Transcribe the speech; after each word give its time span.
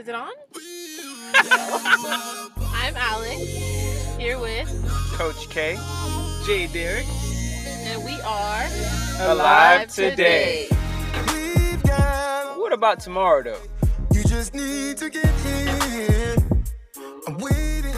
Is 0.00 0.08
it 0.08 0.14
on? 0.14 0.32
I'm 1.34 2.96
Alex, 2.96 3.36
here 4.16 4.38
with, 4.38 4.66
Coach 5.12 5.50
K, 5.50 5.76
J 6.46 6.68
Derek, 6.68 7.04
and 7.66 8.02
we 8.02 8.18
are 8.22 8.66
alive 9.30 9.88
today. 9.88 10.68
We've 11.26 11.82
What 11.82 12.72
about 12.72 13.00
tomorrow 13.00 13.42
though? 13.42 13.60
You 14.14 14.24
just 14.24 14.54
need 14.54 14.96
to 14.96 15.10
get 15.10 15.28
here. 15.40 16.36
I'm 17.26 17.36
waiting. 17.36 17.94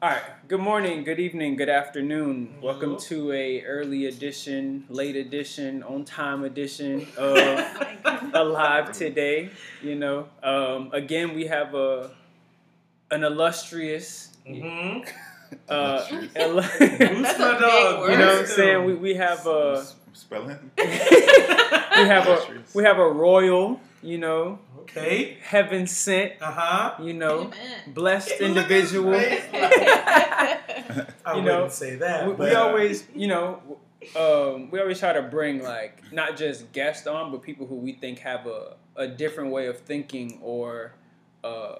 All 0.00 0.08
right. 0.08 0.33
Good 0.46 0.60
morning, 0.60 1.04
good 1.04 1.18
evening, 1.20 1.56
good 1.56 1.68
afternoon. 1.70 2.48
Mm-hmm. 2.48 2.60
Welcome 2.60 2.98
to 3.08 3.32
a 3.32 3.62
early 3.64 4.06
edition, 4.06 4.84
late 4.88 5.16
edition, 5.16 5.82
on 5.82 6.04
time 6.04 6.44
edition 6.44 7.06
of 7.16 7.64
Alive 8.34 8.92
Today. 8.92 9.50
You 9.82 9.94
know, 9.96 10.28
um, 10.42 10.90
again 10.92 11.34
we 11.34 11.46
have 11.46 11.74
a 11.74 12.10
an 13.10 13.24
illustrious. 13.24 14.36
Mm-hmm. 14.46 15.08
Uh, 15.68 16.04
Illustrious. 16.10 16.32
illu- 16.34 17.22
That's 17.22 17.40
a 17.40 17.52
big 17.60 18.00
word. 18.00 18.10
you 18.12 18.18
know 18.18 18.26
what 18.26 18.38
I'm 18.40 18.46
saying? 18.46 18.84
We, 18.84 18.94
we 18.94 19.14
have 19.14 19.46
a 19.46 19.86
Spelling? 20.12 20.70
we 20.78 20.84
have 20.84 22.26
a 22.28 22.62
we 22.74 22.84
have 22.84 22.98
a 22.98 23.08
royal, 23.08 23.80
you 24.02 24.18
know, 24.18 24.58
Okay. 24.84 25.38
heaven 25.42 25.86
sent, 25.86 26.34
Uh 26.40 26.50
huh. 26.52 26.94
you 27.02 27.12
know, 27.12 27.40
Amen. 27.46 27.92
blessed 27.94 28.40
individual. 28.40 29.14
I 29.14 30.58
You 31.26 31.42
wouldn't 31.42 31.44
know, 31.46 31.68
say 31.68 31.96
that. 31.96 32.26
we, 32.26 32.34
but, 32.34 32.48
we 32.50 32.54
always, 32.54 33.06
you 33.14 33.26
know, 33.28 33.60
um, 34.16 34.70
we 34.70 34.80
always 34.80 34.98
try 34.98 35.12
to 35.12 35.22
bring 35.22 35.62
like 35.62 36.02
not 36.12 36.36
just 36.36 36.70
guests 36.72 37.06
on, 37.06 37.30
but 37.32 37.42
people 37.42 37.66
who 37.66 37.76
we 37.76 37.92
think 37.92 38.18
have 38.20 38.46
a, 38.46 38.76
a 38.96 39.06
different 39.08 39.50
way 39.50 39.66
of 39.66 39.78
thinking 39.80 40.38
or 40.42 40.92
uh, 41.42 41.76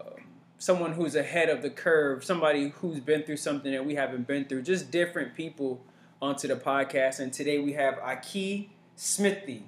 someone 0.59 0.93
who's 0.93 1.15
ahead 1.15 1.49
of 1.51 1.63
the 1.63 1.71
curve, 1.71 2.25
somebody 2.25 2.71
who's 2.81 3.01
been 3.01 3.23
through 3.23 3.37
something 3.37 3.73
that 3.73 3.85
we 3.85 3.95
haven't 3.95 4.27
been 4.27 4.45
through, 4.47 4.63
just 4.63 4.91
different 4.91 5.35
people 5.35 5.83
onto 6.23 6.49
the 6.49 6.57
podcast. 6.57 7.21
And 7.21 7.33
today 7.33 7.59
we 7.59 7.75
have 7.75 7.99
Aki 7.99 8.71
Smithy. 8.97 9.65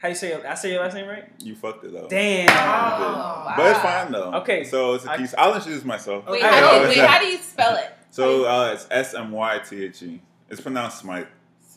How 0.00 0.08
you 0.08 0.14
say? 0.14 0.34
I 0.42 0.54
say 0.54 0.72
your 0.72 0.82
last 0.82 0.94
name 0.94 1.06
right? 1.06 1.30
You 1.40 1.54
fucked 1.54 1.84
it 1.84 1.94
up. 1.94 2.08
Damn. 2.08 2.40
You 2.42 2.46
did. 2.46 3.56
But 3.56 3.70
it's 3.70 3.78
fine 3.80 4.12
though. 4.12 4.32
Okay. 4.40 4.64
So 4.64 4.94
it's 4.94 5.04
a 5.04 5.16
piece. 5.16 5.34
I'll 5.36 5.54
introduce 5.54 5.84
myself. 5.84 6.26
Wait, 6.26 6.42
Okay. 6.42 6.50
how, 6.50 6.70
Oh, 6.72 6.82
do, 6.82 6.88
wait, 6.88 6.98
how 6.98 7.18
do 7.20 7.26
you 7.26 7.36
spell 7.38 7.76
it? 7.76 7.90
So 8.10 8.44
uh, 8.46 8.72
it's 8.72 8.86
S 8.90 9.14
M 9.14 9.30
Y 9.30 9.58
T 9.58 9.84
H 9.84 10.02
E. 10.02 10.20
It's 10.48 10.60
pronounced 10.60 10.98
smite, 11.00 11.28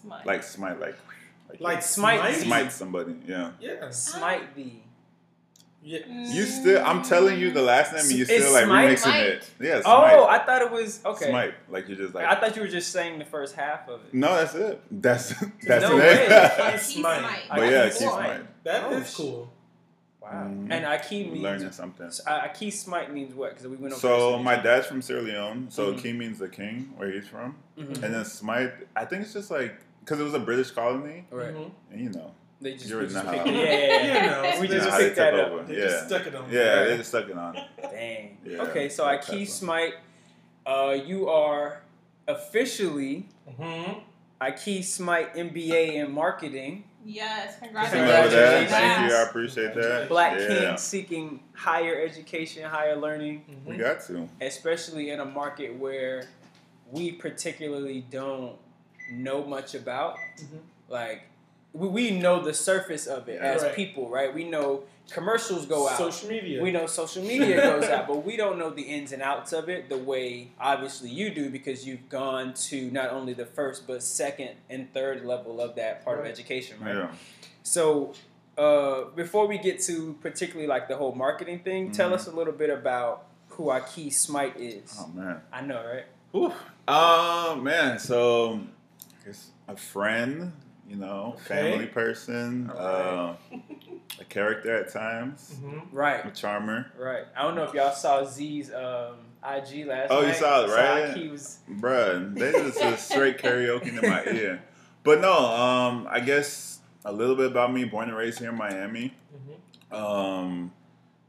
Smite. 0.01 0.25
like 0.25 0.41
smite, 0.43 0.79
like 0.79 0.95
like 1.59 1.81
Smite. 1.83 2.19
Smite. 2.21 2.35
smite 2.35 2.71
somebody. 2.71 3.15
Yeah. 3.27 3.51
Yes. 3.59 4.01
Smite 4.13 4.55
thee. 4.55 4.83
Yeah. 5.85 5.99
You 6.07 6.45
still, 6.45 6.81
I'm 6.85 7.01
telling 7.03 7.37
you 7.39 7.51
the 7.51 7.61
last 7.61 7.91
name, 7.91 8.01
and 8.03 8.11
you 8.11 8.21
It's 8.23 8.31
still 8.31 8.53
like 8.53 8.65
Smite? 8.65 8.89
remixing 8.89 8.97
Smite. 9.03 9.23
it. 9.25 9.49
Yeah. 9.59 9.81
Smite. 9.81 10.13
Oh, 10.13 10.25
I 10.27 10.39
thought 10.39 10.61
it 10.61 10.71
was 10.71 11.01
okay. 11.05 11.29
Smite. 11.29 11.53
Like 11.69 11.87
you're 11.89 11.97
just 11.97 12.15
like. 12.15 12.25
I 12.25 12.35
thought 12.39 12.55
you 12.55 12.61
were 12.61 12.67
just 12.69 12.91
saying 12.91 13.19
the 13.19 13.25
first 13.25 13.55
half 13.55 13.89
of 13.89 13.99
it. 14.05 14.13
no, 14.13 14.33
that's 14.35 14.55
it. 14.55 14.81
That's 14.89 15.29
that's 15.67 15.83
No 15.83 15.89
the 15.89 15.95
way. 15.97 16.15
name. 16.15 16.29
Like, 16.29 16.71
he's 16.73 16.81
Smite. 16.85 17.19
Smite. 17.19 17.41
but 17.49 17.69
yeah, 17.69 17.79
Aki 17.81 17.89
keep 17.89 17.97
Smite. 17.97 18.13
smite. 18.13 18.63
That 18.63 18.83
Oh, 18.85 18.91
is 18.93 19.15
cool. 19.15 19.53
Wow. 20.21 20.29
Mhm. 20.47 20.67
And 20.71 20.85
Aki 20.85 21.23
means 21.31 21.43
Learning 21.43 21.71
something. 21.73 22.09
uh, 22.25 22.29
Aki 22.45 22.71
Smite 22.71 23.13
means 23.13 23.35
what? 23.35 23.49
Because 23.51 23.67
we 23.67 23.75
went 23.75 23.91
over. 23.93 23.99
So 23.99 24.39
my 24.39 24.55
dad's 24.55 24.87
from 24.87 25.01
Sierra 25.01 25.21
Leone, 25.21 25.67
so 25.69 25.91
Mhm. 25.93 25.97
King 26.01 26.17
means 26.17 26.39
the 26.39 26.47
king, 26.47 26.93
where 26.95 27.11
he's 27.11 27.27
from, 27.27 27.57
Mhm. 27.77 28.01
and 28.01 28.13
then 28.13 28.23
Smite. 28.23 28.71
I 28.95 29.03
think 29.03 29.23
it's 29.23 29.33
just 29.33 29.51
like 29.51 29.75
because 29.99 30.21
it 30.21 30.23
was 30.23 30.33
a 30.33 30.39
British 30.39 30.71
colony, 30.71 31.25
right. 31.29 31.53
Mhm. 31.53 31.71
and 31.91 31.99
you 32.01 32.09
know, 32.09 32.31
They 32.63 32.73
just, 32.73 32.87
You 32.89 32.97
we 32.97 33.03
in 33.03 33.09
just 33.09 33.25
know 33.25 33.31
picked 33.31 33.45
how- 33.47 33.53
Yeah, 33.53 33.63
yeah, 33.63 34.01
You 34.01 34.07
yeah. 34.13 34.51
know, 34.53 34.61
we 34.61 34.67
just 34.67 34.89
how 34.89 34.97
they 34.97 35.03
picked 35.05 35.15
that 35.17 35.31
took 35.31 35.51
up. 35.61 35.67
They 35.67 35.77
yeah, 35.77 35.87
just 35.87 36.07
stuck 36.07 36.27
it 36.27 36.35
on. 36.35 36.51
yeah, 36.51 36.59
Right. 36.79 36.87
they 36.87 36.97
just 36.97 37.09
stuck 37.09 37.29
it 37.29 37.37
on. 37.37 37.53
Dang. 37.81 38.37
Yeah, 38.45 38.61
okay, 38.63 38.89
so 38.89 39.03
that 39.05 39.15
Aki 39.19 39.31
type 39.31 39.41
of- 39.41 39.49
Smite, 39.49 39.93
uh, 40.65 40.97
you 41.05 41.29
are 41.29 41.81
officially 42.27 43.27
Mm-hmm. 43.49 43.99
Aki 44.39 44.81
Smite 44.83 45.35
MBA 45.35 45.95
in 45.95 46.11
marketing. 46.11 46.85
Yes, 47.05 47.57
Thank 47.59 47.73
congratulations. 47.73 47.91
you 47.93 47.99
for 47.99 48.07
that. 48.07 48.21
Congratulations. 48.29 48.71
Thank 48.71 49.09
you. 49.11 49.15
I 49.17 49.21
appreciate 49.23 49.75
that. 49.75 50.07
Black 50.09 50.39
yeah. 50.39 50.47
king 50.47 50.77
seeking 50.77 51.39
higher 51.53 51.99
education, 52.01 52.63
higher 52.63 52.95
learning, 52.95 53.43
We 53.65 53.75
got 53.75 54.01
to. 54.07 54.29
especially 54.39 55.09
in 55.09 55.19
a 55.19 55.25
market 55.25 55.75
where 55.75 56.23
we 56.91 57.11
particularly 57.11 58.05
don't 58.09 58.55
know 59.11 59.43
much 59.43 59.75
about. 59.75 60.15
Mhm. 60.37 60.59
Like 60.87 61.23
we, 61.73 61.87
we 61.87 62.11
know 62.11 62.41
the 62.41 62.53
surface 62.53 63.07
of 63.07 63.27
it 63.27 63.41
as 63.41 63.63
Right. 63.63 63.75
people, 63.75 64.09
right? 64.09 64.33
We 64.33 64.43
know 64.43 64.83
commercials 65.09 65.65
go 65.65 65.87
out. 65.89 65.97
Social 65.97 66.29
media. 66.29 66.61
We 66.61 66.71
know 66.71 66.85
social 66.87 67.23
media 67.23 67.57
goes 67.61 67.85
out, 67.85 68.07
but 68.07 68.23
we 68.25 68.37
don't 68.37 68.57
know 68.59 68.69
the 68.69 68.83
ins 68.83 69.11
and 69.11 69.21
outs 69.21 69.51
of 69.53 69.69
it 69.69 69.89
the 69.89 69.97
way 69.97 70.51
obviously 70.59 71.09
you 71.09 71.29
do 71.33 71.49
because 71.49 71.85
you've 71.85 72.07
gone 72.09 72.53
to 72.69 72.89
not 72.91 73.09
only 73.11 73.33
the 73.33 73.45
first 73.45 73.85
but 73.87 74.01
second 74.03 74.51
and 74.69 74.93
third 74.93 75.25
level 75.25 75.59
of 75.59 75.75
that 75.75 76.05
part 76.05 76.19
of 76.19 76.25
education, 76.25 76.77
right? 76.79 76.95
Yeah. 76.95 77.11
So, 77.63 78.13
uh, 78.57 79.05
before 79.15 79.47
we 79.47 79.57
get 79.57 79.81
to 79.81 80.15
particularly 80.21 80.67
like 80.67 80.87
the 80.87 80.95
whole 80.97 81.13
marketing 81.15 81.59
thing, 81.59 81.91
tell 81.91 82.11
Mhm. 82.11 82.13
us 82.13 82.27
a 82.27 82.31
little 82.31 82.53
bit 82.53 82.69
about 82.69 83.25
who 83.49 83.69
Aki 83.71 84.09
Smite 84.11 84.57
is. 84.59 84.95
Oh 84.99 85.07
man. 85.07 85.41
I 85.51 85.61
know, 85.61 85.83
right? 85.83 86.05
Oof. 86.35 86.53
Oh 86.87 87.55
man. 87.55 87.97
So, 87.99 88.61
it's 89.25 89.47
a 89.67 89.75
friend. 89.75 90.53
You 90.87 90.97
know, 90.97 91.35
Okay. 91.37 91.71
family 91.71 91.87
person. 91.87 92.69
Uh, 92.69 93.35
a 94.19 94.23
character 94.25 94.75
at 94.75 94.91
times. 94.91 95.55
Mm-hmm. 95.55 95.95
Right, 95.95 96.25
A 96.25 96.31
charmer. 96.31 96.91
right. 96.97 97.23
I 97.35 97.41
don't 97.43 97.55
know 97.55 97.63
if 97.63 97.73
y'all 97.73 97.93
saw 97.93 98.23
Z's 98.25 98.71
um, 98.73 99.15
IG 99.43 99.85
last 99.87 100.11
Oh, 100.11 100.21
night. 100.21 100.27
you 100.27 100.33
saw 100.33 100.63
it, 100.65 100.69
So 100.69 100.75
right? 100.75 101.09
Aki 101.11 101.29
was 101.29 101.59
Bruh, 101.71 102.35
they 102.37 102.51
just 102.51 102.81
a 102.81 102.97
straight 102.97 103.37
karaoke 103.39 103.87
in 103.87 104.09
my 104.09 104.23
ear. 104.25 104.61
But 105.03 105.19
no, 105.21 105.33
um, 105.33 106.07
I 106.09 106.19
guess 106.19 106.79
a 107.05 107.11
little 107.11 107.35
bit 107.35 107.47
about 107.47 107.73
me. 107.73 107.85
Born 107.85 108.09
and 108.09 108.17
raised 108.17 108.39
here 108.39 108.49
in 108.49 108.57
Miami. 108.57 109.13
Mm-hmm. 109.35 109.95
Um, 109.95 110.71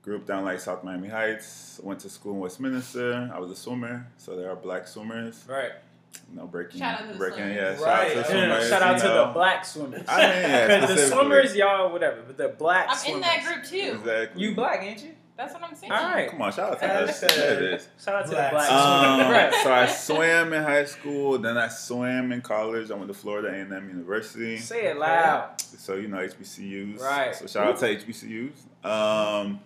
grew 0.02 0.16
up 0.16 0.26
down 0.26 0.44
like 0.44 0.60
South 0.60 0.84
Miami 0.84 1.08
Heights. 1.08 1.80
Went 1.82 2.00
to 2.00 2.10
school 2.10 2.34
in 2.34 2.40
Westminster. 2.40 3.30
I 3.34 3.38
was 3.38 3.50
a 3.50 3.56
swimmer, 3.56 4.06
so 4.18 4.36
there 4.36 4.50
are 4.50 4.56
black 4.56 4.86
swimmers. 4.88 5.44
right. 5.48 5.72
You 6.30 6.36
know, 6.36 6.46
breaking, 6.46 6.80
Shout 6.80 7.00
out 7.00 7.06
to 7.06 7.12
the 7.12 7.18
breaking, 7.18 7.38
swimmers. 7.38 7.56
yeah. 7.56 7.74
Shout 7.76 7.80
Right. 7.86 8.00
out 8.00 8.08
to 8.08 8.14
the 8.14 8.14
No, 8.14 8.22
No, 8.22 8.24
swimmers. 8.24 8.48
no, 8.48 8.58
no, 8.64 8.68
shout 8.68 8.82
out 8.82 8.98
to 8.98 9.04
know. 9.04 9.26
the 9.26 9.32
black 9.32 9.64
swimmers. 9.64 10.04
I 10.08 10.16
mean, 10.18 10.28
yeah, 10.28 10.80
Because 10.80 10.96
the 10.96 11.06
swimmers, 11.16 11.56
y'all, 11.56 11.92
whatever, 11.92 12.16
but 12.26 12.36
the 12.36 12.48
black 12.48 12.86
I'm 12.90 12.96
swimmers. 12.96 13.16
in 13.16 13.20
that 13.22 13.44
group 13.44 13.64
too. 13.64 13.98
Exactly. 14.00 14.42
You 14.42 14.54
black, 14.54 14.82
ain't 14.82 15.02
you? 15.02 15.10
That's 15.36 15.52
what 15.52 15.64
I'm 15.64 15.74
saying. 15.74 15.90
All 15.90 16.02
right. 16.04 16.30
Come 16.30 16.42
on, 16.42 16.52
shout 16.52 16.70
out 16.74 16.78
to 16.80 16.86
us. 16.86 17.22
listen. 17.22 17.28
Yeah, 17.40 17.50
it 17.54 17.62
is. 17.74 17.88
Shout 18.04 18.14
out 18.14 18.24
to 18.26 18.30
Black 18.30 18.50
the 18.52 18.56
black 18.56 18.70
Um, 18.70 19.20
swimmers. 19.20 19.32
Right. 19.32 19.54
so 19.64 19.72
I 19.72 19.86
swam 19.86 20.52
in 20.52 20.62
high 20.62 20.84
school, 20.84 21.38
then 21.38 21.58
I 21.58 21.66
swam 21.66 22.30
in 22.30 22.40
college. 22.40 22.90
I 22.92 22.94
went 22.94 23.08
to 23.08 23.14
Florida 23.14 23.48
A&M 23.48 23.88
University. 23.88 24.58
Say 24.58 24.86
it 24.86 24.96
loud. 24.96 25.60
So 25.60 25.94
you 25.94 26.06
know 26.06 26.18
HBCUs. 26.18 27.00
Right. 27.00 27.34
So 27.34 27.46
shout 27.48 27.66
out 27.66 27.78
to 27.80 27.86
HBCUs. 27.96 28.52
Um, 28.88 29.58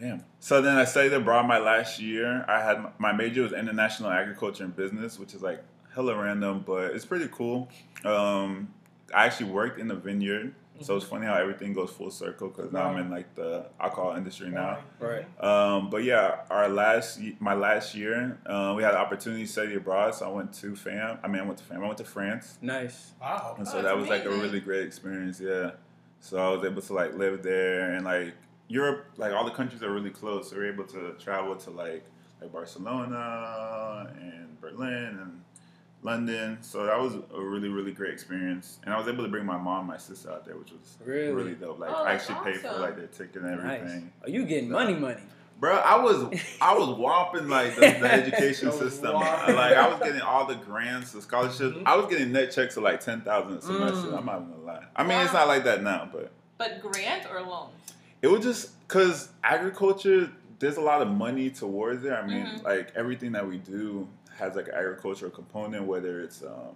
damn. 0.00 0.24
So 0.40 0.60
then 0.62 0.76
I 0.76 0.84
studied 0.84 1.12
abroad 1.12 1.46
my 1.46 1.58
last 1.58 2.00
year. 2.00 2.44
I 2.48 2.60
had 2.62 2.84
my 2.98 3.12
major 3.12 3.42
was 3.42 3.52
international 3.52 4.10
agriculture 4.10 4.64
and 4.64 4.74
business, 4.74 5.18
which 5.18 5.34
is 5.34 5.42
like 5.42 5.62
hella 5.94 6.16
random, 6.16 6.62
but 6.66 6.92
it's 6.94 7.04
pretty 7.04 7.28
cool. 7.32 7.68
Um, 8.04 8.72
I 9.14 9.26
actually 9.26 9.50
worked 9.50 9.78
in 9.80 9.90
a 9.90 9.94
vineyard, 9.94 10.54
so 10.80 10.94
it's 10.96 11.04
funny 11.06 11.26
how 11.26 11.34
everything 11.34 11.72
goes 11.72 11.90
full 11.90 12.10
circle 12.10 12.48
because 12.48 12.70
now 12.72 12.84
I'm 12.90 12.98
in 12.98 13.10
like 13.10 13.34
the 13.34 13.66
alcohol 13.80 14.14
industry 14.16 14.50
now. 14.50 14.78
Right. 15.00 15.24
Um, 15.42 15.90
but 15.90 16.04
yeah, 16.04 16.40
our 16.50 16.68
last 16.68 17.18
my 17.40 17.54
last 17.54 17.94
year, 17.94 18.38
uh, 18.46 18.74
we 18.76 18.82
had 18.82 18.92
the 18.92 18.98
opportunity 18.98 19.44
to 19.46 19.50
study 19.50 19.74
abroad, 19.74 20.14
so 20.14 20.26
I 20.26 20.32
went 20.32 20.52
to 20.54 20.76
FAM. 20.76 21.18
I 21.22 21.28
mean, 21.28 21.40
I 21.42 21.44
went 21.46 21.58
to 21.58 21.64
FAM. 21.64 21.82
I 21.82 21.86
went 21.86 21.98
to 21.98 22.04
France. 22.04 22.58
Nice. 22.62 23.12
Wow. 23.20 23.54
And 23.58 23.66
Oh, 23.66 23.70
so 23.70 23.76
that's 23.82 23.88
that 23.88 23.96
was 23.96 24.08
like 24.08 24.24
a 24.26 24.30
really 24.30 24.60
great 24.60 24.86
experience, 24.86 25.40
yeah. 25.40 25.72
So 26.20 26.36
I 26.36 26.54
was 26.54 26.64
able 26.64 26.82
to 26.82 26.92
like 26.92 27.14
live 27.14 27.42
there 27.42 27.92
and 27.92 28.04
like 28.04 28.34
Europe, 28.68 29.06
like 29.16 29.32
all 29.32 29.44
the 29.44 29.50
countries 29.50 29.82
are 29.82 29.90
really 29.92 30.10
close. 30.10 30.50
So 30.50 30.56
we 30.56 30.62
are 30.62 30.72
able 30.72 30.84
to 30.84 31.12
travel 31.18 31.56
to 31.56 31.70
like 31.70 32.04
like 32.40 32.52
Barcelona 32.52 34.12
and 34.20 34.60
Berlin 34.60 35.18
and 35.20 35.42
London. 36.02 36.58
So 36.60 36.86
that 36.86 37.00
was 37.00 37.14
a 37.34 37.40
really 37.40 37.68
really 37.68 37.92
great 37.92 38.12
experience. 38.12 38.78
And 38.84 38.94
I 38.94 38.98
was 38.98 39.08
able 39.08 39.24
to 39.24 39.30
bring 39.30 39.46
my 39.46 39.56
mom, 39.56 39.80
and 39.80 39.88
my 39.88 39.96
sister 39.96 40.30
out 40.30 40.44
there, 40.44 40.56
which 40.56 40.70
was 40.70 40.96
Really? 41.04 41.32
really 41.32 41.54
dope. 41.54 41.78
Like 41.78 41.90
Oh, 41.90 42.04
I 42.04 42.12
that's 42.16 42.28
actually 42.30 42.52
paid 42.52 42.60
for 42.60 42.78
like 42.78 42.96
their 42.96 43.06
ticket 43.06 43.42
and 43.42 43.56
Nice. 43.62 43.80
everything. 43.80 44.12
Are 44.22 44.30
you 44.30 44.44
getting 44.44 44.70
money, 44.70 44.94
money? 44.94 45.20
Bro, 45.60 45.74
I 45.78 45.98
was 46.00 46.38
I 46.60 46.74
was 46.78 46.96
whopping 46.96 47.48
like 47.48 47.74
the, 47.74 47.80
the 47.80 48.12
education 48.12 48.70
system. 48.70 49.14
whopping. 49.14 49.56
Like 49.56 49.74
I 49.76 49.88
was 49.88 49.98
getting 50.00 50.20
all 50.20 50.46
the 50.46 50.54
grants, 50.54 51.12
the 51.12 51.22
scholarships. 51.22 51.76
Mhm. 51.76 51.82
I 51.84 51.96
was 51.96 52.06
getting 52.06 52.30
net 52.32 52.52
checks 52.52 52.76
of 52.76 52.84
like 52.84 53.00
ten 53.00 53.22
thousand 53.22 53.58
a 53.58 53.62
semester. 53.62 54.08
Mm. 54.10 54.18
I'm 54.18 54.26
not 54.26 54.38
gonna 54.40 54.62
lie. 54.64 54.84
I 54.94 55.02
mean, 55.04 55.18
it's 55.20 55.32
not 55.32 55.48
like 55.48 55.64
that 55.64 55.82
now, 55.82 56.08
but 56.12 56.30
But 56.58 56.80
grant 56.80 57.26
or 57.28 57.40
loans? 57.40 57.72
It 58.22 58.28
was 58.28 58.42
just 58.42 58.78
because 58.86 59.28
agriculture. 59.44 60.30
There's 60.60 60.76
a 60.76 60.80
lot 60.80 61.02
of 61.02 61.08
money 61.08 61.50
towards 61.50 62.04
it. 62.04 62.12
I 62.12 62.26
mean, 62.26 62.44
Mhm. 62.44 62.64
like 62.64 62.92
everything 62.96 63.30
that 63.32 63.46
we 63.46 63.58
do 63.58 64.08
has 64.38 64.56
like 64.56 64.66
an 64.66 64.74
agricultural 64.74 65.30
component, 65.30 65.84
whether 65.84 66.20
it's 66.20 66.42
um, 66.42 66.74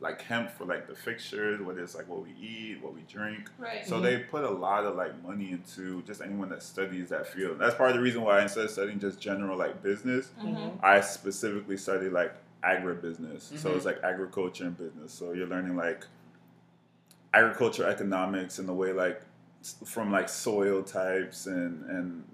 like 0.00 0.20
hemp 0.20 0.50
for 0.50 0.64
like 0.66 0.86
the 0.86 0.94
fixtures, 0.94 1.60
whether 1.62 1.82
it's 1.82 1.94
like 1.94 2.06
what 2.08 2.22
we 2.22 2.30
eat, 2.38 2.78
what 2.82 2.92
we 2.92 3.00
drink. 3.08 3.48
Right. 3.58 3.86
So 3.86 4.00
they 4.00 4.18
put 4.18 4.44
a 4.44 4.50
lot 4.50 4.84
of 4.84 4.96
like 4.96 5.22
money 5.22 5.50
into 5.52 6.02
just 6.02 6.20
anyone 6.20 6.50
that 6.50 6.62
studies 6.62 7.08
that 7.08 7.26
field. 7.26 7.58
That's 7.58 7.74
part 7.74 7.90
of 7.90 7.96
the 7.96 8.02
reason 8.02 8.20
why 8.22 8.42
instead 8.42 8.64
of 8.66 8.70
studying 8.70 8.98
just 8.98 9.18
general 9.18 9.56
like 9.56 9.82
business, 9.82 10.28
Mhm. 10.42 10.72
I 10.82 11.00
specifically 11.00 11.78
study 11.78 12.10
like 12.10 12.34
agribusiness. 12.62 13.56
So 13.58 13.70
Mhm. 13.70 13.76
it's 13.76 13.86
like 13.86 14.02
agriculture 14.02 14.64
and 14.64 14.76
business. 14.76 15.10
So 15.12 15.32
you're 15.32 15.46
learning 15.46 15.74
like 15.76 16.04
agriculture 17.32 17.88
economics 17.88 18.58
and 18.58 18.68
the 18.68 18.74
way 18.74 18.92
like 18.92 19.16
s- 19.16 19.24
from 19.84 20.10
like 20.12 20.28
soil 20.28 20.82
types 20.82 21.46
and 21.46 21.84
and 21.90 22.24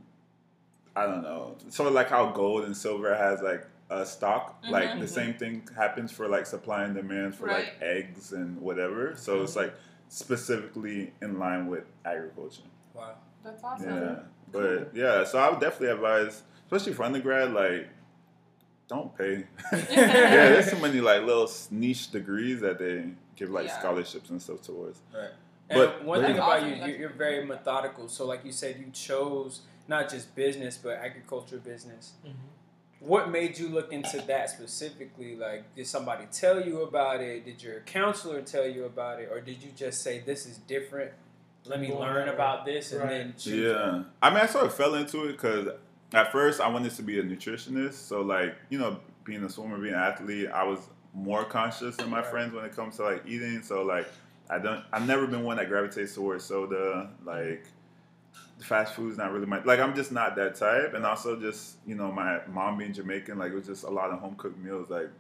I 0.97 1.07
don't 1.07 1.23
know. 1.23 1.57
Sort 1.69 1.89
of 1.89 1.95
like 1.95 2.09
how 2.11 2.31
gold 2.31 2.65
and 2.65 2.77
silver 2.77 3.15
has 3.17 3.41
like 3.41 3.67
a 3.91 4.05
stock. 4.05 4.59
Like 4.69 4.91
Mhm. 4.91 5.01
the 5.01 5.09
same 5.09 5.35
thing 5.35 5.67
happens 5.77 6.11
for 6.13 6.27
like 6.29 6.45
supply 6.47 6.85
and 6.85 6.95
demand 6.95 7.35
for 7.35 7.47
like 7.49 7.75
eggs 7.81 8.33
and 8.33 8.61
whatever. 8.61 9.15
So 9.17 9.43
it's 9.43 9.57
like 9.57 9.73
specifically 10.09 11.13
in 11.23 11.39
line 11.39 11.69
with 11.69 11.85
agriculture. 12.05 12.63
Wow. 12.95 13.15
That's 13.45 13.63
awesome. 13.63 13.89
Yeah. 13.95 14.17
But 14.51 14.91
yeah, 14.95 15.25
so 15.25 15.39
I 15.39 15.51
would 15.51 15.61
definitely 15.61 15.89
advise, 15.95 16.43
especially 16.67 16.95
for 16.95 17.05
undergrad, 17.05 17.53
like 17.53 17.89
don't 18.89 19.17
pay. 19.17 19.45
yeah, 19.73 20.49
there's 20.51 20.71
so 20.71 20.79
many 20.79 21.01
like 21.01 21.23
little 21.23 21.51
niche 21.71 22.11
degrees 22.11 22.61
that 22.61 22.79
they 22.79 23.05
give 23.37 23.51
like 23.51 23.67
Yeah. 23.67 23.79
scholarships 23.79 24.31
and 24.31 24.41
stuff 24.43 24.63
towards. 24.63 25.01
Right. 25.15 25.31
And 25.71 25.79
But- 25.79 26.05
one 26.05 26.21
but- 26.21 26.27
thing 26.27 26.37
about 26.37 26.63
you, 26.63 26.75
you're, 26.75 26.97
you're 26.97 27.09
very 27.11 27.45
methodical. 27.45 28.09
So, 28.09 28.27
like 28.27 28.45
you 28.45 28.53
said, 28.53 28.79
you 28.79 28.91
chose 28.93 29.63
not 29.87 30.09
just 30.11 30.35
business, 30.35 30.77
but 30.79 30.97
agriculture 30.97 31.59
business. 31.59 32.13
Mm-hmm. 32.27 32.37
What 33.01 33.31
made 33.31 33.59
you 33.59 33.69
look 33.69 33.93
into 33.93 34.21
that 34.23 34.51
specifically? 34.51 35.37
Like, 35.37 35.75
did 35.77 35.87
somebody 35.87 36.25
tell 36.33 36.61
you 36.61 36.83
about 36.83 37.21
it? 37.21 37.45
Did 37.45 37.63
your 37.63 37.81
counselor 37.81 38.43
tell 38.43 38.67
you 38.67 38.85
about 38.87 39.21
it? 39.21 39.29
Or 39.31 39.41
did 39.41 39.63
you 39.63 39.71
just 39.77 40.03
say, 40.03 40.21
this 40.21 40.47
is 40.47 40.59
different? 40.59 41.13
Let 41.65 41.81
me 41.81 41.93
learn 41.95 42.29
about 42.29 42.65
this 42.65 42.93
and 42.93 43.03
Right. 43.03 43.11
then 43.11 43.35
choose. 43.39 43.73
Yeah. 43.73 44.03
I 44.23 44.31
mean, 44.31 44.39
I 44.41 44.47
sort 44.47 44.67
of 44.67 44.75
fell 44.75 44.95
into 44.95 45.27
it 45.29 45.33
because 45.33 45.69
at 46.13 46.33
first 46.33 46.61
I 46.61 46.69
wanted 46.69 46.93
to 46.97 47.03
be 47.03 47.21
a 47.21 47.23
nutritionist. 47.23 47.95
So, 47.95 48.23
like, 48.23 48.57
you 48.69 48.79
know, 48.79 48.99
being 49.25 49.45
a 49.45 49.49
swimmer, 49.49 49.79
being 49.79 49.95
an 49.95 50.01
athlete, 50.01 50.49
I 50.53 50.65
was 50.65 50.81
more 51.15 51.45
conscious 51.45 51.97
than 51.97 52.11
my 52.11 52.19
Right. 52.21 52.27
friends 52.27 52.53
when 52.55 52.65
it 52.65 52.75
comes 52.75 52.97
to 52.97 53.05
like 53.05 53.23
eating. 53.27 53.63
So, 53.63 53.83
like, 53.83 54.07
I 54.51 54.59
don't, 54.59 54.83
I've 54.93 55.07
never 55.07 55.27
been 55.27 55.43
one 55.45 55.57
that 55.59 55.69
gravitates 55.69 56.15
towards 56.15 56.45
soda. 56.45 57.11
Like, 57.25 57.65
fast 58.61 58.95
food's 58.95 59.19
not 59.19 59.33
really 59.33 59.47
my, 59.47 59.63
like, 59.65 59.81
I'm 59.81 59.95
just 59.95 60.11
not 60.13 60.37
that 60.37 60.55
type. 60.57 60.95
And 60.95 61.05
also, 61.05 61.39
just, 61.39 61.77
you 61.87 61.95
know, 61.95 62.11
my 62.11 62.41
mom 62.47 62.79
being 62.79 62.93
Jamaican, 62.93 63.39
like, 63.39 63.53
it 63.53 63.55
was 63.55 63.67
just 63.67 63.85
a 63.85 63.91
lot 63.91 64.11
of 64.11 64.21
home 64.21 64.35
cooked 64.37 64.59
meals. 64.59 64.91
Like, 64.91 65.11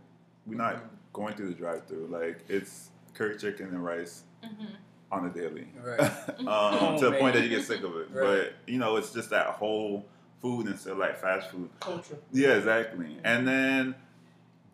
we're 0.46 0.56
not 0.56 0.82
going 1.12 1.34
through 1.34 1.48
the 1.48 1.54
drive 1.54 1.86
through. 1.86 2.06
Like, 2.10 2.40
it's 2.48 2.90
curry 3.14 3.36
chicken 3.36 3.66
and 3.68 3.84
rice 3.84 4.22
Mhm. 4.44 4.68
on 5.10 5.26
a 5.26 5.30
daily. 5.30 5.66
Right. 5.82 6.00
um, 6.46 6.96
to 6.98 7.10
the 7.10 7.16
point 7.18 7.34
that 7.34 7.42
you 7.42 7.48
get 7.50 7.64
sick 7.64 7.82
of 7.82 7.96
it. 7.96 8.08
Right. 8.12 8.24
But 8.24 8.54
you 8.72 8.78
know, 8.78 8.96
it's 8.96 9.12
just 9.12 9.30
that 9.30 9.46
whole 9.48 10.06
food 10.40 10.68
instead 10.68 10.92
of 10.92 10.98
like 10.98 11.16
fast 11.18 11.50
food. 11.50 11.68
Culture. 11.80 12.16
Yeah, 12.32 12.54
exactly. 12.54 13.18
And 13.24 13.46
then, 13.48 13.94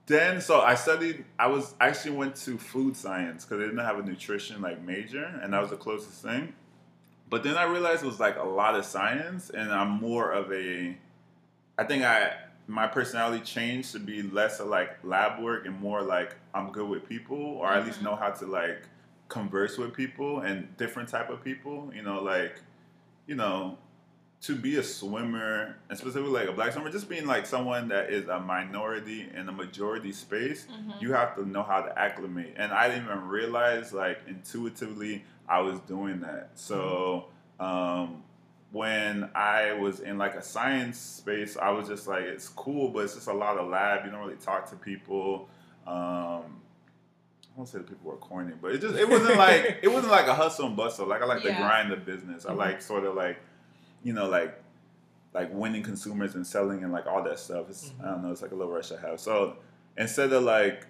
then 0.06 0.40
so 0.40 0.60
I 0.60 0.74
studied. 0.74 1.24
I 1.38 1.46
was 1.46 1.74
I 1.80 1.88
actually 1.88 2.16
went 2.16 2.36
to 2.36 2.58
food 2.58 2.96
science 2.96 3.44
because 3.44 3.62
I 3.62 3.66
didn't 3.66 3.84
have 3.84 3.98
a 3.98 4.02
nutrition 4.02 4.60
like 4.60 4.82
major, 4.82 5.24
and 5.42 5.52
that 5.52 5.60
was 5.60 5.70
the 5.70 5.76
closest 5.76 6.22
thing. 6.22 6.54
But 7.30 7.42
then 7.42 7.56
I 7.56 7.64
realized 7.64 8.02
it 8.02 8.06
was 8.06 8.20
like 8.20 8.36
a 8.36 8.44
lot 8.44 8.74
of 8.74 8.84
science, 8.84 9.50
and 9.50 9.72
I'm 9.72 9.88
more 9.90 10.30
of 10.32 10.52
a. 10.52 10.96
I 11.78 11.84
think 11.84 12.04
I 12.04 12.34
my 12.66 12.86
personality 12.86 13.42
changed 13.44 13.92
to 13.92 13.98
be 13.98 14.22
less 14.22 14.60
of 14.60 14.68
like 14.68 14.98
lab 15.02 15.42
work 15.42 15.66
and 15.66 15.78
more 15.80 16.02
like 16.02 16.36
I'm 16.54 16.70
good 16.70 16.88
with 16.88 17.08
people, 17.08 17.38
or 17.38 17.72
at 17.72 17.84
least 17.86 18.00
Mhm. 18.00 18.04
know 18.04 18.16
how 18.16 18.30
to 18.30 18.46
like 18.46 18.82
converse 19.28 19.78
with 19.78 19.94
people 19.94 20.40
and 20.40 20.76
different 20.76 21.08
type 21.08 21.30
of 21.30 21.42
people. 21.42 21.90
You 21.94 22.02
know, 22.02 22.22
like 22.22 22.60
you 23.26 23.34
know, 23.36 23.78
to 24.46 24.56
be 24.56 24.76
a 24.76 24.82
swimmer, 24.82 25.76
and 25.88 25.96
specifically 25.96 26.32
like 26.32 26.48
a 26.48 26.52
black 26.52 26.72
swimmer, 26.72 26.90
just 26.90 27.08
being 27.08 27.26
like 27.26 27.46
someone 27.46 27.88
that 27.88 28.10
is 28.10 28.28
a 28.28 28.38
minority 28.40 29.28
in 29.34 29.48
a 29.48 29.52
majority 29.52 30.12
space, 30.12 30.66
Mhm. 30.66 31.00
you 31.00 31.12
have 31.12 31.34
to 31.36 31.48
know 31.48 31.62
how 31.62 31.80
to 31.82 31.98
acclimate. 31.98 32.54
And 32.56 32.72
I 32.72 32.88
didn't 32.88 33.04
even 33.06 33.26
realize, 33.28 33.92
like, 33.92 34.20
intuitively, 34.26 35.24
I 35.48 35.60
was 35.60 35.78
doing 35.80 36.20
that. 36.20 36.50
So, 36.54 37.26
um, 37.60 38.22
when 38.72 39.30
I 39.34 39.72
was 39.74 40.00
in 40.00 40.18
like 40.18 40.34
a 40.34 40.42
science 40.42 40.98
space, 40.98 41.56
I 41.56 41.70
was 41.70 41.86
just 41.88 42.08
like, 42.08 42.24
it's 42.24 42.48
cool, 42.48 42.88
but 42.88 43.04
it's 43.04 43.14
just 43.14 43.28
a 43.28 43.32
lot 43.32 43.56
of 43.56 43.68
lab. 43.68 44.04
You 44.04 44.10
don't 44.10 44.20
really 44.20 44.34
talk 44.36 44.68
to 44.70 44.76
people. 44.76 45.48
Um, 45.86 46.60
I 47.46 47.56
won't 47.56 47.68
say 47.68 47.78
the 47.78 47.84
people 47.84 48.10
were 48.10 48.16
corny, 48.16 48.52
but 48.60 48.72
it 48.72 48.80
just 48.80 48.96
it 48.96 49.08
wasn't 49.08 49.36
like 49.38 49.78
it 49.82 49.88
wasn't 49.88 50.10
like 50.10 50.26
a 50.26 50.34
hustle 50.34 50.66
and 50.66 50.76
bustle. 50.76 51.06
Like 51.06 51.22
I 51.22 51.24
like 51.26 51.42
the 51.44 51.50
Yeah. 51.50 51.60
grind 51.60 51.92
of 51.92 52.04
business. 52.04 52.46
I 52.46 52.52
like 52.52 52.82
sort 52.82 53.04
of 53.04 53.14
like, 53.14 53.38
you 54.04 54.12
know, 54.12 54.28
like 54.28 54.60
like 55.32 55.52
winning 55.52 55.82
consumers 55.82 56.36
and 56.36 56.46
selling 56.46 56.84
and 56.84 56.92
like 56.92 57.06
all 57.08 57.22
that 57.24 57.38
stuff. 57.40 57.66
It's 57.68 57.92
I 58.00 58.06
don't 58.10 58.22
know, 58.22 58.30
it's 58.30 58.42
like 58.42 58.52
a 58.52 58.54
little 58.54 58.72
rush 58.72 58.92
I 58.92 59.00
have. 59.00 59.18
So 59.18 59.56
instead 59.98 60.32
of 60.32 60.44
like 60.44 60.86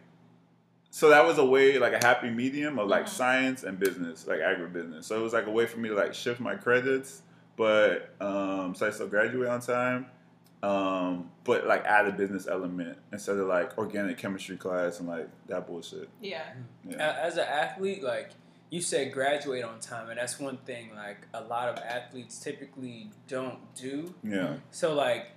so 0.91 1.09
that 1.09 1.25
was 1.25 1.39
a 1.39 1.45
way 1.45 1.79
like 1.79 1.93
a 1.95 2.05
happy 2.07 2.31
medium 2.31 2.79
of 2.79 2.89
like 2.89 3.07
Mhm. 3.07 3.09
science 3.09 3.63
and 3.65 3.79
business, 3.79 4.27
like 4.27 4.41
agribusiness. 4.41 5.05
So 5.05 5.17
it 5.19 5.23
was 5.23 5.33
like 5.33 5.47
a 5.47 5.51
way 5.51 5.67
for 5.67 5.79
me 5.79 5.89
to 5.89 5.95
like 5.95 6.13
shift 6.15 6.41
my 6.41 6.57
credits, 6.57 7.23
but 7.57 8.15
um 8.21 8.75
so 8.75 8.87
I 8.87 8.91
still 8.91 9.09
graduate 9.09 9.49
on 9.49 9.61
time. 9.61 10.07
Um, 10.63 11.31
but 11.45 11.67
like 11.67 11.85
add 11.85 12.07
a 12.09 12.13
business 12.13 12.47
element 12.47 12.97
instead 13.13 13.37
of 13.37 13.47
like 13.49 13.77
organic 13.77 14.17
chemistry 14.17 14.57
class 14.57 14.99
and 14.99 15.07
like 15.09 15.29
that 15.49 15.67
bullshit. 15.67 16.09
Yeah. 16.23 16.43
Yeah. 16.89 17.19
As 17.23 17.37
an 17.37 17.45
athlete, 17.47 18.03
like 18.03 18.31
you 18.71 18.81
said, 18.81 19.13
graduate 19.13 19.65
on 19.65 19.79
time, 19.81 20.11
and 20.11 20.19
that's 20.19 20.41
one 20.41 20.57
thing 20.59 20.91
like 20.97 21.27
a 21.33 21.43
lot 21.43 21.69
of 21.69 21.79
athletes 21.79 22.39
typically 22.39 23.11
don't 23.29 23.59
do. 23.75 24.15
Yeah. 24.23 24.55
So, 24.71 24.95
like, 24.95 25.29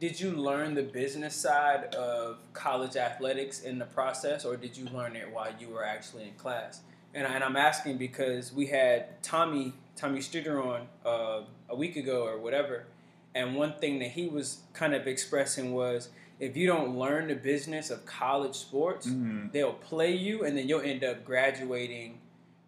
did 0.00 0.18
you 0.18 0.32
learn 0.32 0.74
the 0.74 0.82
business 0.82 1.36
side 1.36 1.94
of 1.94 2.38
college 2.54 2.96
athletics 2.96 3.60
in 3.60 3.78
the 3.78 3.84
process, 3.84 4.44
or 4.44 4.56
did 4.56 4.76
you 4.76 4.86
learn 4.86 5.14
it 5.14 5.30
while 5.32 5.50
you 5.60 5.68
were 5.68 5.84
actually 5.84 6.24
in 6.24 6.34
class? 6.34 6.80
And, 7.14 7.26
I, 7.26 7.34
and 7.34 7.44
I'm 7.44 7.56
asking 7.56 7.98
because 7.98 8.52
we 8.52 8.66
had 8.66 9.22
Tommy 9.22 9.74
Tommy 9.94 10.20
Studer 10.20 10.64
on 10.64 10.88
uh, 11.06 11.44
a 11.68 11.76
week 11.76 11.96
ago 11.96 12.24
or 12.24 12.38
whatever, 12.38 12.86
and 13.34 13.54
one 13.54 13.74
thing 13.74 13.98
that 14.00 14.10
he 14.10 14.26
was 14.26 14.58
kind 14.72 14.94
of 14.94 15.06
expressing 15.06 15.72
was 15.72 16.08
if 16.40 16.56
you 16.56 16.66
don't 16.66 16.98
learn 16.98 17.28
the 17.28 17.36
business 17.36 17.90
of 17.90 18.04
college 18.04 18.56
sports, 18.56 19.06
hmm 19.06 19.48
they'll 19.52 19.74
play 19.74 20.16
you, 20.16 20.44
and 20.44 20.56
then 20.56 20.66
you'll 20.66 20.80
end 20.80 21.04
up 21.04 21.24
graduating 21.24 22.18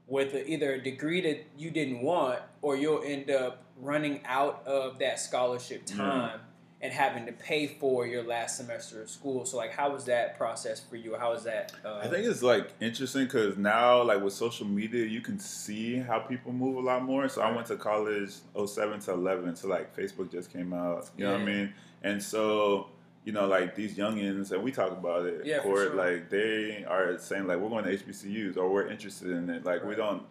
with 0.07 0.35
a, 0.35 0.49
either 0.51 0.75
a 0.75 0.83
degree 0.83 1.21
that 1.23 1.47
you 1.57 1.71
didn't 1.71 2.03
want, 2.03 2.41
or 2.63 2.77
you'll 2.77 3.03
end 3.05 3.31
up 3.31 3.63
running 3.81 4.21
out 4.27 4.63
of 4.67 4.99
that 4.99 5.19
scholarship 5.19 5.83
Yeah. 5.89 5.97
time 5.97 6.41
and 6.81 6.93
having 6.93 7.25
to 7.25 7.33
pay 7.33 7.67
for 7.67 8.07
your 8.07 8.23
last 8.23 8.59
semester 8.59 9.01
of 9.01 9.09
school. 9.09 9.47
So, 9.47 9.57
like, 9.57 9.71
how 9.73 9.91
was 9.93 10.05
that 10.05 10.37
process 10.37 10.81
for 10.81 10.97
you? 10.97 11.17
How 11.19 11.33
was 11.33 11.45
that? 11.45 11.73
Uh, 11.83 12.01
I 12.03 12.09
think 12.09 12.27
it's 12.27 12.43
like 12.43 12.69
interesting 12.81 13.25
because 13.25 13.57
now, 13.57 14.03
like 14.03 14.23
with 14.23 14.35
social 14.35 14.67
media, 14.67 15.07
you 15.07 15.23
can 15.23 15.39
see 15.39 15.97
how 15.97 16.19
people 16.19 16.53
move 16.53 16.77
a 16.77 16.81
lot 16.81 17.03
more. 17.03 17.27
So 17.31 17.41
I 17.41 17.51
went 17.51 17.67
to 17.69 17.77
college 17.77 18.33
07 18.55 19.01
to 19.01 19.13
11, 19.13 19.57
so 19.57 19.69
like 19.69 19.97
Facebook 19.97 20.31
just 20.31 20.53
came 20.53 20.75
out. 20.75 21.09
You 21.17 21.25
know 21.25 21.33
what 21.33 21.41
I 21.41 21.45
mean? 21.45 21.73
And 22.03 22.23
so 22.23 22.89
you 23.25 23.33
know, 23.33 23.47
like 23.47 23.75
these 23.75 23.97
youngins, 23.97 24.53
and 24.53 24.63
we 24.63 24.71
talk 24.71 24.93
about 24.93 25.27
it. 25.27 25.43
Yeah, 25.45 25.61
Court, 25.61 25.89
sure. 25.89 25.95
like 25.95 26.31
they 26.31 26.85
are 26.87 27.19
saying 27.19 27.47
like 27.47 27.59
we're 27.59 27.71
going 27.71 27.85
to 27.85 27.97
HBCUs 27.97 28.57
or 28.57 28.71
we're 28.71 28.87
interested 28.89 29.31
in 29.31 29.49
it. 29.51 29.65
Like 29.65 29.85
we 29.85 29.95
don't 29.95 30.23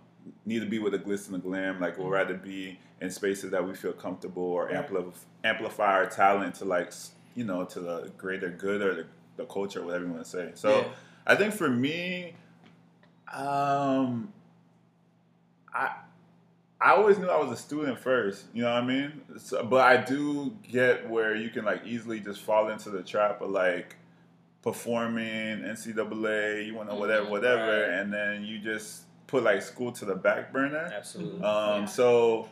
need 0.45 0.59
to 0.59 0.65
be 0.67 0.79
with 0.79 0.93
the 0.93 1.00
glitz 1.00 1.25
and 1.25 1.35
the 1.35 1.39
glam. 1.39 1.79
Like 1.81 1.97
we'd 1.97 2.07
rather 2.09 2.35
be 2.35 2.79
in 3.01 3.09
spaces 3.09 3.51
that 3.51 3.67
we 3.67 3.73
feel 3.73 3.93
comfortable 3.93 4.43
or 4.43 4.65
Right. 4.67 4.88
ampli- 4.88 5.13
amplify 5.43 5.91
our 5.93 6.05
talent 6.05 6.55
to 6.55 6.65
like 6.65 6.93
you 7.35 7.43
know 7.43 7.65
to 7.65 7.79
the 7.79 8.12
greater 8.17 8.50
good 8.50 8.81
or 8.81 8.93
the, 8.93 9.05
the 9.38 9.45
culture, 9.45 9.83
whatever 9.83 10.05
you 10.05 10.12
want 10.12 10.23
to 10.23 10.29
say. 10.29 10.51
So. 10.55 10.69
Yeah. 10.81 10.88
I 11.25 11.35
think 11.35 11.53
for 11.53 11.69
me, 11.69 12.35
um, 13.33 14.33
I 15.73 15.91
I 16.84 16.92
always 16.92 17.18
knew 17.18 17.28
I 17.30 17.38
was 17.42 17.52
a 17.52 17.62
student 17.62 17.98
first. 17.98 18.46
You 18.54 18.63
know 18.63 18.74
what 18.74 18.84
I 18.84 18.86
mean? 18.86 19.22
So, 19.38 19.63
but 19.63 19.86
I 19.86 19.98
do 20.04 20.52
get 20.70 21.10
where 21.10 21.34
you 21.36 21.50
can 21.50 21.63
like 21.63 21.86
easily 21.86 22.20
just 22.20 22.42
fall 22.42 22.70
into 22.70 22.90
the 22.90 23.02
trap 23.02 23.42
of 23.42 23.52
like 23.52 23.96
performing 24.62 25.60
NCAA, 25.63 26.66
you 26.66 26.74
want 26.75 26.90
to 26.90 26.96
whatever, 26.96 27.25
Mhm. 27.28 27.30
whatever, 27.30 27.82
Right. 27.82 27.90
and 28.00 28.13
then 28.13 28.44
you 28.44 28.60
just 28.60 29.04
put 29.28 29.44
like 29.44 29.62
school 29.62 29.92
to 29.94 30.06
the 30.06 30.16
back 30.16 30.52
burner. 30.54 30.90
absolutely. 30.94 31.42
Um, 31.42 31.82
Yeah. 31.82 31.86
so 31.86 32.50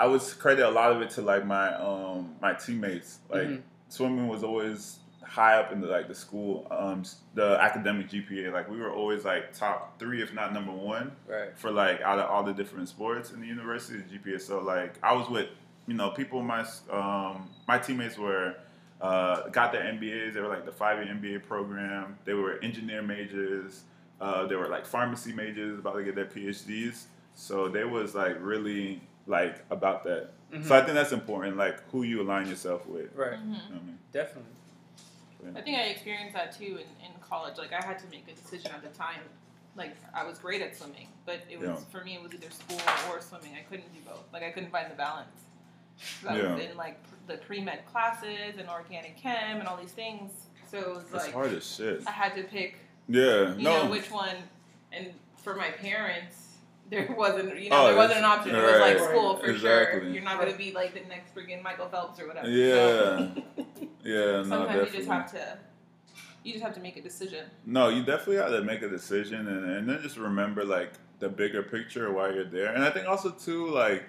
I 0.00 0.06
would 0.06 0.20
credit 0.38 0.64
a 0.64 0.70
lot 0.70 0.92
of 0.92 1.02
it 1.02 1.10
to 1.10 1.22
like 1.22 1.44
my 1.44 1.74
um 1.74 2.34
my 2.40 2.54
teammates. 2.54 3.18
Like 3.28 3.48
Mhm. 3.48 3.62
swimming 3.88 4.28
was 4.28 4.42
always 4.44 4.98
high 5.28 5.54
up 5.60 5.72
in 5.72 5.80
the 5.80 5.86
like 5.86 6.08
the 6.08 6.14
school 6.14 6.66
um 6.70 7.04
the 7.34 7.58
academic 7.60 8.08
GPA. 8.08 8.52
Like 8.52 8.68
we 8.70 8.78
were 8.78 8.92
always 8.92 9.24
like 9.24 9.52
top 9.52 9.98
three, 9.98 10.22
if 10.22 10.32
not 10.32 10.52
number 10.52 10.72
one, 10.72 11.12
right. 11.26 11.56
for 11.56 11.70
like 11.70 12.00
out 12.00 12.18
of 12.18 12.30
all 12.30 12.42
the 12.42 12.52
different 12.54 12.88
sports 12.88 13.30
in 13.30 13.40
the 13.40 13.46
university 13.46 13.98
the 13.98 14.18
GPA. 14.18 14.40
So 14.40 14.60
like 14.60 14.94
I 15.02 15.12
was 15.14 15.28
with 15.28 15.48
you 15.86 15.94
know 15.94 16.10
people 16.10 16.42
my 16.42 16.66
um 16.90 17.50
my 17.66 17.78
teammates 17.78 18.18
were. 18.18 18.56
Uh, 19.00 19.48
got 19.50 19.70
their 19.70 19.82
MBAs. 19.82 20.34
They 20.34 20.40
were 20.40 20.48
like 20.48 20.64
the 20.64 20.72
five-year 20.72 21.14
MBA 21.14 21.44
program. 21.46 22.18
They 22.24 22.34
were 22.34 22.58
engineer 22.64 23.00
majors 23.00 23.84
Uh, 24.20 24.46
they 24.46 24.56
were 24.56 24.68
like 24.68 24.84
pharmacy 24.84 25.32
majors 25.32 25.78
about 25.78 25.94
to 25.94 26.02
get 26.02 26.16
their 26.16 26.26
PhDs. 26.26 27.04
So 27.34 27.68
they 27.68 27.84
was 27.84 28.14
like 28.16 28.36
really 28.40 29.00
like 29.26 29.64
about 29.70 30.02
that. 30.04 30.30
So 30.64 30.74
I 30.74 30.80
think 30.80 30.94
that's 30.94 31.12
important, 31.12 31.56
like 31.56 31.88
who 31.90 32.02
you 32.02 32.22
align 32.22 32.48
yourself 32.48 32.86
with. 32.86 33.14
Right. 33.14 33.34
Mm-hmm. 33.34 33.52
You 33.52 33.58
know 33.58 33.80
I 33.80 33.86
mean? 33.86 33.98
Definitely. 34.12 34.50
I 35.56 35.60
think 35.60 35.78
I 35.78 35.82
experienced 35.82 36.34
that 36.34 36.56
too 36.56 36.64
in, 36.82 37.06
in 37.06 37.12
college. 37.20 37.58
Like 37.58 37.72
I 37.72 37.84
had 37.84 37.98
to 38.00 38.06
make 38.10 38.26
a 38.28 38.32
decision 38.40 38.70
at 38.74 38.82
the 38.82 38.88
time. 38.98 39.20
Like 39.76 39.94
I 40.14 40.24
was 40.26 40.38
great 40.38 40.60
at 40.62 40.76
swimming, 40.76 41.08
but 41.24 41.40
it 41.50 41.58
was 41.58 41.68
Yeah. 41.68 41.76
for 41.92 42.04
me 42.04 42.14
it 42.16 42.22
was 42.22 42.34
either 42.34 42.50
school 42.50 42.80
or 43.10 43.20
swimming. 43.20 43.52
I 43.58 43.62
couldn't 43.70 43.92
do 43.94 44.00
both. 44.04 44.24
Like 44.32 44.42
I 44.42 44.50
couldn't 44.50 44.70
find 44.70 44.90
the 44.90 44.96
balance. 44.96 45.28
So 46.22 46.28
I 46.28 46.36
Yeah. 46.38 46.54
was 46.54 46.64
in 46.64 46.76
like 46.76 47.02
pr- 47.08 47.14
the 47.32 47.38
pre 47.38 47.60
med 47.60 47.84
classes 47.86 48.56
and 48.58 48.68
organic 48.68 49.16
chem 49.16 49.58
and 49.60 49.68
all 49.68 49.76
these 49.76 49.92
things. 49.92 50.32
So 50.70 50.78
it 50.78 50.88
was 50.88 51.04
It's 51.04 51.12
like 51.12 51.32
hard 51.32 51.52
as 51.52 51.64
shit. 51.76 52.02
I 52.06 52.10
had 52.10 52.34
to 52.34 52.42
pick, 52.42 52.76
Yeah. 53.08 53.54
you 53.54 53.62
no. 53.62 53.84
know, 53.84 53.90
which 53.90 54.10
one. 54.10 54.36
And 54.92 55.12
for 55.36 55.54
my 55.54 55.70
parents, 55.70 56.47
there 56.90 57.14
wasn't, 57.16 57.60
you 57.60 57.70
know, 57.70 57.82
Oh, 57.82 57.86
there 57.88 57.96
wasn't 57.96 58.18
an 58.20 58.24
option. 58.24 58.54
It 58.54 58.62
was 58.62 58.80
like 58.80 58.98
school 58.98 59.36
for 59.36 59.54
sure. 59.56 60.02
You're 60.04 60.22
not 60.22 60.38
gonna 60.40 60.56
be 60.56 60.72
like 60.72 60.94
the 60.94 61.00
next 61.08 61.34
friggin' 61.34 61.62
Michael 61.62 61.88
Phelps 61.88 62.20
or 62.20 62.26
whatever. 62.28 62.48
Yeah. 62.48 63.28
Yeah. 64.04 64.14
No. 64.14 64.42
sometimes 64.44 64.66
definitely. 64.68 64.90
you 64.90 64.96
just 64.96 65.08
have 65.10 65.30
to, 65.32 65.58
you 66.44 66.52
just 66.52 66.64
have 66.64 66.74
to 66.74 66.80
make 66.80 66.96
a 66.96 67.02
decision. 67.02 67.46
No, 67.66 67.88
you 67.88 68.02
definitely 68.04 68.36
have 68.36 68.50
to 68.50 68.62
make 68.62 68.80
a 68.82 68.88
decision 68.88 69.46
and, 69.48 69.64
and 69.70 69.88
then 69.88 70.00
just 70.02 70.16
remember 70.16 70.64
like 70.64 70.92
the 71.18 71.28
bigger 71.28 71.62
picture 71.62 72.10
while 72.12 72.32
you're 72.32 72.44
there. 72.44 72.72
And 72.72 72.82
I 72.84 72.90
think 72.90 73.06
also 73.06 73.30
too 73.30 73.68
like 73.68 74.04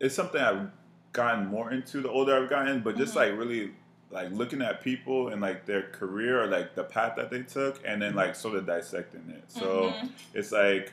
it's 0.00 0.14
something 0.14 0.40
I've 0.40 0.70
gotten 1.12 1.46
more 1.46 1.72
into 1.72 2.00
the 2.00 2.08
older 2.10 2.42
I've 2.42 2.48
gotten, 2.48 2.80
but 2.80 2.96
just 2.96 3.12
Mhm. 3.12 3.16
like 3.16 3.38
really 3.38 3.72
like 4.10 4.30
looking 4.32 4.62
at 4.62 4.82
people 4.82 5.28
and 5.28 5.40
like 5.40 5.66
their 5.66 5.82
career 5.82 6.42
or 6.42 6.46
like 6.46 6.74
the 6.74 6.84
path 6.84 7.14
that 7.16 7.30
they 7.30 7.42
took 7.42 7.80
and 7.84 8.00
then 8.00 8.14
like 8.14 8.34
sort 8.34 8.54
of 8.56 8.66
dissecting 8.66 9.28
it. 9.30 9.44
So 9.48 9.96
Mhm. 10.00 10.08
it's 10.34 10.52
like, 10.52 10.92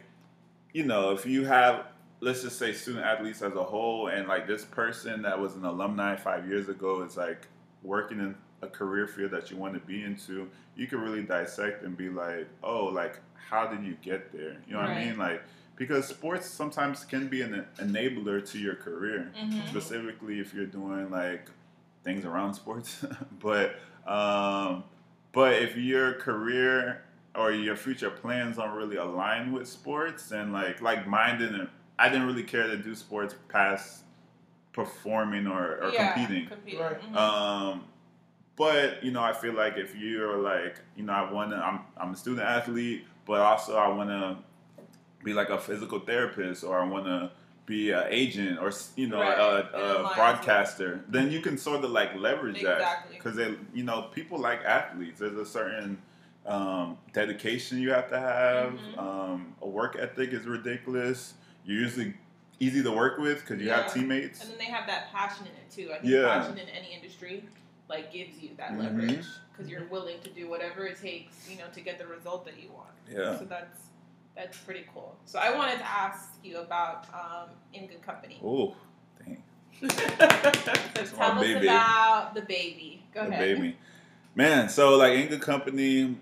you 0.73 0.83
know, 0.83 1.11
if 1.11 1.25
you 1.25 1.45
have 1.45 1.87
let's 2.21 2.41
just 2.41 2.57
say 2.57 2.71
student 2.71 3.05
athletes 3.05 3.41
as 3.41 3.53
a 3.53 3.63
whole 3.63 4.07
and 4.07 4.27
like 4.29 4.47
this 4.47 4.63
person 4.63 5.21
that 5.23 5.37
was 5.39 5.55
an 5.55 5.65
alumni 5.65 6.15
five 6.15 6.47
years 6.47 6.69
ago 6.69 7.03
is 7.03 7.17
like 7.17 7.47
working 7.83 8.17
in 8.19 8.33
a 8.61 8.67
career 8.67 9.05
field 9.07 9.29
that 9.31 9.51
you 9.51 9.57
want 9.57 9.73
to 9.73 9.79
be 9.81 10.01
into, 10.03 10.49
you 10.77 10.87
can 10.87 11.01
really 11.01 11.21
dissect 11.21 11.83
and 11.83 11.97
be 11.97 12.07
like, 12.09 12.47
oh, 12.63 12.85
like 12.85 13.19
how 13.49 13.67
did 13.67 13.83
you 13.83 13.97
get 14.01 14.31
there? 14.31 14.55
You 14.67 14.73
know 14.73 14.79
what 14.79 14.89
I 14.91 14.95
mean? 15.05 15.17
Like 15.17 15.43
because 15.75 16.07
sports 16.07 16.47
sometimes 16.47 17.03
can 17.03 17.27
be 17.27 17.41
an 17.41 17.65
enabler 17.77 18.49
to 18.51 18.57
your 18.57 18.75
career, 18.75 19.33
Mhm. 19.43 19.67
specifically 19.67 20.39
if 20.39 20.53
you're 20.53 20.65
doing 20.65 21.11
like 21.11 21.49
things 22.03 22.25
around 22.25 22.53
sports. 22.53 23.05
but 23.39 23.75
um, 24.05 24.83
but 25.31 25.53
if 25.61 25.75
your 25.77 26.13
career 26.13 27.03
or 27.35 27.51
your 27.51 27.75
future 27.75 28.11
plans 28.11 28.57
don't 28.57 28.71
really 28.75 28.97
align 28.97 29.51
with 29.51 29.67
sports, 29.67 30.31
and 30.31 30.53
like 30.53 30.81
like 30.81 31.07
mine 31.07 31.39
didn't, 31.39 31.69
I 31.97 32.09
didn't 32.09 32.27
really 32.27 32.43
care 32.43 32.67
to 32.67 32.77
do 32.77 32.93
sports 32.95 33.35
past 33.49 34.03
performing 34.73 35.47
or, 35.47 35.77
or 35.83 35.91
yeah, 35.91 36.13
competing. 36.13 36.47
competing. 36.47 36.79
Right. 36.79 37.01
Mhm. 37.01 37.15
Um, 37.15 37.83
but 38.55 39.03
you 39.03 39.11
know, 39.11 39.21
I 39.21 39.33
feel 39.33 39.53
like 39.53 39.77
if 39.77 39.95
you're 39.95 40.37
like, 40.37 40.77
you 40.95 41.03
know, 41.03 41.13
I 41.13 41.31
want 41.31 41.51
to, 41.51 41.57
I'm, 41.57 41.81
I'm 41.97 42.13
a 42.13 42.15
student 42.15 42.47
athlete, 42.47 43.05
but 43.25 43.39
also 43.39 43.75
I 43.75 43.87
want 43.87 44.09
to 44.09 44.37
be 45.23 45.33
like 45.33 45.49
a 45.49 45.57
physical 45.57 45.99
therapist, 45.99 46.63
or 46.63 46.79
I 46.79 46.87
want 46.87 47.05
to 47.05 47.31
be 47.65 47.91
an 47.91 48.03
agent, 48.09 48.59
or 48.59 48.71
you 48.95 49.07
know, 49.07 49.21
Right. 49.21 49.37
a, 49.37 50.09
a 50.09 50.13
broadcaster. 50.15 51.01
Then 51.07 51.31
you 51.31 51.39
can 51.41 51.57
sort 51.57 51.83
of 51.83 51.91
like 51.91 52.15
leverage 52.15 52.61
that 52.61 53.09
because 53.09 53.35
they, 53.35 53.55
you 53.73 53.83
know, 53.83 54.03
people 54.13 54.37
like 54.39 54.63
athletes. 54.65 55.19
There's 55.19 55.37
a 55.37 55.45
certain 55.45 56.01
um, 56.45 56.97
dedication 57.13 57.79
you 57.79 57.91
have 57.91 58.09
to 58.09 58.19
have. 58.19 58.73
Mhm. 58.73 58.97
Um, 58.97 59.55
a 59.61 59.67
work 59.67 59.95
ethic 59.97 60.31
is 60.33 60.45
ridiculous. 60.45 61.35
You're 61.65 61.79
usually 61.79 62.13
easy 62.59 62.83
to 62.83 62.91
work 62.91 63.17
with 63.17 63.39
because 63.41 63.61
you 63.61 63.69
have 63.69 63.93
teammates. 63.93 64.41
And 64.41 64.51
then 64.51 64.57
they 64.57 64.65
have 64.65 64.85
that 64.87 65.09
passion 65.11 65.45
in 65.45 65.53
it 65.53 65.71
too. 65.71 65.91
I 65.93 65.99
think 65.99 66.13
Yeah. 66.13 66.39
passion 66.39 66.57
in 66.57 66.67
any 66.69 66.93
industry 66.93 67.45
like 67.89 68.11
gives 68.11 68.39
you 68.41 68.49
that 68.57 68.71
Mhm. 68.71 68.79
leverage 68.83 69.25
because 69.51 69.69
you're 69.71 69.85
willing 69.85 70.19
to 70.21 70.29
do 70.31 70.49
whatever 70.49 70.85
it 70.85 70.99
takes, 70.99 71.49
you 71.49 71.57
know, 71.57 71.67
to 71.73 71.79
get 71.81 71.97
the 71.97 72.07
result 72.07 72.43
that 72.45 72.57
you 72.61 72.69
want. 72.71 72.89
Yeah. 73.09 73.37
So 73.39 73.45
that's 73.45 73.79
that's 74.35 74.57
pretty 74.57 74.85
cool. 74.93 75.15
So 75.25 75.39
I 75.39 75.55
wanted 75.55 75.77
to 75.79 75.85
ask 75.85 76.29
you 76.43 76.57
about 76.59 77.05
um, 77.13 77.49
In 77.73 77.87
Good 77.87 78.01
Company. 78.01 78.39
Oh, 78.43 78.75
dang. 79.19 79.43
so 79.81 79.87
tell 81.15 81.31
us 81.31 81.41
baby. 81.41 81.67
about 81.67 82.33
the 82.33 82.41
baby. 82.41 83.03
Go 83.13 83.23
the 83.23 83.29
ahead. 83.29 83.57
baby. 83.57 83.77
Man, 84.35 84.69
so 84.69 84.97
like 84.97 85.13
in 85.13 85.27
good 85.27 85.41
company, 85.41 86.17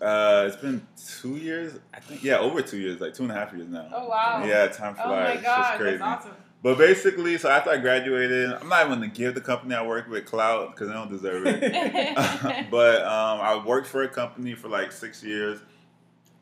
uh, 0.00 0.44
it's 0.46 0.56
been 0.56 0.86
two 1.20 1.36
years. 1.36 1.78
I 1.94 2.00
think 2.00 2.22
yeah, 2.22 2.38
over 2.38 2.60
two 2.60 2.78
years, 2.78 3.00
like 3.00 3.14
two 3.14 3.22
and 3.22 3.32
a 3.32 3.34
half 3.34 3.52
years 3.54 3.68
now. 3.68 3.88
Oh 3.94 4.08
wow. 4.08 4.44
Yeah, 4.44 4.66
time 4.68 4.94
flies. 4.94 5.06
Oh 5.06 5.08
my 5.08 5.32
It's 5.32 5.42
god, 5.42 5.56
just 5.56 5.80
crazy. 5.80 5.98
that's 5.98 6.26
awesome. 6.26 6.36
But 6.62 6.78
basically, 6.78 7.38
so 7.38 7.48
after 7.48 7.70
I 7.70 7.76
graduated, 7.78 8.52
I'm 8.52 8.68
not 8.68 8.86
even 8.86 8.98
gonna 8.98 9.08
give 9.08 9.34
the 9.34 9.40
company 9.40 9.74
I 9.74 9.86
work 9.86 10.08
with 10.08 10.24
clout 10.26 10.72
because 10.74 10.88
they 10.88 10.94
don't 10.94 11.10
deserve 11.10 11.44
it. 11.46 12.70
but 12.70 13.02
um, 13.02 13.40
I 13.40 13.62
worked 13.64 13.86
for 13.86 14.02
a 14.02 14.08
company 14.08 14.54
for 14.54 14.68
like 14.68 14.92
six 14.92 15.22
years. 15.22 15.60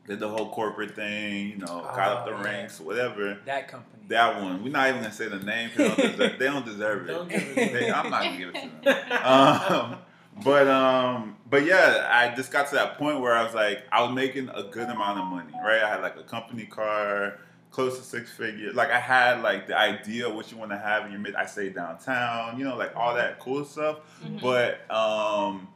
Did 0.07 0.19
the 0.19 0.29
whole 0.29 0.49
corporate 0.51 0.95
thing, 0.95 1.49
you 1.49 1.57
know, 1.57 1.81
got 1.95 1.99
up 2.09 2.25
the 2.25 2.31
Oh, 2.33 2.37
yeah. 2.37 2.43
ranks, 2.43 2.79
whatever. 2.79 3.39
That 3.45 3.67
company. 3.67 4.03
That 4.09 4.39
one, 4.39 4.63
we're 4.63 4.71
not 4.71 4.89
even 4.89 5.01
gonna 5.01 5.11
say 5.13 5.27
the 5.27 5.39
name 5.39 5.71
because 5.75 5.95
they, 5.97 6.03
don't 6.05 6.17
deserve- 6.17 6.39
they 6.39 6.45
don't 6.45 6.65
deserve 6.65 7.09
it. 7.09 7.13
Don't 7.13 7.27
give 7.29 7.41
it 7.41 7.55
They- 7.73 7.87
to 7.87 7.97
I'm 7.97 8.11
not 8.11 8.23
gonna 8.23 8.37
give 8.37 8.49
it 8.53 8.53
to 8.53 8.69
them. 8.83 9.23
um, 9.25 9.97
but 10.43 10.67
um, 10.67 11.37
but 11.49 11.65
yeah, 11.65 12.07
I 12.11 12.35
just 12.35 12.51
got 12.51 12.67
to 12.69 12.75
that 12.75 12.97
point 12.99 13.19
where 13.19 13.33
I 13.33 13.43
was 13.43 13.55
like, 13.55 13.83
I 13.91 14.03
was 14.03 14.13
making 14.13 14.49
a 14.49 14.61
good 14.63 14.89
amount 14.89 15.17
of 15.19 15.25
money, 15.25 15.53
right? 15.63 15.81
I 15.81 15.89
had 15.89 16.01
like 16.01 16.17
a 16.17 16.23
company 16.23 16.65
car, 16.65 17.39
close 17.71 17.97
to 17.97 18.03
six 18.03 18.31
figures. 18.31 18.75
Like 18.75 18.91
I 18.91 18.99
had 18.99 19.41
like 19.41 19.65
the 19.65 19.75
idea 19.79 20.27
of 20.27 20.35
what 20.35 20.51
you 20.51 20.57
want 20.57 20.69
to 20.69 20.77
have 20.77 21.05
in 21.07 21.11
your 21.11 21.19
mid. 21.21 21.33
I 21.35 21.47
stay 21.47 21.69
downtown, 21.69 22.59
you 22.59 22.63
know, 22.65 22.75
like 22.77 22.95
all 22.95 23.15
that 23.15 23.39
cool 23.39 23.65
stuff. 23.65 23.97
Mhm. 24.23 24.39
But 24.39 24.87
um, 24.95 25.67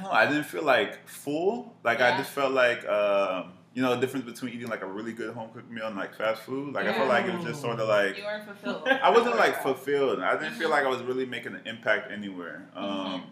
I 0.00 0.02
don't 0.02 0.12
know. 0.12 0.18
I 0.18 0.26
didn't 0.26 0.44
feel 0.46 0.62
like 0.64 1.06
full. 1.08 1.74
Like 1.84 2.00
I 2.00 2.16
just 2.16 2.30
felt 2.30 2.52
like 2.52 2.86
um, 2.88 3.52
you 3.74 3.82
know, 3.82 3.94
the 3.94 4.00
difference 4.00 4.26
between 4.26 4.52
eating 4.54 4.68
like 4.68 4.82
a 4.82 4.86
really 4.86 5.12
good 5.12 5.32
home 5.34 5.50
cooked 5.54 5.70
meal 5.70 5.86
and 5.86 5.96
like 5.96 6.14
fast 6.14 6.42
food. 6.42 6.74
Like 6.74 6.86
I 6.86 6.92
felt 6.92 7.08
like 7.08 7.26
it 7.26 7.34
was 7.34 7.44
just 7.44 7.60
sort 7.60 7.78
of 7.80 7.88
like 7.88 8.16
you 8.16 8.24
weren't 8.24 8.44
fulfilled. 8.44 8.88
I 9.02 9.10
wasn't 9.10 9.36
like 9.36 9.62
fulfilled. 9.68 10.20
I 10.20 10.36
didn't 10.36 10.54
feel 10.54 10.70
like 10.70 10.84
I 10.84 10.88
was 10.88 11.02
really 11.02 11.26
making 11.26 11.54
an 11.54 11.62
impact 11.66 12.10
anywhere. 12.10 12.68
Um, 12.74 12.86
Mhm. 12.88 13.22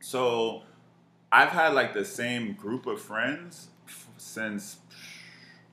So 0.00 0.62
I've 1.32 1.48
had 1.50 1.74
like 1.74 1.94
the 1.94 2.04
same 2.04 2.52
group 2.54 2.86
of 2.86 3.00
friends 3.00 3.68
f- 3.86 4.08
since 4.18 4.76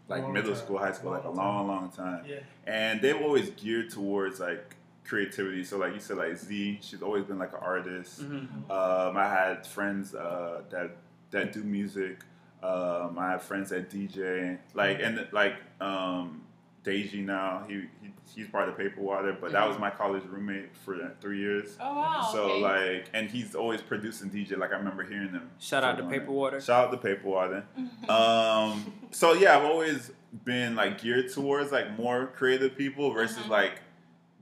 like 0.07 0.21
Long 0.23 0.33
middle 0.33 0.53
time. 0.53 0.61
school, 0.63 0.77
high 0.77 0.91
school, 0.91 1.11
like 1.11 1.23
a 1.23 1.29
Long 1.29 1.67
long, 1.67 1.67
long 1.67 1.91
time. 1.91 2.23
Yeah. 2.27 2.39
And 2.65 3.01
they've 3.01 3.21
always 3.21 3.49
geared 3.51 3.89
towards 3.89 4.39
like 4.39 4.75
creativity. 5.05 5.63
So 5.63 5.77
like 5.77 5.93
you 5.93 5.99
said, 5.99 6.17
like 6.17 6.35
Z, 6.37 6.79
she's 6.81 7.01
always 7.01 7.23
been 7.25 7.39
like 7.39 7.53
an 7.53 7.59
artist. 7.61 8.21
Mhm. 8.21 8.69
Um, 8.71 9.17
I 9.17 9.27
had 9.27 9.65
friends 9.67 10.15
uh, 10.15 10.61
that 10.69 10.95
that 11.31 11.53
do 11.53 11.63
music. 11.63 12.19
Um, 12.61 13.17
I 13.19 13.31
have 13.31 13.43
friends 13.43 13.69
that 13.71 13.89
DJ. 13.89 14.57
Like 14.73 14.99
and 15.01 15.27
like 15.31 15.55
um, 15.81 16.43
Deji 16.85 17.25
now. 17.25 17.63
He, 17.67 17.73
he 18.01 18.11
he's 18.33 18.47
part 18.47 18.69
of 18.69 18.77
Paper 18.77 19.01
Water, 19.01 19.35
but 19.39 19.51
that 19.51 19.67
was 19.67 19.77
my 19.77 19.89
college 19.89 20.23
roommate 20.29 20.75
for 20.77 21.11
three 21.19 21.39
years. 21.39 21.75
Oh 21.81 21.93
wow. 21.95 22.29
So 22.31 22.43
okay. 22.43 22.61
like, 22.61 23.09
and 23.13 23.29
he's 23.29 23.53
always 23.55 23.81
producing 23.81 24.29
DJ. 24.29 24.57
Like 24.57 24.71
I 24.71 24.77
remember 24.77 25.03
hearing 25.03 25.29
him. 25.29 25.49
Shout 25.59 25.83
out 25.83 25.97
to 25.97 26.03
doing 26.03 26.13
it. 26.13 26.19
Paper 26.19 26.31
Water. 26.31 26.61
Shout 26.61 26.85
out 26.87 26.91
to 26.91 26.97
Paper 26.97 27.27
Water. 27.27 27.65
Um, 28.07 28.93
so 29.11 29.33
yeah, 29.33 29.57
I've 29.57 29.65
always 29.65 30.11
been 30.45 30.75
like 30.75 31.01
geared 31.01 31.31
towards 31.33 31.71
like 31.71 31.97
more 31.97 32.27
creative 32.27 32.75
people 32.77 33.11
versus 33.11 33.37
Mhm. 33.45 33.49
like 33.49 33.81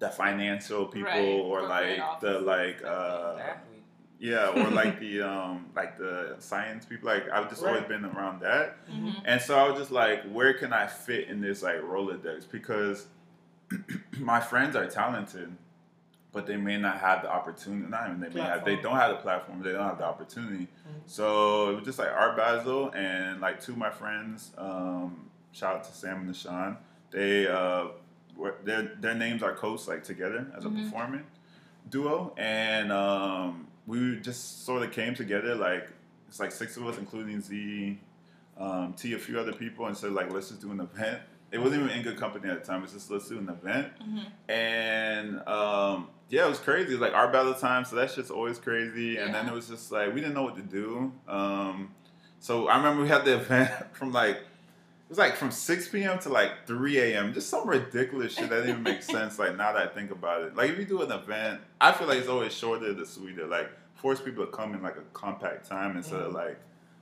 the 0.01 0.09
financial 0.09 0.85
people 0.87 1.09
Right, 1.11 1.19
or 1.27 1.59
corporate 1.59 1.99
like 1.99 2.19
the 2.21 2.39
like 2.39 2.83
uh 2.83 3.37
yeah 4.19 4.47
or 4.49 4.67
like 4.81 4.99
the 4.99 5.21
um 5.21 5.67
like 5.75 5.97
the 5.97 6.35
science 6.39 6.85
people. 6.85 7.07
Like 7.07 7.29
I've 7.29 7.49
just 7.49 7.63
always 7.63 7.83
been 7.83 8.03
around 8.03 8.41
that. 8.41 8.85
Mhm. 8.89 9.13
And 9.25 9.39
so 9.39 9.57
I 9.57 9.69
was 9.69 9.77
just 9.79 9.91
like, 9.91 10.23
where 10.31 10.53
can 10.55 10.73
I 10.73 10.87
fit 10.87 11.27
in 11.29 11.39
this 11.39 11.61
like 11.61 11.77
Rolodex? 11.81 12.49
Because 12.51 13.05
my 14.19 14.39
friends 14.39 14.75
are 14.75 14.87
talented, 14.87 15.55
but 16.31 16.47
they 16.47 16.57
may 16.57 16.77
not 16.77 16.97
have 16.97 17.21
the 17.21 17.31
opportunity. 17.31 17.87
Not 17.87 18.07
even 18.07 18.19
they 18.21 18.29
may 18.29 18.41
have. 18.41 18.65
They 18.65 18.77
don't 18.77 18.95
have 18.97 19.11
the 19.11 19.21
platform. 19.21 19.61
They 19.61 19.71
don't 19.71 19.87
have 19.87 19.99
the 19.99 20.05
opportunity. 20.05 20.63
Mhm. 20.63 21.01
So 21.05 21.69
it 21.69 21.75
was 21.75 21.85
just 21.85 21.99
like 21.99 22.09
Art 22.09 22.35
Basel 22.35 22.89
and 22.95 23.39
like 23.39 23.61
two 23.61 23.73
of 23.73 23.77
my 23.77 23.91
friends. 23.91 24.51
Um, 24.57 25.29
shout 25.51 25.75
out 25.75 25.83
to 25.83 25.91
Sam 25.93 26.21
and 26.21 26.29
Nishan. 26.33 26.77
They 27.11 27.47
uh, 27.47 27.83
were, 27.83 27.91
their 28.63 28.83
their 28.99 29.13
names 29.15 29.41
are 29.43 29.53
coached 29.55 29.87
like 29.87 30.03
together 30.03 30.47
as 30.57 30.65
a 30.65 30.67
Mhm. 30.69 30.83
performing 30.85 31.23
duo, 31.89 32.33
and 32.37 32.91
um, 32.91 33.67
we 33.87 34.17
just 34.19 34.65
sort 34.65 34.83
of 34.83 34.91
came 34.91 35.13
together. 35.15 35.55
Like 35.55 35.89
it's 36.27 36.39
like 36.39 36.51
six 36.51 36.77
of 36.77 36.85
us, 36.87 36.97
including 36.97 37.41
Z, 37.41 37.99
um, 38.57 38.93
T, 38.93 39.13
a 39.13 39.19
few 39.19 39.39
other 39.39 39.53
people, 39.53 39.85
and 39.87 39.95
said 39.97 40.11
like 40.13 40.31
let's 40.31 40.49
just 40.49 40.61
do 40.61 40.71
an 40.71 40.79
event. 40.79 41.19
It 41.51 41.59
wasn't 41.59 41.83
even 41.83 41.95
in 41.97 42.01
good 42.03 42.17
company 42.17 42.49
at 42.49 42.61
the 42.61 42.65
time. 42.65 42.83
It's 42.83 42.93
just 42.93 43.11
let's 43.11 43.27
do 43.27 43.37
an 43.37 43.49
event, 43.49 43.87
Mhm. 43.99 44.25
and 44.49 45.47
um, 45.47 46.07
yeah, 46.29 46.45
it 46.45 46.49
was 46.49 46.59
crazy. 46.59 46.89
It 46.89 46.91
was 46.93 47.01
like 47.01 47.13
Art 47.13 47.31
Basel 47.33 47.53
time, 47.55 47.83
so 47.83 47.95
that's 47.97 48.15
just 48.15 48.31
always 48.31 48.57
crazy. 48.57 49.17
And 49.17 49.33
then 49.33 49.47
it 49.47 49.53
was 49.53 49.67
just 49.67 49.91
like 49.91 50.13
we 50.13 50.21
didn't 50.21 50.33
know 50.35 50.43
what 50.43 50.55
to 50.55 50.61
do. 50.61 51.11
Um, 51.27 51.91
So 52.39 52.67
I 52.69 52.77
remember 52.77 53.03
we 53.03 53.07
had 53.09 53.23
the 53.23 53.35
event 53.41 53.69
from 53.95 54.11
like 54.11 54.41
was 55.11 55.17
like 55.17 55.35
from 55.35 55.51
6 55.51 55.89
p.m. 55.89 56.17
to 56.19 56.29
like 56.29 56.65
3 56.67 56.97
a.m. 56.99 57.33
Just 57.33 57.49
some 57.49 57.67
ridiculous 57.67 58.33
shit 58.33 58.49
that 58.49 58.55
didn't 58.61 58.69
even 58.69 58.83
make 58.83 59.03
sense. 59.03 59.37
Like 59.37 59.57
now 59.57 59.73
that 59.73 59.81
I 59.91 59.93
think 59.93 60.09
about 60.09 60.41
it, 60.43 60.55
like 60.55 60.69
if 60.71 60.79
you 60.79 60.85
do 60.85 61.01
an 61.01 61.11
event, 61.11 61.59
I 61.81 61.91
feel 61.91 62.07
like 62.07 62.19
it's 62.19 62.29
always 62.29 62.53
shorter 62.53 62.93
the 62.93 63.05
sweeter. 63.05 63.45
Like 63.45 63.69
force 63.95 64.21
people 64.21 64.45
to 64.45 64.51
come 64.51 64.73
in 64.73 64.81
like 64.81 64.95
a 64.95 65.01
compact 65.13 65.67
time 65.67 65.97
instead 65.97 66.21
of 66.21 66.31
like 66.33 66.57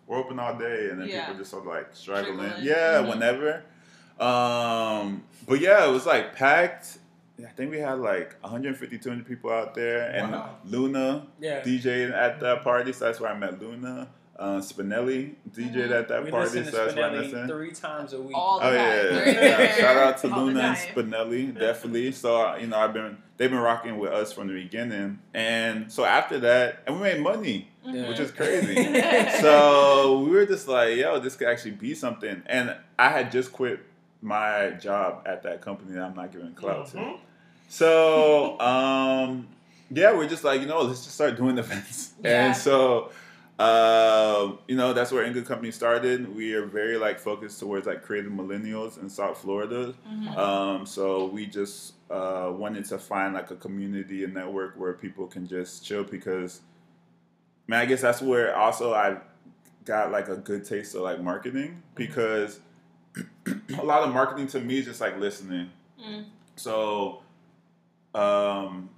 we're 0.07 0.17
open 0.17 0.39
all 0.39 0.57
day 0.57 0.89
and 0.89 0.99
then 0.99 1.07
Yeah. 1.07 1.21
people 1.27 1.37
just 1.39 1.51
sort 1.51 1.63
of 1.63 1.67
like 1.69 1.89
struggling. 1.93 2.37
Trickle 2.39 2.57
in. 2.61 2.65
Yeah, 2.65 3.01
Mhm. 3.03 3.09
whenever. 3.09 3.63
Um, 4.19 5.23
but 5.47 5.61
yeah, 5.61 5.87
it 5.87 5.91
was 5.91 6.05
like 6.07 6.35
packed. 6.35 6.97
I 7.39 7.49
think 7.51 7.69
we 7.71 7.77
had 7.79 7.99
like 7.99 8.35
150, 8.41 8.97
200 8.97 9.25
people 9.25 9.49
out 9.51 9.73
there, 9.75 10.09
and 10.11 10.31
Wow. 10.33 10.57
Luna 10.65 11.27
Yeah. 11.39 11.61
DJed 11.61 12.11
at 12.11 12.39
that 12.41 12.63
party, 12.63 12.91
so 12.91 13.05
that's 13.05 13.19
where 13.21 13.31
I 13.31 13.37
met 13.37 13.61
Luna. 13.61 14.09
Uh, 14.39 14.61
Spinelli 14.61 15.33
DJed 15.51 15.91
at 15.91 16.07
that 16.07 16.23
we 16.23 16.31
party, 16.31 16.45
listen 16.45 16.63
to 16.63 16.71
so 16.71 16.85
that's 16.85 16.95
where 16.95 17.09
I 17.09 17.13
Spinelli 17.25 17.47
three 17.47 17.71
times 17.71 18.13
a 18.13 18.21
week. 18.21 18.37
All 18.37 18.61
Oh 18.63 18.71
yeah, 18.71 19.25
yeah. 19.31 19.75
shout 19.79 19.97
out 19.97 20.17
to 20.19 20.31
all 20.33 20.45
Luna 20.45 20.61
and. 20.61 20.77
Spinelli, 20.77 21.59
definitely. 21.59 22.13
So 22.13 22.47
uh, 22.47 22.55
you 22.55 22.67
know, 22.67 22.77
I've 22.79 22.93
been 22.93 23.17
they've 23.35 23.49
been 23.49 23.59
rocking 23.59 23.97
with 23.97 24.11
us 24.13 24.31
from 24.31 24.47
the 24.47 24.53
beginning, 24.53 25.19
and 25.33 25.91
so 25.91 26.05
after 26.05 26.39
that, 26.39 26.83
and 26.87 26.95
we 26.95 27.01
made 27.01 27.19
money, 27.21 27.67
Yeah. 27.83 28.07
which 28.07 28.19
is 28.21 28.31
crazy. 28.31 28.75
so 29.41 30.19
we 30.23 30.29
were 30.31 30.45
just 30.45 30.69
like, 30.69 30.95
yo, 30.95 31.19
this 31.19 31.35
could 31.35 31.49
actually 31.49 31.71
be 31.71 31.93
something. 31.93 32.41
And 32.45 32.77
I 32.97 33.09
had 33.09 33.33
just 33.33 33.51
quit 33.51 33.81
my 34.21 34.69
job 34.71 35.23
at 35.25 35.43
that 35.43 35.59
company 35.61 35.95
that 35.95 36.03
I'm 36.03 36.15
not 36.15 36.31
giving 36.31 36.53
clout 36.53 36.87
to. 36.91 36.97
Mhm. 36.97 37.17
So 37.67 38.57
um, 38.61 39.47
yeah, 39.91 40.13
we're 40.15 40.29
just 40.29 40.43
like, 40.43 40.61
you 40.61 40.67
know, 40.67 40.81
let's 40.81 41.03
just 41.03 41.15
start 41.15 41.35
doing 41.35 41.57
events. 41.57 42.13
Yeah. 42.23 42.47
And 42.47 42.55
so 42.55 43.11
uh, 43.59 44.53
you 44.69 44.75
know, 44.77 44.93
that's 44.93 45.11
where 45.11 45.23
In 45.23 45.33
Good 45.33 45.45
Company 45.45 45.69
started. 45.71 46.33
We 46.33 46.53
are 46.53 46.65
very 46.65 46.97
like 46.97 47.19
focused 47.19 47.59
towards 47.59 47.85
like 47.85 48.03
creative 48.03 48.31
millennials 48.31 49.01
in 49.01 49.09
South 49.09 49.37
Florida. 49.37 49.93
Mhm. 50.09 50.37
Um, 50.37 50.85
so 50.85 51.25
we 51.25 51.45
just 51.45 51.95
uh, 52.09 52.53
wanted 52.55 52.85
to 52.85 52.97
find 52.97 53.33
like 53.33 53.51
a 53.51 53.57
community 53.57 54.23
and 54.23 54.33
network 54.33 54.79
where 54.79 54.93
people 54.93 55.27
can 55.27 55.45
just 55.45 55.85
chill 55.85 56.05
because, 56.05 56.61
man, 57.67 57.81
I 57.81 57.85
guess 57.85 57.99
that's 57.99 58.21
where 58.21 58.55
also 58.55 58.93
I 58.93 59.17
got 59.83 60.09
like 60.09 60.29
a 60.29 60.37
good 60.37 60.63
taste 60.63 60.95
of 60.95 61.01
like 61.01 61.19
marketing 61.19 61.83
because 61.95 62.61
a 63.77 63.83
lot 63.83 64.03
of 64.03 64.13
marketing 64.13 64.47
to 64.47 64.61
me 64.61 64.77
is 64.79 64.85
just 64.85 65.01
like 65.01 65.19
listening. 65.19 65.69
Mm. 66.01 66.25
So, 66.55 67.23
um, 68.15 68.89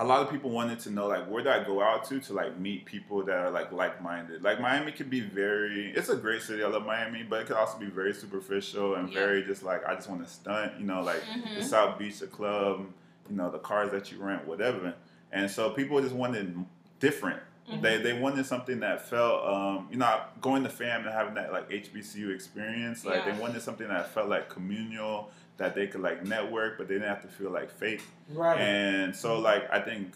a 0.00 0.04
lot 0.04 0.22
of 0.22 0.30
people 0.30 0.48
wanted 0.48 0.80
to 0.80 0.90
know 0.90 1.06
like 1.06 1.28
where 1.28 1.42
do 1.44 1.50
I 1.50 1.62
go 1.62 1.82
out 1.82 2.04
to 2.06 2.18
to 2.20 2.32
like 2.32 2.58
meet 2.58 2.86
people 2.86 3.22
that 3.24 3.36
are 3.36 3.50
like 3.50 3.70
like 3.70 4.02
minded. 4.02 4.42
Like 4.42 4.58
Miami 4.58 4.92
can 4.92 5.10
be 5.10 5.20
very 5.20 5.92
it's 5.94 6.08
a 6.08 6.16
great 6.16 6.40
city. 6.40 6.64
I 6.64 6.68
love 6.68 6.86
Miami, 6.86 7.22
but 7.22 7.42
it 7.42 7.46
could 7.46 7.56
also 7.56 7.78
be 7.78 7.86
very 7.86 8.14
superficial 8.14 8.94
and 8.94 9.08
Yeah. 9.08 9.14
very 9.20 9.42
just 9.44 9.62
like 9.62 9.86
I 9.86 9.94
just 9.94 10.08
want 10.08 10.24
to 10.24 10.30
stunt. 10.32 10.72
You 10.80 10.86
know, 10.86 11.02
like 11.02 11.22
the 11.54 11.60
Mhm. 11.60 11.64
South 11.64 11.98
Beach, 11.98 12.18
the 12.18 12.28
club, 12.28 12.86
you 13.28 13.36
know, 13.36 13.50
the 13.50 13.58
cars 13.58 13.90
that 13.90 14.10
you 14.10 14.18
rent, 14.18 14.46
whatever. 14.46 14.94
And 15.32 15.50
so 15.50 15.70
people 15.70 16.00
just 16.00 16.14
wanted 16.14 16.64
different. 16.98 17.40
Mhm. 17.70 17.82
They 17.82 17.96
they 17.98 18.18
wanted 18.18 18.46
something 18.46 18.80
that 18.80 19.08
felt 19.08 19.44
um, 19.46 19.88
you 19.90 19.96
know 19.96 20.20
going 20.40 20.62
to 20.64 20.68
fam 20.68 21.04
and 21.04 21.12
having 21.12 21.34
that 21.34 21.52
like 21.52 21.70
HBCU 21.70 22.34
experience. 22.34 23.04
Like 23.04 23.24
Yeah. 23.26 23.32
they 23.32 23.40
wanted 23.40 23.62
something 23.62 23.88
that 23.88 24.10
felt 24.12 24.28
like 24.28 24.48
communal 24.48 25.30
that 25.56 25.74
they 25.74 25.86
could 25.86 26.00
like 26.00 26.24
network, 26.24 26.78
but 26.78 26.88
they 26.88 26.94
didn't 26.94 27.08
have 27.08 27.22
to 27.22 27.28
feel 27.28 27.50
like 27.50 27.70
fake. 27.70 28.02
Right. 28.32 28.58
And 28.58 29.14
so 29.14 29.38
like 29.38 29.70
I 29.70 29.80
think 29.80 30.12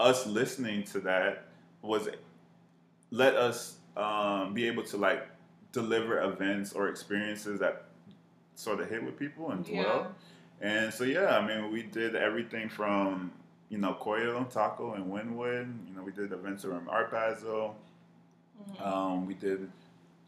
us 0.00 0.26
listening 0.26 0.84
to 0.84 1.00
that 1.00 1.44
was 1.82 2.08
let 3.10 3.34
us 3.36 3.76
um, 3.96 4.54
be 4.54 4.66
able 4.66 4.82
to 4.84 4.96
like 4.96 5.26
deliver 5.72 6.20
events 6.22 6.72
or 6.72 6.88
experiences 6.88 7.58
that 7.60 7.84
sort 8.54 8.80
of 8.80 8.88
hit 8.88 9.02
with 9.04 9.18
people 9.18 9.50
and 9.50 9.64
dwell. 9.64 10.12
And 10.60 10.92
so 10.92 11.04
yeah, 11.04 11.36
I 11.38 11.46
mean 11.46 11.70
we 11.70 11.82
did 11.82 12.16
everything 12.16 12.68
from 12.68 13.30
you 13.68 13.78
know 13.78 13.94
Coyo 14.00 14.48
Taco 14.50 14.94
and 14.94 15.06
Wynwood. 15.06 15.72
You 15.88 15.94
know 15.96 16.02
we 16.02 16.12
did 16.12 16.32
events 16.32 16.64
around 16.64 16.88
Art 16.88 17.10
Basel. 17.10 17.76
Mhm. 18.70 18.86
Um, 18.86 19.26
we 19.26 19.34
did 19.34 19.70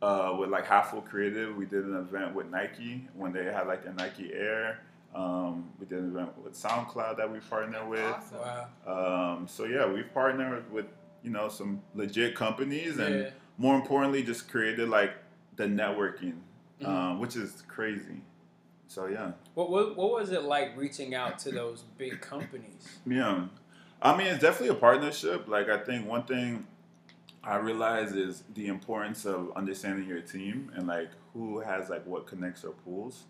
uh, 0.02 0.34
with 0.38 0.50
like 0.50 0.66
Half 0.66 0.90
Full 0.92 1.02
Creative. 1.02 1.54
We 1.56 1.66
did 1.66 1.84
an 1.84 1.96
event 1.96 2.34
with 2.34 2.46
Nike 2.50 3.06
when 3.14 3.32
they 3.32 3.44
had 3.44 3.66
like 3.66 3.82
their 3.84 3.92
Nike 3.94 4.32
Air. 4.32 4.80
Um, 5.14 5.68
we 5.80 5.86
did 5.86 5.98
an 5.98 6.10
event 6.10 6.30
with 6.42 6.54
SoundCloud 6.54 7.16
that 7.16 7.30
we 7.30 7.40
partner 7.40 7.84
with. 7.86 8.00
Awesome. 8.00 8.38
Wow. 8.38 9.34
Um, 9.36 9.48
so 9.48 9.64
yeah, 9.64 9.90
we've 9.90 10.12
partnered 10.14 10.70
with 10.72 10.86
you 11.22 11.30
know 11.30 11.48
some 11.48 11.82
legit 11.94 12.34
companies, 12.34 12.98
and 12.98 13.14
Yeah. 13.24 13.30
more 13.58 13.74
importantly, 13.74 14.22
just 14.22 14.48
created 14.48 14.88
like 14.88 15.12
the 15.56 15.64
networking, 15.64 16.38
Mhm. 16.80 16.86
um, 16.88 17.20
which 17.20 17.36
is 17.36 17.62
crazy. 17.68 18.22
So 18.90 19.06
yeah, 19.06 19.30
What, 19.54 19.70
what 19.70 19.96
what 19.96 20.10
was 20.10 20.32
it 20.32 20.42
like 20.42 20.76
reaching 20.76 21.14
out 21.14 21.38
to 21.40 21.52
those 21.52 21.84
big 21.96 22.20
companies? 22.20 22.98
yeah. 23.06 23.44
I 24.02 24.16
mean, 24.16 24.26
it's 24.26 24.42
definitely 24.42 24.70
a 24.76 24.80
partnership. 24.80 25.46
Like 25.46 25.68
I 25.68 25.78
think 25.78 26.08
one 26.08 26.24
thing 26.24 26.66
I 27.44 27.54
realize 27.58 28.10
is 28.12 28.42
the 28.52 28.66
importance 28.66 29.24
of 29.26 29.52
understanding 29.54 30.08
your 30.08 30.22
team 30.22 30.72
and 30.74 30.88
like 30.88 31.10
who 31.34 31.60
has 31.60 31.88
like 31.88 32.04
what 32.04 32.26
connects 32.26 32.64
or 32.64 32.72
pools. 32.72 33.22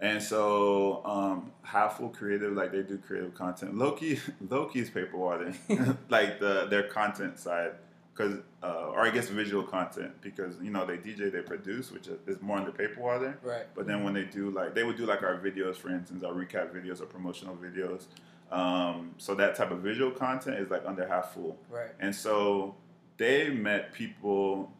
And 0.00 0.22
so, 0.22 1.04
um, 1.04 1.50
Half 1.62 1.98
Full 1.98 2.10
Creative, 2.10 2.52
like 2.52 2.70
they 2.70 2.82
do 2.82 2.96
creative 2.98 3.34
content. 3.34 3.76
Loki, 3.76 4.20
Loki's 4.48 4.90
paper 4.90 5.16
water, 5.16 5.54
like 6.08 6.38
the 6.38 6.66
their 6.70 6.84
content 6.84 7.40
side, 7.40 7.72
because 8.14 8.38
uh, 8.62 8.90
or 8.92 9.00
I 9.00 9.10
guess 9.10 9.28
visual 9.28 9.62
content, 9.62 10.12
because 10.20 10.56
you 10.62 10.70
know 10.70 10.86
they 10.86 10.96
DJ, 10.96 11.32
they 11.32 11.40
produce, 11.40 11.90
which 11.90 12.08
is 12.26 12.40
more 12.40 12.58
on 12.58 12.64
the 12.64 12.70
paper 12.70 13.00
water. 13.00 13.38
Right. 13.42 13.66
But 13.74 13.86
then 13.86 14.04
when 14.04 14.14
they 14.14 14.24
do 14.24 14.50
like 14.50 14.74
they 14.74 14.84
would 14.84 14.96
do 14.96 15.06
like 15.06 15.22
our 15.22 15.38
videos, 15.38 15.76
for 15.76 15.90
instance, 15.90 16.22
our 16.22 16.32
recap 16.32 16.72
videos 16.74 17.00
or 17.00 17.06
promotional 17.06 17.56
videos. 17.56 18.06
Um, 18.52 19.14
so 19.18 19.34
that 19.34 19.56
type 19.56 19.72
of 19.72 19.78
visual 19.78 20.12
content 20.12 20.58
is 20.58 20.70
like 20.70 20.82
under 20.86 21.06
Half 21.06 21.34
Full. 21.34 21.58
Right. 21.68 21.90
And 21.98 22.14
so 22.14 22.76
they 23.16 23.50
met 23.50 23.92
people, 23.92 24.70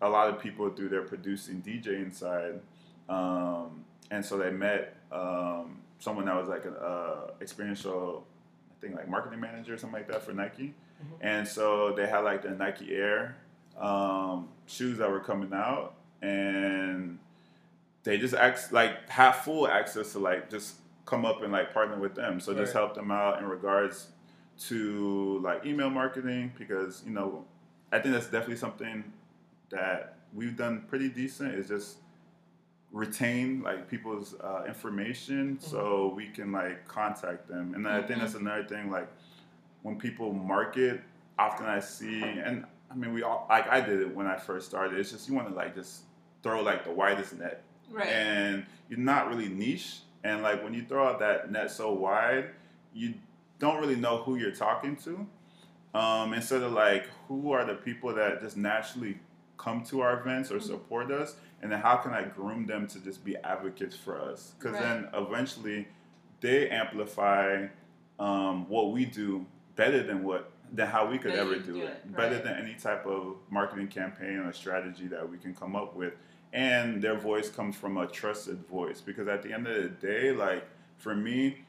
a 0.00 0.08
lot 0.08 0.28
of 0.28 0.38
people 0.38 0.70
through 0.70 0.90
their 0.90 1.02
producing 1.02 1.62
DJing 1.62 2.14
side. 2.14 2.60
Um, 3.08 3.84
and 4.10 4.24
so 4.24 4.38
they 4.38 4.50
met 4.50 4.96
um, 5.10 5.78
someone 5.98 6.26
that 6.26 6.36
was 6.36 6.48
like 6.48 6.64
an 6.64 6.74
uh, 6.80 7.30
experiential, 7.40 8.24
I 8.70 8.80
think 8.80 8.94
like 8.94 9.08
marketing 9.08 9.40
manager 9.40 9.74
or 9.74 9.78
something 9.78 9.98
like 9.98 10.08
that 10.08 10.22
for 10.22 10.32
Nike. 10.32 10.74
And 11.20 11.46
so 11.46 11.92
they 11.96 12.06
had 12.06 12.20
like 12.20 12.42
the 12.42 12.50
Nike 12.50 12.94
Air 12.94 13.36
um, 13.80 14.48
shoes 14.66 14.98
that 14.98 15.10
were 15.10 15.20
coming 15.20 15.52
out. 15.52 15.94
And 16.22 17.18
they 18.02 18.18
just 18.18 18.34
asked, 18.34 18.72
like, 18.72 19.08
have 19.10 19.36
full 19.36 19.68
access 19.68 20.12
to 20.12 20.18
like 20.18 20.50
just 20.50 20.76
come 21.06 21.24
up 21.24 21.42
and 21.42 21.52
like 21.52 21.72
partner 21.72 21.98
with 21.98 22.14
them. 22.14 22.40
So 22.40 22.54
just 22.54 22.72
help 22.72 22.94
them 22.94 23.10
out 23.10 23.38
in 23.38 23.46
regards 23.46 24.08
to 24.68 25.40
like 25.42 25.66
email 25.66 25.90
marketing 25.90 26.52
because 26.56 27.02
you 27.04 27.10
know 27.12 27.44
I 27.90 27.98
think 27.98 28.14
that's 28.14 28.26
definitely 28.26 28.56
something 28.56 29.04
that 29.70 30.16
we've 30.32 30.56
done 30.56 30.84
pretty 30.88 31.08
decent. 31.08 31.54
Is 31.54 31.68
just 31.68 31.96
retain 32.92 33.60
like 33.62 33.88
people's 33.90 34.34
uh, 34.40 34.64
information 34.66 35.58
so 35.60 36.12
we 36.16 36.28
can 36.28 36.52
like 36.52 36.86
contact 36.86 37.48
them. 37.48 37.74
And 37.74 37.84
then 37.84 37.92
I 37.92 38.02
think 38.02 38.20
that's 38.20 38.34
another 38.34 38.64
thing 38.64 38.90
like 38.90 39.08
when 39.84 39.96
people 39.96 40.32
market 40.32 41.00
often 41.38 41.66
I 41.66 41.78
see 41.80 42.20
and 42.22 42.64
I 42.90 42.94
mean 42.96 43.12
we 43.14 43.22
all 43.22 43.46
like 43.48 43.68
I 43.68 43.80
did 43.80 44.00
it 44.00 44.14
when 44.14 44.26
I 44.26 44.36
first 44.36 44.66
started 44.68 44.98
it's 44.98 45.12
just 45.12 45.28
you 45.28 45.34
want 45.34 45.48
to 45.48 45.54
like 45.54 45.74
just 45.74 46.02
throw 46.42 46.62
like 46.62 46.84
the 46.84 46.90
widest 46.90 47.38
net 47.38 47.62
Right. 47.90 48.08
and 48.08 48.66
you're 48.88 48.98
not 48.98 49.28
really 49.28 49.48
niche. 49.48 49.98
And 50.24 50.42
like 50.42 50.64
when 50.64 50.74
you 50.74 50.84
throw 50.88 51.06
out 51.06 51.18
that 51.20 51.52
net 51.52 51.70
so 51.70 51.92
wide, 51.92 52.46
you 52.94 53.14
don't 53.58 53.78
really 53.78 53.96
know 53.96 54.18
who 54.22 54.36
you're 54.36 54.50
talking 54.54 54.96
to. 55.04 55.26
Um, 55.94 56.32
instead 56.32 56.62
of 56.62 56.72
like 56.72 57.08
who 57.28 57.52
are 57.52 57.64
the 57.64 57.74
people 57.74 58.12
that 58.14 58.40
just 58.40 58.56
naturally 58.56 59.18
come 59.58 59.84
to 59.84 60.00
our 60.00 60.18
events 60.20 60.50
or 60.50 60.60
support 60.60 61.10
us, 61.12 61.36
and 61.62 61.70
then 61.70 61.80
how 61.80 61.96
can 61.96 62.12
I 62.12 62.24
groom 62.24 62.66
them 62.66 62.86
to 62.88 62.98
just 63.00 63.24
be 63.24 63.36
advocates 63.36 63.94
for 63.96 64.18
us? 64.20 64.54
Because 64.58 64.78
then 64.78 65.08
eventually 65.14 65.86
they 66.40 66.68
amplify 66.70 67.66
um, 68.18 68.68
what 68.68 68.92
we 68.92 69.04
do 69.04 69.46
better 69.76 70.02
than 70.02 70.22
what 70.24 70.50
than 70.72 70.86
how 70.88 71.06
we 71.08 71.18
could 71.18 71.32
Than 71.32 71.40
ever 71.40 71.56
do, 71.56 71.74
do 71.74 71.80
it, 71.82 71.84
it, 71.84 72.16
better 72.16 72.34
right. 72.36 72.44
than 72.44 72.56
any 72.56 72.74
type 72.74 73.06
of 73.06 73.36
marketing 73.50 73.88
campaign 73.88 74.38
or 74.38 74.52
strategy 74.52 75.06
that 75.08 75.28
we 75.28 75.36
can 75.38 75.54
come 75.54 75.76
up 75.76 75.94
with. 75.94 76.14
And 76.52 77.00
their 77.02 77.16
voice 77.16 77.48
comes 77.50 77.76
from 77.76 77.96
a 77.96 78.06
trusted 78.06 78.66
voice. 78.66 79.00
Because 79.00 79.28
at 79.28 79.42
the 79.42 79.52
end 79.52 79.66
of 79.68 79.74
the 79.82 79.88
day 79.88 80.32
like 80.32 80.66
for 80.98 81.14
me 81.14 81.64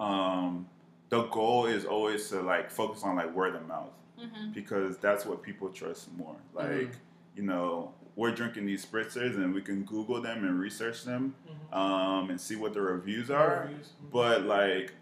um 0.00 0.66
the 1.08 1.22
goal 1.24 1.66
is 1.66 1.84
always 1.86 2.28
to 2.28 2.40
like 2.42 2.70
focus 2.70 3.02
on 3.02 3.16
like 3.16 3.34
word 3.34 3.54
of 3.54 3.66
mouth. 3.66 3.90
Mhm. 4.20 4.52
because 4.52 4.98
that's 4.98 5.24
what 5.24 5.42
people 5.44 5.68
trust 5.68 6.12
more. 6.16 6.34
Like 6.52 6.90
you 7.36 7.44
know 7.44 7.92
we're 8.16 8.32
drinking 8.32 8.66
these 8.66 8.84
spritzers 8.84 9.36
and 9.36 9.54
we 9.54 9.62
can 9.62 9.84
google 9.84 10.20
them 10.20 10.44
and 10.44 10.58
research 10.58 11.04
them 11.04 11.36
um, 11.72 12.28
and 12.30 12.40
see 12.40 12.56
what 12.56 12.74
the 12.74 12.80
reviews 12.80 13.30
are. 13.30 13.68
Reviews. 13.68 13.92
but 14.12 14.42
like 14.42 14.92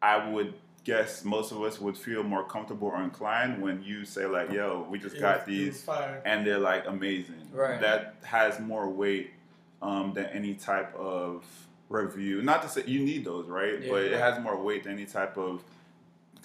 I 0.00 0.30
would 0.30 0.54
guess 0.88 1.22
most 1.22 1.52
of 1.52 1.62
us 1.62 1.78
would 1.78 1.96
feel 1.96 2.22
more 2.22 2.42
comfortable 2.44 2.88
or 2.88 3.02
inclined 3.02 3.60
when 3.60 3.82
you 3.82 4.04
say 4.06 4.24
like, 4.24 4.50
"Yo, 4.50 4.86
we 4.90 4.98
just 4.98 5.16
It 5.16 5.20
got 5.20 5.38
was- 5.38 5.46
these." 5.46 5.88
and 6.24 6.46
they're 6.46 6.58
like 6.58 6.86
amazing. 6.86 7.42
Right. 7.52 7.78
That 7.80 8.14
has 8.22 8.58
more 8.58 8.88
weight 8.88 9.32
um, 9.82 10.12
than 10.14 10.26
any 10.26 10.54
type 10.54 10.94
of 10.96 11.44
review. 11.90 12.40
Not 12.42 12.62
to 12.62 12.68
say 12.68 12.82
you 12.86 13.00
need 13.00 13.24
those, 13.24 13.46
right? 13.48 13.82
Yeah. 13.82 13.90
but 13.92 14.02
it 14.02 14.18
has 14.18 14.40
more 14.42 14.56
weight 14.60 14.84
than 14.84 14.94
any 14.94 15.04
type 15.06 15.36
of 15.36 15.62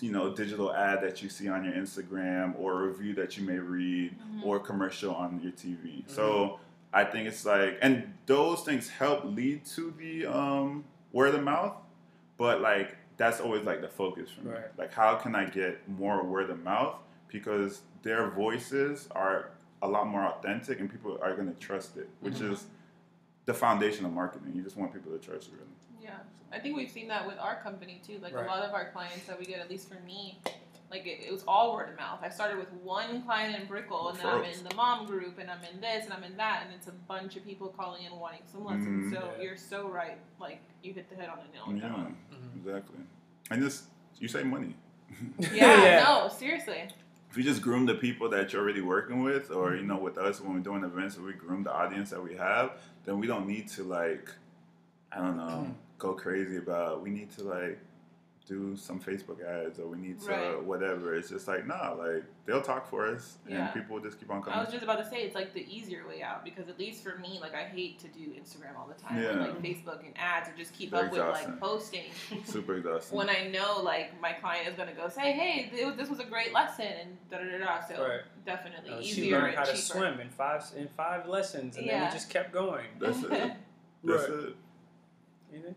you 0.02 0.12
know 0.12 0.36
digital 0.36 0.74
ad 0.74 1.02
that 1.02 1.24
you 1.24 1.30
see 1.30 1.48
on 1.48 1.64
your 1.64 1.74
Instagram 1.74 2.54
or 2.60 2.82
a 2.84 2.88
review 2.88 3.14
that 3.16 3.38
you 3.38 3.46
may 3.46 3.60
read 3.60 4.14
or 4.44 4.60
commercial 4.60 5.16
on 5.16 5.40
your 5.42 5.54
TV. 5.54 6.04
So 6.08 6.60
I 6.94 7.06
think 7.06 7.28
it's 7.30 7.46
like, 7.46 7.78
and 7.82 8.14
those 8.26 8.62
things 8.62 8.90
help 8.90 9.24
lead 9.24 9.66
to 9.76 9.94
the 9.98 10.26
um, 10.26 10.84
word 11.14 11.34
of 11.34 11.44
mouth, 11.44 11.76
but 12.38 12.60
like 12.62 12.98
that's 13.18 13.40
always 13.40 13.64
like 13.64 13.82
the 13.82 13.88
focus 13.88 14.30
for 14.30 14.42
me. 14.46 14.52
Right. 14.52 14.78
Like, 14.78 14.94
how 14.94 15.16
can 15.16 15.36
I 15.36 15.46
get 15.46 15.88
more 15.90 16.24
word 16.24 16.50
of 16.50 16.64
mouth? 16.64 16.96
Because 17.28 17.82
their 18.02 18.30
voices 18.30 19.08
are 19.12 19.50
a 19.82 19.88
lot 19.88 20.08
more 20.08 20.24
authentic, 20.26 20.80
and 20.80 20.90
people 20.90 21.20
are 21.22 21.36
going 21.36 21.48
to 21.52 21.60
trust 21.60 21.98
it, 21.98 22.10
which 22.22 22.36
Mm-hmm. 22.36 22.54
is 22.54 22.66
the 23.46 23.54
foundation 23.54 24.06
of 24.06 24.14
marketing. 24.14 24.54
You 24.56 24.62
just 24.62 24.78
want 24.78 24.94
people 24.94 25.12
to 25.12 25.18
trust 25.20 25.50
you. 25.50 25.58
Really. 25.58 26.04
Yeah, 26.04 26.18
I 26.52 26.60
think 26.60 26.76
we've 26.78 26.90
seen 26.92 27.08
that 27.10 27.28
with 27.28 27.38
our 27.40 27.62
company 27.62 28.02
too. 28.06 28.20
Like 28.22 28.34
Right. 28.34 28.46
a 28.46 28.50
lot 28.50 28.64
of 28.64 28.74
our 28.74 28.90
clients 28.92 29.26
that 29.28 29.38
we 29.40 29.46
get, 29.46 29.60
at 29.60 29.70
least 29.70 29.90
for 29.90 30.00
me, 30.06 30.40
like 30.94 31.08
it, 31.08 31.26
it 31.28 31.32
was 31.32 31.44
all 31.48 31.74
word 31.74 31.90
of 31.90 31.98
mouth. 31.98 32.20
I 32.22 32.30
started 32.30 32.60
with 32.60 32.72
one 32.84 33.24
client 33.24 33.60
in 33.60 33.68
Brickell, 33.68 34.10
and 34.10 34.20
then 34.20 34.28
I'm 34.28 34.44
in 34.44 34.64
the 34.64 34.76
mom 34.76 35.08
group, 35.08 35.40
and 35.40 35.50
I'm 35.50 35.58
in 35.74 35.82
this, 35.82 36.06
and 36.06 36.14
I'm 36.14 36.24
in 36.24 36.38
that, 36.38 36.62
and 36.66 36.74
it's 36.76 36.88
a 36.88 36.92
bunch 37.08 37.36
of 37.36 37.44
people 37.44 37.68
calling 37.70 38.04
in 38.06 38.12
wanting 38.20 38.42
some 38.52 38.64
lessons. 38.64 39.12
Mhm. 39.12 39.16
So 39.18 39.32
Yeah. 39.38 39.44
you're 39.44 39.58
so 39.58 39.88
right. 39.90 40.20
Like 40.40 40.62
you 40.84 40.94
hit 40.94 41.10
the 41.10 41.16
head 41.16 41.30
on 41.30 41.40
the 41.40 41.52
nail 41.52 41.64
with 41.68 41.82
that 41.82 41.92
Yeah, 41.92 42.56
exactly. 42.60 43.00
And 43.50 43.62
just 43.64 43.86
you 44.20 44.28
say 44.28 44.44
money. 44.44 44.76
Yeah, 45.40 45.48
Yeah. 45.84 46.04
no, 46.04 46.28
seriously. 46.30 46.84
if 47.32 47.38
you 47.38 47.44
just 47.44 47.64
groom 47.64 47.88
the 47.88 47.96
people 47.96 48.30
that 48.30 48.54
you're 48.54 48.62
already 48.62 48.82
working 48.82 49.24
with, 49.24 49.50
or 49.50 49.74
you 49.76 49.82
know, 49.84 49.98
with 49.98 50.20
us 50.20 50.40
when 50.40 50.54
we're 50.54 50.60
doing 50.60 50.84
events, 50.84 51.18
we 51.18 51.34
groom 51.34 51.64
the 51.64 51.74
audience 51.74 52.12
that 52.12 52.22
we 52.24 52.36
have, 52.36 52.78
then 53.06 53.20
we 53.20 53.26
don't 53.26 53.48
need 53.48 53.68
to 53.70 53.84
like, 53.84 54.30
I 55.12 55.18
don't 55.18 55.38
know, 55.38 55.76
go 55.98 56.14
crazy 56.14 56.58
about. 56.58 57.02
We 57.02 57.10
need 57.10 57.32
to 57.38 57.44
like 57.44 57.80
do 58.46 58.76
some 58.76 59.00
Facebook 59.00 59.42
ads, 59.42 59.80
or 59.80 59.88
we 59.88 59.98
need 59.98 60.20
to 60.20 60.30
Right. 60.30 60.64
whatever. 60.64 61.16
It's 61.16 61.30
just 61.30 61.48
like 61.48 61.66
nah, 61.66 61.94
like 61.94 62.24
they'll 62.46 62.62
talk 62.62 62.90
for 62.90 63.08
us, 63.08 63.38
Yeah. 63.48 63.66
and 63.66 63.74
people 63.74 63.96
will 63.96 64.04
just 64.04 64.20
keep 64.20 64.30
on 64.30 64.42
coming. 64.44 64.60
I 64.60 64.62
was 64.64 64.70
just 64.72 64.84
about 64.84 64.98
to 64.98 65.10
say 65.10 65.24
it's 65.24 65.34
like 65.36 65.54
the 65.54 65.66
easier 65.74 66.06
way 66.08 66.22
out 66.22 66.44
because 66.44 66.68
at 66.68 66.78
least 66.78 67.04
for 67.04 67.18
me, 67.20 67.40
like 67.42 67.54
I 67.56 67.64
hate 67.64 68.00
to 68.00 68.08
do 68.10 68.20
Instagram 68.34 68.78
all 68.78 68.86
the 68.88 69.02
time, 69.02 69.22
Yeah. 69.22 69.30
and, 69.30 69.42
like 69.42 69.62
Facebook 69.62 70.00
and 70.06 70.14
ads, 70.18 70.50
and 70.50 70.58
just 70.58 70.74
keep 70.74 70.92
They're 70.92 71.06
up 71.06 71.12
with 71.12 71.22
like 71.22 71.60
posting. 71.60 72.12
Super 72.44 72.76
exhausting. 72.78 73.18
when 73.18 73.30
I 73.30 73.48
know 73.48 73.82
like 73.82 74.20
my 74.20 74.34
client 74.34 74.68
is 74.68 74.76
gonna 74.76 74.94
go 74.94 75.08
say, 75.08 75.32
hey, 75.32 75.70
this 75.96 76.10
was 76.10 76.20
a 76.20 76.26
great 76.26 76.52
lesson, 76.54 76.86
and 76.88 77.18
da 77.32 77.38
da 77.38 77.46
da 77.46 77.58
da. 77.66 77.80
So 77.86 78.06
Right. 78.08 78.22
definitely 78.46 78.92
Uh, 78.92 79.02
she 79.02 79.32
learned 79.32 79.48
and 79.48 79.56
how 79.56 79.64
to 79.64 79.78
swim 79.78 80.20
in 80.20 80.30
five 80.30 80.64
in 80.76 80.90
five 80.90 81.28
lessons, 81.28 81.78
and 81.78 81.88
then 81.88 82.06
we 82.06 82.12
just 82.12 82.30
kept 82.30 82.52
going. 82.52 82.88
That's 83.00 83.24
it. 83.24 83.30
That's 84.04 84.30
Right. 84.30 84.40
it. 84.40 84.56
You 85.54 85.60
know? 85.60 85.76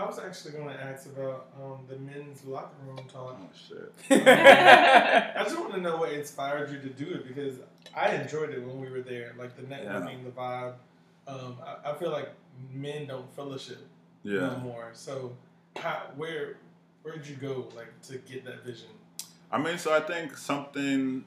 I 0.00 0.06
was 0.06 0.18
actually 0.18 0.52
going 0.52 0.68
to 0.68 0.82
ask 0.82 1.06
about 1.06 1.48
um, 1.62 1.80
the 1.88 1.96
men's 1.96 2.44
locker 2.44 2.74
room 2.86 3.00
talk. 3.12 3.38
Oh 3.40 3.48
shit. 3.68 3.92
I 4.26 5.42
just 5.44 5.58
want 5.58 5.74
to 5.74 5.80
know 5.86 5.96
what 5.98 6.12
inspired 6.12 6.70
you 6.72 6.78
to 6.80 6.88
do 6.88 7.14
it 7.14 7.26
because 7.28 7.56
I 7.94 8.14
enjoyed 8.14 8.50
it 8.50 8.64
when 8.66 8.80
we 8.80 8.88
were 8.90 9.02
there, 9.02 9.34
like 9.38 9.56
the 9.56 9.62
networking, 9.62 10.24
the 10.24 10.30
vibe. 10.30 10.74
Um, 11.28 11.56
I, 11.64 11.90
I 11.90 11.94
feel 11.94 12.10
like 12.10 12.30
men 12.72 13.06
don't 13.06 13.30
fellowship 13.36 13.78
no 14.24 14.32
Yeah. 14.32 14.56
more. 14.58 14.90
So, 14.94 15.36
how, 15.76 16.02
where, 16.16 16.56
where'd 17.02 17.26
you 17.26 17.36
go, 17.36 17.68
like, 17.76 18.00
to 18.08 18.18
get 18.18 18.44
that 18.44 18.64
vision? 18.64 18.88
I 19.52 19.58
mean, 19.58 19.78
so 19.78 19.92
I 19.94 20.00
think 20.00 20.36
something 20.36 21.24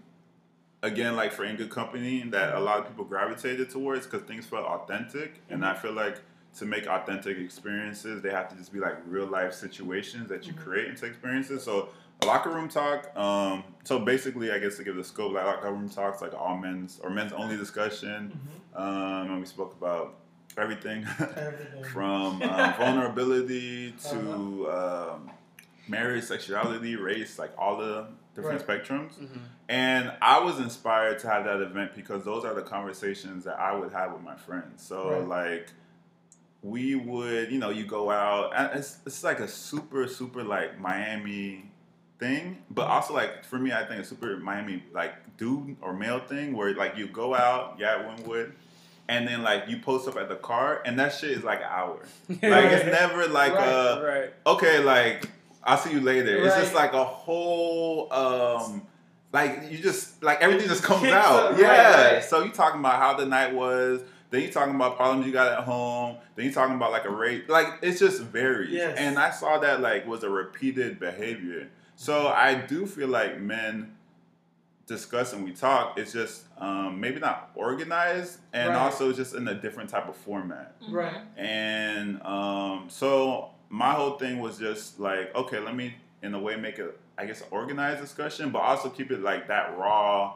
again, 0.81 1.15
like 1.15 1.31
for 1.31 1.45
in 1.45 1.55
good 1.55 1.69
company, 1.69 2.23
that 2.31 2.55
a 2.55 2.59
lot 2.59 2.79
of 2.79 2.87
people 2.87 3.05
gravitated 3.05 3.69
towards 3.69 4.05
because 4.05 4.23
things 4.27 4.45
felt 4.45 4.65
authentic, 4.65 5.41
and 5.49 5.65
I 5.65 5.73
feel 5.75 5.93
like 5.93 6.17
to 6.57 6.65
make 6.65 6.85
authentic 6.87 7.37
experiences, 7.37 8.21
they 8.21 8.29
have 8.29 8.47
to 8.49 8.55
just 8.55 8.71
be 8.71 8.79
like 8.79 8.95
real 9.07 9.25
life 9.25 9.53
situations 9.53 10.29
that 10.29 10.45
you 10.47 10.53
create 10.53 10.87
into 10.87 11.05
experiences. 11.05 11.63
So 11.63 11.89
locker 12.25 12.49
room 12.51 12.69
talk. 12.69 13.15
Um, 13.17 13.63
so 13.83 13.99
basically, 13.99 14.51
I 14.51 14.59
guess 14.59 14.77
to 14.77 14.83
give 14.83 14.95
the 14.95 15.03
scope, 15.03 15.33
like 15.33 15.45
locker 15.45 15.71
room 15.71 15.89
talks, 15.89 16.21
like 16.21 16.33
all 16.33 16.57
men's 16.57 16.99
or 17.03 17.09
men's 17.09 17.33
only 17.33 17.57
discussion, 17.57 18.37
um, 18.75 18.85
and 19.31 19.39
we 19.39 19.45
spoke 19.45 19.75
about 19.79 20.15
everything 20.57 21.05
Everything. 21.19 21.83
from 21.91 22.41
um, 22.43 22.73
vulnerability 22.77 23.91
to 24.09 24.69
um, 24.71 25.31
marriage, 25.87 26.23
sexuality, 26.25 26.95
race, 26.95 27.39
like 27.39 27.51
all 27.57 27.77
the 27.77 28.07
different 28.35 28.65
spectrums. 28.65 29.13
Mm-hmm. 29.19 29.39
And 29.69 30.11
I 30.21 30.39
was 30.39 30.59
inspired 30.59 31.19
to 31.19 31.29
have 31.29 31.45
that 31.45 31.61
event 31.61 31.91
because 31.95 32.23
those 32.23 32.45
are 32.45 32.53
the 32.53 32.61
conversations 32.61 33.43
that 33.45 33.59
I 33.59 33.75
would 33.75 33.91
have 33.91 34.11
with 34.13 34.21
my 34.21 34.35
friends. 34.35 34.83
So 34.83 35.09
Right. 35.11 35.27
like 35.27 35.69
we 36.63 36.95
would, 36.95 37.51
you 37.51 37.59
know, 37.59 37.69
you 37.69 37.85
go 37.85 38.09
out 38.09 38.53
it's 38.75 38.97
it's 39.05 39.23
like 39.23 39.39
a 39.39 39.47
super 39.47 40.07
super 40.07 40.43
like 40.43 40.79
Miami 40.79 41.65
thing, 42.19 42.63
but 42.71 42.87
also 42.87 43.13
like 43.13 43.43
for 43.43 43.59
me 43.59 43.71
I 43.73 43.85
think 43.85 44.01
a 44.01 44.05
super 44.05 44.37
Miami 44.37 44.81
like 44.93 45.13
dude 45.37 45.75
or 45.81 45.93
male 45.93 46.19
thing 46.19 46.55
where 46.55 46.73
like 46.73 46.97
you 46.97 47.07
go 47.07 47.35
out, 47.35 47.75
yeah, 47.79 47.97
at 47.97 48.07
Wynwood, 48.07 48.53
and 49.09 49.27
then 49.27 49.43
like 49.43 49.67
you 49.67 49.77
post 49.79 50.07
up 50.07 50.15
at 50.15 50.29
the 50.29 50.35
car 50.37 50.81
and 50.85 50.97
that 50.99 51.13
shit 51.13 51.31
is 51.31 51.43
like 51.43 51.59
an 51.59 51.67
hour. 51.69 51.99
Like 52.29 52.39
it's 52.71 52.85
never 52.85 53.27
like 53.27 53.53
Right, 53.53 53.67
uh 53.67 54.01
right. 54.03 54.33
okay, 54.47 54.79
like 54.79 55.29
I'll 55.65 55.77
see 55.77 55.91
you 55.91 56.01
later. 56.01 56.37
It's 56.45 56.55
just 56.55 56.73
like 56.73 56.93
a 56.93 57.03
whole 57.03 58.11
um 58.13 58.83
like 59.33 59.69
you 59.69 59.79
just 59.79 60.23
like 60.23 60.41
everything 60.41 60.67
just 60.69 60.83
comes 60.83 61.05
out. 61.07 61.51
right, 61.53 61.59
yeah. 61.59 62.13
right. 62.13 62.23
So 62.23 62.43
you 62.43 62.51
talking 62.51 62.79
about 62.79 62.99
how 62.99 63.15
the 63.15 63.25
night 63.25 63.53
was, 63.53 64.01
then 64.33 64.41
you 64.41 64.51
talking 64.51 64.73
about 64.73 64.97
problems 64.97 65.27
you 65.27 65.31
got 65.31 65.51
at 65.59 65.63
home, 65.63 66.17
then 66.35 66.45
you 66.45 66.51
talking 66.51 66.75
about 66.75 66.91
like 66.91 67.05
a 67.05 67.09
rate 67.11 67.47
like 67.49 67.67
it's 67.83 67.99
just 67.99 68.19
varies. 68.21 68.71
Yes. 68.71 68.97
And 68.97 69.19
I 69.19 69.29
saw 69.29 69.59
that 69.59 69.79
like 69.79 70.07
was 70.07 70.23
a 70.23 70.29
repeated 70.29 70.99
behavior. 70.99 71.69
So 71.95 72.27
I 72.29 72.55
do 72.55 72.87
feel 72.87 73.07
like 73.09 73.39
men 73.39 73.95
discuss 74.87 75.31
and 75.33 75.45
we 75.45 75.51
talk, 75.51 75.97
it's 75.99 76.11
just 76.11 76.43
um, 76.57 76.99
maybe 76.99 77.19
not 77.19 77.51
organized 77.55 78.39
and 78.51 78.69
Right. 78.69 78.77
also 78.77 79.13
just 79.13 79.33
in 79.35 79.47
a 79.47 79.53
different 79.53 79.89
type 79.89 80.09
of 80.09 80.15
format. 80.15 80.81
Mhm. 80.81 80.91
Right. 80.93 81.21
And 81.37 82.21
um, 82.23 82.85
so 82.89 83.51
my 83.69 83.91
whole 83.93 84.17
thing 84.17 84.39
was 84.39 84.57
just 84.57 84.99
like, 84.99 85.33
okay, 85.35 85.59
let 85.59 85.75
me 85.75 85.95
in 86.23 86.33
a 86.33 86.39
way 86.39 86.55
make 86.55 86.79
it, 86.79 86.99
I 87.17 87.25
guess, 87.27 87.41
an 87.41 87.47
organized 87.51 88.01
discussion, 88.01 88.49
but 88.49 88.59
also 88.59 88.89
keep 88.89 89.11
it 89.11 89.21
like 89.21 89.47
that 89.47 89.77
raw, 89.77 90.33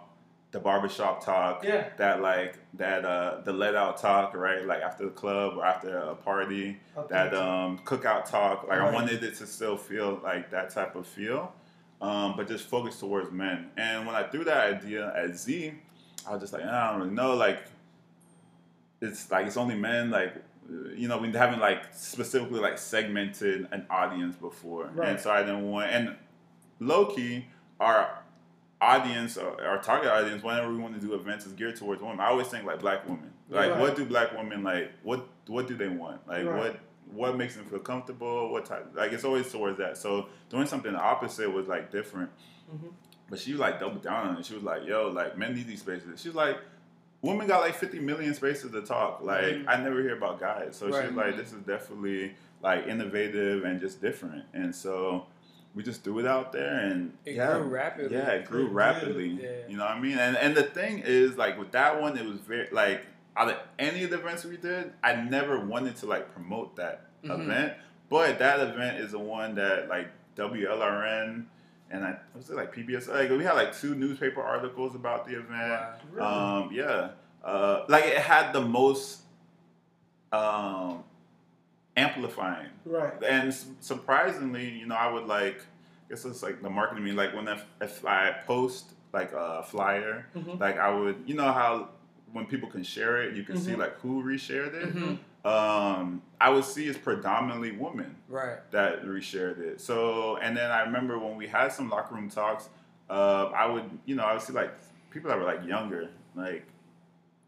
the 0.51 0.60
barbershop 0.60 1.23
talk, 1.23 1.63
Yeah. 1.63 1.89
that 1.97 2.21
like 2.21 2.57
that 2.75 3.03
uh 3.05 3.41
the 3.43 3.51
let 3.53 3.75
out 3.75 3.97
talk, 3.97 4.36
right? 4.36 4.65
Like 4.65 4.81
after 4.81 5.05
the 5.05 5.12
club 5.12 5.57
or 5.57 5.65
after 5.65 5.97
a 5.97 6.15
party, 6.15 6.77
that 7.10 7.33
um 7.33 7.79
cookout 7.86 8.29
talk. 8.29 8.67
Like 8.67 8.79
I 8.79 8.91
wanted 8.91 9.23
it 9.23 9.36
to 9.38 9.45
still 9.47 9.77
feel 9.77 10.19
like 10.23 10.49
that 10.51 10.69
type 10.69 10.95
of 10.95 11.05
feel. 11.07 11.53
Um, 11.99 12.36
but 12.38 12.47
just 12.47 12.67
focus 12.67 12.99
towards 12.99 13.31
men. 13.31 13.71
And 13.75 14.05
when 14.05 14.15
I 14.15 14.23
threw 14.23 14.43
that 14.43 14.75
idea 14.75 15.12
at 15.15 15.36
Z, 15.36 15.73
I 16.27 16.31
was 16.31 16.41
just 16.41 16.53
like, 16.53 16.63
I 16.63 16.91
don't 16.91 16.99
really 17.01 17.13
know. 17.15 17.33
Like, 17.36 17.63
it's 19.01 19.29
like 19.31 19.47
it's 19.47 19.57
only 19.57 19.75
men. 19.75 20.10
Like, 20.12 20.36
you 20.95 21.07
know, 21.07 21.17
we 21.17 21.31
haven't 21.31 21.60
like 21.60 21.83
specifically 21.93 22.60
like 22.60 22.77
segmented 22.77 23.67
an 23.71 23.86
audience 23.89 24.36
before, 24.36 24.89
Right. 24.93 25.10
and 25.10 25.19
so 25.19 25.31
I 25.31 25.39
didn't 25.41 25.69
want. 25.69 25.89
And 25.91 26.15
low 26.79 27.05
key, 27.07 27.45
our 27.79 28.19
audience, 28.80 29.38
or 29.38 29.63
our 29.66 29.82
target 29.82 30.10
audience, 30.10 30.44
whenever 30.44 30.72
we 30.72 30.78
want 30.78 30.94
to 31.00 31.06
do 31.06 31.13
events, 31.16 31.46
is 31.46 31.54
geared 31.54 31.76
towards 31.76 32.02
women. 32.02 32.20
I 32.20 32.28
always 32.28 32.48
think 32.48 32.66
like 32.66 32.80
black 32.80 33.08
women. 33.08 33.32
Like, 33.50 33.72
Right. 33.72 33.80
what 33.80 33.96
do 33.96 34.06
black 34.06 34.36
women 34.38 34.63
like? 34.63 34.92
What 35.04 35.28
what 35.48 35.68
do 35.68 35.76
they 35.76 35.88
want? 35.88 36.28
Like, 36.28 36.46
Right. 36.46 36.58
what 36.58 36.80
what 37.10 37.38
makes 37.38 37.56
them 37.56 37.63
feel 37.66 37.80
comfortable? 37.80 38.52
What 38.52 38.66
type? 38.66 38.88
Like, 38.94 39.13
it's 39.13 39.24
always 39.24 39.50
towards 39.50 39.78
that. 39.78 39.96
So 39.96 40.28
doing 40.50 40.68
something 40.68 40.92
the 40.92 41.00
opposite 41.00 41.50
was 41.52 41.66
like 41.68 41.90
different. 41.90 42.30
Mhm. 42.70 42.92
But 43.30 43.40
she 43.40 43.54
like 43.54 43.80
doubled 43.80 44.04
down 44.04 44.28
on 44.28 44.38
it. 44.38 44.46
She 44.46 44.54
was 44.54 44.63
like, 44.63 44.86
"Yo, 44.86 45.08
like 45.10 45.38
men 45.38 45.56
need 45.56 45.68
these 45.68 45.80
spaces." 45.80 46.22
She's 46.22 46.36
like, 46.36 46.58
"Women 47.22 47.48
got 47.48 47.62
like 47.62 47.76
50 47.76 48.00
million 48.00 48.34
spaces 48.34 48.72
to 48.72 48.82
talk. 48.82 49.22
Like, 49.22 49.46
Mhm. 49.56 49.66
I 49.70 49.78
never 49.82 50.02
hear 50.02 50.16
about 50.18 50.40
guys." 50.40 50.76
So 50.76 50.90
Right. 50.90 51.08
she's 51.08 51.16
like, 51.16 51.38
"This 51.38 51.54
is 51.54 51.62
definitely 51.62 52.36
like 52.62 52.88
innovative 52.88 53.63
and 53.63 53.80
just 53.80 54.02
different." 54.02 54.44
And 54.54 54.76
so 54.76 55.28
we 55.75 55.84
just 55.84 56.03
threw 56.03 56.19
it 56.19 56.25
out 56.25 56.51
there, 56.51 56.80
and 56.80 57.13
It 57.25 57.36
yeah, 57.36 57.53
grew 57.53 57.63
rapidly. 57.67 58.17
yeah, 58.17 58.30
it 58.32 58.45
grew 58.45 58.62
It 58.62 58.67
did, 58.67 58.73
rapidly. 58.73 59.27
yeah. 59.41 59.49
You 59.69 59.77
know 59.77 59.84
what 59.86 59.91
I 59.93 59.99
mean? 59.99 60.17
And 60.17 60.36
and 60.38 60.56
the 60.56 60.63
thing 60.63 61.03
is, 61.06 61.38
like 61.38 61.58
with 61.60 61.71
that 61.71 62.01
one, 62.01 62.17
it 62.17 62.25
was 62.25 62.39
very 62.39 62.67
like 62.71 63.06
out 63.36 63.49
of 63.49 63.58
any 63.77 64.03
of 64.03 64.10
the 64.10 64.17
events 64.19 64.43
we 64.45 64.58
did, 64.58 64.91
I 65.03 65.13
never 65.15 65.60
wanted 65.63 65.95
to 65.97 66.06
like 66.08 66.32
promote 66.34 66.75
that 66.77 67.06
Mhm. 67.23 67.41
event. 67.41 67.73
But 68.10 68.39
that 68.39 68.60
event 68.62 68.99
is 68.99 69.12
the 69.12 69.19
one 69.19 69.56
that 69.56 69.88
like 69.89 70.08
WLRN 70.36 71.45
and 71.91 72.03
I 72.03 72.17
was 72.36 72.49
it 72.49 72.56
like 72.56 72.73
PBS. 72.73 73.08
Like 73.08 73.30
we 73.30 73.43
had 73.43 73.53
like 73.53 73.77
two 73.77 73.95
newspaper 73.95 74.41
articles 74.41 74.95
about 74.95 75.25
the 75.27 75.36
event. 75.38 75.82
Wow. 76.15 76.63
Um, 76.63 76.69
yeah, 76.73 77.10
uh, 77.43 77.86
like 77.88 78.06
it 78.06 78.17
had 78.17 78.51
the 78.53 78.62
most 78.62 79.21
um, 80.32 81.03
amplifying 81.97 82.69
Right. 82.86 83.21
and 83.23 83.53
surprisingly, 83.81 84.69
you 84.69 84.86
know, 84.86 84.95
I 84.95 85.12
would 85.12 85.25
like 85.25 85.62
guess 86.10 86.23
it's 86.23 86.41
like 86.41 86.62
the 86.62 86.69
marketing. 86.69 87.03
Me 87.03 87.12
like 87.12 87.36
when 87.36 87.49
if, 87.49 87.65
if 87.81 88.05
I 88.05 88.31
post 88.45 88.93
like 89.12 89.33
a 89.33 89.62
flyer, 89.63 90.25
Mhm. 90.36 90.57
like 90.60 90.77
I 90.79 90.89
would, 90.93 91.21
you 91.25 91.36
know 91.36 91.51
how 91.51 91.89
when 92.31 92.45
people 92.45 92.69
can 92.69 92.83
share 92.83 93.21
it, 93.23 93.36
you 93.36 93.43
can 93.43 93.57
see 93.57 93.71
Mhm. 93.71 93.79
like 93.79 93.95
who 93.99 94.23
reshared 94.23 94.73
it. 94.73 94.95
Mhm. 94.95 95.17
Um, 95.45 96.21
I 96.39 96.49
would 96.49 96.63
see 96.63 96.88
it's 96.88 96.97
predominantly 96.97 97.71
women 97.71 98.15
Right. 98.29 98.60
that 98.71 99.03
reshared 99.03 99.60
it. 99.60 99.81
So, 99.81 100.38
and 100.38 100.55
then 100.55 100.71
I 100.71 100.81
remember 100.81 101.17
when 101.19 101.36
we 101.36 101.47
had 101.47 101.71
some 101.73 101.89
locker 101.89 102.15
room 102.15 102.29
talks, 102.29 102.69
uh, 103.10 103.47
I 103.55 103.65
would, 103.65 103.89
you 104.05 104.15
know, 104.15 104.23
I 104.23 104.33
would 104.33 104.41
see 104.41 104.53
like 104.53 104.71
people 105.10 105.29
that 105.29 105.38
were 105.38 105.45
like 105.45 105.65
younger, 105.65 106.10
like 106.36 106.65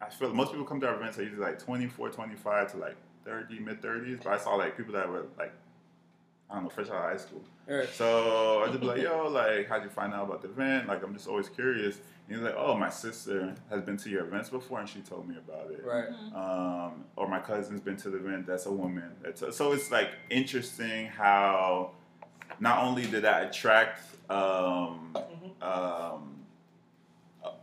I 0.02 0.10
feel 0.10 0.34
most 0.34 0.52
people 0.52 0.66
come 0.66 0.80
to 0.82 0.88
our 0.88 0.96
events 0.96 1.18
are 1.20 1.24
usually 1.24 1.42
like 1.42 1.60
24, 1.60 2.10
25 2.10 2.72
to 2.72 2.78
like 2.78 2.96
30, 3.30 3.60
mid 3.60 3.82
30s, 3.82 4.24
but 4.24 4.34
I 4.34 4.38
saw 4.38 4.56
like 4.56 4.76
people 4.76 4.94
that 4.94 5.08
were 5.08 5.26
like, 5.38 5.54
I 6.50 6.56
don't 6.56 6.64
know, 6.64 6.70
fresh 6.70 6.88
out 6.88 6.96
of 6.96 7.04
high 7.12 7.18
school. 7.18 7.44
Right. 7.68 7.88
So 7.90 8.64
I 8.64 8.68
just 8.70 8.80
be 8.80 8.88
like, 8.88 9.02
yo, 9.04 9.28
like, 9.28 9.70
how'd 9.70 9.84
you 9.84 9.90
find 9.90 10.14
out 10.16 10.26
about 10.26 10.42
the 10.42 10.48
event? 10.50 10.88
Like, 10.88 11.04
I'm 11.04 11.14
just 11.14 11.28
always 11.28 11.48
curious. 11.48 11.98
And 12.28 12.36
he's 12.38 12.40
like, 12.44 12.56
oh, 12.58 12.76
my 12.76 12.90
sister 12.90 13.54
has 13.70 13.84
been 13.84 13.98
to 13.98 14.10
your 14.10 14.26
events 14.26 14.50
before, 14.50 14.80
and 14.80 14.90
she 14.90 15.02
told 15.02 15.28
me 15.30 15.36
about 15.38 15.70
it 15.72 15.84
Right. 15.86 16.08
um, 16.36 17.06
or 17.16 17.28
my 17.28 17.40
cousin's 17.40 17.82
been 17.82 17.98
to 17.98 18.10
the 18.10 18.18
event 18.18 18.48
that's 18.48 18.66
a 18.66 18.72
woman. 18.72 19.12
That's 19.22 19.44
a, 19.44 19.52
so 19.52 19.74
it's 19.74 19.92
like 19.92 20.10
interesting 20.32 21.06
how 21.08 21.92
not 22.60 22.84
only 22.84 23.04
did 23.06 23.22
that 23.24 23.48
attract 23.50 24.02
um, 24.32 25.16
um, 25.62 26.36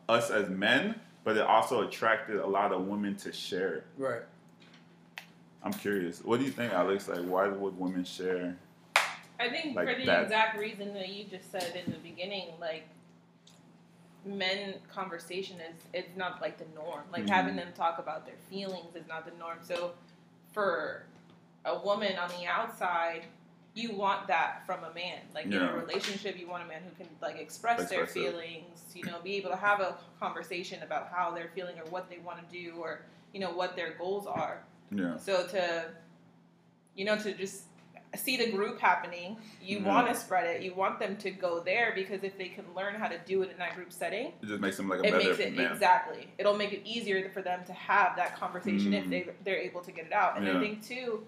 us 0.08 0.30
as 0.30 0.48
men, 0.48 0.94
but 1.24 1.36
it 1.36 1.42
also 1.42 1.86
attracted 1.86 2.36
a 2.36 2.46
lot 2.46 2.72
of 2.72 2.86
women 2.86 3.16
to 3.16 3.32
share. 3.32 3.74
it. 3.78 3.84
Right. 3.98 4.22
I'm 5.66 5.72
curious. 5.72 6.22
What 6.24 6.38
do 6.38 6.44
you 6.44 6.52
think, 6.52 6.72
Alex? 6.72 7.08
Like, 7.08 7.22
why 7.24 7.48
would 7.48 7.76
women 7.76 8.04
share? 8.04 8.56
I 9.40 9.48
think 9.50 9.74
Like 9.74 9.88
for 9.88 9.94
the 9.96 10.06
that. 10.06 10.22
exact 10.22 10.56
reason 10.60 10.94
that 10.94 11.08
you 11.08 11.24
just 11.24 11.50
said 11.50 11.74
in 11.84 11.90
the 11.92 11.98
beginning, 11.98 12.50
like 12.60 12.84
men 14.24 14.74
conversation 14.88 15.56
is 15.60 15.74
it's 15.92 16.16
not 16.16 16.40
like 16.40 16.56
the 16.56 16.66
norm. 16.76 17.02
Like 17.12 17.24
Mhm. 17.24 17.30
having 17.30 17.56
them 17.56 17.72
talk 17.74 17.98
about 17.98 18.26
their 18.26 18.36
feelings 18.48 18.94
is 18.94 19.08
not 19.08 19.24
the 19.24 19.32
norm. 19.38 19.58
So 19.60 19.94
for 20.52 21.02
a 21.64 21.76
woman 21.80 22.16
on 22.16 22.28
the 22.28 22.46
outside, 22.46 23.24
you 23.74 23.92
want 23.92 24.28
that 24.28 24.64
from 24.66 24.84
a 24.84 24.94
man. 24.94 25.18
Like 25.34 25.46
in 25.46 25.54
a 25.54 25.74
relationship, 25.74 26.38
you 26.38 26.46
want 26.46 26.62
a 26.62 26.66
man 26.66 26.82
who 26.84 26.90
can 27.04 27.12
like 27.20 27.38
express 27.38 27.90
their 27.90 28.04
Express 28.04 28.16
it. 28.24 28.30
feelings, 28.30 28.92
you 28.94 29.02
know, 29.02 29.18
be 29.20 29.34
able 29.34 29.50
to 29.50 29.56
have 29.56 29.80
a 29.80 29.98
conversation 30.20 30.80
about 30.84 31.08
how 31.08 31.32
they're 31.32 31.50
feeling 31.56 31.76
or 31.80 31.84
what 31.86 32.08
they 32.08 32.18
want 32.18 32.38
to 32.48 32.56
do 32.56 32.76
or 32.76 33.00
you 33.32 33.40
know 33.40 33.50
what 33.50 33.74
their 33.74 33.94
goals 33.94 34.28
are. 34.28 34.62
Yeah. 34.90 35.16
So 35.18 35.46
to, 35.48 35.90
you 36.94 37.04
know, 37.04 37.16
to 37.18 37.32
just 37.34 37.64
see 38.14 38.36
the 38.36 38.50
group 38.50 38.80
happening, 38.80 39.36
you 39.60 39.78
Yeah. 39.80 39.88
want 39.88 40.08
to 40.08 40.14
spread 40.14 40.46
it. 40.46 40.62
You 40.62 40.74
want 40.74 40.98
them 40.98 41.16
to 41.18 41.30
go 41.30 41.60
there 41.60 41.92
because 41.94 42.22
if 42.24 42.38
they 42.38 42.48
can 42.48 42.64
learn 42.74 42.94
how 42.94 43.08
to 43.08 43.18
do 43.26 43.42
it 43.42 43.50
in 43.50 43.58
that 43.58 43.74
group 43.74 43.92
setting, 43.92 44.28
It 44.42 44.46
just 44.46 44.60
makes 44.60 44.76
them 44.76 44.88
like 44.88 45.00
a 45.00 45.02
it 45.08 45.12
better 45.12 45.24
makes 45.24 45.38
it 45.38 45.54
man. 45.56 45.72
exactly. 45.72 46.28
It'll 46.38 46.56
make 46.56 46.72
it 46.72 46.82
easier 46.86 47.28
for 47.30 47.42
them 47.42 47.64
to 47.66 47.72
have 47.74 48.16
that 48.16 48.36
conversation 48.36 48.94
if 48.94 49.04
Mm. 49.06 49.10
they 49.10 49.28
they're 49.44 49.58
able 49.58 49.82
to 49.82 49.92
get 49.92 50.06
it 50.06 50.12
out. 50.12 50.36
And 50.38 50.46
Yeah. 50.46 50.56
I 50.56 50.60
think 50.60 50.82
too, 50.86 51.26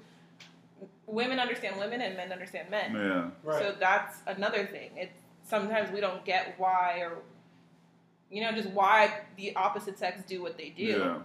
women 1.07 1.39
understand 1.39 1.77
women 1.79 2.01
and 2.01 2.17
men 2.17 2.33
understand 2.33 2.71
men. 2.71 2.95
Yeah. 2.95 3.31
Right. 3.43 3.61
So 3.63 3.73
that's 3.79 4.23
another 4.27 4.65
thing. 4.67 4.97
It 4.97 5.11
sometimes 5.43 5.91
we 5.91 6.01
don't 6.01 6.25
get 6.25 6.55
why 6.59 7.01
or 7.01 7.19
you 8.31 8.43
know 8.43 8.53
just 8.53 8.71
why 8.71 9.21
the 9.37 9.55
opposite 9.57 9.99
sex 9.99 10.23
do 10.27 10.41
what 10.43 10.57
they 10.57 10.71
do. 10.71 10.83
Yeah. 10.85 11.19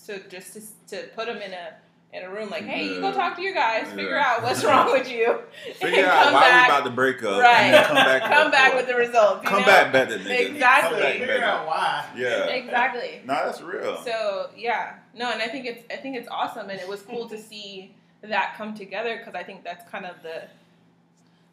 So 0.00 0.18
just 0.30 0.54
to, 0.54 0.60
to 0.96 1.08
put 1.14 1.26
them 1.26 1.38
in 1.38 1.52
a 1.52 1.74
in 2.10 2.22
a 2.24 2.30
room 2.30 2.48
like, 2.48 2.62
hey, 2.64 2.86
you 2.86 3.00
go 3.02 3.12
talk 3.12 3.36
to 3.36 3.42
your 3.42 3.52
guys, 3.52 3.86
figure 3.88 4.12
Yeah. 4.16 4.24
out 4.36 4.42
what's 4.42 4.64
wrong 4.64 4.90
with 4.92 5.10
you, 5.10 5.40
Figure 5.74 5.98
and 5.98 6.06
out 6.06 6.32
why 6.32 6.40
back, 6.40 6.68
we 6.70 6.74
about 6.74 6.84
to 6.84 6.90
break 6.90 7.22
up. 7.22 7.38
right? 7.42 7.60
And 7.64 7.74
then 7.74 7.84
come 7.84 7.94
back. 7.96 8.22
come 8.22 8.50
back 8.50 8.74
with 8.74 8.86
the 8.86 8.94
results. 8.94 9.42
you 9.42 9.48
Come 9.50 9.60
know? 9.60 9.66
back 9.66 9.92
better, 9.92 10.16
nigga. 10.18 10.48
Exactly. 10.52 10.90
Come 10.90 11.00
back 11.02 11.12
Figure 11.12 11.26
better. 11.26 11.44
out 11.44 11.66
why. 11.66 12.06
Yeah. 12.16 12.44
Exactly. 12.46 13.20
No, 13.26 13.34
that's 13.34 13.60
real. 13.60 13.98
So 14.06 14.48
yeah, 14.56 14.94
no, 15.14 15.30
and 15.30 15.42
I 15.42 15.48
think 15.48 15.66
it's 15.66 15.82
I 15.92 15.96
think 15.96 16.16
it's 16.16 16.28
awesome, 16.30 16.70
and 16.70 16.80
it 16.80 16.88
was 16.88 17.02
cool 17.02 17.28
to 17.28 17.36
see 17.50 17.94
that 18.22 18.54
come 18.56 18.74
together 18.74 19.18
because 19.18 19.34
I 19.34 19.42
think 19.42 19.62
that's 19.62 19.86
kind 19.90 20.06
of 20.06 20.14
the 20.22 20.44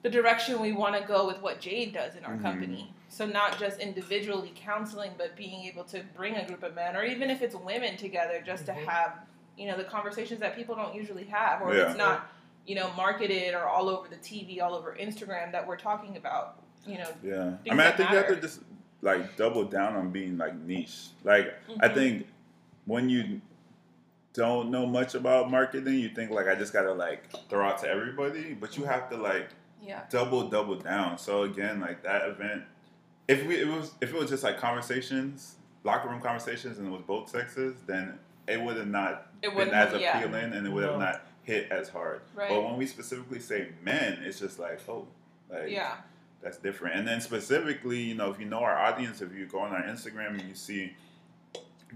the 0.03 0.09
direction 0.09 0.61
we 0.61 0.71
want 0.71 0.95
to 0.95 1.05
go 1.05 1.27
with 1.27 1.41
what 1.41 1.59
Jade 1.59 1.93
does 1.93 2.15
in 2.15 2.23
our 2.23 2.35
Mhm. 2.35 2.41
company. 2.43 2.93
So 3.15 3.25
not 3.25 3.57
just 3.57 3.79
individually 3.79 4.51
counseling, 4.57 5.11
but 5.17 5.37
being 5.37 5.63
able 5.67 5.85
to 5.85 6.01
bring 6.17 6.35
a 6.35 6.45
group 6.45 6.63
of 6.63 6.75
men, 6.75 6.97
or 6.97 7.05
even 7.05 7.29
if 7.29 7.41
it's 7.41 7.55
women 7.55 7.95
together, 7.95 8.41
just 8.45 8.63
Mhm. 8.63 8.65
to 8.65 8.73
have 8.73 9.19
you 9.55 9.67
know 9.67 9.77
the 9.77 9.85
conversations 9.85 10.41
that 10.41 10.53
people 10.53 10.75
don't 10.75 10.93
usually 10.93 11.23
have, 11.23 11.61
or 11.61 11.73
Yeah. 11.73 11.87
it's 11.87 11.97
not 11.97 12.27
you 12.67 12.75
know 12.75 12.91
marketed 12.97 13.53
or 13.53 13.63
all 13.69 13.87
over 13.87 14.09
the 14.09 14.17
TV, 14.17 14.59
all 14.59 14.75
over 14.75 14.93
Instagram 14.99 15.53
that 15.53 15.65
we're 15.65 15.77
talking 15.77 16.17
about. 16.17 16.57
You 16.85 16.97
know, 16.97 17.07
Yeah, 17.23 17.35
I 17.35 17.45
mean, 17.45 17.55
I 17.71 17.75
that 17.85 17.95
think 17.97 18.09
you 18.09 18.17
have 18.17 18.27
to 18.27 18.35
just 18.35 18.59
like 19.01 19.37
double 19.37 19.63
down 19.63 19.95
on 19.95 20.09
being 20.11 20.37
like 20.37 20.53
niche. 20.55 21.07
Like, 21.23 21.53
I 21.79 21.87
Mhm. 21.87 21.93
think 21.93 22.27
when 22.85 23.07
you 23.09 23.39
don't 24.33 24.69
know 24.71 24.85
much 24.85 25.15
about 25.15 25.49
marketing, 25.49 25.93
you 25.99 26.09
think 26.09 26.31
like 26.31 26.49
I 26.49 26.55
just 26.55 26.73
gotta 26.73 26.91
like 26.91 27.29
throw 27.47 27.65
out 27.65 27.77
to 27.77 27.87
everybody, 27.89 28.53
but 28.55 28.77
you 28.77 28.83
have 28.83 29.09
to 29.11 29.15
like 29.15 29.47
yeah, 29.81 30.01
double 30.09 30.49
double 30.49 30.75
down. 30.75 31.17
So 31.17 31.43
again, 31.43 31.79
like 31.79 32.03
that 32.03 32.27
event, 32.27 32.63
if 33.27 33.45
we 33.45 33.55
it 33.55 33.67
was 33.67 33.91
if 34.01 34.13
it 34.13 34.19
was 34.19 34.29
just 34.29 34.43
like 34.43 34.57
conversations, 34.59 35.55
locker 35.83 36.09
room 36.09 36.21
conversations, 36.21 36.77
and 36.77 36.87
it 36.87 36.91
was 36.91 37.01
both 37.01 37.29
sexes, 37.29 37.75
then 37.87 38.17
it 38.47 38.61
would 38.61 38.77
have 38.77 38.87
not 38.87 39.27
it 39.41 39.47
been 39.49 39.55
wouldn't 39.55 39.75
as 39.75 39.91
have, 39.93 40.01
yeah, 40.01 40.19
appealing, 40.19 40.53
and 40.53 40.65
it 40.67 40.69
would 40.69 40.83
have 40.83 40.93
No. 40.93 40.99
not 40.99 41.21
hit 41.43 41.71
as 41.71 41.89
hard. 41.89 42.21
right, 42.35 42.49
But 42.49 42.63
when 42.63 42.77
we 42.77 42.85
specifically 42.85 43.39
say 43.39 43.69
men, 43.83 44.19
it's 44.23 44.39
just 44.39 44.59
like 44.59 44.79
oh, 44.87 45.07
like 45.49 45.69
yeah, 45.69 45.95
that's 46.41 46.57
different. 46.57 46.95
And 46.97 47.07
then 47.07 47.21
specifically, 47.21 47.99
you 48.01 48.15
know, 48.15 48.29
if 48.31 48.39
you 48.39 48.45
know 48.45 48.59
our 48.59 48.77
audience, 48.77 49.21
if 49.21 49.33
you 49.33 49.45
go 49.45 49.59
on 49.59 49.71
our 49.71 49.83
Instagram 49.83 50.39
and 50.39 50.43
you 50.43 50.55
see, 50.55 50.93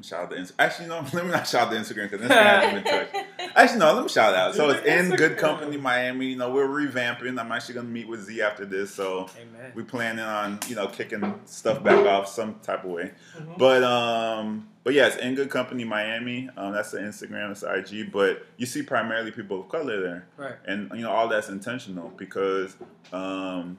shout 0.02 0.24
out 0.24 0.30
to 0.32 0.38
Instagram. 0.38 0.54
Actually, 0.60 0.88
no, 0.88 1.06
let 1.14 1.26
me 1.26 1.32
not 1.32 1.48
shout 1.48 1.68
out 1.68 1.72
to 1.74 1.78
Instagram 1.80 2.10
because 2.10 2.26
Instagram 2.28 2.60
hasn't 2.60 2.84
been 2.86 2.94
touched. 2.94 3.56
Actually, 3.56 3.80
no, 3.80 3.94
let 3.94 4.04
me 4.04 4.10
shout 4.10 4.34
out. 4.36 4.56
So 4.56 4.70
it's 4.70 4.86
in 4.86 5.16
Good 5.16 5.38
Company 5.38 5.78
Miami. 5.78 6.28
You 6.28 6.36
know, 6.38 6.52
we're 6.52 6.68
revamping. 6.68 7.40
I'm 7.40 7.52
actually 7.52 7.76
gonna 7.76 7.88
meet 7.90 8.08
with 8.08 8.22
Z 8.24 8.42
after 8.42 8.66
this, 8.66 8.94
so 8.94 9.30
Amen. 9.40 9.72
we 9.76 9.84
planning 9.84 10.24
on 10.24 10.60
you 10.68 10.76
know 10.76 10.88
kicking 10.88 11.40
stuff 11.46 11.84
back 11.84 12.06
off 12.06 12.28
some 12.28 12.56
type 12.62 12.84
of 12.84 12.92
way. 12.92 13.12
Mhm. 13.38 13.58
But 13.58 13.84
um, 13.84 14.68
but 14.84 14.94
yeah, 14.94 15.16
in 15.20 15.36
Good 15.36 15.50
Company 15.50 15.84
Miami. 15.84 16.50
Um, 16.58 16.74
that's 16.74 16.92
the 16.92 17.00
Instagram, 17.00 17.50
that's 17.50 17.62
the 17.62 17.74
IG. 17.74 18.12
But 18.12 18.46
you 18.58 18.66
see 18.66 18.82
primarily 18.82 19.32
people 19.32 19.62
of 19.62 19.70
color 19.70 20.02
there 20.02 20.28
Right. 20.38 20.56
and 20.66 20.90
you 20.96 21.02
know 21.02 21.12
all 21.12 21.28
that's 21.28 21.50
intentional 21.50 22.10
because 22.18 22.76
um, 23.12 23.78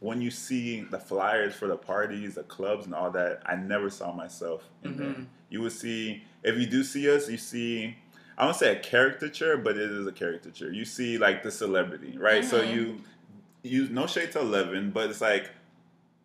when 0.00 0.20
you 0.22 0.30
see 0.30 0.80
the 0.82 0.98
flyers 0.98 1.54
for 1.54 1.66
the 1.66 1.76
parties, 1.76 2.34
the 2.36 2.44
clubs, 2.44 2.86
and 2.86 2.94
all 2.94 3.10
that, 3.10 3.42
I 3.44 3.56
never 3.56 3.90
saw 3.90 4.12
myself 4.12 4.62
in 4.84 4.96
there. 4.96 5.06
Mhm. 5.08 5.26
You 5.50 5.62
would 5.62 5.72
see 5.72 6.24
if 6.42 6.56
you 6.58 6.66
do 6.66 6.84
see 6.84 7.10
us, 7.10 7.28
you 7.28 7.36
see. 7.38 7.96
I 8.36 8.44
don't 8.44 8.54
say 8.54 8.70
a 8.76 8.78
caricature, 8.78 9.56
but 9.56 9.76
it 9.76 9.90
is 9.90 10.06
a 10.06 10.12
caricature. 10.12 10.70
You 10.72 10.84
see 10.84 11.18
like 11.18 11.42
the 11.42 11.50
celebrity, 11.50 12.16
right? 12.16 12.44
So 12.44 12.62
Mhm. 12.62 12.74
you 12.74 13.00
you 13.64 13.88
no 13.88 14.06
shade 14.06 14.30
to 14.32 14.40
Eleven, 14.40 14.90
but 14.90 15.10
it's 15.10 15.20
like 15.20 15.50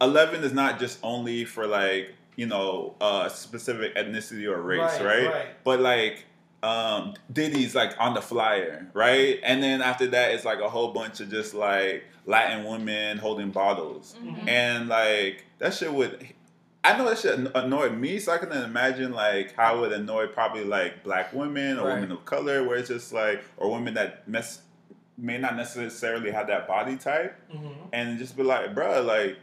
Eleven 0.01 0.43
is 0.43 0.53
not 0.53 0.79
just 0.79 0.99
only 1.01 1.45
for 1.45 1.65
like 1.65 2.13
you 2.35 2.45
know 2.45 2.95
a 3.01 3.29
specific 3.33 3.95
ethnicity 3.95 4.45
or 4.47 4.61
race, 4.61 4.99
right? 5.01 5.27
Right. 5.27 5.63
but 5.63 5.79
like 5.79 6.25
um 6.63 7.13
Diddy's 7.31 7.75
like 7.75 7.93
on 7.99 8.13
the 8.13 8.21
flyer, 8.21 8.87
right? 8.93 9.39
And 9.43 9.61
then 9.61 9.81
after 9.81 10.07
that 10.07 10.31
it's 10.31 10.45
like 10.45 10.59
a 10.59 10.69
whole 10.69 10.93
bunch 10.93 11.19
of 11.19 11.29
just 11.29 11.53
like 11.53 12.05
Latin 12.25 12.63
women 12.65 13.17
holding 13.17 13.51
bottles. 13.51 14.15
Mhm. 14.23 14.47
And 14.47 14.87
like 14.89 15.45
that 15.59 15.73
shit 15.73 15.93
would 15.93 16.25
I 16.85 16.97
know 16.97 17.07
that 17.07 17.17
shit 17.19 17.37
anno- 17.39 17.51
annoyed 17.55 17.97
me, 17.97 18.19
so 18.19 18.33
I 18.33 18.37
can 18.37 18.51
imagine 18.51 19.13
like 19.13 19.55
how 19.55 19.77
it 19.77 19.79
would 19.81 19.91
annoy 19.93 20.27
probably 20.27 20.63
like 20.65 21.03
black 21.03 21.31
women 21.33 21.77
or 21.79 21.87
Right. 21.87 21.95
women 21.95 22.11
of 22.11 22.25
color, 22.25 22.63
where 22.67 22.77
it's 22.77 22.89
just 22.89 23.13
like 23.13 23.41
or 23.57 23.71
women 23.71 23.93
that 23.95 24.27
mess 24.27 24.61
may 25.17 25.37
not 25.37 25.55
necessarily 25.55 26.31
have 26.31 26.47
that 26.47 26.67
body 26.67 26.97
type, 26.97 27.35
Mhm. 27.53 27.73
and 27.93 28.17
just 28.19 28.35
be 28.35 28.43
like, 28.43 28.73
bruh, 28.73 29.05
like 29.05 29.37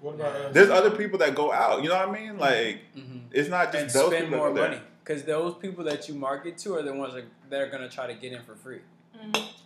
What 0.00 0.14
about 0.14 0.36
us? 0.36 0.54
there's 0.54 0.70
other 0.70 0.90
people 0.90 1.18
that 1.18 1.34
go 1.34 1.52
out, 1.52 1.82
you 1.82 1.88
know 1.88 1.96
what 1.96 2.08
I 2.08 2.12
mean? 2.12 2.38
Like 2.38 2.78
hmm 2.94 3.18
it's 3.32 3.48
not 3.50 3.74
And 3.74 3.84
just 3.84 3.94
those 3.94 4.08
spend 4.08 4.26
people 4.26 4.38
more 4.38 4.52
that 4.54 4.54
go 4.54 4.70
there. 4.70 4.80
Money 5.06 5.18
because 5.18 5.24
those 5.24 5.54
people 5.54 5.84
that 5.84 6.08
you 6.08 6.14
market 6.14 6.58
to 6.58 6.74
are 6.74 6.82
the 6.82 6.92
ones 6.94 7.14
that 7.14 7.24
that 7.50 7.60
are 7.60 7.68
gonna 7.70 7.88
try 7.88 8.06
to 8.06 8.14
get 8.14 8.32
in 8.32 8.42
for 8.42 8.54
free. 8.54 8.80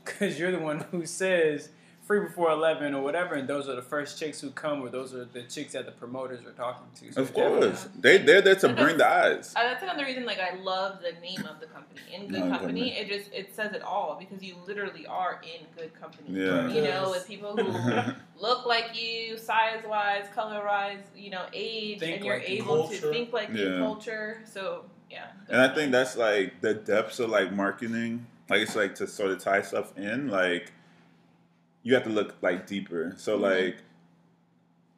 Because 0.04 0.38
you're 0.38 0.52
the 0.52 0.58
one 0.58 0.80
who 0.90 1.06
says 1.06 1.70
free 2.02 2.20
before 2.20 2.50
eleven 2.50 2.94
or 2.94 3.02
whatever, 3.02 3.34
and 3.34 3.46
those 3.48 3.68
are 3.68 3.76
the 3.76 3.82
first 3.82 4.18
chicks 4.18 4.40
who 4.40 4.50
come, 4.50 4.82
or 4.82 4.88
those 4.88 5.14
are 5.14 5.24
the 5.26 5.42
chicks 5.42 5.72
that 5.74 5.86
the 5.86 5.92
promoters 5.92 6.44
are 6.44 6.52
talking 6.52 6.86
to. 6.96 7.12
So 7.12 7.22
Of 7.22 7.28
definitely- 7.34 7.68
course, 7.68 7.88
they 7.98 8.18
they're 8.18 8.40
there 8.42 8.54
to 8.56 8.68
And 8.68 8.76
bring 8.76 8.96
the 8.96 9.06
eyes. 9.08 9.52
Uh, 9.56 9.62
that's 9.62 9.82
another 9.82 10.04
reason, 10.04 10.24
like 10.24 10.38
I 10.40 10.54
love 10.56 11.00
the 11.02 11.12
name 11.20 11.44
of 11.46 11.60
the 11.60 11.66
company. 11.66 12.00
In 12.12 12.28
good 12.28 12.40
No, 12.44 12.50
company, 12.58 12.96
it 12.98 13.08
just 13.08 13.32
it 13.32 13.54
says 13.54 13.72
it 13.74 13.82
all 13.82 14.16
because 14.18 14.42
you 14.42 14.54
literally 14.66 15.06
are 15.06 15.40
in 15.42 15.66
good 15.76 15.92
company. 16.00 16.28
Yeah. 16.30 16.68
You 16.68 16.82
know, 16.82 17.10
with 17.10 17.26
people 17.28 17.56
who 17.56 18.12
look 18.40 18.66
like 18.66 19.00
you, 19.00 19.36
size 19.38 19.82
wise, 19.86 20.26
color 20.34 20.64
wise, 20.64 21.02
you 21.16 21.30
know, 21.30 21.44
age, 21.52 22.00
Think 22.00 22.16
and 22.16 22.24
you're 22.24 22.38
like 22.38 22.48
you. 22.48 22.56
able 22.62 22.88
to 22.88 22.96
think 23.12 23.32
like 23.32 23.50
you, 23.50 23.68
Yeah. 23.72 23.78
culture. 23.78 24.42
So 24.46 24.84
yeah. 25.10 25.26
and 25.48 25.60
I 25.60 25.74
think 25.74 25.92
that's 25.92 26.16
like 26.16 26.60
the 26.60 26.74
depths 26.74 27.18
of 27.18 27.30
like 27.30 27.52
marketing. 27.52 28.26
Like 28.48 28.60
it's 28.62 28.76
like 28.76 28.94
to 28.96 29.06
sort 29.06 29.30
of 29.30 29.38
tie 29.42 29.62
stuff 29.62 29.96
in. 29.98 30.28
Like 30.28 30.72
you 31.82 31.94
have 31.94 32.04
to 32.04 32.10
look 32.10 32.34
like 32.42 32.66
deeper. 32.66 33.14
So 33.16 33.38
Mhm. 33.38 33.42
like 33.42 33.76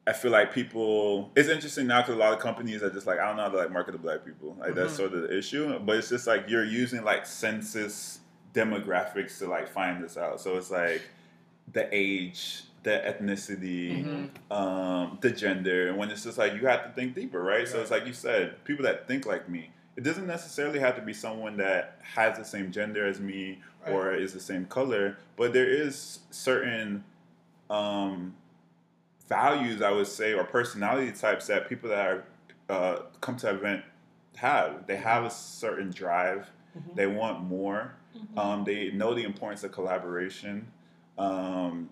I 0.07 0.12
feel 0.12 0.33
like 0.33 0.53
people. 0.53 1.31
It's 1.37 1.48
interesting 1.48 1.87
now 1.87 2.01
because 2.03 2.16
a 2.16 2.18
lot 2.18 2.33
of 2.33 2.40
companies 2.40 2.83
are 2.83 2.90
just 2.90 3.07
like 3.07 3.20
I 3.20 3.27
don't 3.27 3.37
know 3.37 3.44
how 3.44 3.51
to 3.51 3.57
like 3.59 3.70
market 3.70 3.92
to 3.92 3.98
black 3.98 4.25
people. 4.25 4.57
Like 4.59 4.75
that's 4.75 4.94
Mhm. 4.94 4.96
sort 4.96 5.12
of 5.14 5.22
the 5.22 5.37
issue. 5.38 5.79
But 5.79 5.96
it's 5.96 6.09
just 6.09 6.27
like 6.27 6.48
you're 6.48 6.64
using 6.64 7.05
like 7.05 7.25
census 7.27 8.18
demographics 8.53 9.38
to 9.38 9.46
like 9.46 9.68
find 9.68 10.03
this 10.03 10.16
out. 10.16 10.40
So 10.40 10.57
it's 10.57 10.70
like 10.70 11.03
the 11.72 11.88
age, 11.92 12.64
the 12.83 12.90
ethnicity, 12.90 14.05
Mhm. 14.05 14.55
um, 14.55 15.18
the 15.20 15.31
gender, 15.31 15.88
and 15.88 15.96
when 15.96 16.11
it's 16.11 16.25
just 16.25 16.37
like 16.37 16.55
you 16.55 16.66
have 16.66 16.83
to 16.85 16.90
think 16.90 17.14
deeper, 17.14 17.40
right? 17.40 17.68
So 17.68 17.81
it's 17.81 17.90
like 17.92 18.05
you 18.07 18.12
said, 18.12 18.62
people 18.64 18.83
that 18.85 19.07
think 19.07 19.25
like 19.25 19.48
me. 19.48 19.70
It 19.96 20.05
doesn't 20.05 20.26
necessarily 20.26 20.78
have 20.78 20.96
to 20.96 21.02
be 21.02 21.12
someone 21.12 21.57
that 21.59 21.98
has 22.02 22.38
the 22.38 22.44
same 22.44 22.72
gender 22.72 23.07
as 23.07 23.20
me 23.20 23.61
or 23.87 24.14
is 24.14 24.33
the 24.33 24.40
same 24.40 24.64
color, 24.66 25.18
but 25.37 25.52
there 25.52 25.68
is 25.68 26.20
certain 26.31 27.05
um, 27.68 28.35
values, 29.28 29.83
I 29.83 29.90
would 29.90 30.07
say, 30.07 30.33
or 30.35 30.44
personality 30.44 31.12
types 31.12 31.46
that 31.48 31.68
people 31.68 31.90
that 31.90 32.07
are 32.07 32.24
uh, 32.68 32.96
come 33.20 33.37
to 33.38 33.50
event 33.50 33.85
have. 34.37 34.87
They 34.87 34.96
have 34.96 35.24
a 35.24 35.31
certain 35.31 35.90
drive. 35.90 36.48
Mhm. 36.76 36.94
They 36.94 37.07
want 37.07 37.42
more. 37.42 37.94
Um, 38.37 38.64
they 38.64 38.90
know 38.92 39.14
the 39.14 39.24
importance 39.24 39.62
of 39.64 39.72
collaboration. 39.72 40.68
Um, 41.18 41.90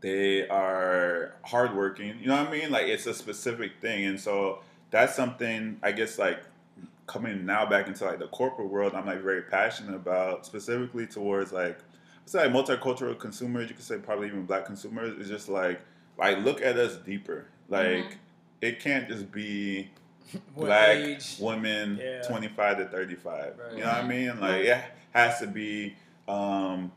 they 0.00 0.46
are 0.48 1.34
hardworking. 1.44 2.18
You 2.20 2.26
know 2.28 2.36
what 2.36 2.48
I 2.48 2.50
mean? 2.52 2.70
Like 2.70 2.86
it's 2.88 3.06
a 3.06 3.14
specific 3.14 3.80
thing, 3.80 4.04
and 4.04 4.20
so 4.20 4.60
that's 4.90 5.14
something 5.14 5.78
I 5.82 5.92
guess 5.92 6.18
like 6.18 6.40
coming 7.06 7.46
now 7.46 7.64
back 7.66 7.86
into 7.86 8.04
like 8.04 8.18
the 8.18 8.28
corporate 8.28 8.68
world. 8.68 8.94
I'm 8.94 9.06
like 9.06 9.20
very 9.22 9.42
passionate 9.42 9.94
about 9.94 10.44
specifically 10.46 11.06
towards 11.06 11.52
like 11.52 11.78
it's 12.24 12.34
like 12.34 12.50
multicultural 12.50 13.18
consumers. 13.18 13.68
You 13.68 13.76
could 13.76 13.84
say 13.84 13.98
probably 13.98 14.26
even 14.28 14.44
black 14.46 14.64
consumers. 14.66 15.14
It's 15.18 15.28
just 15.28 15.48
like 15.48 15.80
like 16.18 16.38
look 16.38 16.62
at 16.62 16.76
us 16.76 16.96
deeper. 16.96 17.46
Like 17.68 17.86
Mhm. 18.04 18.12
it 18.62 18.80
can't 18.80 19.08
just 19.08 19.30
be 19.30 19.90
black 20.56 20.96
age? 20.96 21.36
women 21.40 21.98
Yeah. 22.02 22.22
25 22.22 22.78
to 22.78 22.84
35 22.86 23.54
Right. 23.58 23.72
you 23.74 23.78
know 23.80 23.86
what 23.86 23.94
i 23.94 24.06
mean 24.08 24.40
like 24.40 24.64
it 24.64 24.82
has 25.12 25.38
to 25.38 25.46
be 25.46 25.94
um 26.26 26.90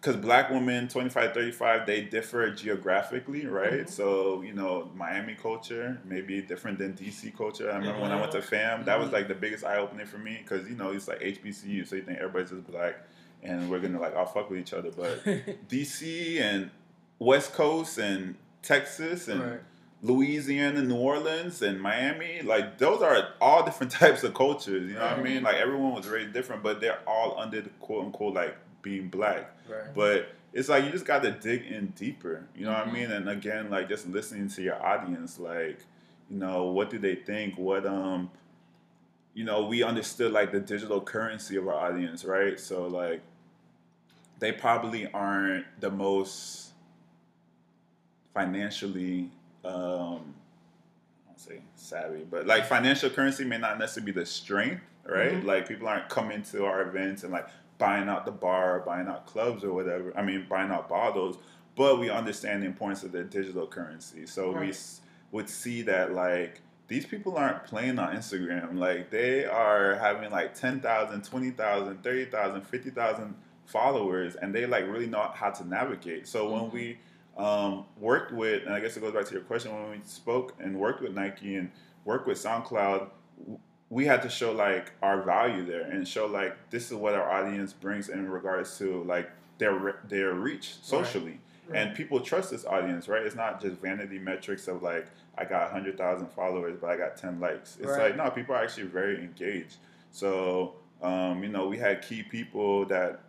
because 0.00 0.16
black 0.16 0.48
women 0.50 0.88
25 0.88 1.34
35 1.34 1.86
they 1.86 2.00
differ 2.02 2.50
geographically 2.50 3.46
right 3.46 3.84
Mhm. 3.86 3.88
so 3.90 4.40
you 4.42 4.52
know 4.54 4.90
miami 4.94 5.34
culture 5.34 5.98
may 6.04 6.20
be 6.22 6.40
different 6.40 6.78
than 6.78 6.94
dc 6.94 7.36
culture 7.36 7.70
i 7.70 7.76
remember 7.76 8.00
when 8.00 8.10
i 8.12 8.18
went 8.18 8.32
to 8.32 8.38
FAMU 8.40 8.84
that 8.86 8.98
was 8.98 9.10
Mhm. 9.10 9.12
like 9.12 9.28
the 9.28 9.34
biggest 9.34 9.64
eye-opening 9.64 10.06
for 10.06 10.18
me 10.18 10.38
because 10.42 10.68
you 10.68 10.74
know 10.76 10.90
it's 10.90 11.06
like 11.08 11.20
hbcu 11.20 11.86
so 11.86 11.96
you 11.96 12.02
think 12.02 12.18
everybody's 12.18 12.50
just 12.50 12.66
black 12.66 12.94
and 13.42 13.68
we're 13.70 13.78
gonna 13.80 14.00
like 14.00 14.16
all 14.16 14.26
fuck 14.26 14.48
with 14.50 14.58
each 14.60 14.72
other 14.72 14.90
but 14.90 15.22
dc 15.68 16.40
and 16.40 16.70
west 17.18 17.52
coast 17.52 17.98
and 17.98 18.36
texas 18.62 19.28
and 19.28 19.40
Right. 19.42 19.60
Louisiana, 20.02 20.80
New 20.80 20.96
Orleans, 20.96 21.60
and 21.60 21.78
Miami, 21.78 22.40
like 22.40 22.78
those 22.78 23.02
are 23.02 23.34
all 23.38 23.66
different 23.66 23.92
types 24.02 24.22
of 24.24 24.32
cultures. 24.32 24.88
You 24.88 24.94
know 24.94 25.04
what 25.04 25.18
I 25.18 25.22
mean? 25.22 25.42
Like 25.42 25.56
everyone 25.56 25.92
was 25.92 26.08
raised 26.08 26.32
different, 26.32 26.62
but 26.62 26.80
they're 26.80 27.00
all 27.06 27.38
under 27.38 27.60
the 27.60 27.68
quote 27.80 28.06
unquote 28.06 28.32
like 28.32 28.56
being 28.80 29.08
black. 29.08 29.54
Right. 29.70 29.94
But 29.94 30.28
it's 30.52 30.68
like 30.68 30.84
you 30.84 30.90
just 30.90 31.04
got 31.06 31.22
to 31.22 31.30
dig 31.30 31.64
in 31.66 31.88
deeper. 31.96 32.44
You 32.56 32.66
know 32.66 32.72
what 32.72 32.86
I 32.86 32.90
Mhm. 32.90 32.92
mean? 32.92 33.10
And 33.12 33.28
again, 33.28 33.70
like 33.70 33.88
just 33.88 34.08
listening 34.08 34.48
to 34.48 34.62
your 34.62 34.82
audience, 34.84 35.38
like 35.38 35.78
you 36.28 36.36
know 36.38 36.64
what 36.64 36.90
do 36.90 36.98
they 36.98 37.14
think? 37.14 37.56
What 37.58 37.86
um, 37.86 38.30
you 39.34 39.44
know, 39.44 39.64
we 39.66 39.82
understood 39.82 40.32
like 40.32 40.50
the 40.52 40.60
digital 40.60 41.00
currency 41.00 41.56
of 41.56 41.68
our 41.68 41.74
audience, 41.74 42.24
right? 42.24 42.58
So 42.58 42.86
like 42.88 43.20
they 44.40 44.52
probably 44.52 45.06
aren't 45.12 45.66
the 45.80 45.90
most 45.90 46.72
financially 48.34 49.30
um 49.64 50.34
I 51.24 51.28
won't 51.28 51.40
say 51.40 51.60
savvy, 51.76 52.24
but 52.30 52.46
like 52.46 52.66
financial 52.66 53.10
currency 53.10 53.44
may 53.44 53.58
not 53.58 53.78
necessarily 53.78 54.12
be 54.12 54.20
the 54.20 54.26
strength, 54.26 54.82
right? 55.04 55.32
Mhm. 55.32 55.44
Like 55.44 55.68
people 55.68 55.88
aren't 55.88 56.08
coming 56.08 56.42
to 56.44 56.64
our 56.64 56.82
events 56.82 57.22
and 57.24 57.32
like 57.32 57.48
buying 57.80 58.08
out 58.08 58.24
the 58.24 58.30
bar, 58.32 58.80
buying 58.86 59.08
out 59.08 59.26
clubs 59.26 59.64
or 59.64 59.72
whatever. 59.72 60.16
I 60.16 60.22
mean, 60.22 60.46
buying 60.48 60.70
out 60.70 60.88
bottles, 60.88 61.38
but 61.76 61.98
we 61.98 62.10
understand 62.10 62.62
the 62.62 62.66
importance 62.66 63.02
of 63.02 63.10
the 63.12 63.24
digital 63.24 63.66
currency. 63.66 64.26
So 64.26 64.52
we 64.52 64.68
s- 64.68 65.00
would 65.32 65.48
see 65.48 65.82
that 65.82 66.12
like 66.12 66.60
these 66.88 67.06
people 67.06 67.36
aren't 67.36 67.64
playing 67.64 67.98
on 67.98 68.14
Instagram. 68.14 68.76
Like 68.78 69.10
they 69.10 69.44
are 69.46 69.94
having 69.96 70.30
like 70.30 70.54
10,000, 70.54 71.24
20,000, 71.24 72.02
30,000, 72.02 72.62
50,000 72.62 73.34
followers 73.66 74.34
and 74.36 74.52
they 74.54 74.66
like 74.66 74.84
really 74.88 75.06
know 75.06 75.30
how 75.34 75.50
to 75.50 75.66
navigate. 75.66 76.26
So 76.28 76.50
when 76.52 76.62
Mhm. 76.62 76.72
we 76.72 76.98
um, 77.36 77.86
worked 77.98 78.32
with, 78.32 78.64
and 78.66 78.74
I 78.74 78.80
guess 78.80 78.96
it 78.96 79.00
goes 79.00 79.14
back 79.14 79.24
to 79.26 79.32
your 79.32 79.44
question, 79.44 79.72
when 79.72 79.90
we 79.92 80.00
spoke 80.04 80.54
and 80.60 80.76
worked 80.78 81.00
with 81.00 81.14
Nike 81.14 81.54
and 81.56 81.70
worked 82.04 82.26
with 82.26 82.36
SoundCloud, 82.36 83.08
we 83.90 84.06
had 84.06 84.22
to 84.22 84.30
show 84.30 84.52
like 84.52 84.92
our 85.02 85.20
value 85.22 85.66
there 85.66 85.82
and 85.82 86.06
show 86.06 86.26
like 86.26 86.56
this 86.70 86.86
is 86.90 86.94
what 86.96 87.14
our 87.14 87.28
audience 87.28 87.72
brings 87.72 88.08
in 88.08 88.30
regards 88.30 88.78
to 88.78 89.02
like 89.02 89.28
their 89.58 90.00
their 90.08 90.32
reach 90.34 90.76
socially. 90.82 91.40
And 91.72 91.94
people 91.94 92.18
trust 92.18 92.50
this 92.50 92.64
audience, 92.64 93.06
right? 93.06 93.22
It's 93.22 93.36
not 93.36 93.60
just 93.60 93.76
vanity 93.80 94.18
metrics 94.18 94.66
of 94.66 94.82
like 94.82 95.06
I 95.38 95.44
got 95.44 95.70
hundred 95.70 95.96
thousand 95.98 96.28
followers, 96.32 96.76
but 96.80 96.90
I 96.90 96.96
got 96.96 97.16
ten 97.16 97.38
likes. 97.38 97.76
It's 97.78 97.86
Right. 97.86 98.02
like 98.10 98.16
no, 98.16 98.28
people 98.30 98.54
are 98.56 98.62
actually 98.62 98.88
very 98.88 99.18
engaged. 99.18 99.76
So 100.10 100.74
um, 101.02 101.42
you 101.42 101.48
know, 101.48 101.66
we 101.68 101.78
had 101.78 102.02
key 102.02 102.22
people 102.22 102.84
that 102.86 103.20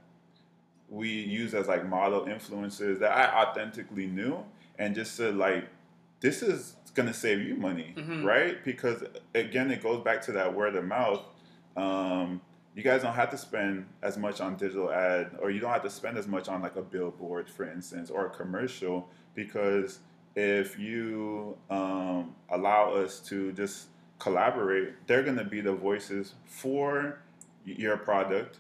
we 0.90 1.08
use 1.10 1.54
as 1.54 1.68
like 1.68 1.88
model 1.88 2.26
influencers 2.26 3.00
that 3.00 3.12
I 3.12 3.44
authentically 3.44 4.08
knew, 4.08 4.44
and 4.78 4.94
just 4.96 5.16
said 5.16 5.36
like, 5.38 5.66
this 6.20 6.42
is 6.42 6.76
gonna 6.94 7.14
save 7.14 7.42
you 7.42 7.56
money, 7.56 7.94
Mhm. 7.98 8.26
right? 8.26 8.64
Because 8.64 9.04
again, 9.34 9.72
it 9.72 9.82
goes 9.82 10.04
back 10.04 10.22
to 10.24 10.32
that 10.34 10.54
word 10.54 10.76
of 10.76 10.86
mouth. 10.86 11.22
Um, 11.78 12.42
you 12.76 12.84
guys 12.84 13.02
don't 13.02 13.14
have 13.16 13.30
to 13.32 13.38
spend 13.38 13.86
as 14.02 14.18
much 14.18 14.42
on 14.42 14.56
digital 14.56 14.92
ad, 14.92 15.32
or 15.42 15.50
you 15.52 15.60
don't 15.60 15.72
have 15.72 15.84
to 15.84 15.90
spend 15.90 16.18
as 16.18 16.28
much 16.28 16.48
on 16.50 16.62
like 16.62 16.76
a 16.76 16.82
billboard, 16.82 17.50
for 17.50 17.66
instance, 17.70 18.10
or 18.10 18.26
a 18.26 18.30
commercial, 18.30 19.10
because 19.36 20.00
if 20.36 20.78
you 20.80 21.58
um, 21.70 22.36
allow 22.50 22.94
us 22.94 23.20
to 23.20 23.52
just 23.54 23.88
collaborate, 24.20 24.94
they're 25.08 25.24
gonna 25.24 25.44
be 25.44 25.62
the 25.62 25.74
voices 25.74 26.36
for 26.46 27.20
your 27.66 27.98
product 27.98 28.58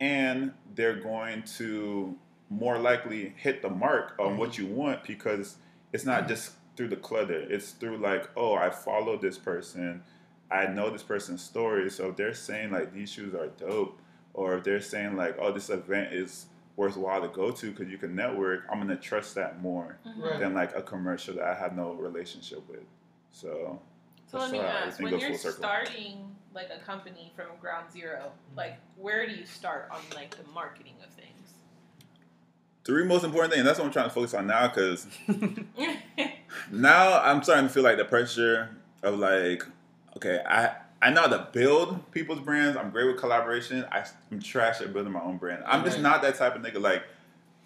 and 0.00 0.52
they're 0.74 1.00
going 1.00 1.42
to 1.42 2.16
more 2.50 2.78
likely 2.78 3.30
hit 3.36 3.60
the 3.62 3.68
mark 3.70 4.14
on 4.18 4.36
what 4.36 4.56
you 4.58 4.66
want 4.66 5.02
because 5.04 5.56
it's 5.92 6.04
not 6.04 6.28
just 6.28 6.52
through 6.76 6.88
the 6.88 6.96
clutter. 6.96 7.40
It's 7.40 7.72
through 7.72 7.98
like 7.98 8.28
oh 8.36 8.54
i 8.54 8.70
follow 8.70 9.16
this 9.16 9.38
person. 9.38 10.02
I 10.50 10.66
know 10.66 10.90
this 10.90 11.02
person's 11.02 11.42
story. 11.42 11.90
So 11.90 12.10
if 12.10 12.16
they're 12.16 12.34
saying 12.34 12.70
like 12.70 12.92
these 12.92 13.10
shoes 13.10 13.34
are 13.34 13.48
dope 13.48 13.98
or 14.34 14.56
if 14.56 14.64
they're 14.64 14.80
saying 14.80 15.16
like 15.16 15.36
oh 15.40 15.52
this 15.52 15.70
event 15.70 16.12
is 16.12 16.46
worthwhile 16.76 17.22
to 17.22 17.28
go 17.28 17.50
to 17.50 17.70
because 17.70 17.90
you 17.90 17.96
can 17.96 18.14
network 18.14 18.64
i'm 18.70 18.76
going 18.76 18.94
to 18.94 19.02
trust 19.02 19.34
that 19.34 19.62
more 19.62 19.98
mm-hmm. 20.06 20.20
Right. 20.20 20.38
than 20.38 20.52
like 20.52 20.76
a 20.76 20.82
commercial 20.82 21.34
that 21.36 21.44
i 21.44 21.54
have 21.54 21.74
no 21.74 21.92
relationship 21.94 22.68
with. 22.68 22.84
So 23.32 23.80
So 24.30 24.38
let 24.38 24.50
me 24.50 24.58
ask: 24.60 25.00
when 25.00 25.18
you're 25.18 25.34
starting 25.34 26.36
like 26.54 26.70
a 26.74 26.82
company 26.84 27.32
from 27.36 27.46
ground 27.60 27.92
zero, 27.92 28.32
like 28.56 28.78
where 28.96 29.26
do 29.26 29.34
you 29.34 29.46
start 29.46 29.88
on 29.92 30.00
like 30.14 30.36
the 30.36 30.50
marketing 30.52 30.94
of 31.04 31.10
things? 31.10 31.15
Three 32.86 33.04
most 33.04 33.24
important 33.24 33.52
things 33.52 33.64
that's 33.66 33.78
what 33.78 33.84
i'm 33.84 33.92
trying 33.92 34.08
to 34.08 34.14
focus 34.14 34.32
on 34.32 34.46
now 34.46 34.68
because 34.68 35.06
now 36.70 37.20
I'm 37.22 37.42
starting 37.42 37.66
to 37.66 37.72
feel 37.72 37.82
like 37.82 37.96
the 37.98 38.04
pressure 38.04 38.70
of 39.02 39.18
like, 39.18 39.62
okay, 40.16 40.40
I 40.48 40.74
I 41.02 41.10
know 41.10 41.22
how 41.22 41.28
to 41.28 41.48
build 41.52 42.10
people's 42.10 42.40
brands. 42.40 42.76
I'm 42.76 42.90
great 42.90 43.04
with 43.06 43.18
collaboration. 43.18 43.84
I, 43.92 44.04
am 44.32 44.40
trash 44.40 44.80
at 44.80 44.92
building 44.92 45.12
my 45.12 45.20
own 45.20 45.36
brand. 45.36 45.62
I'm 45.66 45.84
just 45.84 45.96
Right. 45.96 46.02
not 46.02 46.22
that 46.22 46.36
type 46.36 46.56
of 46.56 46.62
nigga. 46.62 46.80
Like, 46.80 47.02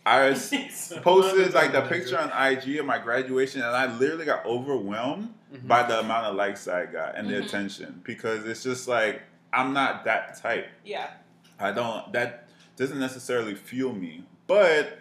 I 0.05 0.29
s- 0.31 0.93
posted 1.03 1.55
like 1.55 1.73
the 1.73 1.83
picture 1.83 2.19
on 2.19 2.31
IG 2.53 2.77
of 2.79 2.87
my 2.87 2.99
graduation, 2.99 3.63
and 3.63 3.71
I 3.75 3.87
literally 3.97 4.25
got 4.25 4.45
overwhelmed 4.45 5.33
Mhm. 5.55 5.67
by 5.69 5.85
the 5.85 6.01
amount 6.01 6.27
of 6.27 6.35
likes 6.37 6.67
I 6.69 6.87
got 6.87 7.17
and 7.17 7.29
the 7.31 7.35
Mhm. 7.35 7.45
attention 7.45 8.01
because 8.05 8.45
it's 8.47 8.63
just 8.65 8.89
like 8.89 9.23
I'm 9.53 9.73
not 9.73 10.05
that 10.05 10.41
type. 10.43 10.67
yeah. 10.85 11.11
I 11.59 11.73
don't 11.73 12.13
that 12.13 12.49
doesn't 12.77 12.99
necessarily 12.99 13.55
fuel 13.55 13.93
me. 13.95 14.25
But 14.47 14.99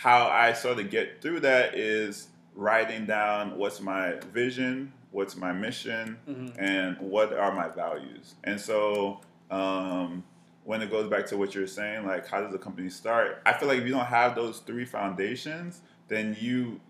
how 0.00 0.28
I 0.28 0.54
sort 0.54 0.78
of 0.78 0.88
get 0.88 1.20
through 1.20 1.40
that 1.40 1.74
is 1.74 2.28
writing 2.54 3.04
down 3.04 3.58
what's 3.58 3.82
my 3.82 4.14
vision, 4.32 4.90
what's 5.10 5.36
my 5.36 5.52
mission, 5.52 6.16
Mhm. 6.26 6.54
and 6.58 6.98
what 7.00 7.34
are 7.34 7.52
my 7.52 7.68
values. 7.68 8.34
And 8.44 8.58
so 8.58 9.20
um, 9.50 10.24
when 10.64 10.80
it 10.80 10.90
goes 10.90 11.10
back 11.10 11.26
to 11.26 11.36
what 11.36 11.54
you're 11.54 11.66
saying, 11.66 12.06
like 12.06 12.26
how 12.26 12.40
does 12.40 12.54
a 12.54 12.58
company 12.58 12.88
start? 12.88 13.42
I 13.44 13.52
feel 13.52 13.68
like 13.68 13.80
if 13.80 13.84
you 13.86 13.92
don't 13.92 14.06
have 14.06 14.34
those 14.34 14.60
three 14.60 14.86
foundations, 14.86 15.82
then 16.08 16.34
you 16.40 16.80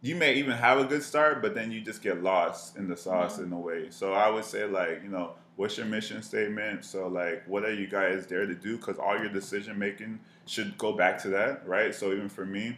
you 0.00 0.16
may 0.16 0.34
even 0.34 0.52
have 0.56 0.78
a 0.78 0.84
good 0.84 1.02
start, 1.04 1.40
but 1.42 1.54
then 1.54 1.70
you 1.70 1.80
just 1.80 2.02
get 2.02 2.22
lost 2.24 2.76
in 2.76 2.88
the 2.88 2.96
sauce 2.96 3.38
in 3.38 3.52
a 3.52 3.58
way. 3.58 3.86
So 3.90 4.12
I 4.14 4.30
would 4.30 4.44
say 4.44 4.64
like, 4.64 5.02
you 5.04 5.10
know, 5.10 5.34
what's 5.58 5.76
your 5.76 5.86
mission 5.86 6.22
statement? 6.22 6.84
So 6.84 7.08
like, 7.08 7.42
what 7.48 7.64
are 7.64 7.74
you 7.74 7.88
guys 7.88 8.26
there 8.28 8.46
to 8.46 8.54
do? 8.54 8.76
Because 8.76 8.96
all 8.96 9.18
your 9.18 9.28
decision 9.28 9.76
making 9.76 10.20
should 10.46 10.78
go 10.78 10.92
back 10.92 11.20
to 11.22 11.28
that, 11.30 11.66
right? 11.66 11.92
So 11.92 12.12
even 12.12 12.28
for 12.28 12.46
me, 12.46 12.76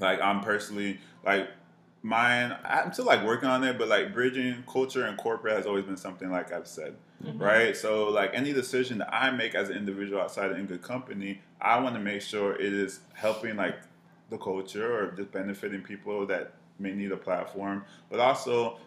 like 0.00 0.20
I'm 0.20 0.40
personally 0.40 0.98
like 1.24 1.48
mine. 2.02 2.56
I'm 2.64 2.92
still 2.92 3.04
like 3.04 3.24
working 3.24 3.48
on 3.48 3.62
it, 3.62 3.78
but 3.78 3.86
like 3.86 4.12
bridging 4.12 4.64
culture 4.70 5.04
and 5.04 5.16
corporate 5.16 5.56
has 5.56 5.64
always 5.64 5.84
been 5.84 5.96
something 5.96 6.28
like 6.30 6.52
I've 6.52 6.66
said, 6.66 6.96
Mm-hmm. 7.24 7.38
right? 7.38 7.74
So 7.76 8.10
like 8.10 8.32
any 8.34 8.52
decision 8.52 8.98
that 8.98 9.14
I 9.14 9.30
make 9.30 9.54
as 9.54 9.70
an 9.70 9.76
individual 9.76 10.20
outside 10.20 10.50
of 10.50 10.58
in 10.58 10.66
good 10.66 10.82
company, 10.82 11.40
I 11.60 11.80
want 11.80 11.94
to 11.94 12.00
make 12.00 12.20
sure 12.20 12.54
it 12.56 12.72
is 12.72 13.00
helping 13.14 13.56
like 13.56 13.76
the 14.28 14.36
culture 14.36 14.92
or 14.92 15.12
just 15.12 15.30
benefiting 15.30 15.80
people 15.82 16.26
that 16.26 16.52
may 16.78 16.92
need 16.92 17.12
a 17.12 17.16
platform, 17.16 17.84
but 18.10 18.20
also 18.20 18.78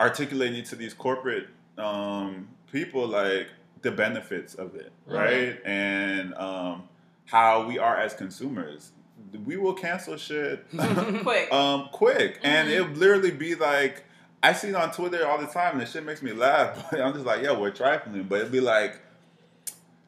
articulating 0.00 0.62
to 0.64 0.76
these 0.76 0.94
corporate 0.94 1.48
um, 1.78 2.48
people 2.70 3.06
like 3.06 3.48
the 3.82 3.90
benefits 3.90 4.54
of 4.54 4.74
it, 4.74 4.92
right? 5.06 5.58
And 5.64 6.34
um, 6.34 6.84
how 7.26 7.66
we 7.66 7.78
are 7.78 7.96
as 7.96 8.14
consumers. 8.14 8.92
We 9.46 9.56
will 9.56 9.74
cancel 9.74 10.16
shit 10.16 10.66
Quick. 11.22 11.52
um, 11.52 11.88
quick, 11.92 12.38
and 12.42 12.68
Mhm. 12.68 12.72
it'll 12.72 12.88
literally 12.88 13.30
be 13.30 13.54
like 13.54 14.04
I 14.42 14.52
see 14.52 14.68
it 14.68 14.74
on 14.74 14.90
Twitter 14.92 15.26
all 15.26 15.38
the 15.38 15.46
time. 15.46 15.72
And 15.74 15.80
the 15.80 15.86
shit 15.86 16.04
makes 16.04 16.20
me 16.22 16.32
laugh. 16.32 16.86
But 16.90 17.00
I'm 17.00 17.12
just 17.14 17.24
like, 17.24 17.42
yeah, 17.42 17.56
we're 17.56 17.70
trifling. 17.70 18.24
But 18.24 18.40
it'd 18.40 18.52
be 18.52 18.60
like, 18.60 19.00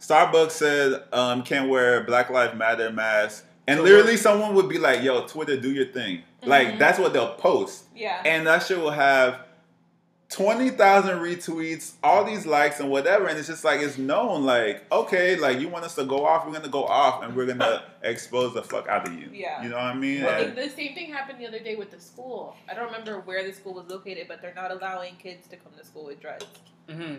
Starbucks 0.01 0.51
said 0.51 1.03
um, 1.13 1.43
can't 1.43 1.69
wear 1.71 2.03
Black 2.05 2.31
Lives 2.31 2.57
Matter 2.59 2.91
mask, 2.93 3.45
and 3.67 3.79
So 3.79 3.85
literally 3.85 4.17
someone 4.17 4.55
would 4.55 4.69
be 4.69 4.79
like, 4.79 5.03
yo, 5.03 5.27
Twitter, 5.27 5.59
do 5.59 5.71
your 5.73 5.87
thing. 5.87 6.23
Like 6.43 6.69
Mhm. 6.75 6.79
that's 6.79 6.99
what 6.99 7.13
they'll 7.15 7.35
post, 7.37 7.85
yeah. 7.97 8.21
and 8.25 8.47
that 8.47 8.63
shit 8.65 8.79
will 8.79 8.91
have. 8.91 9.41
20,000 10.35 11.19
retweets, 11.19 11.93
all 12.03 12.25
these 12.25 12.45
likes 12.45 12.81
and 12.81 12.91
whatever, 12.91 13.29
and 13.29 13.39
it's 13.39 13.47
just 13.47 13.63
like 13.63 13.81
it's 13.81 13.99
known, 13.99 14.45
like, 14.45 14.83
okay, 14.91 15.37
like 15.37 15.61
you 15.61 15.69
want 15.69 15.85
us 15.85 15.95
to 15.95 16.05
go 16.05 16.27
off, 16.27 16.45
we're 16.45 16.53
gonna 16.53 16.69
go 16.69 16.85
off 16.85 17.23
and 17.23 17.37
we're 17.37 17.47
gonna 17.47 17.85
expose 18.03 18.53
the 18.53 18.63
fuck 18.63 18.89
out 18.89 19.07
of 19.07 19.15
you. 19.15 19.31
Yeah. 19.33 19.63
You 19.63 19.69
know 19.69 19.77
what 19.77 19.85
I 19.85 19.95
mean? 19.95 20.25
Well, 20.25 20.43
And- 20.43 20.57
the, 20.57 20.63
the 20.63 20.71
same 20.71 20.95
thing 20.95 21.13
happened 21.13 21.39
the 21.41 21.47
other 21.47 21.61
day 21.61 21.77
with 21.77 21.93
the 21.93 22.01
school. 22.01 22.57
I 22.69 22.75
don't 22.75 22.87
remember 22.87 23.21
where 23.21 23.45
the 23.47 23.53
school 23.53 23.75
was 23.75 23.89
located, 23.89 24.27
but 24.27 24.43
they're 24.43 24.55
not 24.55 24.73
allowing 24.73 25.15
kids 25.17 25.47
to 25.49 25.57
come 25.57 25.73
to 25.79 25.85
school 25.85 26.07
with 26.07 26.21
dreads. 26.21 26.47
Mm-hmm. 26.89 27.15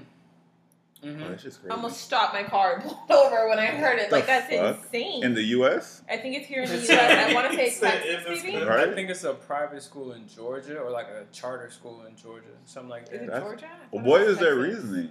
Oh, 1.04 1.08
Mm-hmm. 1.08 1.20
that's 1.30 1.44
just 1.44 1.60
I 1.70 1.74
almost 1.74 2.02
stopped 2.02 2.34
my 2.34 2.44
car 2.44 2.76
and 2.76 2.84
pulled 3.08 3.12
over 3.12 3.50
when 3.50 3.60
I 3.60 3.68
heard 3.68 4.00
it. 4.00 4.10
The 4.10 4.16
like 4.16 4.26
that's 4.28 4.52
fuck? 4.52 4.78
insane. 4.86 5.24
In 5.24 5.34
the 5.36 5.44
U.S. 5.44 6.02
I 6.10 6.18
think 6.18 6.36
it's 6.38 6.48
here 6.48 6.64
in 6.64 6.70
the 6.70 6.78
U.S. 6.78 7.30
I 7.30 7.34
want 7.34 7.52
to 7.52 7.56
say 7.58 7.70
Say 7.70 7.88
Texas, 7.92 8.24
it's 8.28 8.44
maybe. 8.44 8.64
Right? 8.64 8.88
I 8.90 8.94
think 8.94 9.10
it's 9.10 9.24
a 9.24 9.34
private 9.34 9.84
school 9.84 10.14
in 10.14 10.28
Georgia 10.28 10.80
or 10.80 10.90
like 10.90 11.08
a 11.08 11.26
charter 11.32 11.70
school 11.70 12.06
in 12.10 12.16
Georgia, 12.16 12.48
something 12.66 12.90
like 12.90 13.04
Is 13.04 13.10
that. 13.10 13.16
it 13.24 13.28
That's- 13.28 13.44
Georgia? 13.44 13.66
I 13.66 13.70
Well, 13.92 14.04
thought 14.04 14.10
what 14.10 14.22
it 14.22 14.28
was 14.28 14.34
is 14.36 14.40
their 14.40 14.56
reasoning? 14.56 15.10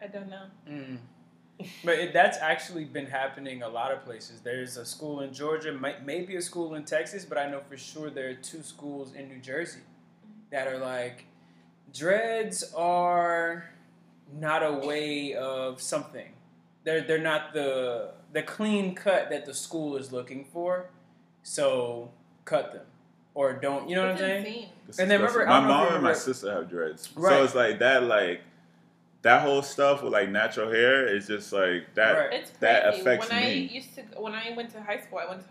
I 0.00 0.06
don't 0.06 0.28
know. 0.30 0.44
Mm. 0.68 0.98
But 1.84 1.98
it, 1.98 2.12
that's 2.12 2.38
actually 2.38 2.84
been 2.84 3.06
happening 3.06 3.62
a 3.62 3.68
lot 3.68 3.92
of 3.92 4.02
places. 4.04 4.40
There's 4.42 4.76
a 4.78 4.84
school 4.86 5.20
in 5.20 5.32
Georgia, 5.34 5.72
might, 5.72 6.06
maybe 6.06 6.36
a 6.36 6.42
school 6.42 6.74
in 6.74 6.84
Texas, 6.84 7.24
but 7.24 7.36
I 7.36 7.50
know 7.50 7.60
for 7.68 7.76
sure 7.76 8.08
there 8.10 8.30
are 8.30 8.34
two 8.34 8.62
schools 8.62 9.12
in 9.14 9.28
New 9.28 9.38
Jersey 9.40 9.80
that 10.50 10.68
are 10.68 10.78
like 10.78 11.24
dreads 11.92 12.72
are 12.74 13.64
not 14.38 14.62
a 14.62 14.72
way 14.86 15.34
of 15.34 15.80
something. 15.80 16.32
They're 16.84 17.02
they're 17.02 17.18
not 17.18 17.52
the 17.52 18.12
the 18.32 18.42
clean 18.42 18.94
cut 18.94 19.30
that 19.30 19.44
the 19.46 19.54
school 19.54 19.96
is 19.96 20.12
looking 20.12 20.44
for. 20.44 20.90
So 21.42 22.10
cut 22.44 22.72
them 22.72 22.86
or 23.34 23.52
don't. 23.54 23.88
You 23.88 23.96
know 23.96 24.02
what 24.02 24.10
I'm 24.10 24.16
It's 24.16 24.20
saying? 24.44 24.46
insane. 24.46 24.68
And 24.98 25.10
then 25.10 25.20
remember- 25.20 25.46
my 25.46 25.60
don't 25.60 25.68
know 25.68 25.82
if 25.82 25.88
mom 25.88 25.94
and 25.94 26.02
my 26.04 26.12
sister 26.12 26.52
have 26.52 26.68
dreads, 26.68 27.10
Right. 27.16 27.30
so 27.30 27.44
it's 27.44 27.54
like 27.54 27.78
that, 27.78 28.02
like 28.04 28.40
that 29.22 29.42
whole 29.42 29.62
stuff 29.62 30.02
with 30.02 30.12
like 30.12 30.28
natural 30.30 30.70
hair 30.70 31.06
is 31.06 31.26
just 31.26 31.52
like 31.52 31.94
that. 31.94 32.12
Right. 32.12 32.32
It's 32.32 32.50
crazy. 32.50 32.56
That 32.60 32.94
affects 32.94 33.28
when 33.28 33.38
I 33.38 33.44
me. 33.46 33.54
used 33.72 33.94
to, 33.96 34.02
when 34.20 34.34
I 34.34 34.52
went 34.56 34.70
to 34.70 34.82
high 34.82 35.00
school, 35.00 35.18
I 35.18 35.28
went 35.28 35.42
to 35.42 35.48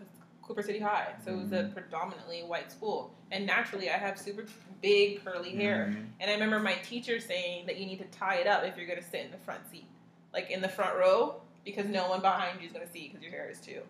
Cooper 0.50 0.62
City 0.62 0.80
High, 0.80 1.14
so 1.24 1.30
it 1.30 1.36
was 1.36 1.50
Mm-hmm. 1.50 1.70
a 1.70 1.80
predominantly 1.80 2.42
white 2.42 2.72
school, 2.72 3.14
and 3.30 3.46
naturally, 3.46 3.88
I 3.88 3.96
have 3.98 4.18
super 4.18 4.44
big 4.82 5.24
curly 5.24 5.50
hair. 5.54 5.86
Mhm. 5.92 6.08
And 6.18 6.28
I 6.28 6.34
remember 6.34 6.58
my 6.58 6.74
teacher 6.74 7.20
saying 7.20 7.66
that 7.66 7.76
you 7.76 7.86
need 7.86 8.00
to 8.00 8.04
tie 8.06 8.36
it 8.36 8.48
up 8.48 8.64
if 8.64 8.76
you're 8.76 8.88
going 8.88 8.98
to 8.98 9.04
sit 9.08 9.24
in 9.24 9.30
the 9.30 9.38
front 9.38 9.64
seat, 9.70 9.86
like 10.32 10.50
in 10.50 10.60
the 10.60 10.68
front 10.68 10.96
row, 10.98 11.40
because 11.64 11.86
no 11.86 12.08
one 12.08 12.20
behind 12.20 12.60
you 12.60 12.66
is 12.66 12.72
going 12.72 12.84
to 12.84 12.92
see 12.92 13.06
because 13.06 13.22
your 13.22 13.30
hair 13.30 13.48
is 13.48 13.60
too. 13.60 13.82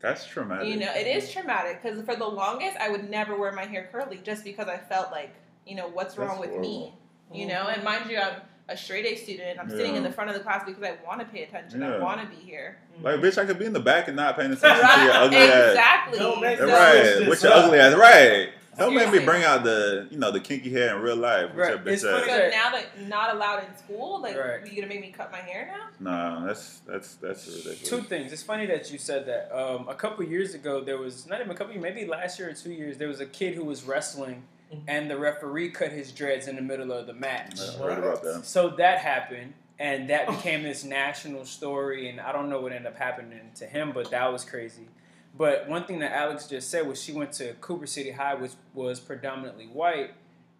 That's 0.00 0.26
traumatic. 0.26 0.68
You 0.68 0.76
know, 0.76 0.92
it 0.94 1.06
is 1.06 1.32
traumatic 1.32 1.82
because 1.82 2.02
for 2.04 2.16
the 2.16 2.26
longest, 2.28 2.76
I 2.76 2.90
would 2.90 3.08
never 3.08 3.34
wear 3.38 3.52
my 3.52 3.64
hair 3.64 3.88
curly 3.90 4.18
just 4.22 4.44
because 4.44 4.68
I 4.68 4.76
felt 4.76 5.10
like, 5.10 5.34
you 5.66 5.74
know, 5.74 5.88
what's 5.88 6.18
wrong 6.18 6.38
That's 6.38 6.52
with 6.52 6.60
me? 6.60 6.92
You 7.32 7.46
know, 7.46 7.68
and 7.68 7.82
mind 7.82 8.10
you, 8.10 8.18
I'm 8.18 8.42
a 8.68 8.76
straight 8.76 9.06
A 9.06 9.16
student. 9.16 9.58
I'm 9.58 9.70
sitting 9.70 9.96
in 9.96 10.02
the 10.02 10.10
front 10.12 10.30
of 10.30 10.36
the 10.36 10.42
class 10.42 10.62
because 10.66 10.82
I 10.82 10.96
want 11.06 11.20
to 11.20 11.26
pay 11.26 11.42
attention. 11.44 11.82
I 11.82 11.98
want 11.98 12.20
to 12.20 12.26
be 12.26 12.42
here. 12.42 12.78
Like, 13.02 13.16
bitch, 13.20 13.38
I 13.38 13.46
could 13.46 13.58
be 13.58 13.64
in 13.64 13.72
the 13.72 13.80
back 13.80 14.08
and 14.08 14.16
not 14.16 14.36
paying 14.36 14.52
attention 14.52 14.86
to 14.88 15.02
your 15.04 15.12
ugly 15.14 15.36
ass. 15.38 15.68
exactly. 15.70 16.18
Don't 16.18 16.40
make 16.40 16.58
So- 16.58 16.66
me 16.66 16.72
Right, 16.72 17.14
Switch 17.16 17.28
with 17.28 17.42
your 17.44 17.52
up. 17.52 17.64
ugly 17.66 17.78
ass. 17.78 17.94
Right. 17.94 18.48
Don't 18.76 18.94
make 18.94 19.10
me 19.10 19.18
bring 19.18 19.42
out 19.42 19.64
the, 19.64 20.06
you 20.08 20.18
know, 20.18 20.30
the 20.30 20.38
kinky 20.38 20.70
hair 20.70 20.94
in 20.94 21.02
real 21.02 21.16
life. 21.16 21.50
Which 21.50 21.56
Right. 21.58 21.70
your 21.70 21.78
bitch 21.80 21.92
It's 21.94 22.04
ass. 22.04 22.10
funny 22.20 22.30
So 22.30 22.38
that- 22.38 22.50
now 22.52 22.70
that 22.70 23.00
not 23.08 23.34
allowed 23.34 23.64
in 23.64 23.76
school, 23.76 24.20
like 24.22 24.36
Right. 24.38 24.64
you 24.66 24.76
gonna 24.80 24.86
make 24.86 25.00
me 25.00 25.10
cut 25.10 25.32
my 25.32 25.38
hair 25.38 25.68
now? 25.98 26.38
Nah, 26.38 26.46
that's 26.46 26.78
that's 26.86 27.14
that's 27.16 27.46
ridiculous. 27.48 27.88
Two 27.88 28.02
things. 28.02 28.32
It's 28.32 28.42
funny 28.44 28.66
that 28.66 28.92
you 28.92 28.98
said 28.98 29.26
that. 29.26 29.50
Um, 29.52 29.88
a 29.88 29.94
couple 29.96 30.24
years 30.24 30.54
ago, 30.54 30.80
there 30.80 30.96
was 30.98 31.26
not 31.26 31.40
even 31.40 31.50
a 31.50 31.54
couple, 31.56 31.74
maybe 31.76 32.04
last 32.06 32.38
year 32.38 32.50
or 32.50 32.52
two 32.52 32.70
years, 32.70 32.98
there 32.98 33.08
was 33.08 33.18
a 33.20 33.26
kid 33.26 33.54
who 33.54 33.64
was 33.64 33.82
wrestling. 33.82 34.44
And 34.86 35.10
the 35.10 35.18
referee 35.18 35.70
cut 35.70 35.90
his 35.92 36.12
dreads 36.12 36.46
in 36.48 36.56
the 36.56 36.62
middle 36.62 36.92
of 36.92 37.06
the 37.06 37.14
match. 37.14 37.58
I 37.60 37.78
heard 37.82 37.98
about 37.98 38.22
that. 38.22 38.44
So 38.44 38.70
that 38.70 38.98
happened, 38.98 39.54
and 39.78 40.10
that 40.10 40.26
became 40.28 40.62
this 40.62 40.84
national 40.84 41.44
story. 41.44 42.08
And 42.10 42.20
I 42.20 42.32
don't 42.32 42.48
know 42.50 42.60
what 42.60 42.72
ended 42.72 42.86
up 42.92 42.98
happening 42.98 43.40
to 43.56 43.66
him, 43.66 43.92
but 43.92 44.10
that 44.10 44.30
was 44.32 44.44
crazy. 44.44 44.88
But 45.36 45.68
one 45.68 45.84
thing 45.84 46.00
that 46.00 46.12
Alex 46.12 46.46
just 46.46 46.70
said 46.70 46.86
was 46.86 47.00
she 47.02 47.12
went 47.12 47.32
to 47.34 47.54
Cooper 47.60 47.86
City 47.86 48.10
High, 48.10 48.34
which 48.34 48.52
was 48.74 48.98
predominantly 48.98 49.66
white, 49.66 50.10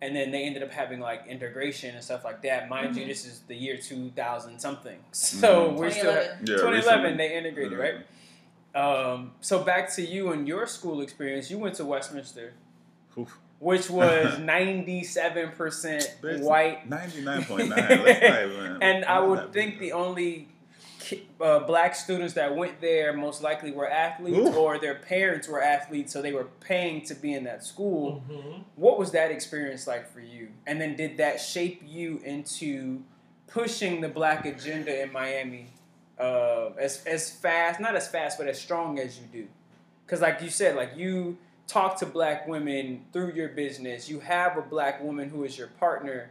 and 0.00 0.14
then 0.14 0.30
they 0.30 0.44
ended 0.44 0.62
up 0.62 0.70
having 0.70 1.00
like 1.00 1.26
integration 1.26 1.94
and 1.96 2.04
stuff 2.04 2.24
like 2.24 2.42
that. 2.42 2.68
Mind 2.68 2.94
you, 2.96 3.02
Mhm. 3.04 3.08
this 3.08 3.24
is 3.26 3.40
the 3.48 3.56
year 3.56 3.76
two 3.76 4.10
thousand 4.10 4.60
something, 4.60 4.98
so 5.12 5.70
Mhm. 5.72 5.76
we're 5.76 5.90
still. 5.90 6.12
2011. 6.12 6.38
Yeah, 6.46 6.56
2011, 6.56 6.72
recently. 7.04 7.16
they 7.28 7.36
integrated, 7.36 7.78
right? 7.78 8.06
Um, 8.74 9.32
so 9.40 9.62
back 9.64 9.92
to 9.94 10.02
you 10.02 10.30
and 10.32 10.46
your 10.46 10.66
school 10.66 11.00
experience. 11.00 11.50
You 11.50 11.58
went 11.58 11.74
to 11.76 11.84
Westminster, 11.84 12.52
Oof. 13.16 13.36
Which 13.58 13.90
was 13.98 14.38
97% 14.38 16.42
white. 16.42 16.88
Ninety 16.88 17.22
nine 17.22 17.44
point 17.44 17.68
nine. 17.68 18.02
Let's 18.04 18.22
not 18.22 18.44
even. 18.44 18.78
And 18.82 19.04
I 19.04 19.20
would 19.20 19.52
think 19.52 19.78
the 19.78 19.92
only 19.92 20.48
uh, 21.40 21.60
black 21.60 21.94
students 21.94 22.34
that 22.34 22.54
went 22.54 22.80
there 22.80 23.12
most 23.12 23.42
likely 23.42 23.70
were 23.70 23.88
athletes 23.88 24.38
Ooh. 24.38 24.54
or 24.54 24.78
their 24.78 24.96
parents 24.96 25.48
were 25.48 25.62
athletes, 25.62 26.12
so 26.12 26.22
they 26.22 26.32
were 26.32 26.48
paying 26.60 27.04
to 27.06 27.14
be 27.14 27.32
in 27.32 27.44
that 27.44 27.64
school. 27.64 28.22
Mhm. 28.30 28.64
What 28.76 28.98
was 28.98 29.12
that 29.12 29.30
experience 29.30 29.86
like 29.86 30.12
for 30.12 30.20
you? 30.20 30.48
And 30.66 30.80
then 30.80 30.96
did 30.96 31.16
that 31.16 31.40
shape 31.40 31.82
you 31.84 32.20
into 32.24 33.02
pushing 33.46 34.00
the 34.00 34.08
black 34.08 34.44
agenda 34.44 35.02
in 35.02 35.12
Miami 35.12 35.68
uh, 36.18 36.70
as 36.78 37.04
as 37.06 37.30
fast, 37.30 37.80
not 37.80 37.96
as 37.96 38.08
fast, 38.08 38.38
but 38.38 38.48
as 38.48 38.60
strong 38.60 38.98
as 38.98 39.18
you 39.18 39.26
do? 39.32 39.48
Because 40.04 40.20
like 40.20 40.42
you 40.42 40.50
said, 40.50 40.76
like 40.76 40.96
you 40.96 41.38
talk 41.68 41.98
to 41.98 42.06
black 42.06 42.48
women 42.48 43.04
through 43.12 43.34
your 43.34 43.50
business. 43.50 44.08
You 44.08 44.20
have 44.20 44.56
a 44.56 44.62
black 44.62 45.02
woman 45.02 45.28
who 45.28 45.44
is 45.44 45.56
your 45.56 45.68
partner. 45.68 46.30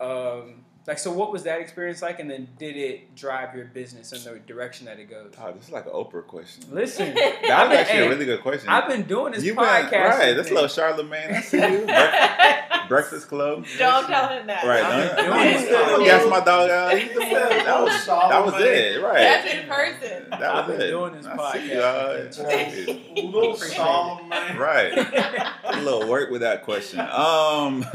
Um, 0.00 0.63
like 0.86 0.98
so, 0.98 1.10
what 1.12 1.32
was 1.32 1.44
that 1.44 1.60
experience 1.60 2.02
like? 2.02 2.20
And 2.20 2.30
then 2.30 2.46
did 2.58 2.76
it 2.76 3.14
drive 3.16 3.54
your 3.54 3.64
business 3.64 4.12
in 4.12 4.22
the 4.32 4.38
direction 4.40 4.84
that 4.86 4.98
it 4.98 5.08
goes? 5.08 5.32
Oh, 5.42 5.52
this 5.52 5.64
is 5.68 5.72
like 5.72 5.86
an 5.86 5.92
Oprah 5.92 6.26
question. 6.26 6.64
Listen, 6.70 7.14
That 7.14 7.40
was 7.42 7.50
I've 7.50 7.72
actually 7.72 7.96
hey, 7.98 8.06
a 8.06 8.08
really 8.10 8.26
good 8.26 8.42
question. 8.42 8.68
I've 8.68 8.86
been 8.88 9.02
doing 9.04 9.32
this 9.32 9.42
You've 9.44 9.56
been 9.56 9.64
podcast. 9.64 9.92
right. 10.10 10.32
That's 10.34 10.50
a 10.50 10.54
little 10.54 10.68
Charlamagne. 10.68 11.32
I 11.32 11.40
see 11.40 11.56
you. 11.58 11.86
Bre- 11.86 12.88
Breakfast 12.88 13.28
Club. 13.28 13.64
Don't 13.78 14.06
tell 14.06 14.28
him 14.28 14.46
that. 14.46 14.62
Right. 14.64 14.82
I've 14.84 15.16
been 15.16 15.24
Don't, 15.72 15.86
doing 15.86 15.88
don't, 15.88 16.04
gas 16.04 16.28
my 16.28 16.40
dog 16.40 16.68
out. 16.70 16.90
That 16.90 17.80
was 17.82 18.06
That 18.06 18.44
was 18.44 18.54
it. 18.60 19.02
Right. 19.02 19.14
That's 19.14 19.54
in 19.54 19.66
person. 19.66 20.30
That 20.30 20.40
was 20.40 20.42
I've 20.42 20.68
was 20.68 20.76
been 20.76 20.86
it. 20.86 20.90
doing 20.90 21.12
this 21.14 21.26
I 21.26 21.36
podcast. 21.36 22.36
dog. 22.36 22.46
I 22.46 22.70
see 22.70 23.12
you. 23.16 23.22
Little 23.30 23.54
Appreciate 23.54 23.76
Solomon. 23.78 24.56
Right. 24.58 24.92
a 25.64 25.80
little 25.82 26.06
work 26.08 26.30
with 26.30 26.42
that 26.42 26.64
question. 26.64 27.00
Um, 27.00 27.86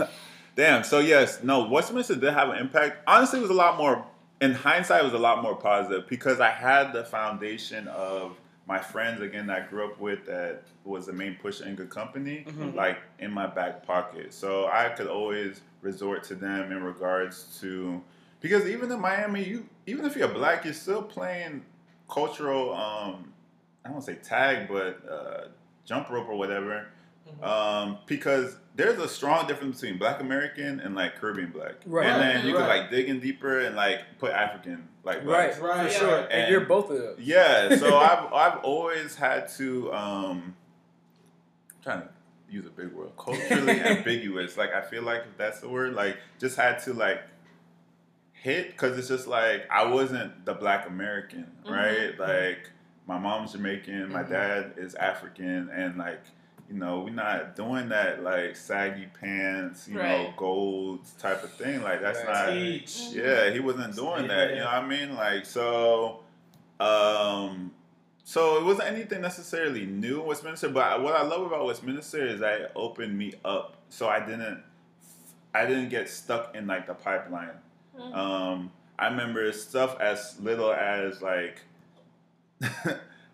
damn. 0.55 0.83
So 0.83 0.99
yes, 0.99 1.43
no. 1.43 1.67
Westminster 1.67 2.15
did 2.15 2.33
have 2.33 2.49
an 2.49 2.57
impact. 2.57 2.97
Honestly, 3.07 3.39
it 3.39 3.41
was 3.41 3.51
a 3.51 3.55
lot 3.55 3.77
more. 3.77 4.05
In 4.41 4.53
hindsight, 4.53 5.01
it 5.01 5.03
was 5.03 5.13
a 5.13 5.17
lot 5.17 5.41
more 5.41 5.55
positive 5.55 6.07
because 6.07 6.39
I 6.39 6.49
had 6.49 6.93
the 6.93 7.03
foundation 7.03 7.87
of 7.89 8.37
my 8.67 8.79
friends 8.79 9.19
again 9.21 9.47
that 9.47 9.63
I 9.63 9.65
grew 9.67 9.85
up 9.85 9.99
with 9.99 10.25
that 10.27 10.61
was 10.85 11.07
the 11.07 11.13
main 11.13 11.35
push 11.41 11.59
in 11.59 11.75
good 11.75 11.89
company, 11.89 12.45
Mhm. 12.47 12.75
like 12.75 12.99
in 13.17 13.31
my 13.31 13.47
back 13.47 13.85
pocket. 13.85 14.33
So 14.33 14.67
I 14.67 14.89
could 14.89 15.07
always 15.07 15.61
resort 15.81 16.23
to 16.25 16.35
them 16.35 16.71
in 16.71 16.83
regards 16.83 17.59
to 17.61 18.01
because 18.41 18.65
even 18.67 18.91
in 18.91 18.99
Miami, 19.01 19.43
you 19.43 19.67
even 19.87 20.05
if 20.05 20.15
you're 20.15 20.27
black, 20.27 20.63
you're 20.65 20.73
still 20.73 21.01
playing 21.01 21.65
cultural. 22.09 22.73
Um, 22.73 23.33
I 23.83 23.89
don't 23.89 24.01
say 24.01 24.15
tag, 24.15 24.67
but 24.69 24.99
uh, 25.09 25.47
jump 25.85 26.09
rope 26.09 26.29
or 26.29 26.35
whatever. 26.37 26.87
Mhm. 27.41 27.45
Um, 27.47 27.97
because 28.05 28.57
there's 28.75 28.97
a 28.99 29.07
strong 29.07 29.47
difference 29.47 29.81
between 29.81 29.97
Black 29.99 30.21
American 30.21 30.79
and 30.79 30.95
like 30.95 31.19
Caribbean 31.19 31.51
Black, 31.51 31.75
Right. 31.85 32.05
And 32.07 32.21
then 32.21 32.45
you 32.47 32.53
Right. 32.55 32.59
can 32.61 32.69
like 32.81 32.89
dig 32.91 33.09
in 33.09 33.19
deeper 33.19 33.59
and 33.59 33.75
like 33.75 34.01
put 34.19 34.31
African 34.31 34.87
like 35.03 35.17
Right, 35.17 35.23
blacks. 35.57 35.59
Right. 35.59 35.91
for 35.91 35.97
sure. 35.97 36.17
And, 36.19 36.31
And- 36.31 36.51
you're 36.51 36.61
both 36.65 36.89
of 36.89 36.97
those. 36.97 37.19
Yeah, 37.19 37.75
so 37.75 37.97
I've 37.97 38.33
I've 38.33 38.57
always 38.63 39.15
had 39.15 39.47
to 39.57 39.91
um 39.93 40.55
trying 41.83 42.01
to 42.01 42.09
use 42.49 42.65
a 42.65 42.69
big 42.69 42.91
word, 42.93 43.11
culturally 43.17 43.79
ambiguous. 43.81 44.57
Like 44.57 44.73
I 44.73 44.81
feel 44.81 45.03
like 45.03 45.21
if 45.21 45.37
that's 45.37 45.59
the 45.59 45.69
word, 45.69 45.93
like 45.93 46.17
just 46.39 46.55
had 46.57 46.79
to 46.83 46.93
like 46.93 47.21
hit 48.31 48.69
because 48.71 48.97
it's 48.97 49.07
just 49.09 49.27
like 49.27 49.67
I 49.69 49.85
wasn't 49.85 50.45
the 50.45 50.53
Black 50.53 50.87
American, 50.87 51.51
right? 51.69 52.17
Like 52.17 52.69
my 53.07 53.17
mom's 53.17 53.51
Jamaican, 53.53 54.11
my 54.11 54.23
Mhm. 54.23 54.29
dad 54.29 54.73
is 54.77 54.95
African, 54.95 55.69
and 55.69 55.97
like 55.97 56.21
you 56.69 56.75
know 56.75 56.99
we're 56.99 57.09
not 57.09 57.55
doing 57.55 57.89
that 57.89 58.23
like 58.23 58.55
saggy 58.55 59.07
pants, 59.19 59.87
you 59.87 59.95
know, 59.95 60.01
Right. 60.01 60.37
gold 60.37 60.99
type 61.17 61.43
of 61.43 61.51
thing. 61.53 61.81
Like 61.81 62.01
that's 62.01 62.19
Right. 62.19 62.27
not. 62.33 62.49
Teach. 62.53 62.99
Yeah, 63.11 63.49
he 63.49 63.59
wasn't 63.59 63.95
doing 63.95 64.27
that. 64.27 64.51
You 64.51 64.57
know 64.57 64.65
what 64.65 64.73
I 64.75 64.85
mean? 64.87 65.15
Like 65.15 65.45
so, 65.45 66.19
um, 66.79 67.71
so 68.23 68.57
it 68.57 68.63
wasn't 68.65 68.87
anything 68.89 69.21
necessarily 69.21 69.85
new 69.85 70.21
in 70.21 70.27
Westminster. 70.27 70.69
But 70.69 71.01
what 71.01 71.15
I 71.15 71.23
love 71.23 71.41
about 71.41 71.65
Westminster 71.65 72.25
is 72.25 72.39
that 72.41 72.61
it 72.61 72.71
opened 72.75 73.17
me 73.17 73.33
up, 73.43 73.75
so 73.89 74.07
I 74.07 74.19
didn't, 74.19 74.61
I 75.55 75.65
didn't 75.65 75.89
get 75.89 76.07
stuck 76.07 76.55
in 76.55 76.67
like 76.67 76.85
the 76.85 76.93
pipeline. 76.93 77.57
Mhm. 77.97 78.15
Um, 78.15 78.71
I 78.99 79.07
remember 79.07 79.51
stuff 79.53 79.99
as 79.99 80.39
little 80.39 80.71
as 80.71 81.21
like, 81.21 81.61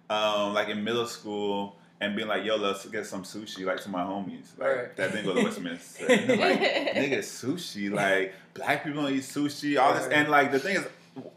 um, 0.10 0.54
like 0.54 0.70
in 0.70 0.84
middle 0.84 1.08
school. 1.08 1.76
And 2.06 2.16
being 2.16 2.28
like, 2.28 2.46
yo, 2.46 2.56
let's 2.58 2.86
get 2.86 3.06
some 3.08 3.24
sushi, 3.24 3.66
like 3.66 3.82
to 3.82 3.90
my 3.90 4.02
homies. 4.04 4.58
Like 4.60 4.76
Right. 4.76 4.96
that 4.96 5.12
didn't 5.12 5.26
go 5.26 5.34
to 5.34 5.44
Westminster. 5.44 6.06
Like, 6.08 6.60
nigga, 7.00 7.20
sushi. 7.20 7.92
Like 7.92 8.34
black 8.54 8.84
people 8.84 9.02
don't 9.02 9.12
eat 9.12 9.24
sushi. 9.24 9.80
All 9.82 9.94
this, 9.94 10.08
and 10.08 10.30
like 10.30 10.52
the 10.52 10.60
thing 10.60 10.76
is, 10.78 10.86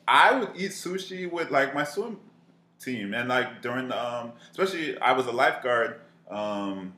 I 0.07 0.39
would 0.39 0.51
eat 0.55 0.73
sushi 0.73 1.31
with 1.31 1.51
like 1.51 1.75
my 1.75 1.85
swim 1.85 2.19
team, 2.81 3.15
and 3.15 3.29
like 3.29 3.63
during 3.63 3.89
the, 3.89 3.99
um, 3.99 4.33
especially 4.51 4.99
I 4.99 5.13
was 5.13 5.27
a 5.27 5.33
lifeguard. 5.33 6.01
Um, 6.31 6.93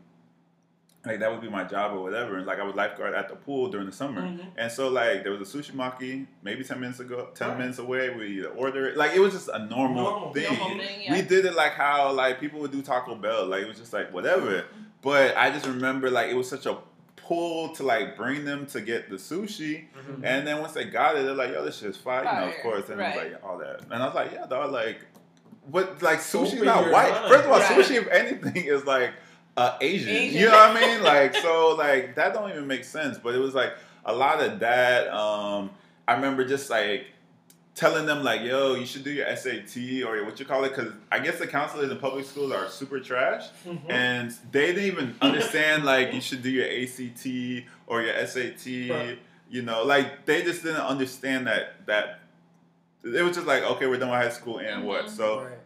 like 1.07 1.21
that 1.21 1.31
would 1.33 1.41
be 1.41 1.49
my 1.49 1.65
job 1.65 1.93
or 1.97 2.03
whatever. 2.03 2.37
And 2.37 2.47
like 2.47 2.59
I 2.59 2.63
was 2.63 2.75
lifeguard 2.75 3.15
at 3.15 3.29
the 3.31 3.37
pool 3.37 3.69
during 3.71 3.87
the 3.87 3.93
summer, 3.93 4.21
Mhm. 4.21 4.47
and 4.59 4.71
so 4.71 4.89
like 4.89 5.23
there 5.23 5.33
was 5.33 5.41
a 5.55 5.59
sushi 5.59 5.73
maki 5.73 6.27
maybe 6.43 6.63
ten 6.63 6.79
minutes 6.81 7.01
ago, 7.01 7.29
ten 7.35 7.49
Right. 7.49 7.59
minutes 7.59 7.79
away. 7.79 8.11
We 8.11 8.45
order 8.45 8.87
it. 8.89 8.97
Like 8.97 9.13
it 9.15 9.21
was 9.21 9.33
just 9.33 9.49
a 9.49 9.59
normal, 9.61 10.03
Normal. 10.05 10.33
thing. 10.35 10.59
Normal 10.59 10.79
thing, 10.79 11.03
yeah. 11.03 11.13
We 11.15 11.23
did 11.23 11.45
it 11.47 11.55
like 11.55 11.73
how 11.73 12.13
like 12.13 12.39
people 12.39 12.61
would 12.61 12.73
do 12.73 12.83
Taco 12.83 13.15
Bell. 13.15 13.47
Like 13.47 13.63
it 13.63 13.69
was 13.69 13.79
just 13.79 13.93
like 13.93 14.13
whatever. 14.13 14.65
But 15.03 15.37
I 15.37 15.51
just 15.51 15.67
remember 15.67 16.11
like 16.11 16.29
it 16.31 16.35
was 16.35 16.49
such 16.51 16.67
a 16.67 16.77
pull 17.17 17.69
to 17.77 17.83
like 17.83 18.17
bring 18.17 18.45
them 18.45 18.67
to 18.67 18.81
get 18.83 19.09
the 19.09 19.17
sushi. 19.17 19.85
Mhm. 19.97 20.21
And 20.25 20.47
then 20.47 20.61
once 20.61 20.73
they 20.73 20.85
got 20.85 21.17
it, 21.17 21.25
they're 21.25 21.35
like, 21.35 21.53
yo, 21.53 21.65
this 21.65 21.79
shit's 21.79 21.97
fire. 21.97 22.25
You 22.25 22.33
know, 22.41 22.49
of 22.49 22.63
course. 22.63 22.89
And 22.91 23.01
it 23.01 23.05
was 23.05 23.17
like 23.17 23.45
all 23.45 23.57
that. 23.59 23.83
And 23.91 24.03
I 24.03 24.07
was 24.07 24.15
like, 24.15 24.33
yeah, 24.33 24.47
dog, 24.47 24.71
like 24.73 25.07
but 25.71 26.03
like 26.03 26.19
sushi's 26.19 26.55
Open 26.55 26.65
not 26.65 26.91
white. 26.91 27.11
mind. 27.13 27.29
First 27.33 27.45
of 27.45 27.51
all, 27.53 27.59
Right. 27.61 27.71
sushi 27.79 27.95
if 27.97 28.09
anything 28.09 28.65
is 28.65 28.85
like 28.85 29.13
uh, 29.57 29.77
Asian. 29.81 30.09
Asian. 30.09 30.41
You 30.41 30.47
know 30.47 30.53
what 30.53 30.77
I 30.77 30.81
mean? 30.81 31.03
Like 31.13 31.35
so 31.37 31.75
like 31.77 32.15
that 32.17 32.33
don't 32.35 32.51
even 32.51 32.67
make 32.67 32.85
sense. 32.85 33.19
But 33.19 33.35
it 33.35 33.39
was 33.39 33.55
like 33.55 33.75
a 34.05 34.13
lot 34.15 34.41
of 34.41 34.61
that. 34.61 35.09
Um 35.09 35.71
I 36.09 36.15
remember 36.15 36.45
just 36.45 36.71
like 36.71 37.07
telling 37.75 38.05
them 38.05 38.23
like, 38.25 38.43
yo, 38.43 38.75
you 38.75 38.85
should 38.85 39.05
do 39.05 39.11
your 39.11 39.25
SAT 39.37 40.03
or 40.05 40.25
what 40.25 40.39
you 40.41 40.45
call 40.45 40.65
it, 40.65 40.71
because 40.71 40.93
I 41.11 41.19
guess 41.21 41.39
the 41.39 41.47
counselors 41.47 41.91
in 41.91 41.99
public 41.99 42.27
schools 42.27 42.53
are 42.53 42.69
super 42.69 43.01
trash, 43.01 43.45
Mhm. 43.67 43.79
and 43.91 44.31
they 44.53 44.67
didn't 44.75 44.85
even 44.85 45.15
understand 45.23 45.85
like 45.85 46.13
you 46.13 46.21
should 46.21 46.43
do 46.43 46.51
your 46.51 46.67
ACT 46.67 47.65
or 47.87 48.03
your 48.03 48.15
SAT. 48.27 48.91
Right. 48.91 49.19
You 49.49 49.63
know, 49.63 49.85
like 49.85 50.27
they 50.27 50.43
just 50.43 50.63
didn't 50.63 50.81
understand 50.83 51.47
that 51.47 51.87
that 51.87 52.21
it 53.03 53.23
was 53.23 53.35
just 53.35 53.47
like, 53.47 53.63
okay, 53.63 53.87
we're 53.87 53.97
done 53.99 54.11
with 54.11 54.19
high 54.21 54.29
school 54.31 54.59
and 54.59 54.85
what. 54.87 55.07
Mhm. 55.07 55.17
So 55.17 55.45
Right. 55.45 55.59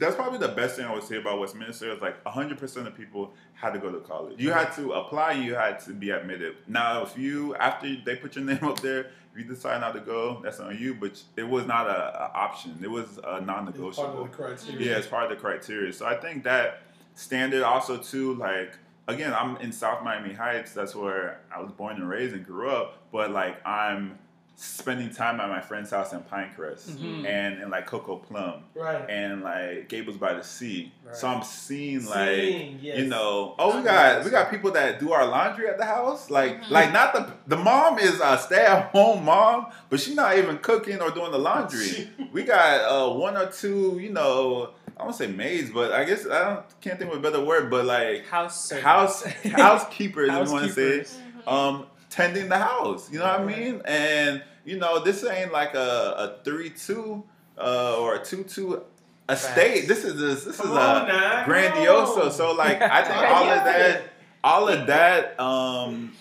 That's 0.00 0.16
probably 0.16 0.38
the 0.38 0.48
best 0.48 0.76
thing 0.76 0.86
I 0.86 0.94
would 0.94 1.04
say 1.04 1.18
about 1.18 1.38
Westminster 1.38 1.92
is 1.92 2.00
like 2.00 2.22
100% 2.24 2.86
of 2.86 2.96
people 2.96 3.32
had 3.54 3.74
to 3.74 3.78
go 3.78 3.92
to 3.92 4.00
college. 4.00 4.40
You 4.40 4.48
mm-hmm. 4.48 4.58
had 4.58 4.74
to 4.76 4.92
apply, 4.92 5.32
you 5.32 5.54
had 5.54 5.78
to 5.80 5.92
be 5.92 6.10
admitted. 6.10 6.56
Now, 6.66 7.02
if 7.02 7.16
you, 7.18 7.54
after 7.56 7.94
they 8.04 8.16
put 8.16 8.34
your 8.34 8.44
name 8.46 8.64
up 8.64 8.80
there, 8.80 9.10
if 9.32 9.38
you 9.38 9.44
decide 9.44 9.80
not 9.80 9.92
to 9.92 10.00
go, 10.00 10.40
that's 10.42 10.58
on 10.58 10.76
you, 10.76 10.94
but 10.94 11.22
it 11.36 11.44
was 11.44 11.66
not 11.66 11.86
a, 11.86 12.22
a 12.22 12.32
option. 12.34 12.78
It 12.82 12.90
was 12.90 13.18
a 13.22 13.40
non 13.40 13.68
It's 13.68 13.76
part 13.76 13.76
negotiable. 13.76 14.22
of 14.24 14.30
the 14.30 14.36
criteria. 14.36 14.90
Yeah, 14.90 14.98
it's 14.98 15.06
part 15.06 15.24
of 15.24 15.30
the 15.30 15.36
criteria. 15.36 15.92
So 15.92 16.06
I 16.06 16.16
think 16.16 16.44
that 16.44 16.82
standard 17.14 17.62
also 17.62 17.98
too, 17.98 18.34
like 18.34 18.72
again, 19.06 19.34
I'm 19.34 19.56
in 19.58 19.70
South 19.70 20.02
Miami 20.02 20.32
Heights. 20.32 20.72
That's 20.72 20.94
where 20.94 21.40
I 21.54 21.60
was 21.60 21.70
born 21.72 21.96
and 21.96 22.08
raised 22.08 22.34
and 22.34 22.44
grew 22.44 22.70
up. 22.70 22.98
But 23.12 23.30
like 23.30 23.64
I'm 23.66 24.18
spending 24.62 25.08
time 25.08 25.40
at 25.40 25.48
my 25.48 25.60
friend's 25.60 25.90
house 25.90 26.12
in 26.12 26.20
Pinecrest 26.20 26.90
Mhm. 26.90 27.24
and 27.26 27.62
in 27.62 27.70
like 27.70 27.88
Cocoplum 27.88 28.60
Right. 28.74 29.08
and 29.08 29.42
like 29.42 29.88
Gables 29.88 30.18
by 30.18 30.34
the 30.34 30.42
Sea. 30.44 30.92
Right. 31.06 31.16
So 31.16 31.28
I'm 31.28 31.42
seeing 31.42 32.04
like 32.04 32.28
Seeing, 32.36 32.78
yes. 32.82 32.98
you 32.98 33.06
know, 33.06 33.54
oh 33.58 33.78
we 33.78 33.82
got 33.82 34.22
we 34.22 34.30
got 34.30 34.50
people 34.50 34.70
that 34.72 35.00
do 35.00 35.12
our 35.12 35.24
laundry 35.26 35.66
at 35.66 35.78
the 35.78 35.86
house. 35.86 36.28
Like 36.28 36.68
like 36.70 36.92
not 36.92 37.14
the 37.14 37.32
the 37.46 37.56
mom 37.56 37.98
is 37.98 38.20
a 38.22 38.36
stay 38.36 38.66
at 38.66 38.90
home 38.90 39.24
mom, 39.24 39.68
but 39.88 39.98
she's 39.98 40.14
not 40.14 40.36
even 40.36 40.58
cooking 40.58 41.00
or 41.00 41.10
doing 41.10 41.32
the 41.32 41.38
laundry. 41.38 42.10
we 42.32 42.42
got 42.42 42.80
uh 42.82 43.14
one 43.14 43.38
or 43.38 43.46
two, 43.46 43.98
you 43.98 44.10
know, 44.10 44.70
I 44.98 45.04
don't 45.04 45.14
say 45.14 45.28
maids, 45.28 45.70
but 45.70 45.92
I 45.92 46.04
guess 46.04 46.26
I 46.26 46.44
don't 46.54 46.80
can't 46.82 46.98
think 46.98 47.10
of 47.10 47.18
a 47.18 47.22
better 47.22 47.42
word, 47.42 47.70
but 47.70 47.86
like 47.86 48.26
House 48.26 48.66
servants. 48.66 48.84
house 48.84 49.22
housekeepers, 49.44 50.28
if 50.28 50.46
you 50.48 50.52
want 50.52 50.66
to 50.66 50.72
say, 50.74 50.98
Housekeepers. 50.98 51.18
um, 51.46 51.86
tending 52.10 52.48
the 52.48 52.58
house. 52.58 53.10
You 53.10 53.20
know 53.20 53.24
what 53.24 53.40
I 53.40 53.44
mean? 53.44 53.82
And 53.86 54.42
you 54.64 54.78
know, 54.78 55.02
this 55.02 55.24
ain't 55.24 55.52
like 55.52 55.74
a, 55.74 56.38
a 56.40 56.44
three 56.44 56.70
two 56.70 57.24
uh, 57.58 57.96
or 57.98 58.16
a 58.16 58.24
two 58.24 58.44
two 58.44 58.82
estate. 59.28 59.86
Facts. 59.86 59.88
This 59.88 60.04
is 60.04 60.20
this, 60.20 60.44
this 60.44 60.56
Come 60.58 60.66
is 60.70 60.72
a 60.72 61.06
now, 61.06 61.44
grandioso. 61.46 62.30
So 62.30 62.52
like 62.52 62.80
I 62.82 63.02
think 63.02 63.16
all 63.16 63.48
of 63.48 63.64
that, 63.64 64.02
all 64.44 64.68
of 64.68 64.86
that 64.88 65.40
um, 65.40 66.12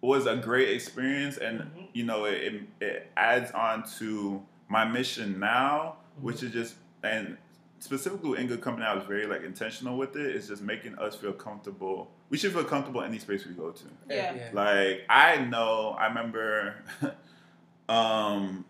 was 0.00 0.26
a 0.26 0.36
great 0.36 0.68
experience, 0.70 1.36
and 1.38 1.60
Mhm. 1.60 1.88
you 1.92 2.04
know, 2.04 2.24
it, 2.26 2.34
it, 2.42 2.62
it 2.80 3.10
adds 3.16 3.50
on 3.52 3.84
to 3.98 4.42
my 4.68 4.84
mission 4.84 5.40
now, 5.40 5.96
Mm-hmm. 6.16 6.26
which 6.26 6.42
is 6.42 6.52
just 6.52 6.74
and 7.02 7.36
specifically 7.80 8.30
with 8.30 8.40
in 8.40 8.46
good 8.46 8.60
company, 8.60 8.86
I 8.86 8.94
was 8.94 9.04
very 9.04 9.26
like 9.26 9.42
intentional 9.42 9.96
with 9.96 10.16
it. 10.16 10.34
It's 10.34 10.48
just 10.48 10.62
making 10.62 10.96
us 10.98 11.16
feel 11.16 11.32
comfortable. 11.32 12.10
We 12.30 12.38
should 12.38 12.52
feel 12.52 12.64
comfortable 12.64 13.00
in 13.02 13.08
any 13.08 13.18
space 13.18 13.46
we 13.46 13.54
go 13.54 13.70
to. 13.70 13.84
Yeah. 14.08 14.34
yeah. 14.34 14.50
Like 14.52 15.02
I 15.08 15.44
know, 15.44 15.96
I 15.98 16.06
remember 16.08 16.76
um 17.88 18.64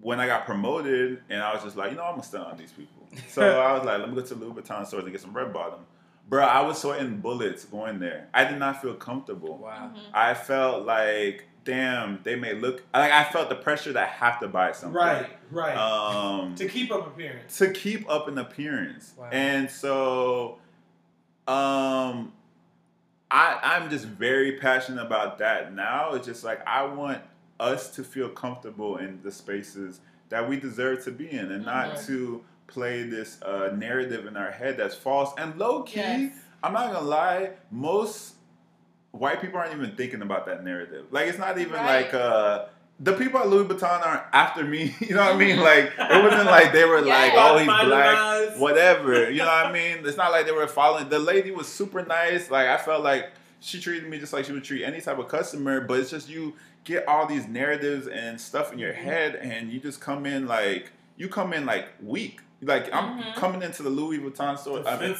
when 0.00 0.18
I 0.18 0.26
got 0.26 0.46
promoted 0.46 1.22
and 1.28 1.42
I 1.42 1.52
was 1.54 1.62
just 1.62 1.76
like, 1.76 1.90
you 1.90 1.96
know, 1.96 2.04
I'm 2.04 2.12
gonna 2.12 2.22
stun 2.22 2.42
on 2.42 2.56
these 2.56 2.72
people. 2.72 2.96
So 3.28 3.60
I 3.60 3.72
was 3.72 3.84
like, 3.84 3.98
let 3.98 4.08
me 4.08 4.14
go 4.14 4.22
to 4.22 4.34
Louis 4.36 4.62
Vuitton 4.62 4.86
stores 4.86 5.02
and 5.02 5.12
get 5.12 5.20
some 5.20 5.32
red 5.32 5.52
bottom. 5.52 5.80
Bro, 6.28 6.44
I 6.44 6.60
was 6.60 6.80
sweating 6.80 7.16
bullets 7.18 7.64
going 7.64 7.98
there. 7.98 8.28
I 8.32 8.44
did 8.44 8.60
not 8.60 8.80
feel 8.80 8.94
comfortable. 8.94 9.58
Wow. 9.58 9.92
I 10.14 10.34
felt 10.34 10.86
like, 10.86 11.48
damn, 11.64 12.20
they 12.22 12.36
may 12.36 12.54
look 12.54 12.84
like 12.94 13.10
I 13.10 13.24
felt 13.24 13.48
the 13.48 13.56
pressure 13.56 13.92
that 13.92 14.02
I 14.08 14.12
have 14.12 14.38
to 14.38 14.46
buy 14.46 14.70
something. 14.70 14.96
Right. 14.96 15.28
Right. 15.50 15.76
Um 15.76 16.54
to 16.56 16.68
keep 16.68 16.90
up 16.92 17.06
appearance. 17.06 17.58
to 17.58 17.70
keep 17.72 18.08
up 18.08 18.28
an 18.28 18.38
appearance. 18.38 19.12
Wow. 19.18 19.28
And 19.32 19.70
so 19.70 20.58
um 21.48 22.32
I 23.30 23.58
I'm 23.62 23.90
just 23.90 24.04
very 24.06 24.52
passionate 24.58 25.02
about 25.04 25.38
that 25.38 25.74
now. 25.74 26.12
It's 26.14 26.26
just 26.26 26.44
like 26.44 26.66
I 26.66 26.84
want 26.84 27.22
us 27.58 27.90
to 27.96 28.04
feel 28.04 28.28
comfortable 28.28 28.96
in 28.96 29.20
the 29.22 29.30
spaces 29.32 30.00
that 30.30 30.48
we 30.48 30.58
deserve 30.58 31.04
to 31.04 31.10
be 31.10 31.30
in 31.30 31.50
and 31.52 31.64
not 31.64 31.94
Mhm. 31.94 32.06
to 32.06 32.44
play 32.68 33.02
this 33.02 33.42
uh, 33.42 33.70
narrative 33.76 34.26
in 34.26 34.36
our 34.36 34.50
head 34.52 34.76
that's 34.76 34.94
false 34.94 35.32
and 35.36 35.58
low 35.58 35.82
key. 35.82 35.96
Yes. 35.96 36.32
I'm 36.62 36.72
not 36.72 36.92
gonna 36.92 37.04
lie, 37.06 37.50
most 37.70 38.34
white 39.10 39.40
people 39.40 39.58
aren't 39.58 39.74
even 39.74 39.96
thinking 39.96 40.22
about 40.22 40.46
that 40.46 40.62
narrative. 40.64 41.06
Like 41.10 41.26
it's 41.28 41.38
not 41.38 41.58
even 41.58 41.72
Right. 41.72 42.04
like 42.04 42.14
uh 42.14 42.66
the 43.02 43.14
people 43.14 43.40
at 43.40 43.48
Louis 43.48 43.64
Vuitton 43.64 44.06
aren't 44.06 44.22
after 44.32 44.62
me. 44.64 44.94
You 45.00 45.14
know 45.14 45.22
what 45.24 45.34
I 45.34 45.38
mean? 45.38 45.58
Like 45.70 45.92
it 45.98 46.22
wasn't 46.24 46.46
like 46.46 46.72
they 46.72 46.84
were 46.84 47.00
like, 47.16 47.32
Yes. 47.32 47.36
oh 47.38 47.56
he's 47.58 47.66
black, 47.66 47.86
Marginalized. 47.86 48.58
whatever. 48.58 49.30
You 49.30 49.38
know 49.38 49.46
what 49.46 49.66
I 49.66 49.72
mean? 49.72 49.98
It's 50.06 50.16
not 50.16 50.30
like 50.32 50.46
they 50.46 50.52
were 50.52 50.66
following. 50.68 51.08
The 51.08 51.18
lady 51.18 51.50
was 51.50 51.66
super 51.66 52.04
nice. 52.04 52.50
Like 52.50 52.68
I 52.68 52.76
felt 52.76 53.02
like 53.02 53.30
she 53.60 53.80
treated 53.80 54.08
me 54.08 54.18
just 54.18 54.32
like 54.32 54.44
she 54.44 54.52
would 54.52 54.64
treat 54.64 54.84
any 54.84 55.00
type 55.00 55.18
of 55.18 55.28
customer. 55.28 55.80
But 55.80 56.00
it's 56.00 56.10
just 56.10 56.28
you 56.28 56.54
get 56.84 57.06
all 57.08 57.26
these 57.26 57.46
narratives 57.46 58.06
and 58.06 58.40
stuff 58.40 58.72
in 58.72 58.78
your 58.78 58.92
Mm-hmm. 58.92 59.04
head, 59.04 59.34
and 59.36 59.70
you 59.72 59.80
just 59.80 60.00
come 60.00 60.26
in 60.26 60.46
like 60.46 60.90
you 61.16 61.28
come 61.28 61.52
in 61.52 61.64
like 61.66 61.86
weak. 62.02 62.40
Like 62.62 62.92
I'm 62.92 63.22
Mhm. 63.22 63.34
coming 63.34 63.62
into 63.62 63.82
the 63.82 63.90
Louis 63.90 64.18
Vuitton 64.18 64.58
store. 64.58 64.86
I 64.86 64.98
mean, 65.00 65.16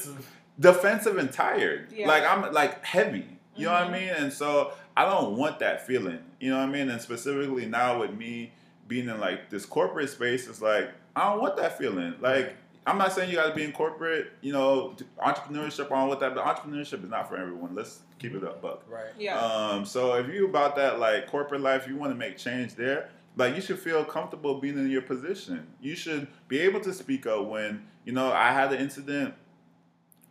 defensive 0.59 1.17
and 1.19 1.33
tired. 1.33 1.93
Yeah. 1.95 2.09
Like 2.09 2.25
I'm 2.25 2.53
like 2.53 2.85
heavy. 2.85 3.27
You 3.57 3.67
know 3.67 3.73
what 3.73 3.83
I 3.85 3.89
Mhm. 3.89 3.93
mean? 3.93 4.09
And 4.11 4.33
so 4.33 4.73
I 5.01 5.07
don't 5.07 5.39
want 5.39 5.61
that 5.61 5.87
feeling. 5.87 6.19
You 6.41 6.51
know 6.51 6.59
what 6.59 6.69
I 6.69 6.71
mean? 6.71 6.91
And 6.91 7.01
specifically 7.01 7.65
now 7.65 8.01
with 8.01 8.13
me 8.13 8.53
being 8.87 9.09
in 9.09 9.19
like 9.19 9.49
this 9.49 9.65
corporate 9.65 10.11
space, 10.11 10.47
it's 10.47 10.61
like 10.61 10.91
I 11.17 11.31
don't 11.31 11.41
want 11.41 11.57
that 11.57 11.79
feeling. 11.79 12.17
Like 12.21 12.55
I'm 12.87 12.99
not 12.99 13.15
saying 13.15 13.31
you 13.31 13.37
got 13.37 13.49
to 13.49 13.55
be 13.55 13.65
in 13.65 13.73
corporate. 13.73 14.33
You 14.43 14.53
know, 14.53 14.95
entrepreneurship. 15.19 15.91
I 15.91 16.07
don't 16.07 16.21
that, 16.21 16.35
but 16.35 16.45
entrepreneurship 16.45 17.03
is 17.03 17.09
not 17.09 17.31
for 17.31 17.39
everyone. 17.39 17.75
Let's 17.75 18.01
keep 18.19 18.35
it 18.35 18.45
up, 18.45 18.61
buck. 18.61 18.85
Right. 18.91 19.09
Yeah. 19.19 19.41
Um, 19.41 19.87
so 19.87 20.17
if 20.17 20.29
you 20.29 20.47
about 20.47 20.77
that 20.77 21.01
like 21.01 21.29
corporate 21.29 21.63
life, 21.63 21.89
you 21.89 21.97
want 21.97 22.13
to 22.13 22.19
make 22.19 22.37
change 22.37 22.75
there. 22.75 23.09
Like 23.39 23.57
you 23.57 23.63
should 23.63 23.79
feel 23.79 24.05
comfortable 24.05 24.61
being 24.61 24.77
in 24.77 24.91
your 24.91 25.01
position. 25.01 25.67
You 25.81 25.97
should 25.97 26.27
be 26.47 26.59
able 26.59 26.81
to 26.81 26.93
speak 26.93 27.27
up 27.27 27.47
when 27.47 27.87
you 28.05 28.13
know 28.13 28.31
I 28.31 28.53
had 28.53 28.71
an 28.71 28.81
incident 28.81 29.33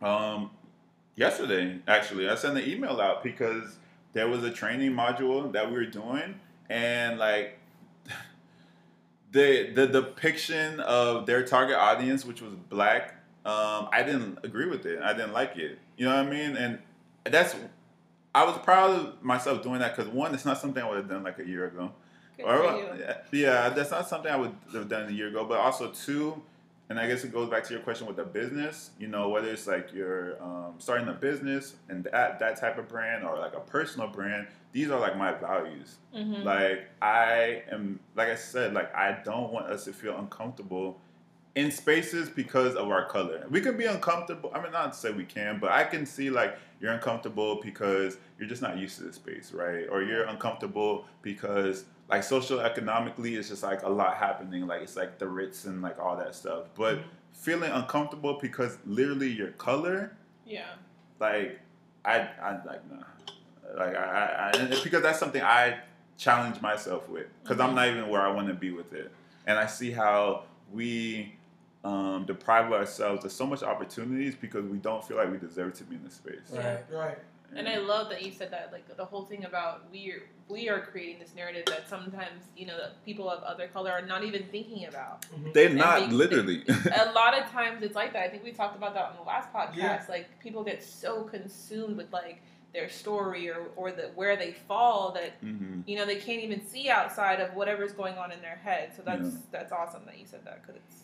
um, 0.00 0.52
yesterday. 1.16 1.80
Actually, 1.88 2.28
I 2.28 2.36
sent 2.36 2.56
an 2.56 2.70
email 2.70 3.00
out 3.00 3.24
because 3.24 3.78
there 4.12 4.28
was 4.28 4.42
a 4.44 4.50
training 4.50 4.92
module 4.92 5.52
that 5.52 5.68
we 5.68 5.76
were 5.76 5.86
doing, 5.86 6.40
and 6.68 7.18
like 7.18 7.58
the 9.32 9.70
the 9.74 9.86
depiction 9.86 10.80
of 10.80 11.26
their 11.26 11.44
target 11.44 11.76
audience, 11.76 12.24
which 12.24 12.42
was 12.42 12.54
black, 12.54 13.14
um, 13.44 13.88
I 13.92 14.02
didn't 14.04 14.38
agree 14.42 14.66
with 14.66 14.86
it. 14.86 15.00
I 15.02 15.12
didn't 15.12 15.32
like 15.32 15.56
it. 15.56 15.78
You 15.96 16.06
know 16.06 16.16
what 16.16 16.26
I 16.26 16.30
mean? 16.30 16.56
And 16.56 16.78
that's 17.24 17.54
I 18.34 18.44
was 18.44 18.58
proud 18.58 18.90
of 18.90 19.22
myself 19.22 19.62
doing 19.62 19.80
that 19.80 19.96
because 19.96 20.12
one, 20.12 20.34
it's 20.34 20.44
not 20.44 20.58
something 20.58 20.82
I 20.82 20.88
would 20.88 20.98
have 20.98 21.08
done 21.08 21.22
like 21.22 21.38
a 21.38 21.46
year 21.46 21.66
ago. 21.66 21.92
Good 22.36 22.46
Or, 22.46 22.96
yeah, 23.32 23.70
that's 23.70 23.90
not 23.90 24.08
something 24.08 24.30
I 24.30 24.36
would 24.36 24.54
have 24.72 24.88
done 24.88 25.08
a 25.08 25.12
year 25.12 25.28
ago. 25.28 25.44
But 25.44 25.58
also 25.58 25.90
two, 25.90 26.42
and 26.90 26.98
I 26.98 27.06
guess 27.06 27.22
it 27.24 27.32
goes 27.32 27.48
back 27.48 27.62
to 27.64 27.72
your 27.72 27.82
question 27.82 28.06
with 28.08 28.16
the 28.16 28.24
business. 28.24 28.90
You 28.98 29.06
know, 29.06 29.28
whether 29.28 29.48
it's 29.48 29.66
like 29.68 29.94
you're 29.94 30.42
um, 30.42 30.74
starting 30.78 31.06
a 31.08 31.12
business 31.12 31.76
and 31.88 32.02
that 32.04 32.40
that 32.40 32.60
type 32.60 32.76
of 32.78 32.88
brand, 32.88 33.24
or 33.24 33.38
like 33.38 33.54
a 33.54 33.60
personal 33.60 34.08
brand. 34.08 34.48
These 34.72 34.90
are 34.90 35.00
like 35.00 35.16
my 35.16 35.32
values. 35.32 35.96
Mhm. 36.14 36.44
Like 36.44 36.88
I 37.00 37.62
am, 37.70 38.00
like 38.16 38.28
I 38.28 38.34
said, 38.34 38.74
like 38.74 38.94
I 38.94 39.18
don't 39.24 39.52
want 39.52 39.66
us 39.66 39.84
to 39.84 39.92
feel 39.92 40.16
uncomfortable 40.18 41.00
in 41.56 41.70
spaces 41.72 42.28
because 42.28 42.74
of 42.76 42.88
our 42.88 43.06
color. 43.06 43.46
We 43.50 43.60
can 43.60 43.76
be 43.76 43.86
uncomfortable. 43.86 44.50
I 44.54 44.60
mean, 44.62 44.72
not 44.72 44.92
to 44.92 44.98
say 44.98 45.10
we 45.12 45.24
can, 45.24 45.58
but 45.58 45.70
I 45.72 45.84
can 45.84 46.06
see 46.06 46.30
like 46.30 46.56
you're 46.80 46.92
uncomfortable 46.92 47.60
because 47.62 48.16
you're 48.38 48.48
just 48.48 48.62
not 48.62 48.78
used 48.78 48.98
to 48.98 49.04
the 49.04 49.12
space, 49.12 49.52
right? 49.52 49.86
Or 49.90 50.02
you're 50.02 50.24
uncomfortable 50.24 51.04
because 51.22 51.84
like 52.10 52.24
social 52.24 52.60
economically, 52.60 53.36
it's 53.36 53.48
just 53.48 53.62
like 53.62 53.82
a 53.82 53.88
lot 53.88 54.16
happening. 54.16 54.66
Like 54.66 54.82
it's 54.82 54.96
like 54.96 55.18
the 55.18 55.28
Ritz 55.28 55.64
and 55.64 55.80
like 55.80 55.98
all 55.98 56.16
that 56.16 56.34
stuff. 56.34 56.64
But 56.74 56.98
feeling 57.32 57.70
uncomfortable 57.70 58.38
because 58.40 58.76
literally 58.84 59.28
your 59.28 59.52
color, 59.52 60.16
yeah. 60.44 60.66
like 61.20 61.60
I, 62.04 62.28
I 62.42 62.58
like 62.66 62.90
nah. 62.90 63.04
Like 63.76 63.94
I, 63.94 64.50
I, 64.54 64.58
I 64.58 64.62
it's 64.64 64.80
because 64.80 65.02
that's 65.02 65.20
something 65.20 65.42
I 65.42 65.78
challenge 66.18 66.60
myself 66.60 67.08
with 67.08 67.26
because 67.42 67.60
I'm 67.60 67.74
not 67.74 67.88
even 67.88 68.08
where 68.08 68.20
I 68.20 68.32
want 68.32 68.48
to 68.48 68.54
be 68.54 68.72
with 68.72 68.92
it, 68.92 69.12
and 69.46 69.56
I 69.56 69.66
see 69.66 69.92
how 69.92 70.44
we 70.72 71.36
um, 71.84 72.24
deprive 72.26 72.72
ourselves 72.72 73.24
of 73.24 73.30
so 73.30 73.46
much 73.46 73.62
opportunities 73.62 74.34
because 74.34 74.64
we 74.64 74.78
don't 74.78 75.04
feel 75.04 75.16
like 75.16 75.30
we 75.30 75.38
deserve 75.38 75.74
to 75.74 75.84
be 75.84 75.94
in 75.94 76.02
this 76.02 76.14
space. 76.14 76.50
Right. 76.50 76.84
Right. 76.92 77.18
And 77.54 77.68
I 77.68 77.78
love 77.78 78.10
that 78.10 78.22
you 78.22 78.32
said 78.32 78.52
that, 78.52 78.70
like 78.72 78.96
the 78.96 79.04
whole 79.04 79.24
thing 79.24 79.44
about 79.44 79.90
we 79.90 80.10
are 80.12 80.22
we 80.50 80.68
are 80.68 80.80
creating 80.80 81.18
this 81.20 81.34
narrative 81.34 81.64
that 81.66 81.88
sometimes 81.88 82.42
you 82.56 82.66
know 82.66 82.76
that 82.76 83.04
people 83.04 83.30
of 83.30 83.42
other 83.44 83.68
color 83.68 83.90
are 83.90 84.02
not 84.04 84.24
even 84.24 84.44
thinking 84.50 84.86
about. 84.86 85.24
They're 85.54 85.66
And 85.68 85.76
not 85.76 86.00
they- 86.00 86.14
literally. 86.14 86.64
A 86.68 87.12
lot 87.12 87.38
of 87.38 87.48
times 87.50 87.82
it's 87.82 87.94
like 87.94 88.12
that. 88.14 88.22
I 88.22 88.28
think 88.28 88.44
we 88.44 88.52
talked 88.52 88.76
about 88.76 88.94
that 88.94 89.04
on 89.04 89.16
the 89.16 89.22
last 89.22 89.52
podcast. 89.52 89.76
Yeah. 89.76 90.04
Like 90.08 90.40
people 90.40 90.62
get 90.64 90.82
so 90.82 91.22
consumed 91.24 91.96
with 91.96 92.12
like 92.12 92.42
their 92.72 92.88
story 92.88 93.50
or 93.50 93.66
or 93.76 93.90
the 93.92 94.10
where 94.14 94.36
they 94.36 94.52
fall 94.68 95.12
that 95.12 95.32
hmm 95.40 95.80
you 95.86 95.96
know 95.96 96.06
they 96.06 96.16
can't 96.16 96.42
even 96.42 96.64
see 96.66 96.88
outside 96.88 97.40
of 97.40 97.54
whatever's 97.54 97.92
going 97.92 98.16
on 98.18 98.30
in 98.32 98.40
their 98.40 98.56
head. 98.56 98.92
So 98.96 99.02
that's 99.02 99.22
Yeah. 99.32 99.38
that's 99.52 99.72
awesome 99.72 100.02
that 100.06 100.18
you 100.18 100.26
said 100.26 100.44
that 100.44 100.62
because 100.62 100.76
it's 100.76 100.96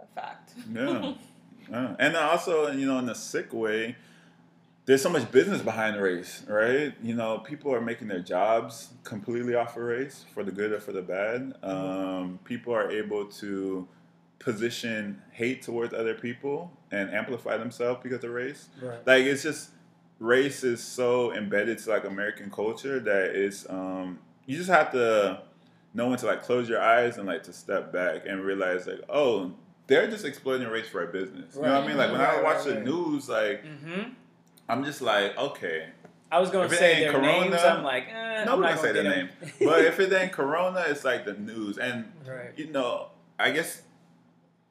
a 0.00 0.06
fact. 0.14 0.52
Yeah. 0.72 1.14
Yeah. 1.70 1.96
And 1.98 2.14
also, 2.14 2.70
you 2.72 2.84
know, 2.86 2.98
in 2.98 3.08
a 3.08 3.14
sick 3.14 3.50
way, 3.54 3.96
there's 4.86 5.02
so 5.02 5.08
much 5.08 5.30
business 5.32 5.62
behind 5.62 5.96
the 5.96 6.02
race, 6.02 6.42
right? 6.46 6.92
You 7.02 7.14
know, 7.14 7.38
people 7.38 7.72
are 7.74 7.80
making 7.80 8.08
their 8.08 8.20
jobs 8.20 8.88
completely 9.02 9.54
off 9.54 9.76
of 9.76 9.82
race 9.82 10.24
for 10.34 10.44
the 10.44 10.52
good 10.52 10.72
or 10.72 10.80
for 10.80 10.92
the 10.92 11.02
bad. 11.02 11.54
Um, 11.62 12.38
people 12.44 12.74
are 12.74 12.90
able 12.90 13.26
to 13.26 13.88
position 14.38 15.22
hate 15.32 15.62
towards 15.62 15.94
other 15.94 16.14
people 16.14 16.70
and 16.90 17.10
amplify 17.10 17.56
themselves 17.56 18.00
because 18.02 18.22
of 18.24 18.30
race. 18.30 18.68
Right. 18.80 19.06
Like 19.06 19.24
it's 19.24 19.42
just 19.42 19.70
race 20.18 20.62
is 20.64 20.82
so 20.82 21.32
embedded 21.32 21.78
to 21.78 21.90
like 21.90 22.04
American 22.04 22.50
culture 22.50 23.00
that 23.00 23.34
it's 23.34 23.68
um, 23.70 24.18
you 24.44 24.56
just 24.56 24.68
have 24.68 24.92
to 24.92 25.40
know 25.94 26.08
when 26.08 26.18
to 26.18 26.26
like 26.26 26.42
close 26.42 26.68
your 26.68 26.82
eyes 26.82 27.16
and 27.16 27.26
like 27.26 27.42
to 27.44 27.52
step 27.54 27.90
back 27.92 28.26
and 28.26 28.42
realize 28.42 28.86
like 28.86 29.00
oh 29.08 29.52
they're 29.86 30.08
just 30.10 30.24
exploiting 30.24 30.66
race 30.68 30.88
for 30.88 31.08
a 31.08 31.12
business. 31.12 31.56
You 31.56 31.62
know 31.62 31.72
what 31.72 31.84
I 31.84 31.86
mean? 31.86 31.96
Like 31.96 32.10
when 32.12 32.20
I 32.20 32.42
watch 32.42 32.56
right, 32.56 32.64
the 32.66 32.74
right. 32.74 32.84
news, 32.84 33.28
like 33.28 33.64
Mm-hmm. 33.64 34.10
I'm 34.68 34.84
just 34.84 35.00
like 35.02 35.36
okay, 35.36 35.88
I 36.32 36.40
was 36.40 36.50
gonna 36.50 36.68
say 36.68 37.00
their 37.00 37.12
Corona, 37.12 37.50
names. 37.50 37.62
I'm 37.62 37.82
like, 37.84 38.08
eh, 38.08 38.44
no, 38.44 38.54
I'm 38.54 38.60
not 38.60 38.76
gonna 38.76 38.76
say 38.78 38.92
gonna 38.94 39.08
the 39.08 39.16
name. 39.16 39.28
but 39.60 39.84
if 39.84 40.00
it 40.00 40.12
ain't 40.12 40.32
Corona, 40.40 40.84
it's 40.88 41.04
like 41.04 41.24
the 41.24 41.34
news 41.34 41.78
and 41.78 42.10
right. 42.26 42.52
you 42.56 42.66
know, 42.70 43.08
I 43.38 43.50
guess 43.50 43.82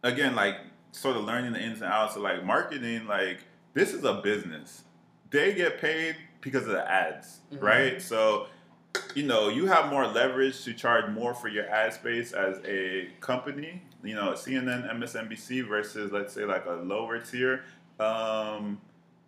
again, 0.03 0.35
like 0.35 0.55
sort 0.91 1.17
of 1.17 1.23
learning 1.25 1.53
the 1.53 1.59
ins 1.61 1.81
and 1.81 1.91
outs 1.91 2.15
of 2.15 2.21
like 2.21 2.43
marketing, 2.43 3.07
like 3.07 3.39
this 3.73 3.93
is 3.93 4.03
a 4.03 4.15
business. 4.15 4.83
They 5.31 5.53
get 5.53 5.79
paid 5.81 6.15
because 6.41 6.63
of 6.63 6.73
the 6.73 6.89
ads, 6.91 7.39
Mhm. 7.53 7.61
right? 7.63 8.01
So, 8.01 8.47
you 9.15 9.23
know, 9.23 9.47
you 9.49 9.65
have 9.67 9.89
more 9.89 10.05
leverage 10.05 10.63
to 10.65 10.73
charge 10.73 11.09
more 11.09 11.33
for 11.33 11.47
your 11.47 11.67
ad 11.69 11.93
space 11.93 12.33
as 12.33 12.59
a 12.65 13.07
company, 13.21 13.81
you 14.03 14.13
know, 14.13 14.33
CNN, 14.33 14.87
MSNBC 14.91 15.61
versus 15.67 16.11
let's 16.11 16.33
say 16.33 16.45
like 16.45 16.65
a 16.67 16.73
lower 16.73 17.17
tier 17.19 17.63
um, 17.99 18.79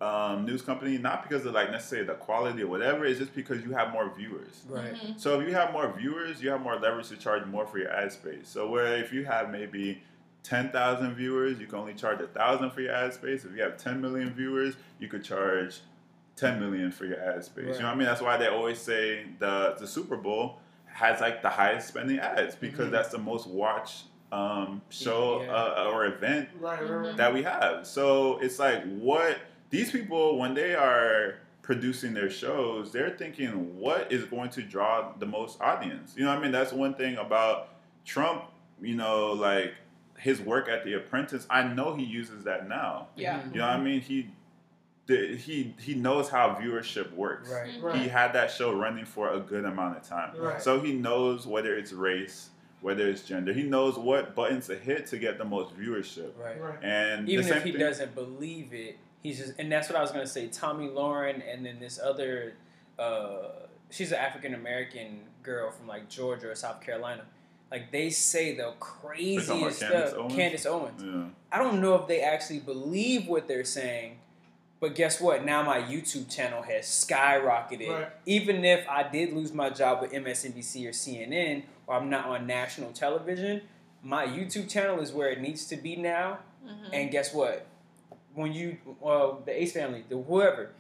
um, 0.01 0.45
news 0.45 0.61
company, 0.61 0.97
not 0.97 1.23
because 1.23 1.45
of 1.45 1.53
like 1.53 1.71
necessarily 1.71 2.05
the 2.07 2.15
quality 2.15 2.63
or 2.63 2.67
whatever, 2.67 3.05
it's 3.05 3.19
just 3.19 3.33
because 3.33 3.63
you 3.63 3.71
have 3.71 3.91
more 3.93 4.09
viewers. 4.15 4.63
Right. 4.67 4.93
Mhm. 4.93 5.19
So 5.19 5.39
if 5.39 5.47
you 5.47 5.53
have 5.55 5.71
more 5.71 5.91
viewers, 5.97 6.41
you 6.43 6.49
have 6.49 6.61
more 6.61 6.75
leverage 6.77 7.07
to 7.09 7.17
charge 7.17 7.45
more 7.45 7.65
for 7.65 7.77
your 7.77 7.91
ad 7.91 8.11
space. 8.11 8.47
So 8.49 8.69
where 8.69 8.97
if 8.97 9.13
you 9.13 9.23
have 9.25 9.49
maybe 9.51 10.01
ten 10.43 10.69
thousand 10.69 11.15
viewers, 11.15 11.59
you 11.59 11.65
can 11.67 11.79
only 11.79 11.93
charge 11.93 12.19
a 12.21 12.27
thousand 12.27 12.71
for 12.71 12.81
your 12.81 12.93
ad 12.93 13.13
space. 13.13 13.45
If 13.45 13.55
you 13.55 13.61
have 13.63 13.77
ten 13.77 14.01
million 14.01 14.31
viewers, 14.33 14.75
you 14.99 15.07
could 15.07 15.23
charge 15.23 15.79
ten 16.35 16.59
million 16.59 16.91
for 16.91 17.05
your 17.05 17.19
ad 17.21 17.43
space. 17.45 17.75
You 17.75 17.79
know 17.81 17.85
what 17.87 17.93
I 17.93 17.95
mean? 17.95 18.05
That's 18.07 18.21
why 18.21 18.35
they 18.37 18.47
always 18.47 18.79
say 18.79 19.25
the 19.39 19.75
the 19.79 19.87
Super 19.87 20.17
Bowl 20.17 20.59
has 20.87 21.21
like 21.21 21.41
the 21.41 21.49
highest 21.49 21.87
spending 21.87 22.19
ads 22.19 22.55
because 22.55 22.87
Mhm. 22.87 22.91
that's 22.91 23.09
the 23.09 23.17
most 23.17 23.47
watched 23.47 24.03
um, 24.31 24.81
show 24.89 25.41
Yeah. 25.43 25.51
uh, 25.53 25.89
or 25.93 26.05
event 26.07 26.49
Right. 26.59 26.81
Right. 26.81 26.89
Right. 26.91 27.17
that 27.17 27.33
we 27.33 27.43
have. 27.43 27.87
So 27.87 28.39
it's 28.39 28.59
like 28.59 28.83
what 28.83 29.37
these 29.76 29.91
people 29.91 30.38
when 30.38 30.53
they 30.53 30.73
are 30.76 31.36
producing 31.61 32.13
their 32.13 32.30
shows, 32.30 32.91
they're 32.91 33.09
thinking 33.17 33.78
what 33.80 34.11
is 34.11 34.23
going 34.26 34.49
to 34.51 34.61
draw 34.61 35.11
the 35.19 35.26
most 35.26 35.59
audience. 35.61 36.13
You 36.15 36.23
know 36.23 36.30
what 36.30 36.39
I 36.39 36.41
mean? 36.41 36.51
That's 36.51 36.71
one 36.71 36.93
thing 36.93 37.17
about 37.17 37.69
Trump, 38.05 38.45
you 38.82 38.95
know, 38.95 39.34
like 39.34 39.73
his 40.17 40.39
work 40.39 40.69
at 40.69 40.86
The 40.86 40.93
Apprentice, 40.93 41.45
I 41.49 41.63
know 41.63 41.95
he 41.95 42.03
uses 42.05 42.43
that 42.45 42.69
now. 42.69 43.07
Yeah. 43.15 43.41
Mhm. 43.41 43.51
You 43.53 43.57
know 43.59 43.67
what 43.67 43.73
I 43.80 43.84
mean? 43.84 43.99
He 44.01 44.30
the- 45.07 45.36
he 45.36 45.76
he 45.80 45.93
knows 45.93 46.30
how 46.30 46.55
viewership 46.55 47.11
works. 47.13 47.51
Right. 47.51 47.73
Mhm. 47.73 47.84
Right. 47.84 47.95
He 48.01 48.07
had 48.07 48.34
that 48.34 48.49
show 48.51 48.73
running 48.73 49.05
for 49.05 49.30
a 49.34 49.39
good 49.39 49.65
amount 49.65 49.97
of 49.97 50.03
time. 50.07 50.36
Right. 50.38 50.61
So 50.61 50.80
he 50.80 50.93
knows 50.93 51.45
whether 51.45 51.76
it's 51.78 51.91
race, 51.93 52.49
whether 52.82 53.07
it's 53.07 53.21
gender. 53.23 53.53
He 53.53 53.63
knows 53.63 53.97
what 53.99 54.34
buttons 54.36 54.65
to 54.67 54.76
hit 54.76 55.05
to 55.07 55.17
get 55.19 55.38
the 55.38 55.45
most 55.45 55.78
viewership. 55.78 56.32
Right. 56.39 56.59
Right. 56.59 56.80
And 56.84 57.28
Even 57.30 57.43
the 57.43 57.49
same 57.49 57.57
if 57.59 57.63
he 57.65 57.71
thing- 57.73 57.82
doesn't 57.82 58.15
believe 58.15 58.73
it, 58.73 58.97
he's 59.26 59.39
just, 59.39 59.53
and 59.57 59.71
that's 59.71 59.89
what 59.89 59.97
I 59.97 60.01
was 60.01 60.11
gonna 60.11 60.28
say. 60.28 60.47
Tomi 60.47 60.88
Lahren, 60.88 61.41
and 61.51 61.65
then 61.65 61.80
this 61.80 61.99
other, 61.99 62.53
uh, 62.99 63.47
she's 63.89 64.11
an 64.11 64.19
African 64.19 64.53
American 64.53 65.21
girl 65.41 65.71
from 65.71 65.88
like 65.88 66.07
Georgia 66.09 66.49
or 66.51 66.55
South 66.55 66.80
Carolina. 66.82 67.23
Like 67.71 67.91
they 67.91 68.11
say 68.11 68.55
the 68.55 68.67
about 68.67 68.80
craziest 68.80 69.49
Candace 69.49 69.78
stuff. 69.78 70.13
Owens? 70.15 70.36
Candace 70.36 70.65
Owens. 70.67 71.03
Yeah. 71.03 71.23
I 71.51 71.57
don't 71.57 71.82
know 71.82 71.95
if 71.95 72.07
they 72.07 72.21
actually 72.21 72.59
believe 72.59 73.28
what 73.28 73.47
they're 73.47 73.65
saying, 73.65 74.19
but 74.80 74.93
guess 74.93 75.19
what? 75.19 75.43
Now 75.43 75.63
my 75.63 75.80
YouTube 75.80 76.34
channel 76.34 76.61
has 76.61 76.86
skyrocketed. 76.86 77.89
Right. 77.89 78.07
Even 78.28 78.63
if 78.63 78.88
I 78.88 79.03
did 79.09 79.34
lose 79.34 79.51
my 79.51 79.71
job 79.71 80.01
with 80.01 80.11
MSNBC 80.11 80.86
or 80.86 80.91
CNN, 80.91 81.63
or 81.88 81.95
I'm 81.95 82.09
not 82.11 82.28
on 82.28 82.45
national 82.45 82.91
television, 82.91 83.63
my 84.03 84.28
YouTube 84.28 84.69
channel 84.69 84.99
is 84.99 85.11
where 85.11 85.30
it 85.30 85.41
needs 85.41 85.65
to 85.65 85.76
be 85.76 85.95
now. 85.95 86.39
Mhm. 86.63 86.89
And 86.93 87.11
guess 87.11 87.34
what? 87.34 87.65
When 88.36 88.53
you, 88.53 88.77
well, 88.99 89.41
the 89.45 89.59
Ace 89.61 89.73
family, 89.73 90.03
the 90.07 90.17
whoever, 90.17 90.71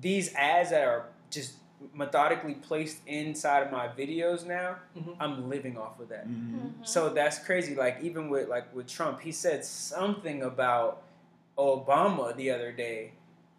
these 0.00 0.34
ads 0.34 0.70
that 0.70 0.84
are 0.84 1.04
just 1.30 1.54
methodically 1.94 2.54
placed 2.54 2.98
inside 3.06 3.60
of 3.62 3.70
my 3.72 3.86
videos 3.88 4.44
now, 4.44 4.76
Mhm. 4.96 5.16
I'm 5.20 5.48
living 5.48 5.78
off 5.78 6.00
of 6.00 6.08
that. 6.08 6.26
Mhm. 6.28 6.52
Mhm. 6.80 6.86
So 6.86 7.08
that's 7.10 7.38
crazy. 7.38 7.74
Like 7.76 7.98
even 8.02 8.28
with 8.28 8.48
like 8.48 8.74
with 8.74 8.88
Trump, 8.88 9.20
he 9.20 9.30
said 9.32 9.64
something 9.64 10.42
about 10.42 11.02
Obama 11.56 12.34
the 12.36 12.50
other 12.50 12.72
day, 12.72 13.12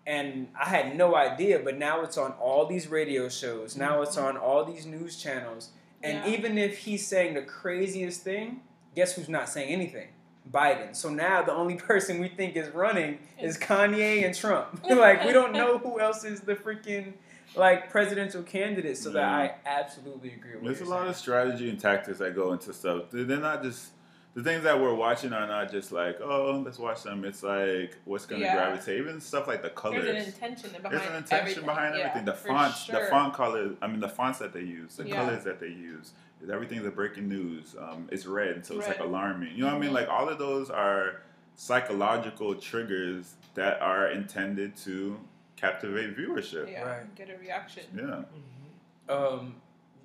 and 0.06 0.50
I 0.60 0.66
had 0.70 0.96
no 0.98 1.16
idea. 1.16 1.60
But 1.60 1.78
now 1.78 2.02
it's 2.02 2.18
on 2.18 2.32
all 2.34 2.66
these 2.66 2.88
radio 2.88 3.30
shows. 3.30 3.78
Now 3.78 4.02
it's 4.02 4.18
on 4.18 4.36
all 4.38 4.66
these 4.66 4.86
news 4.86 5.22
channels. 5.22 5.70
And 6.04 6.26
Yeah. 6.26 6.28
even 6.34 6.58
if 6.58 6.80
he's 6.80 7.06
saying 7.08 7.34
the 7.36 7.42
craziest 7.42 8.22
thing, 8.24 8.62
guess 8.96 9.14
who's 9.16 9.30
not 9.30 9.48
saying 9.50 9.70
anything? 9.70 10.10
Biden. 10.52 10.96
So 10.96 11.10
now 11.10 11.42
the 11.42 11.54
only 11.54 11.76
person 11.92 12.20
we 12.20 12.30
think 12.30 12.56
is 12.56 12.70
running 12.70 13.20
hmm. 13.38 13.46
is 13.46 13.58
Kanye 13.58 14.26
and 14.26 14.36
Trump. 14.36 14.82
like 14.90 15.26
we 15.26 15.32
don't 15.32 15.54
know 15.54 15.78
who 15.78 16.00
else 16.00 16.24
is 16.24 16.42
the 16.42 16.56
freaking 16.56 17.14
like 17.56 17.90
presidential 17.90 18.44
candidate. 18.44 18.98
So 18.98 19.12
that 19.12 19.24
I 19.24 19.56
absolutely 19.66 20.34
agree 20.34 20.56
with. 20.56 20.64
There's 20.64 20.82
a 20.82 20.86
what 20.86 21.02
lot 21.02 21.08
of 21.08 21.16
strategy 21.16 21.70
and 21.70 21.80
tactics 21.80 22.20
that 22.20 22.36
go 22.36 22.54
into 22.54 22.74
stuff. 22.74 23.06
They're 23.12 23.24
they're 23.24 23.38
not 23.38 23.64
just 23.64 23.92
the 24.36 24.44
things 24.44 24.64
that 24.64 24.80
we're 24.80 24.94
watching 24.94 25.34
are 25.34 25.48
not 25.48 25.72
just 25.72 25.92
like, 25.92 26.20
oh, 26.22 26.62
let's 26.64 26.78
watch 26.78 27.04
them. 27.04 27.26
It's 27.26 27.42
like 27.44 27.98
what's 28.06 28.26
going 28.26 28.42
to 28.42 28.48
Yeah. 28.48 28.56
gravitate. 28.56 29.00
Even 29.02 29.20
stuff 29.20 29.48
like 29.48 29.62
the 29.64 29.70
colors. 29.72 30.04
There's 30.06 30.28
an 30.28 30.34
intention 30.34 30.70
behind 30.72 30.94
There's 30.94 31.10
an 31.10 31.16
intention 31.16 31.40
everything. 31.40 31.66
behind 31.66 31.96
Yeah, 31.96 32.02
everything. 32.02 32.26
The 32.26 32.34
for 32.34 32.48
fonts, 32.50 32.88
the 32.88 33.08
font 33.10 33.34
colors. 33.34 33.76
I 33.82 33.88
mean, 33.88 34.00
the 34.00 34.08
fonts 34.10 34.40
that 34.40 34.54
they 34.54 34.62
use, 34.62 34.96
the 34.98 35.08
Yeah. 35.08 35.16
colors 35.16 35.44
that 35.46 35.60
they 35.60 35.68
use. 35.68 36.14
Everything's 36.50 36.86
a 36.86 36.92
breaking 36.92 37.28
news. 37.28 37.76
Um, 37.78 38.08
it's 38.12 38.26
red, 38.26 38.66
so 38.66 38.78
it's 38.78 38.88
like 38.88 39.00
alarming. 39.00 39.52
You 39.56 39.64
know 39.64 39.68
what 39.68 39.76
I 39.76 39.80
mean? 39.80 39.90
Mhm. 39.90 39.94
Like 39.96 40.08
all 40.10 40.30
of 40.30 40.38
those 40.38 40.70
are 40.70 41.22
psychological 41.56 42.56
triggers 42.56 43.34
that 43.56 43.82
are 43.82 44.08
intended 44.12 44.76
to 44.78 45.20
captivate 45.58 46.16
viewership. 46.16 46.72
Yeah, 46.72 46.84
Right. 46.84 47.16
get 47.16 47.30
a 47.30 47.38
reaction. 47.38 47.84
Yeah. 47.94 49.14
Um, 49.14 49.56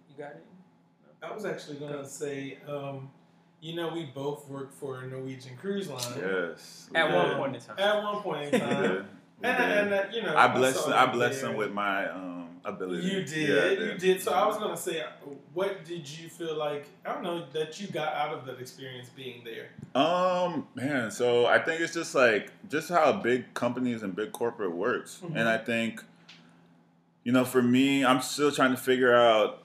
you 0.09 0.17
got 0.17 0.33
it. 0.33 0.45
I 1.23 1.33
was 1.33 1.45
actually 1.45 1.79
gonna 1.79 2.05
say, 2.05 2.59
um, 2.67 3.11
you 3.65 3.75
know, 3.75 3.89
we 3.89 4.05
both 4.05 4.47
worked 4.47 4.75
for 4.75 5.01
a 5.01 5.07
Norwegian 5.07 5.57
cruise 5.57 5.89
line. 5.89 6.03
Yes. 6.19 6.91
At 6.95 7.07
did. 7.07 7.15
one 7.15 7.37
point 7.37 7.57
in 7.57 7.63
time. 7.63 7.79
At 7.79 8.03
one 8.03 8.23
point 8.23 8.53
in 8.55 8.61
time. 8.61 8.83
did. 8.83 9.05
We 9.41 9.49
and, 9.49 9.57
did. 9.59 9.79
and 9.79 9.95
uh, 9.95 10.05
you 10.13 10.23
know, 10.23 10.37
I 10.37 10.49
blessed. 10.49 10.85
saw 10.85 10.95
I 10.95 11.07
blessed 11.11 11.41
there. 11.41 11.51
him 11.51 11.57
with 11.57 11.73
my 11.73 12.11
um, 12.11 12.49
ability. 12.63 13.07
You 13.07 13.25
did, 13.25 13.81
I 13.81 13.85
you 13.93 13.99
did. 13.99 14.21
So 14.21 14.33
I 14.33 14.47
was 14.47 14.59
gonna 14.59 14.77
say, 14.77 15.01
uh, 15.01 15.07
what 15.55 15.83
did 15.87 16.07
you 16.07 16.29
feel 16.29 16.57
like? 16.59 16.87
I 17.07 17.15
don't 17.15 17.23
know 17.23 17.47
that 17.55 17.81
you 17.81 17.87
got 17.89 18.13
out 18.13 18.35
of 18.35 18.45
that 18.45 18.61
experience 18.61 19.09
being 19.17 19.43
there. 19.45 19.71
Um, 20.01 20.69
man, 20.75 21.11
so 21.11 21.47
I 21.47 21.59
think 21.59 21.81
it's 21.81 21.95
just 21.95 22.15
like 22.15 22.51
just 22.69 22.91
how 22.91 23.13
big 23.13 23.55
companies 23.55 24.03
and 24.03 24.15
big 24.15 24.33
corporate 24.33 24.73
works, 24.73 25.23
Mhm. 25.25 25.37
and 25.37 25.49
I 25.49 25.57
think, 25.57 26.05
you 27.25 27.33
know, 27.33 27.47
for 27.47 27.63
me, 27.63 28.05
I'm 28.05 28.21
still 28.21 28.53
trying 28.53 28.73
to 28.73 28.81
figure 28.81 29.15
out 29.15 29.64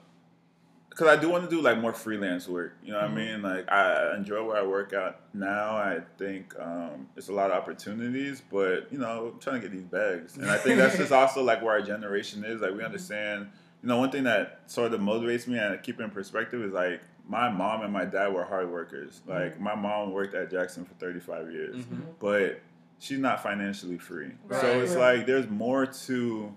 because 1.00 1.16
I 1.16 1.20
do 1.20 1.30
want 1.30 1.48
to 1.48 1.50
do 1.50 1.62
like 1.62 1.78
more 1.78 1.94
freelance 1.94 2.46
work. 2.46 2.74
You 2.84 2.92
know 2.92 3.00
what 3.00 3.10
Mhm. 3.10 3.12
I 3.12 3.14
mean? 3.14 3.42
Like 3.42 3.72
I 3.72 4.14
enjoy 4.16 4.44
where 4.44 4.58
I 4.58 4.62
work 4.62 4.92
out 4.92 5.20
now. 5.32 5.70
I 5.76 6.00
think 6.18 6.54
um, 6.60 7.08
it's 7.16 7.28
a 7.28 7.32
lot 7.32 7.50
of 7.50 7.56
opportunities, 7.56 8.42
but 8.50 8.92
you 8.92 8.98
know, 8.98 9.32
I'm 9.32 9.40
trying 9.40 9.60
to 9.62 9.68
get 9.68 9.72
these 9.72 9.84
bags, 9.86 10.36
and 10.36 10.50
I 10.50 10.58
think 10.58 10.76
that's 10.78 10.96
just 10.98 11.10
also 11.20 11.42
like 11.42 11.62
where 11.62 11.72
our 11.72 11.80
generation 11.82 12.44
is. 12.44 12.60
Like 12.60 12.74
we 12.74 12.84
understand. 12.84 13.48
You 13.82 13.88
know, 13.88 13.96
one 13.96 14.10
thing 14.10 14.24
that 14.24 14.60
sort 14.66 14.92
of 14.92 15.00
motivates 15.00 15.46
me 15.46 15.56
and 15.56 15.72
I 15.72 15.78
keep 15.78 15.98
it 15.98 16.02
in 16.02 16.10
perspective 16.10 16.62
is 16.62 16.72
like 16.74 17.00
my 17.26 17.48
mom 17.48 17.80
and 17.80 17.90
my 17.90 18.04
dad 18.04 18.34
were 18.34 18.44
hard 18.44 18.70
workers. 18.70 19.22
Like 19.26 19.58
my 19.58 19.74
mom 19.74 20.12
worked 20.12 20.34
at 20.34 20.50
Jackson 20.50 20.84
for 20.84 20.92
35 20.94 21.50
years, 21.50 21.76
Mhm. 21.86 22.02
but 22.18 22.60
she's 22.98 23.18
not 23.18 23.42
financially 23.42 23.96
free. 23.96 24.32
So 24.50 24.80
it's 24.82 24.94
Right. 24.94 25.16
like 25.18 25.26
there's 25.26 25.48
more 25.48 25.86
to 25.86 26.54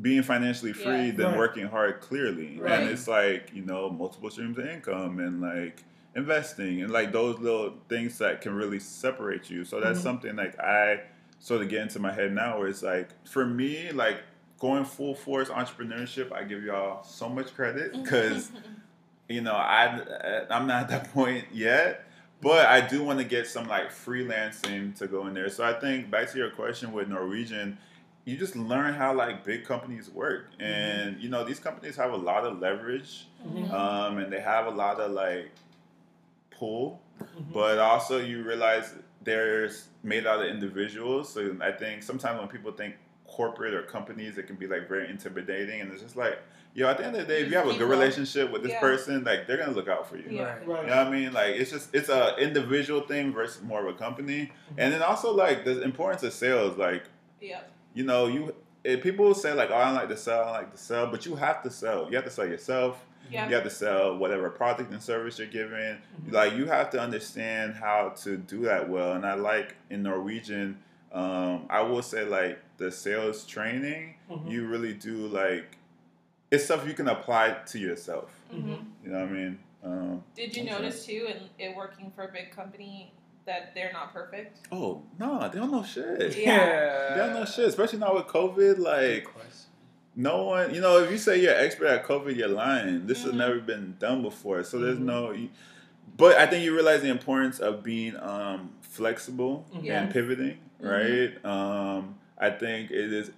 being 0.00 0.22
financially 0.22 0.72
free 0.72 1.06
Yeah. 1.06 1.12
than 1.12 1.26
Right. 1.28 1.38
working 1.38 1.66
hard 1.66 2.00
clearly. 2.00 2.58
Right. 2.60 2.80
And 2.80 2.90
it's 2.90 3.08
like, 3.08 3.50
you 3.54 3.62
know, 3.62 3.88
multiple 3.90 4.30
streams 4.30 4.58
of 4.58 4.66
income 4.66 5.18
and 5.18 5.40
like 5.40 5.84
investing 6.14 6.82
and 6.82 6.90
like 6.90 7.12
those 7.12 7.38
little 7.38 7.74
things 7.88 8.18
that 8.18 8.40
can 8.40 8.54
really 8.54 8.78
separate 8.78 9.50
you. 9.50 9.64
So 9.64 9.80
that's 9.80 9.98
Mhm. 10.00 10.02
something 10.02 10.36
like 10.36 10.58
I 10.60 11.00
sort 11.38 11.62
of 11.62 11.68
get 11.68 11.82
into 11.82 11.98
my 11.98 12.12
head 12.12 12.32
now 12.32 12.58
where 12.58 12.68
it's 12.68 12.82
like 12.82 13.08
for 13.26 13.46
me, 13.46 13.90
like 13.92 14.18
going 14.58 14.84
full 14.84 15.14
force 15.14 15.48
entrepreneurship, 15.48 16.32
I 16.32 16.44
give 16.44 16.62
y'all 16.62 17.02
so 17.02 17.28
much 17.28 17.54
credit 17.54 17.92
because 18.02 18.50
you 19.28 19.40
know 19.40 19.52
I 19.54 20.44
I'm 20.50 20.66
not 20.66 20.84
at 20.84 20.88
that 20.90 21.10
point 21.14 21.46
yet. 21.52 22.02
But 22.42 22.66
I 22.66 22.86
do 22.86 23.02
want 23.02 23.18
to 23.18 23.24
get 23.24 23.46
some 23.46 23.66
like 23.66 23.90
freelancing 23.90 24.94
to 24.98 25.06
go 25.06 25.26
in 25.26 25.32
there. 25.34 25.48
So 25.48 25.64
I 25.64 25.72
think 25.72 26.10
back 26.10 26.30
to 26.32 26.38
your 26.38 26.50
question 26.50 26.92
with 26.92 27.08
Norwegian, 27.08 27.78
you 28.26 28.36
just 28.36 28.56
learn 28.56 28.92
how 28.92 29.14
like 29.14 29.44
big 29.44 29.64
companies 29.64 30.10
work, 30.10 30.48
and 30.60 31.18
you 31.20 31.28
know 31.30 31.44
these 31.44 31.60
companies 31.60 31.96
have 31.96 32.12
a 32.12 32.16
lot 32.16 32.44
of 32.44 32.58
leverage, 32.60 33.28
Mhm. 33.46 33.72
um, 33.72 34.18
and 34.18 34.32
they 34.32 34.40
have 34.40 34.66
a 34.66 34.70
lot 34.70 34.98
of 35.00 35.12
like 35.12 35.50
pull, 36.50 37.00
Mhm. 37.20 37.52
but 37.52 37.78
also 37.78 38.18
you 38.18 38.42
realize 38.42 38.94
they're 39.22 39.70
made 40.02 40.26
out 40.26 40.40
of 40.40 40.46
individuals. 40.48 41.32
So 41.32 41.56
I 41.60 41.70
think 41.72 42.02
sometimes 42.02 42.38
when 42.40 42.48
people 42.48 42.72
think 42.72 42.96
corporate 43.26 43.74
or 43.74 43.82
companies, 43.82 44.38
it 44.38 44.46
can 44.48 44.56
be 44.56 44.66
like 44.66 44.88
very 44.88 45.08
intimidating, 45.08 45.80
and 45.80 45.92
it's 45.92 46.02
just 46.02 46.16
like, 46.16 46.38
yo, 46.74 46.88
at 46.88 46.98
the 46.98 47.04
end 47.06 47.14
of 47.14 47.22
the 47.26 47.32
day, 47.32 47.42
if 47.42 47.50
you 47.50 47.56
have 47.56 47.68
a 47.68 47.74
good 47.74 47.88
relationship 47.88 48.50
with 48.50 48.64
this 48.64 48.72
Yeah. 48.72 48.80
person, 48.80 49.22
like 49.22 49.46
they're 49.46 49.56
gonna 49.56 49.72
look 49.72 49.88
out 49.88 50.08
for 50.08 50.16
you. 50.16 50.24
Yeah. 50.30 50.42
Right. 50.42 50.66
Right. 50.66 50.82
You 50.82 50.90
know 50.90 50.96
what 50.96 51.06
I 51.06 51.10
mean? 51.10 51.32
Like 51.32 51.54
it's 51.54 51.70
just 51.70 51.94
it's 51.94 52.08
a 52.08 52.34
individual 52.38 53.02
thing 53.02 53.32
versus 53.32 53.62
more 53.62 53.86
of 53.86 53.94
a 53.94 53.96
company, 53.96 54.50
and 54.76 54.92
then 54.92 55.02
also 55.02 55.32
like 55.32 55.64
the 55.64 55.82
importance 55.82 56.24
of 56.24 56.32
sales. 56.32 56.76
Like 56.76 57.04
Yep. 57.40 57.70
You 57.96 58.04
know, 58.04 58.26
you 58.26 58.54
if 58.84 59.02
people 59.02 59.34
say 59.34 59.52
like, 59.52 59.70
"Oh, 59.72 59.74
I 59.76 59.86
don't 59.86 59.94
like 59.94 60.08
to 60.10 60.16
sell, 60.16 60.42
I 60.42 60.44
don't 60.44 60.52
like 60.52 60.72
to 60.72 60.78
sell," 60.78 61.06
but 61.08 61.26
you 61.26 61.34
have 61.34 61.62
to 61.64 61.70
sell. 61.70 62.08
You 62.08 62.16
have 62.16 62.24
to 62.26 62.30
sell 62.30 62.46
yourself. 62.46 63.04
Yeah. 63.28 63.48
You 63.48 63.54
have 63.56 63.64
to 63.64 63.70
sell 63.70 64.16
whatever 64.16 64.48
product 64.50 64.92
and 64.92 65.02
service 65.02 65.38
you're 65.40 65.48
giving. 65.48 65.96
Mhm. 65.96 66.30
Like 66.32 66.52
you 66.54 66.66
have 66.66 66.90
to 66.90 67.00
understand 67.00 67.74
how 67.74 68.10
to 68.22 68.36
do 68.36 68.60
that 68.66 68.88
well. 68.88 69.14
And 69.14 69.26
I 69.26 69.34
like 69.34 69.74
in 69.90 70.04
Norwegian, 70.04 70.78
um, 71.10 71.66
I 71.68 71.80
will 71.82 72.02
say 72.02 72.24
like 72.24 72.60
the 72.76 72.92
sales 72.92 73.44
training. 73.44 74.14
Mhm. 74.30 74.48
You 74.50 74.66
really 74.68 74.92
do 74.94 75.26
like 75.26 75.78
it's 76.52 76.64
stuff 76.66 76.86
you 76.86 76.94
can 76.94 77.08
apply 77.08 77.50
to 77.66 77.78
yourself. 77.78 78.30
hmm 78.50 78.74
You 79.04 79.10
know 79.10 79.20
what 79.20 79.28
I 79.30 79.32
mean? 79.32 79.58
Um, 79.82 80.22
Did 80.36 80.54
you 80.56 80.62
I'm 80.62 80.68
sorry. 80.68 80.82
notice 80.82 81.06
too, 81.06 81.26
in 81.28 81.48
it 81.70 81.74
working 81.76 82.12
for 82.14 82.22
a 82.24 82.32
big 82.32 82.50
company, 82.52 83.12
that 83.46 83.74
they're 83.74 83.92
not 83.92 84.12
perfect? 84.12 84.58
Oh 84.72 85.02
no, 85.18 85.48
they 85.48 85.58
don't 85.58 85.70
know 85.70 85.82
shit. 85.84 86.36
Yeah. 86.36 87.10
They 87.16 87.16
don't 87.22 87.34
know 87.34 87.44
shit, 87.44 87.66
especially 87.66 88.00
now 88.00 88.14
with 88.14 88.26
COVID. 88.26 88.78
Like 88.78 89.26
no 90.14 90.44
one, 90.44 90.74
you 90.74 90.80
know, 90.80 90.98
if 90.98 91.10
you 91.10 91.18
say 91.18 91.40
you're 91.40 91.52
an 91.54 91.64
expert 91.64 91.86
at 91.86 92.04
COVID, 92.04 92.36
you're 92.36 92.48
lying. 92.48 93.06
This 93.06 93.22
has 93.22 93.32
Mhm. 93.32 93.36
never 93.36 93.60
been 93.60 93.96
done 93.98 94.22
before, 94.22 94.64
so 94.64 94.78
there's 94.78 94.98
Mhm. 94.98 95.02
no. 95.02 95.36
But 96.16 96.36
I 96.38 96.46
think 96.46 96.64
you 96.64 96.74
realize 96.74 97.02
the 97.02 97.08
importance 97.10 97.58
of 97.58 97.82
being 97.82 98.16
um, 98.16 98.72
flexible 98.80 99.66
Yeah. 99.82 100.02
and 100.02 100.10
pivoting, 100.12 100.58
Mhm. 100.82 100.90
right? 100.90 101.44
Um, 101.44 102.18
I 102.38 102.50
think 102.50 102.90
it 102.90 103.12
is 103.12 103.30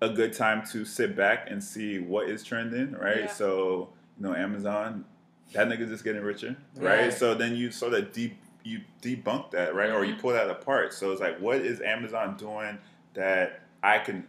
a 0.00 0.08
good 0.10 0.32
time 0.32 0.64
to 0.72 0.84
sit 0.84 1.14
back 1.16 1.48
and 1.50 1.62
see 1.62 1.98
what 1.98 2.28
is 2.28 2.42
trending, 2.44 2.92
right? 2.92 3.20
Yeah. 3.22 3.26
So 3.28 3.90
you 4.18 4.26
know, 4.26 4.34
Amazon, 4.34 5.04
that 5.52 5.68
nigga's 5.68 5.88
just 5.90 6.04
getting 6.04 6.22
richer, 6.22 6.56
right? 6.76 7.00
Right. 7.04 7.12
So 7.12 7.34
then 7.34 7.56
you 7.56 7.70
sort 7.70 7.94
of 7.94 8.12
deep 8.12 8.36
you 8.64 8.80
debunk 9.02 9.50
that, 9.52 9.74
right? 9.74 9.90
Or 9.90 10.04
you 10.04 10.14
Mhm. 10.14 10.20
pull 10.20 10.32
that 10.32 10.48
apart. 10.50 10.92
So 10.94 11.12
it's 11.12 11.20
like, 11.20 11.38
what 11.38 11.58
is 11.58 11.80
Amazon 11.82 12.36
doing 12.36 12.78
that 13.12 13.60
I 13.82 13.98
can 13.98 14.26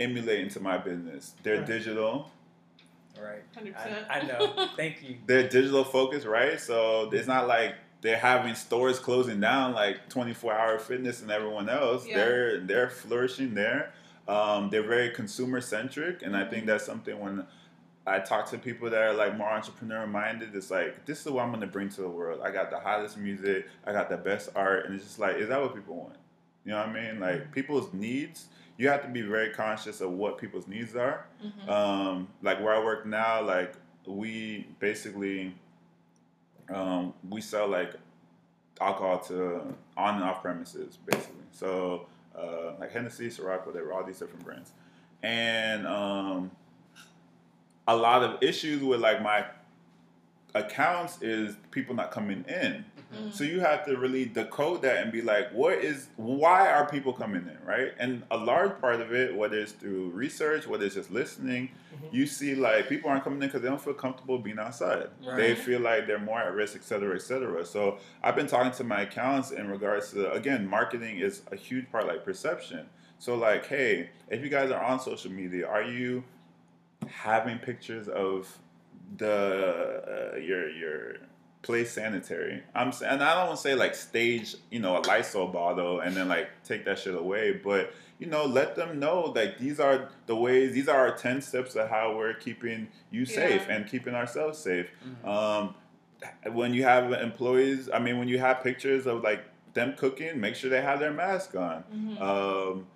emulate 0.00 0.40
into 0.40 0.60
my 0.60 0.76
business? 0.76 1.34
They're 1.42 1.58
Right. 1.58 1.66
digital. 1.66 2.30
Right. 3.18 3.42
100%. 3.54 4.06
I, 4.10 4.18
I 4.20 4.22
know. 4.26 4.68
Thank 4.76 5.02
you. 5.08 5.16
They're 5.26 5.48
digital 5.48 5.84
focused, 5.84 6.26
right? 6.26 6.60
So 6.60 7.08
it's 7.12 7.28
not 7.28 7.46
like 7.46 7.76
they're 8.02 8.18
having 8.18 8.54
stores 8.54 8.98
closing 8.98 9.40
down 9.40 9.72
like 9.72 10.08
24 10.10 10.52
hour 10.52 10.78
fitness 10.78 11.22
and 11.22 11.30
everyone 11.30 11.68
else. 11.68 12.06
Yeah. 12.06 12.16
They're 12.16 12.60
they're 12.60 12.90
flourishing 12.90 13.54
there. 13.54 13.92
Um, 14.28 14.68
they're 14.70 14.82
very 14.86 15.10
consumer 15.10 15.60
centric, 15.60 16.22
and 16.22 16.36
I 16.36 16.44
think 16.44 16.64
Mhm. 16.64 16.66
that's 16.66 16.84
something 16.84 17.18
when 17.18 17.46
I 18.06 18.20
talk 18.20 18.48
to 18.50 18.58
people 18.58 18.88
that 18.90 19.02
are 19.02 19.12
like 19.12 19.36
more 19.36 19.48
entrepreneur 19.50 20.06
minded. 20.06 20.54
It's 20.54 20.70
like 20.70 21.04
this 21.06 21.26
is 21.26 21.32
what 21.32 21.44
I'm 21.44 21.50
gonna 21.52 21.66
bring 21.66 21.88
to 21.90 22.02
the 22.02 22.08
world. 22.08 22.40
I 22.42 22.50
got 22.50 22.70
the 22.70 22.78
hottest 22.78 23.18
music, 23.18 23.66
I 23.84 23.92
got 23.92 24.08
the 24.08 24.16
best 24.16 24.50
art, 24.54 24.86
and 24.86 24.94
it's 24.94 25.04
just 25.04 25.18
like, 25.18 25.36
is 25.36 25.48
that 25.48 25.60
what 25.60 25.74
people 25.74 25.96
want? 25.96 26.16
You 26.64 26.72
know 26.72 26.78
what 26.78 26.88
I 26.88 26.92
mean? 26.92 27.20
Like 27.20 27.52
people's 27.52 27.92
needs. 27.92 28.46
You 28.78 28.88
have 28.88 29.02
to 29.02 29.08
be 29.08 29.22
very 29.22 29.50
conscious 29.50 30.00
of 30.00 30.12
what 30.12 30.36
people's 30.38 30.68
needs 30.68 30.94
are. 30.94 31.26
Mhm. 31.42 31.68
Um, 31.68 32.28
like 32.42 32.60
where 32.60 32.74
I 32.74 32.84
work 32.84 33.06
now, 33.06 33.42
like 33.42 33.72
we 34.06 34.66
basically 34.78 35.54
um, 36.68 37.14
we 37.28 37.40
sell 37.40 37.68
like 37.68 37.94
alcohol 38.80 39.18
to 39.20 39.74
on 39.96 40.16
and 40.16 40.24
off 40.24 40.42
premises, 40.42 40.98
basically. 41.06 41.44
So 41.52 42.06
uh, 42.38 42.72
like 42.78 42.92
Hennessy, 42.92 43.28
Ciroc, 43.28 43.66
whatever, 43.66 43.92
all 43.92 44.04
these 44.04 44.18
different 44.18 44.44
brands, 44.44 44.72
and 45.22 45.86
um, 45.86 46.50
a 47.88 47.96
lot 47.96 48.22
of 48.22 48.42
issues 48.42 48.82
with 48.82 49.00
like 49.00 49.22
my 49.22 49.44
accounts 50.54 51.20
is 51.22 51.56
people 51.70 51.94
not 51.94 52.10
coming 52.10 52.44
in. 52.48 52.84
Mhm. 53.14 53.32
So 53.32 53.44
you 53.44 53.60
have 53.60 53.84
to 53.86 53.96
really 53.96 54.24
decode 54.24 54.82
that 54.82 55.02
and 55.02 55.12
be 55.12 55.22
like, 55.22 55.50
what 55.52 55.74
is 55.78 56.08
why 56.16 56.70
are 56.70 56.88
people 56.88 57.12
coming 57.12 57.42
in, 57.46 57.58
right? 57.64 57.92
And 57.98 58.22
a 58.30 58.36
large 58.36 58.80
part 58.80 59.00
of 59.00 59.12
it, 59.12 59.34
whether 59.36 59.58
it's 59.58 59.72
through 59.72 60.10
research, 60.10 60.66
whether 60.66 60.84
it's 60.86 60.94
just 60.94 61.10
listening, 61.10 61.70
Mhm. 61.92 62.12
you 62.12 62.26
see 62.26 62.54
like 62.54 62.88
people 62.88 63.10
aren't 63.10 63.22
coming 63.22 63.40
in 63.42 63.48
because 63.48 63.60
they 63.62 63.68
don't 63.68 63.80
feel 63.80 63.94
comfortable 63.94 64.38
being 64.38 64.58
outside. 64.58 65.08
They 65.36 65.54
Mhm. 65.54 65.58
feel 65.58 65.80
like 65.80 66.06
they're 66.06 66.18
more 66.18 66.40
at 66.40 66.52
risk, 66.54 66.74
et 66.76 66.82
cetera, 66.84 67.14
et 67.14 67.22
cetera. 67.22 67.64
So 67.64 67.98
I've 68.22 68.34
been 68.34 68.46
talking 68.48 68.72
to 68.72 68.84
my 68.84 69.02
accounts 69.02 69.50
in 69.50 69.68
regards 69.70 70.10
to 70.12 70.32
again, 70.32 70.66
marketing 70.66 71.18
is 71.18 71.42
a 71.52 71.56
huge 71.56 71.90
part 71.92 72.06
like 72.06 72.24
perception. 72.24 72.88
So 73.18 73.34
like, 73.36 73.66
hey, 73.66 74.10
if 74.28 74.42
you 74.42 74.48
guys 74.48 74.70
are 74.70 74.82
on 74.82 75.00
social 75.00 75.30
media, 75.30 75.66
are 75.68 75.82
you 75.82 76.24
having 77.06 77.58
pictures 77.58 78.08
of 78.08 78.58
the 79.16 80.32
uh, 80.34 80.36
your 80.38 80.68
your 80.70 81.14
place 81.62 81.92
sanitary? 81.92 82.62
I'm 82.74 82.92
and 83.04 83.22
I 83.22 83.34
don't 83.34 83.46
want 83.48 83.56
to 83.58 83.62
say 83.62 83.74
like 83.74 83.94
stage, 83.94 84.56
you 84.70 84.78
know, 84.80 84.96
a 84.98 85.00
Lysol 85.00 85.48
bottle 85.48 86.00
and 86.00 86.16
then 86.16 86.28
like 86.28 86.48
take 86.64 86.84
that 86.84 86.98
shit 86.98 87.14
away, 87.14 87.52
but 87.52 87.92
you 88.18 88.26
know, 88.26 88.46
let 88.46 88.76
them 88.76 88.98
know 88.98 89.32
like 89.34 89.58
these 89.58 89.78
are 89.80 90.08
the 90.26 90.34
ways, 90.36 90.72
these 90.72 90.88
are 90.88 90.96
our 91.08 91.16
ten 91.16 91.40
steps 91.42 91.74
of 91.76 91.88
how 91.90 92.16
we're 92.16 92.34
keeping 92.34 92.88
you 93.10 93.24
safe 93.26 93.64
Yeah. 93.68 93.74
and 93.76 93.86
keeping 93.88 94.14
ourselves 94.14 94.58
safe. 94.58 94.88
Mhm. 95.24 95.28
Um, 95.28 95.74
when 96.54 96.72
you 96.72 96.82
have 96.84 97.12
employees, 97.12 97.90
I 97.92 97.98
mean, 97.98 98.18
when 98.18 98.26
you 98.28 98.38
have 98.38 98.62
pictures 98.62 99.06
of 99.06 99.22
like 99.22 99.44
them 99.74 99.94
cooking, 99.98 100.40
make 100.40 100.54
sure 100.54 100.70
they 100.70 100.80
have 100.80 100.98
their 100.98 101.12
mask 101.12 101.54
on. 101.54 101.84
Mhm. 101.94 102.20
Um, 102.22 102.86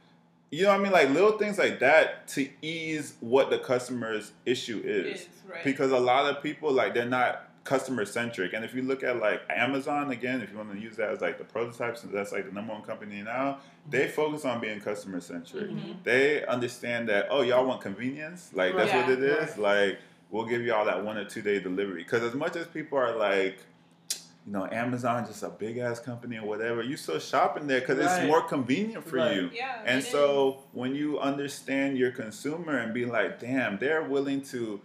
you 0.51 0.64
know 0.64 0.70
what 0.70 0.80
I 0.80 0.82
mean? 0.82 0.92
Like 0.92 1.11
little 1.11 1.32
things 1.38 1.59
like 1.59 1.78
that 1.80 2.26
to 2.28 2.48
ease 2.62 3.14
what 3.20 3.51
the 3.51 3.59
customer's 3.59 4.32
issue 4.46 4.80
is. 4.84 5.20
Is, 5.22 5.28
right. 5.48 5.62
Because 5.64 5.92
a 5.92 5.98
lot 5.98 6.26
of 6.26 6.42
people 6.42 6.72
like 6.72 6.94
they're 6.94 7.05
not 7.07 7.46
customer 7.62 8.05
centric. 8.05 8.53
And 8.55 8.64
if 8.64 8.74
you 8.74 8.82
look 8.82 9.03
at 9.05 9.18
like 9.20 9.42
Amazon 9.51 10.11
again, 10.11 10.40
if 10.40 10.51
you 10.51 10.57
want 10.57 10.72
to 10.72 10.78
use 10.78 10.96
that 10.96 11.11
as 11.11 11.20
like 11.20 11.38
the 11.38 11.44
prototype, 11.44 11.96
since 11.96 12.12
that's 12.12 12.32
like 12.32 12.46
the 12.46 12.53
number 12.53 12.72
one 12.72 12.82
company 12.82 13.22
now, 13.22 13.59
they 13.88 14.09
focus 14.09 14.44
on 14.44 14.61
being 14.61 14.80
customer 14.80 15.20
centric. 15.20 15.70
Mhm. 15.70 16.03
They 16.03 16.44
understand 16.46 17.09
that 17.11 17.28
oh 17.30 17.42
y'all 17.42 17.66
want 17.66 17.80
convenience, 17.80 18.51
like 18.55 18.74
that's 18.74 18.92
Right. 18.92 19.03
what 19.07 19.12
it 19.12 19.22
is. 19.22 19.36
Yeah. 19.36 19.44
is. 19.53 19.59
Like 19.59 19.98
we'll 20.30 20.46
give 20.46 20.62
you 20.62 20.72
all 20.74 20.84
that 20.86 21.05
one 21.05 21.16
or 21.16 21.24
two 21.24 21.42
day 21.42 21.61
delivery. 21.61 22.03
Because 22.03 22.22
as 22.22 22.34
much 22.34 22.57
as 22.57 22.66
people 22.66 22.98
are 22.98 23.14
like. 23.16 23.59
You 24.47 24.53
know, 24.53 24.66
Amazon 24.72 25.26
just 25.26 25.43
a 25.43 25.51
big 25.51 25.76
ass 25.78 26.01
company 26.01 26.38
or 26.38 26.47
whatever. 26.47 26.82
You 26.82 26.97
still 26.97 27.18
shopping 27.18 27.66
there 27.66 27.80
because 27.80 27.99
Right. 27.99 28.07
it's 28.20 28.26
more 28.26 28.43
convenient 28.43 29.07
for 29.07 29.16
Right. 29.16 29.34
you. 29.36 29.51
yeah. 29.55 29.82
And 29.84 30.01
it 30.01 30.07
so 30.07 30.62
when 30.72 30.95
you 30.95 31.18
understand 31.20 31.99
your 31.99 32.11
consumer 32.11 32.78
and 32.78 32.93
be 32.95 33.05
like, 33.05 33.38
damn, 33.38 33.78
they're 33.78 34.03
willing 34.03 34.41
to 34.45 34.80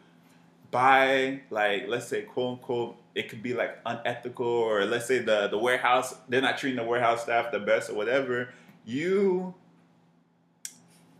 buy 0.71 1.39
like 1.49 1.85
let's 1.87 2.05
say 2.07 2.23
quote 2.23 2.53
unquote 2.59 2.97
it 3.13 3.29
could 3.29 3.41
be 3.41 3.53
like 3.53 3.77
unethical 3.85 4.45
or 4.45 4.83
let's 4.85 5.05
say 5.05 5.19
the 5.19 5.47
the 5.47 5.57
warehouse 5.57 6.15
they're 6.27 6.41
not 6.41 6.57
treating 6.57 6.75
the 6.77 6.83
warehouse 6.83 7.23
staff 7.23 7.49
the 7.53 7.59
best 7.59 7.89
or 7.89 7.93
whatever, 7.93 8.49
you 8.83 9.53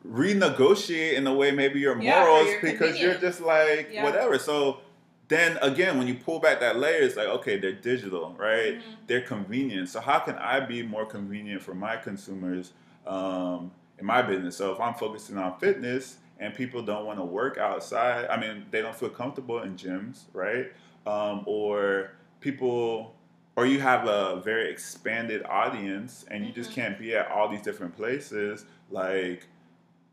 renegotiate 0.05 1.13
in 1.13 1.25
a 1.25 1.33
way 1.33 1.51
maybe 1.51 1.79
your 1.79 1.99
Yeah, 2.01 2.21
for 2.23 2.27
morals 2.29 2.47
your 2.49 2.61
because 2.61 2.99
you're 2.99 3.15
just 3.15 3.41
like 3.41 3.89
Yeah. 3.91 4.03
whatever. 4.03 4.37
So 4.37 4.81
then 5.27 5.57
again 5.61 5.97
when 5.97 6.07
you 6.07 6.15
pull 6.15 6.39
back 6.39 6.59
that 6.59 6.77
layer 6.77 7.01
it's 7.01 7.15
like 7.15 7.27
okay 7.27 7.57
they're 7.59 7.71
digital 7.73 8.35
right? 8.37 8.75
Mhm. 8.77 8.81
they're 9.07 9.21
convenient. 9.21 9.89
So 9.89 9.99
how 10.01 10.19
can 10.19 10.35
i 10.35 10.59
be 10.59 10.83
more 10.83 11.05
convenient 11.05 11.61
for 11.61 11.73
my 11.73 11.97
consumers 11.97 12.73
um, 13.07 13.71
in 13.99 14.05
my 14.05 14.21
business? 14.21 14.55
So 14.57 14.71
if 14.73 14.79
i'm 14.79 14.93
focusing 14.95 15.37
on 15.37 15.57
fitness 15.59 16.17
and 16.39 16.53
people 16.53 16.81
don't 16.83 17.05
want 17.05 17.17
to 17.19 17.25
work 17.25 17.57
outside 17.57 18.27
i 18.29 18.39
mean 18.39 18.65
they 18.71 18.81
don't 18.81 18.95
feel 18.95 19.09
comfortable 19.09 19.61
in 19.61 19.75
gyms 19.75 20.23
right? 20.33 20.71
Um, 21.07 21.43
or 21.45 22.11
people 22.41 23.15
or 23.55 23.65
you 23.65 23.79
have 23.79 24.05
a 24.07 24.41
very 24.43 24.69
expanded 24.69 25.43
audience 25.45 26.25
and 26.29 26.45
you 26.45 26.51
just 26.51 26.71
Mhm. 26.71 26.73
can't 26.75 26.99
be 26.99 27.15
at 27.15 27.31
all 27.31 27.47
these 27.47 27.61
different 27.61 27.95
places 27.95 28.65
like 28.91 29.47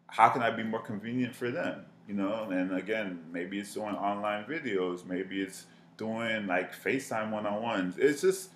how 0.07 0.29
can 0.29 0.43
i 0.43 0.51
be 0.51 0.63
more 0.63 0.81
convenient 0.83 1.35
for 1.35 1.51
them 1.51 1.85
you 2.09 2.15
know 2.15 2.49
and 2.51 2.75
again 2.77 3.21
maybe 3.33 3.59
it's 3.61 3.75
doing 3.75 3.95
online 3.95 4.45
videos 4.45 5.07
maybe 5.07 5.41
it's 5.41 5.67
doing 5.97 6.47
like 6.47 6.75
facetime 6.75 7.31
one-on-ones. 7.31 7.97
It's 7.99 8.23
just 8.23 8.51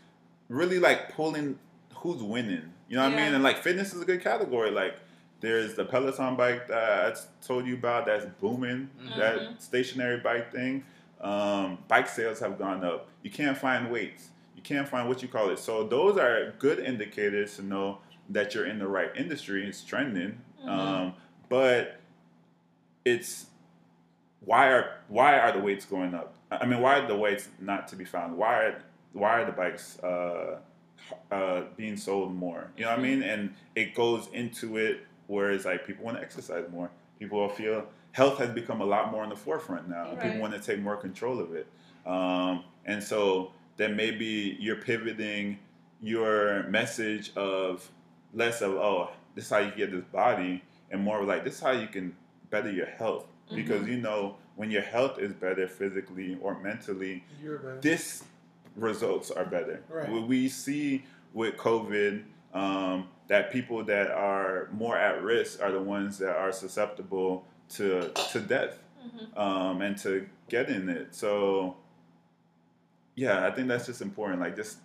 really 0.49 0.78
like 0.78 1.12
pulling 1.14 1.59
who's 1.94 2.22
winning 2.22 2.72
you 2.88 2.97
know 2.97 3.03
what 3.03 3.12
i 3.12 3.16
mean? 3.24 3.34
And 3.34 3.42
like 3.44 3.59
fitness 3.62 3.92
is 3.94 4.01
a 4.03 4.05
good 4.05 4.22
category. 4.22 4.70
Like 4.70 4.97
there's 5.40 5.74
the 5.74 5.84
peloton 5.84 6.36
bike 6.36 6.66
that 6.68 7.12
i 7.16 7.44
told 7.47 7.66
you 7.66 7.74
about 7.74 8.07
that's 8.07 8.24
booming 8.40 8.88
Mhm. 9.01 9.16
that 9.18 9.62
stationary 9.62 10.18
bike 10.20 10.51
thing. 10.53 10.84
Um, 11.20 11.78
bike 11.88 12.09
sales 12.09 12.40
have 12.40 12.59
gone 12.59 12.84
up. 12.84 13.09
You 13.22 13.30
can't 13.30 13.57
find 13.57 13.90
weights. 13.90 14.30
You 14.55 14.62
can't 14.62 14.88
find 14.88 15.09
what 15.09 15.22
you 15.22 15.28
call 15.28 15.51
it. 15.51 15.59
So 15.59 15.86
those 15.86 16.16
are 16.18 16.53
good 16.59 16.78
indicators 16.78 17.57
to 17.57 17.62
know 17.62 17.99
that 18.30 18.55
you're 18.55 18.66
in 18.66 18.78
the 18.78 18.86
right 18.88 19.11
industry 19.16 19.66
it's 19.66 19.82
trending. 19.84 20.40
Mhm. 20.64 20.68
um, 20.68 21.14
but 21.49 22.01
it's 23.07 23.46
why 24.40 24.68
are 24.68 24.98
why 25.09 25.38
are 25.38 25.52
the 25.52 25.61
weights 25.61 25.86
going 25.86 26.12
up? 26.14 26.34
I 26.50 26.66
mean, 26.66 26.80
why 26.80 26.98
are 26.98 27.07
the 27.07 27.16
weights 27.16 27.48
not 27.61 27.88
to 27.88 27.96
be 27.96 28.04
found? 28.04 28.36
Why 28.36 28.54
are 28.64 28.82
why 29.12 29.40
are 29.40 29.46
the 29.46 29.52
bikes 29.52 29.98
uh, 30.00 30.59
uh, 31.30 31.62
being 31.76 31.96
sold 31.96 32.34
more? 32.34 32.68
You 32.76 32.84
know 32.84 32.90
what 32.90 32.98
I 32.98 33.02
mean? 33.02 33.22
And 33.22 33.54
it 33.76 33.94
goes 33.94 34.28
into 34.32 34.76
it 34.76 35.07
where 35.28 35.52
it's 35.52 35.64
like 35.64 35.86
people 35.86 36.04
want 36.04 36.18
to 36.18 36.22
exercise 36.22 36.64
more. 36.70 36.90
People 37.18 37.48
feel 37.48 37.86
health 38.12 38.38
has 38.38 38.50
become 38.50 38.80
a 38.80 38.84
lot 38.84 39.12
more 39.12 39.22
in 39.22 39.30
the 39.30 39.36
forefront 39.36 39.88
now. 39.88 40.11
and 40.11 40.20
People 40.20 40.40
want 40.40 40.52
to 40.52 40.61
take 40.61 40.80
more 40.80 40.96
control 40.96 41.38
of 41.38 41.54
it. 41.54 41.66
Um, 42.04 42.64
and 42.84 43.02
so 43.02 43.52
then 43.76 43.94
maybe 43.94 44.57
you're 44.59 44.76
pivoting 44.76 45.59
your 46.02 46.64
message 46.64 47.34
of 47.36 47.88
less 48.34 48.61
of 48.61 48.72
oh 48.72 49.11
this 49.34 49.44
is 49.44 49.50
how 49.50 49.59
you 49.59 49.72
get 49.76 49.90
this 49.90 50.04
body 50.12 50.62
and 50.90 51.00
more 51.00 51.20
of 51.20 51.28
like 51.28 51.42
this 51.42 51.54
is 51.54 51.61
how 51.61 51.70
you 51.70 51.86
can 51.86 52.14
better 52.51 52.70
your 52.70 52.86
health 52.86 53.26
because 53.55 53.86
you 53.88 53.97
know 53.97 54.36
when 54.57 54.70
your 54.70 54.82
health 54.82 55.18
is 55.18 55.32
better 55.32 55.68
physically 55.68 56.36
or 56.40 56.59
mentally 56.61 57.22
this 57.80 58.24
results 58.76 59.30
are 59.30 59.44
better 59.44 59.82
Right. 59.88 60.09
what 60.11 60.26
we 60.26 60.49
see 60.49 61.05
with 61.32 61.57
covid 61.57 62.24
um, 62.55 63.09
that 63.28 63.51
people 63.53 63.84
that 63.84 64.11
are 64.11 64.68
more 64.72 64.97
at 64.97 65.22
risk 65.22 65.61
are 65.62 65.70
the 65.72 65.80
ones 65.80 66.18
that 66.18 66.34
are 66.36 66.53
susceptible 66.53 67.44
to 67.70 68.11
to 68.32 68.40
death 68.40 68.78
Mhm. 69.07 69.38
um, 69.38 69.82
and 69.82 69.97
to 69.99 70.26
getting 70.49 70.88
it 70.88 71.14
so 71.14 71.76
yeah 73.14 73.47
i 73.47 73.51
think 73.51 73.68
that's 73.68 73.86
just 73.86 74.03
important 74.03 74.40
like 74.40 74.57
just 74.57 74.78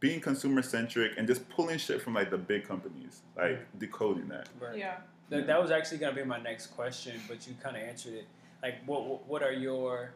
being 0.00 0.20
consumer 0.20 0.62
centric 0.62 1.12
and 1.16 1.26
just 1.26 1.48
pulling 1.48 1.78
shit 1.78 2.02
from 2.02 2.14
like 2.14 2.30
the 2.30 2.38
big 2.38 2.66
companies 2.66 3.22
like 3.36 3.58
decoding 3.78 4.28
that 4.28 4.48
Right. 4.60 4.78
Yeah. 4.78 4.96
That, 5.28 5.46
that 5.48 5.60
was 5.60 5.70
actually 5.70 5.98
gonna 5.98 6.14
be 6.14 6.24
my 6.24 6.40
next 6.40 6.68
question, 6.68 7.20
but 7.28 7.46
you 7.46 7.54
kind 7.62 7.76
of 7.76 7.82
answered 7.82 8.14
it. 8.14 8.26
Like, 8.62 8.76
what 8.86 9.04
what- 9.04 9.26
what 9.26 9.42
are 9.42 9.52
your 9.52 10.12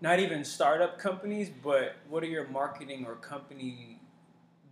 not 0.00 0.18
even 0.18 0.44
startup 0.44 0.98
companies, 0.98 1.48
but 1.48 1.94
what 2.08 2.22
are 2.24 2.26
your 2.26 2.46
marketing 2.48 3.06
or 3.06 3.14
company 3.16 4.00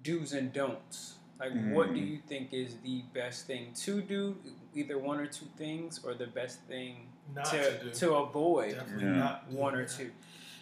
do's 0.03 0.33
and 0.33 0.53
don'ts? 0.53 1.15
Like, 1.39 1.53
what 1.73 1.95
do 1.95 2.01
Mm. 2.01 2.11
you 2.11 2.19
think 2.29 2.53
is 2.53 2.77
the 2.83 3.03
best 3.15 3.47
thing 3.47 3.73
to 3.85 4.03
do? 4.03 4.37
Either 4.75 4.99
one 4.99 5.19
or 5.21 5.27
two 5.27 5.47
things, 5.57 6.01
or 6.05 6.15
the 6.15 6.27
best 6.27 6.61
thing 6.63 7.09
Not 7.35 7.45
to 7.47 7.79
to 7.79 7.85
do. 7.85 7.91
to 7.93 8.15
avoid 8.17 8.77
Yeah. 8.99 9.13
not 9.13 9.49
one 9.49 9.75
or 9.75 9.85
two. 9.87 10.11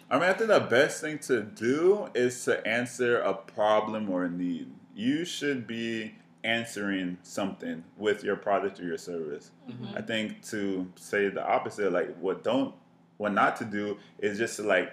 I 0.09 0.15
mean, 0.19 0.29
I 0.29 0.33
think 0.33 0.49
the 0.49 0.59
best 0.59 1.01
thing 1.01 1.19
to 1.19 1.41
do 1.43 2.09
is 2.15 2.43
to 2.45 2.65
answer 2.65 3.19
a 3.19 3.33
problem 3.33 4.09
or 4.09 4.23
a 4.25 4.29
need. 4.29 4.71
You 4.95 5.25
should 5.25 5.67
be 5.67 6.15
answering 6.43 7.17
something 7.23 7.83
with 7.97 8.23
your 8.23 8.35
product 8.35 8.79
or 8.79 8.83
your 8.85 8.97
service. 8.97 9.51
Mhm. 9.69 9.97
I 9.97 10.01
think 10.01 10.41
to 10.47 10.91
say 10.95 11.29
the 11.29 11.45
opposite, 11.45 11.91
like 11.91 12.15
what 12.17 12.43
don't, 12.43 12.73
what 13.17 13.33
not 13.33 13.57
to 13.57 13.65
do 13.65 13.97
is 14.19 14.37
just 14.37 14.55
to 14.57 14.63
like 14.63 14.91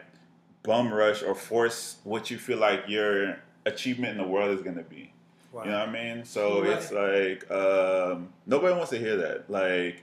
bum 0.65 0.93
rush 0.93 1.23
or 1.23 1.35
force 1.35 1.99
what 2.05 2.31
you 2.31 2.39
feel 2.39 2.59
like 2.59 2.85
your 2.89 3.39
achievement 3.65 4.13
in 4.13 4.19
the 4.19 4.29
world 4.29 4.57
is 4.57 4.63
going 4.63 4.77
to 4.77 4.83
be. 4.83 5.13
Wow. 5.53 5.65
You 5.65 5.71
know 5.71 5.79
what 5.79 5.89
I 5.89 5.93
mean? 5.93 6.25
So 6.25 6.63
Right. 6.63 6.71
it's 6.73 6.91
like 6.93 7.51
um, 7.51 8.33
nobody 8.47 8.75
wants 8.75 8.91
to 8.91 8.99
hear 8.99 9.17
that. 9.17 9.49
Like 9.49 10.03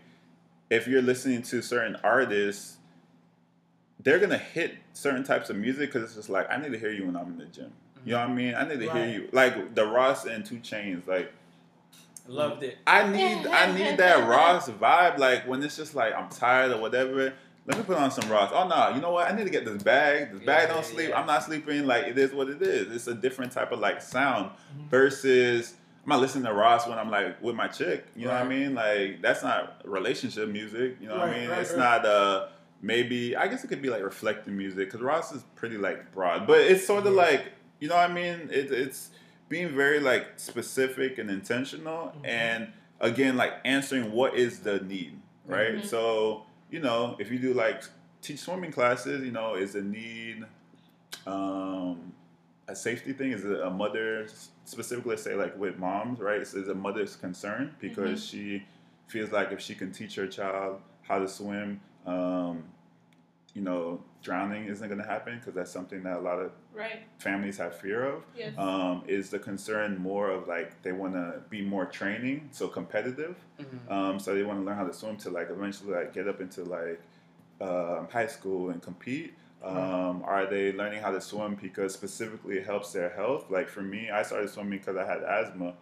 if 0.70 0.88
you're 0.88 1.02
listening 1.02 1.42
to 1.44 1.62
certain 1.62 1.98
artists, 2.04 2.78
they're 4.00 4.20
gonna 4.20 4.38
hit 4.38 4.76
certain 4.94 5.24
types 5.24 5.50
of 5.50 5.56
music 5.56 5.90
because 5.92 6.04
it's 6.04 6.16
just 6.16 6.30
like 6.30 6.50
I 6.52 6.58
need 6.58 6.72
to 6.72 6.80
hear 6.80 6.92
you 6.92 7.06
when 7.06 7.16
I'm 7.16 7.28
in 7.28 7.38
the 7.38 7.46
gym. 7.46 7.72
You 8.06 8.14
know 8.14 8.20
what 8.20 8.30
I 8.30 8.34
mean? 8.34 8.56
I 8.56 8.68
need 8.68 8.80
to 8.80 8.92
hear 8.92 9.06
you. 9.08 9.30
Like 9.32 9.76
the 9.76 9.86
Ross 9.86 10.26
and 10.26 10.46
2 10.46 10.56
Chainz. 10.58 11.08
Like 11.08 11.32
Loved 12.28 12.64
it. 12.64 12.78
I 12.88 13.08
need 13.08 13.46
I 13.48 13.72
need 13.74 13.98
that 13.98 14.28
Ross 14.30 14.70
vibe. 14.70 15.18
Like 15.18 15.48
when 15.48 15.62
it's 15.64 15.76
just 15.76 15.94
like 15.96 16.14
I'm 16.16 16.30
tired 16.30 16.72
or 16.72 16.80
whatever. 16.80 17.34
Let 17.66 17.78
me 17.78 17.84
put 17.84 17.98
on 17.98 18.12
some 18.12 18.30
Ross. 18.30 18.52
Oh 18.54 18.68
no, 18.68 18.90
you 18.96 19.02
know 19.02 19.12
what? 19.12 19.30
I 19.32 19.36
need 19.36 19.44
to 19.46 19.50
get 19.50 19.66
this 19.66 19.82
bag. 19.84 20.32
This 20.34 20.44
bag 20.46 20.68
don't 20.70 20.86
sleep. 20.86 21.10
yeah. 21.10 21.20
I'm 21.20 21.26
not 21.28 21.44
sleeping. 21.44 21.86
Like 21.86 22.06
it 22.06 22.18
is 22.18 22.34
what 22.34 22.50
it 22.50 22.62
is. 22.62 22.94
It's 22.94 23.08
a 23.08 23.14
different 23.14 23.52
type 23.52 23.72
of 23.72 23.80
like 23.80 24.02
sound 24.02 24.52
Mhm. 24.78 24.90
versus 24.90 25.76
I'm 26.04 26.10
not 26.10 26.20
listening 26.22 26.44
to 26.46 26.54
Ross 26.54 26.88
when 26.88 26.98
I'm 26.98 27.10
like 27.10 27.42
with 27.42 27.56
my 27.56 27.68
chick. 27.68 28.06
You 28.16 28.26
know 28.28 28.34
what 28.34 28.42
I 28.42 28.48
mean? 28.48 28.74
Like 28.76 29.22
that's 29.22 29.44
not 29.44 29.82
relationship 29.86 30.48
music. 30.50 30.98
You 31.02 31.08
know 31.10 31.18
what 31.18 31.30
I 31.30 31.40
mean? 31.40 31.50
right, 31.50 31.60
it's 31.60 31.72
right. 31.72 31.80
not 31.80 32.06
uh 32.06 32.48
maybe 32.82 33.36
I 33.36 33.48
guess 33.48 33.64
it 33.64 33.68
could 33.68 33.82
be 33.82 33.90
like 33.90 34.04
reflective 34.04 34.54
music 34.54 34.88
because 34.90 35.02
Ross 35.02 35.34
is 35.34 35.44
pretty 35.56 35.78
like 35.78 36.14
broad, 36.14 36.46
but 36.48 36.60
it's 36.62 36.86
sort 36.88 37.06
of 37.06 37.14
Yeah. 37.16 37.22
like 37.22 37.46
you 37.84 37.90
know 37.90 37.96
what 37.96 38.10
I 38.10 38.14
mean? 38.14 38.50
It, 38.50 38.72
it's 38.72 39.10
being 39.50 39.76
very 39.76 40.00
like 40.00 40.26
specific 40.38 41.18
and 41.18 41.30
intentional 41.30 42.14
Mhm. 42.16 42.26
and 42.28 42.68
again 43.02 43.36
like 43.36 43.54
answering 43.66 44.14
what 44.14 44.36
is 44.36 44.60
the 44.62 44.80
need 44.80 45.20
right 45.46 45.76
Mhm. 45.76 45.86
so 45.86 46.46
you 46.72 46.80
know 46.80 47.18
if 47.20 47.30
you 47.30 47.38
do 47.38 47.54
like 47.54 47.84
teach 48.22 48.40
swimming 48.40 48.72
classes 48.72 49.22
you 49.26 49.32
know 49.32 49.56
is 49.56 49.74
the 49.74 49.82
need 49.82 50.46
um 51.28 52.14
a 52.70 52.76
safety 52.76 53.12
thing 53.12 53.32
is 53.34 53.44
it 53.44 53.60
a 53.60 53.70
mother 53.70 54.26
specifically 54.64 55.18
say 55.18 55.36
like 55.36 55.58
with 55.58 55.78
moms 55.78 56.20
right 56.20 56.40
is 56.42 56.54
it 56.54 56.70
a 56.70 56.74
mother's 56.76 57.16
concern 57.18 57.76
because 57.82 58.26
she 58.26 58.64
feels 59.08 59.32
like 59.34 59.52
if 59.52 59.60
she 59.60 59.76
can 59.76 59.92
teach 59.92 60.16
her 60.16 60.28
child 60.28 60.80
how 61.02 61.20
to 61.20 61.28
swim 61.28 61.82
um 62.06 62.64
you 63.54 63.62
know 63.62 64.02
drowning 64.22 64.66
isn't 64.66 64.88
going 64.88 65.02
to 65.02 65.08
happen 65.08 65.38
because 65.40 65.54
that's 65.54 65.72
something 65.72 66.04
that 66.04 66.18
a 66.18 66.22
lot 66.22 66.40
of 66.40 66.52
Right. 66.74 67.06
families 67.20 67.58
have 67.58 67.76
fear 67.76 68.04
of 68.06 68.24
Yes. 68.38 68.58
um, 68.58 69.04
is 69.08 69.30
the 69.30 69.40
concern 69.40 69.98
more 69.98 70.30
of 70.32 70.48
like 70.48 70.82
they 70.82 70.92
want 70.92 71.14
to 71.14 71.42
be 71.50 71.62
more 71.62 71.86
training, 71.86 72.50
so 72.52 72.68
competitive. 72.68 73.38
Mhm. 73.60 73.92
Um, 73.92 74.20
so 74.20 74.34
they 74.34 74.44
want 74.44 74.60
to 74.60 74.66
learn 74.66 74.76
how 74.78 74.86
to 74.88 74.94
swim 74.94 75.18
to 75.18 75.30
like 75.30 75.50
eventually 75.52 75.94
like 75.94 76.14
get 76.14 76.28
up 76.28 76.42
into 76.42 76.64
like 76.64 77.02
um, 77.62 78.08
high 78.12 78.28
school 78.28 78.70
and 78.72 78.82
compete. 78.82 79.36
Um, 79.64 80.24
are 80.26 80.46
they 80.46 80.74
learning 80.74 81.02
how 81.02 81.12
to 81.12 81.22
swim 81.22 81.56
because 81.56 81.94
specifically 81.94 82.58
it 82.58 82.66
helps 82.66 82.92
their 82.92 83.10
health? 83.10 83.50
Like 83.50 83.70
for 83.70 83.82
me, 83.82 84.10
I 84.10 84.24
started 84.24 84.50
swimming 84.50 84.80
because 84.80 84.98
I 84.98 85.06
had 85.06 85.24
asthma, 85.24 85.74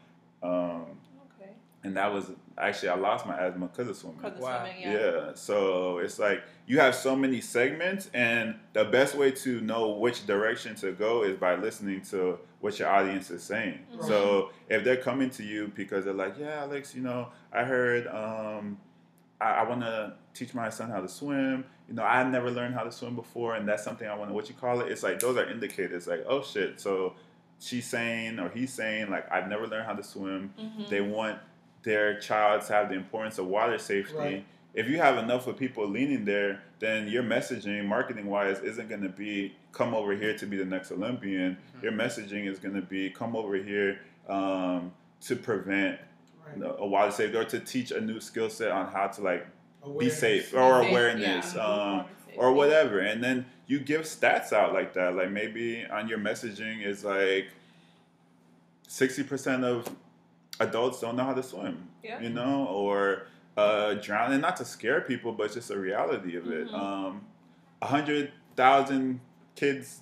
um, 0.43 0.99
Okay. 1.41 1.51
and 1.84 1.95
that 1.97 2.13
was 2.13 2.32
actually 2.58 2.89
I 2.89 2.95
lost 2.95 3.26
my 3.26 3.38
asthma 3.38 3.68
because 3.68 3.88
of 3.88 3.95
swimming. 3.97 4.20
Because 4.22 4.38
of 4.38 4.43
Wow. 4.43 4.64
swimming, 4.66 4.82
yeah. 4.82 4.93
Yeah, 4.93 5.32
so 5.36 5.97
it's 5.99 6.20
like 6.20 6.43
you 6.68 6.80
have 6.80 6.95
so 6.95 7.16
many 7.16 7.41
segments, 7.41 8.10
and 8.14 8.56
the 8.74 8.86
best 8.86 9.16
way 9.16 9.32
to 9.32 9.62
know 9.62 9.89
which 9.91 10.26
direction 10.28 10.76
to 10.76 10.91
go 10.91 11.24
is 11.24 11.38
by 11.38 11.56
listening 11.56 12.02
to 12.12 12.39
what 12.60 12.78
your 12.80 12.89
audience 12.89 13.32
is 13.32 13.41
saying. 13.43 13.80
Mhm. 13.95 14.04
So 14.06 14.52
if 14.70 14.84
they're 14.84 14.97
coming 14.97 15.30
to 15.32 15.43
you 15.43 15.72
because 15.76 16.06
they're 16.06 16.14
like, 16.14 16.38
"Yeah, 16.38 16.62
Alex, 16.62 16.93
you 16.95 17.02
know, 17.02 17.30
I 17.52 17.64
heard 17.64 18.08
um, 18.08 18.78
I, 19.39 19.54
I 19.56 19.64
want 19.68 19.82
to 19.82 20.14
teach 20.36 20.54
my 20.54 20.70
son 20.70 20.91
how 20.91 21.02
to 21.02 21.08
swim. 21.08 21.66
You 21.89 21.95
know, 21.95 22.04
I 22.04 22.24
never 22.24 22.52
learned 22.52 22.76
how 22.76 22.84
to 22.84 22.91
swim 22.91 23.16
before, 23.16 23.56
and 23.56 23.68
that's 23.68 23.84
something 23.84 24.08
I 24.08 24.14
want 24.16 24.30
to. 24.30 24.34
What 24.36 24.47
you 24.49 24.56
call 24.56 24.82
it? 24.82 24.91
It's 24.91 25.02
like 25.04 25.20
those 25.20 25.36
are 25.38 25.49
indicators. 25.49 26.06
Like, 26.08 26.24
oh 26.28 26.43
shit, 26.43 26.80
so 26.80 27.16
she's 27.60 27.88
saying 27.88 28.39
or 28.39 28.49
he's 28.49 28.72
saying 28.74 29.10
like, 29.10 29.30
I've 29.32 29.47
never 29.47 29.66
learned 29.68 29.86
how 29.88 29.93
to 29.93 30.04
swim. 30.04 30.54
Mhm. 30.60 30.89
They 30.89 31.02
want 31.02 31.39
their 31.84 32.19
child 32.19 32.61
to 32.67 32.73
have 32.73 32.89
the 32.89 32.95
importance 32.95 33.38
of 33.38 33.47
water 33.47 33.77
safety. 33.77 34.15
Right. 34.15 34.45
If 34.73 34.88
you 34.88 34.97
have 34.97 35.17
enough 35.17 35.47
of 35.47 35.57
people 35.57 35.88
leaning 35.88 36.23
there, 36.23 36.63
then 36.79 37.07
your 37.07 37.23
messaging, 37.23 37.86
marketing 37.86 38.27
wise, 38.27 38.59
isn't 38.59 38.88
going 38.88 39.01
to 39.01 39.09
be 39.09 39.53
come 39.73 39.93
over 39.93 40.13
here 40.15 40.38
to 40.38 40.45
be 40.45 40.55
the 40.57 40.65
next 40.65 40.91
Olympian. 40.91 41.57
Your 41.82 41.91
messaging 41.91 42.47
is 42.47 42.57
going 42.59 42.75
to 42.75 42.82
be 42.82 43.09
come 43.09 43.36
over 43.36 43.55
here 43.55 43.99
um, 44.29 44.91
to 45.21 45.36
prevent 45.36 45.99
Right. 46.57 46.71
a 46.79 46.86
water 46.86 47.11
safety 47.11 47.38
or 47.38 47.45
to 47.45 47.59
teach 47.59 47.91
a 47.91 48.01
new 48.01 48.19
skill 48.19 48.49
set 48.49 48.71
on 48.71 48.91
how 48.91 49.07
to 49.07 49.21
like 49.21 49.45
be 49.99 50.09
safe 50.09 50.53
or 50.55 50.82
awareness. 50.82 51.53
yeah. 51.55 51.63
Um, 51.63 52.05
or 52.36 52.51
whatever. 52.53 52.99
And 52.99 53.23
then 53.23 53.45
you 53.67 53.79
give 53.79 54.01
stats 54.01 54.51
out 54.51 54.73
like 54.73 54.93
that. 54.95 55.15
Like 55.15 55.29
maybe 55.32 55.86
on 55.86 56.07
your 56.07 56.17
messaging 56.17 56.84
is 56.86 57.03
like 57.05 57.47
sixty 58.88 59.23
percent 59.23 59.63
of 59.63 59.88
adults 60.62 61.01
don't 61.01 61.16
know 61.16 61.24
how 61.24 61.34
to 61.34 61.43
swim. 61.43 61.88
Yeah. 62.03 62.20
You 62.20 62.30
know, 62.30 62.66
or 62.68 63.28
uh, 63.57 63.95
drowning. 63.95 64.41
Not 64.41 64.55
to 64.57 64.66
scare 64.66 65.01
people, 65.01 65.32
but 65.34 65.43
it's 65.47 65.55
just 65.55 65.72
a 65.72 65.78
reality 65.78 66.36
of 66.38 66.47
it. 66.49 66.68
Mhm. 66.70 66.74
Um, 66.74 67.22
a 67.82 67.88
hundred 67.88 68.32
thousand 68.55 69.20
kids 69.55 70.01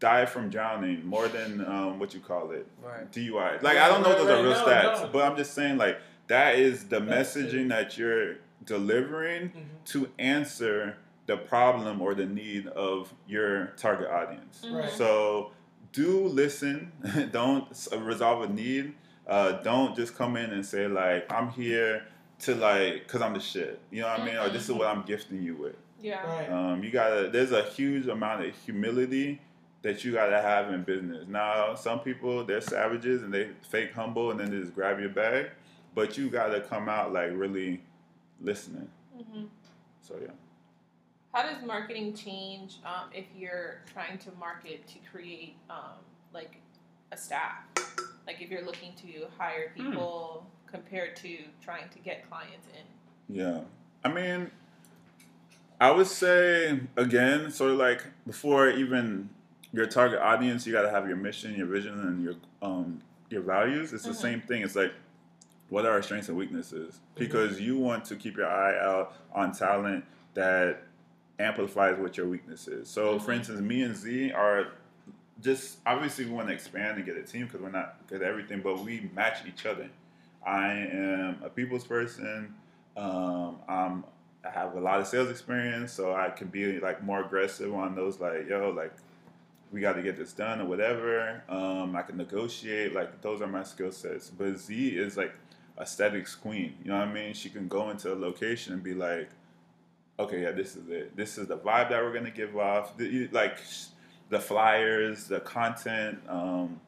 die 0.00 0.26
from 0.26 0.50
drowning 0.50 1.06
more 1.06 1.28
than 1.28 1.64
um, 1.66 1.98
what 2.00 2.12
you 2.14 2.20
call 2.20 2.50
it 2.50 2.66
Right. 2.82 3.10
DUI. 3.12 3.62
Like 3.62 3.76
I 3.78 3.88
don't 3.88 4.02
know 4.02 4.10
if 4.10 4.18
those 4.18 4.28
are 4.30 4.42
real 4.42 4.52
right, 4.52 4.66
no, 4.84 4.90
stats, 4.90 5.02
no. 5.02 5.08
but 5.12 5.24
I'm 5.30 5.36
just 5.36 5.54
saying 5.54 5.76
like 5.78 5.98
that 6.26 6.56
is 6.58 6.84
the 6.88 6.98
That's 7.00 7.36
messaging 7.36 7.66
it. 7.66 7.68
that 7.68 7.96
you're 7.98 8.36
delivering 8.64 9.50
Mhm. 9.50 9.84
to 9.92 10.08
answer 10.18 10.96
the 11.26 11.36
problem 11.36 12.00
or 12.02 12.14
the 12.14 12.26
need 12.26 12.66
of 12.68 13.12
your 13.28 13.66
target 13.76 14.08
audience. 14.10 14.62
Mhm. 14.64 14.74
Right. 14.80 14.90
So 14.90 15.52
do 15.92 16.26
listen. 16.26 16.90
don't 17.32 17.66
resolve 17.96 18.42
a 18.42 18.52
need. 18.52 18.94
Uh, 19.26 19.52
don't 19.62 19.94
just 19.94 20.16
come 20.16 20.36
in 20.36 20.50
and 20.50 20.64
say 20.66 20.88
like 20.88 21.30
I'm 21.32 21.48
here 21.50 22.04
to 22.40 22.54
like 22.54 23.04
because 23.04 23.22
I'm 23.22 23.34
the 23.34 23.40
shit. 23.40 23.80
You 23.90 24.02
know 24.02 24.08
what 24.08 24.20
I 24.20 24.24
mean? 24.24 24.36
Or 24.36 24.48
this 24.48 24.64
is 24.64 24.72
what 24.72 24.88
I'm 24.88 25.02
gifting 25.02 25.42
you 25.42 25.54
with. 25.56 25.76
Yeah. 26.00 26.26
Right. 26.26 26.50
Um, 26.50 26.82
you 26.82 26.90
gotta. 26.90 27.28
There's 27.28 27.52
a 27.52 27.62
huge 27.62 28.08
amount 28.08 28.44
of 28.44 28.54
humility 28.56 29.40
that 29.82 30.04
you 30.04 30.12
gotta 30.12 30.40
have 30.40 30.72
in 30.72 30.82
business. 30.82 31.26
Now, 31.28 31.74
some 31.74 32.00
people 32.00 32.44
they're 32.44 32.60
savages 32.60 33.22
and 33.22 33.32
they 33.32 33.50
fake 33.68 33.92
humble 33.92 34.30
and 34.30 34.40
then 34.40 34.50
they 34.50 34.60
just 34.60 34.74
grab 34.74 34.98
your 34.98 35.08
bag, 35.10 35.50
but 35.94 36.18
you 36.18 36.28
gotta 36.30 36.60
come 36.60 36.88
out 36.88 37.12
like 37.12 37.30
really 37.32 37.82
listening. 38.40 38.88
hmm 39.16 39.44
So 40.00 40.16
yeah. 40.20 40.32
How 41.32 41.42
does 41.44 41.64
marketing 41.64 42.12
change 42.14 42.76
um, 42.84 43.08
if 43.14 43.24
you're 43.36 43.80
trying 43.92 44.18
to 44.18 44.30
market 44.38 44.86
to 44.88 44.94
create 45.10 45.56
um, 45.70 45.96
like 46.34 46.56
a 47.10 47.16
staff? 47.16 47.64
Like 48.26 48.40
if 48.40 48.50
you're 48.50 48.64
looking 48.64 48.92
to 49.02 49.26
hire 49.38 49.72
Hmm. 49.76 49.82
people 49.90 50.46
compared 50.66 51.16
to 51.16 51.38
trying 51.62 51.88
to 51.90 51.98
get 51.98 52.28
clients 52.28 52.66
in. 52.68 53.34
Yeah. 53.36 53.60
I 54.04 54.08
mean, 54.12 54.50
I 55.80 55.90
would 55.90 56.06
say 56.06 56.80
again, 56.96 57.50
sort 57.50 57.72
of 57.72 57.78
like 57.78 58.04
before 58.26 58.68
even 58.70 59.30
your 59.72 59.86
target 59.86 60.20
audience, 60.20 60.66
you 60.66 60.72
got 60.72 60.82
to 60.82 60.90
have 60.90 61.06
your 61.08 61.16
mission, 61.16 61.54
your 61.56 61.66
vision, 61.66 61.98
and 62.00 62.22
your 62.22 62.34
um 62.62 63.02
your 63.30 63.42
values. 63.42 63.92
It's 63.92 64.04
the 64.04 64.10
Mhm. 64.10 64.14
same 64.14 64.40
thing. 64.42 64.62
It's 64.62 64.76
like 64.76 64.92
what 65.70 65.86
are 65.86 65.92
our 65.92 66.02
strengths 66.02 66.28
and 66.28 66.36
weaknesses? 66.36 67.00
Because 67.14 67.58
you 67.58 67.78
want 67.78 68.04
to 68.06 68.16
keep 68.16 68.36
your 68.36 68.46
eye 68.46 68.78
out 68.78 69.14
on 69.34 69.52
talent 69.52 70.04
that 70.34 70.82
amplifies 71.38 71.98
what 71.98 72.16
your 72.18 72.28
weakness 72.28 72.68
is. 72.68 72.88
So, 72.88 73.18
for 73.18 73.32
Mhm. 73.32 73.36
instance, 73.36 73.60
me 73.62 73.82
and 73.82 73.96
Z 73.96 74.32
are 74.32 74.68
just 75.42 75.78
obviously 75.84 76.24
we 76.24 76.32
want 76.32 76.48
to 76.48 76.54
expand 76.54 76.96
and 76.96 77.04
get 77.04 77.16
a 77.16 77.22
team 77.22 77.46
because 77.46 77.60
we're 77.60 77.70
not 77.70 77.96
good 78.06 78.22
at 78.22 78.28
everything, 78.28 78.60
but 78.62 78.78
we 78.80 79.10
match 79.14 79.38
each 79.46 79.66
other. 79.66 79.88
I 80.44 80.72
am 80.72 81.42
a 81.44 81.48
people's 81.48 81.84
person. 81.84 82.54
Um, 82.96 83.58
I'm, 83.68 84.04
I 84.44 84.50
have 84.50 84.74
a 84.74 84.80
lot 84.80 85.00
of 85.00 85.06
sales 85.06 85.30
experience, 85.30 85.92
so 85.92 86.14
I 86.14 86.30
can 86.30 86.48
be 86.48 86.80
like 86.80 87.02
more 87.02 87.24
aggressive 87.24 87.72
on 87.74 87.94
those. 87.94 88.20
Like, 88.20 88.48
yo, 88.48 88.70
like 88.70 88.92
we 89.72 89.80
got 89.80 89.94
to 89.94 90.02
get 90.02 90.16
this 90.16 90.32
done 90.32 90.60
or 90.60 90.66
whatever. 90.66 91.42
Um, 91.48 91.96
I 91.96 92.02
can 92.02 92.16
negotiate. 92.16 92.92
Like 92.92 93.22
those 93.22 93.40
are 93.40 93.46
my 93.46 93.62
skill 93.62 93.92
sets. 93.92 94.30
But 94.30 94.58
Z 94.58 94.88
is 94.88 95.16
like 95.16 95.32
aesthetics 95.80 96.34
queen. 96.34 96.74
You 96.84 96.90
know 96.90 96.98
what 96.98 97.08
I 97.08 97.12
mean? 97.12 97.34
She 97.34 97.48
can 97.48 97.68
go 97.68 97.90
into 97.90 98.12
a 98.12 98.16
location 98.16 98.74
and 98.74 98.82
be 98.82 98.94
like, 98.94 99.30
okay, 100.18 100.42
yeah, 100.42 100.52
this 100.52 100.76
is 100.76 100.88
it. 100.88 101.16
This 101.16 101.38
is 101.38 101.48
the 101.48 101.56
vibe 101.56 101.90
that 101.90 102.02
we're 102.02 102.12
gonna 102.12 102.30
give 102.30 102.56
off. 102.56 102.92
Like 103.32 103.58
the 104.32 104.40
flyers, 104.40 105.24
the 105.24 105.40
content. 105.40 106.18
Um, 106.26 106.80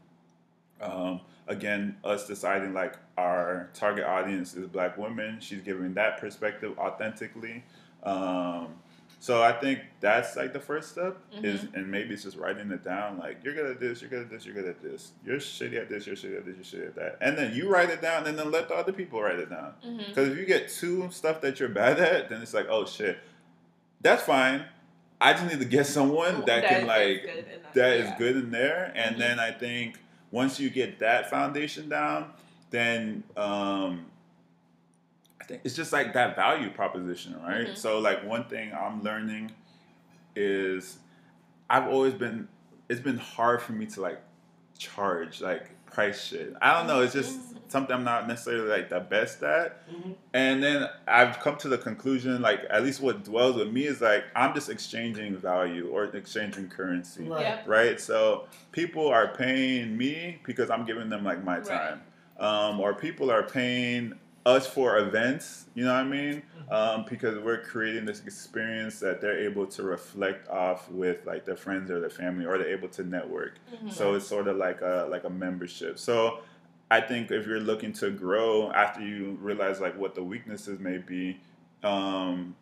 um, 0.80 1.20
again, 1.47 1.95
us 2.03 2.26
deciding 2.26 2.72
like 2.72 2.95
our 3.18 3.68
target 3.74 4.05
audience 4.05 4.55
is 4.55 4.66
black 4.66 4.97
women. 4.97 5.40
She's 5.40 5.61
giving 5.61 5.92
that 5.92 6.18
perspective 6.18 6.78
authentically. 6.78 7.62
Um, 8.03 8.68
so 9.20 9.42
I 9.42 9.53
think 9.53 9.80
that's 10.01 10.36
like 10.36 10.55
the 10.55 10.61
first 10.61 10.90
step 10.90 11.18
is, 11.42 11.66
and 11.74 11.90
maybe 11.90 12.14
it's 12.14 12.22
just 12.22 12.38
writing 12.38 12.70
it 12.70 12.82
down. 12.82 13.18
Like 13.18 13.40
you're 13.45 13.55
good 13.55 13.66
at 13.66 13.78
this, 13.78 14.01
you're 14.01 14.09
good 14.09 14.22
at 14.22 14.30
this, 14.30 14.47
you're 14.47 14.55
good 14.55 14.68
at 14.68 14.82
this. 14.82 15.12
You're 15.24 15.36
shitty 15.36 15.76
at 15.76 15.90
this, 15.90 16.07
you're 16.07 16.16
shitty 16.16 16.38
at 16.38 16.47
this, 16.47 16.72
you're 16.72 16.82
shitty 16.82 16.88
at 16.88 16.95
that. 16.95 17.18
And 17.20 17.36
then 17.36 17.55
you 17.55 17.68
write 17.68 17.90
it 17.90 18.01
down, 18.01 18.26
and 18.26 18.38
then 18.38 18.51
let 18.51 18.68
the 18.68 18.74
other 18.74 18.92
people 18.92 19.20
write 19.20 19.38
it 19.38 19.51
down. 19.51 19.74
Mm-hmm. 19.86 20.09
Because 20.09 20.28
if 20.30 20.38
you 20.38 20.47
get 20.47 20.70
two 20.70 21.11
stuff 21.11 21.42
that 21.42 21.61
you're 21.61 21.68
bad 21.68 22.01
at, 22.01 22.30
then 22.30 22.40
it's 22.40 22.55
like, 22.55 22.68
oh 22.70 22.86
shit, 22.86 23.18
that's 24.01 24.22
fine. 24.22 24.64
I 25.20 25.32
just 25.32 25.46
need 25.46 25.58
to 25.60 25.64
get 25.64 25.86
someone 25.86 26.44
that, 26.46 26.66
can 26.66 26.86
like 26.86 27.22
that, 27.24 27.74
that 27.74 27.96
is 27.96 28.10
yeah. 28.10 28.16
good 28.18 28.36
in 28.36 28.50
there, 28.50 28.92
and 28.94 29.16
Mhm. 29.16 29.18
then 29.18 29.38
I 29.40 29.52
think 29.52 29.98
once 30.30 30.58
you 30.60 30.68
get 30.70 30.98
that 30.98 31.30
foundation 31.30 31.88
down, 31.88 32.32
then 32.70 33.22
um, 33.36 34.06
I 35.40 35.44
think 35.44 35.60
it's 35.64 35.76
just 35.76 35.92
like 35.92 36.12
that 36.14 36.36
value 36.36 36.70
proposition, 36.70 37.40
right? 37.42 37.68
Mhm. 37.68 37.76
So 37.76 37.98
like 38.00 38.24
one 38.24 38.44
thing 38.44 38.72
I'm 38.72 39.02
learning 39.02 39.52
is 40.36 40.98
I've 41.70 41.86
always 41.88 42.14
been 42.14 42.48
it's 42.88 43.00
been 43.00 43.18
hard 43.18 43.62
for 43.62 43.72
me 43.72 43.86
to 43.86 44.00
like 44.00 44.20
charge 44.76 45.40
like 45.40 45.70
price 45.86 46.22
shit. 46.26 46.54
I 46.60 46.74
don't 46.78 46.86
know. 46.86 47.00
It's 47.00 47.12
just 47.14 47.38
Mhm. 47.38 47.53
Something 47.68 47.94
I'm 47.94 48.04
not 48.04 48.28
necessarily 48.28 48.68
like 48.68 48.88
the 48.88 49.00
best 49.00 49.42
at. 49.42 49.80
Mhm. 49.90 50.14
And 50.32 50.62
then 50.62 50.88
I've 51.06 51.38
come 51.40 51.56
to 51.58 51.68
the 51.68 51.78
conclusion, 51.78 52.40
like 52.42 52.64
at 52.70 52.82
least 52.82 53.00
what 53.00 53.24
dwells 53.24 53.56
with 53.56 53.68
me 53.72 53.84
is 53.86 54.00
like 54.00 54.24
I'm 54.34 54.54
just 54.54 54.68
exchanging 54.68 55.36
value 55.36 55.88
or 55.88 56.04
exchanging 56.04 56.68
currency, 56.68 57.24
Right. 57.28 57.40
Yep. 57.40 57.62
right? 57.66 58.00
So 58.00 58.46
people 58.72 59.08
are 59.08 59.28
paying 59.28 59.96
me 59.96 60.40
because 60.44 60.70
I'm 60.70 60.84
giving 60.84 61.08
them 61.08 61.24
like 61.24 61.42
my 61.44 61.56
Right. 61.56 61.64
time, 61.64 62.00
um, 62.38 62.80
or 62.80 62.94
people 62.94 63.30
are 63.30 63.42
paying 63.44 64.14
us 64.46 64.66
for 64.66 64.98
events. 64.98 65.66
You 65.74 65.84
know 65.84 65.92
what 65.94 66.00
I 66.00 66.04
mean? 66.04 66.42
Um, 66.70 67.04
because 67.08 67.38
we're 67.38 67.60
creating 67.62 68.04
this 68.06 68.20
experience 68.24 68.98
that 69.00 69.20
they're 69.20 69.38
able 69.38 69.66
to 69.66 69.82
reflect 69.82 70.48
off 70.48 70.90
with 70.90 71.24
like 71.26 71.44
their 71.44 71.56
friends 71.56 71.90
or 71.90 72.00
their 72.00 72.10
family, 72.10 72.46
or 72.46 72.56
they're 72.58 72.68
able 72.74 72.88
to 72.88 73.04
network. 73.04 73.58
Mhm. 73.84 73.92
So 73.92 74.14
it's 74.14 74.26
sort 74.26 74.48
of 74.48 74.56
like 74.56 74.80
a 74.80 75.06
like 75.10 75.24
a 75.24 75.30
membership. 75.30 75.98
So 75.98 76.40
I 76.95 77.01
think 77.01 77.32
if 77.32 77.45
you're 77.45 77.59
looking 77.59 77.92
to 77.95 78.11
grow 78.11 78.70
after 78.70 79.01
you 79.01 79.36
realize 79.42 79.80
like 79.80 79.99
what 79.99 80.14
the 80.14 80.22
weaknesses 80.22 80.78
may 80.78 80.99
be, 80.99 81.40
um, 81.82 82.55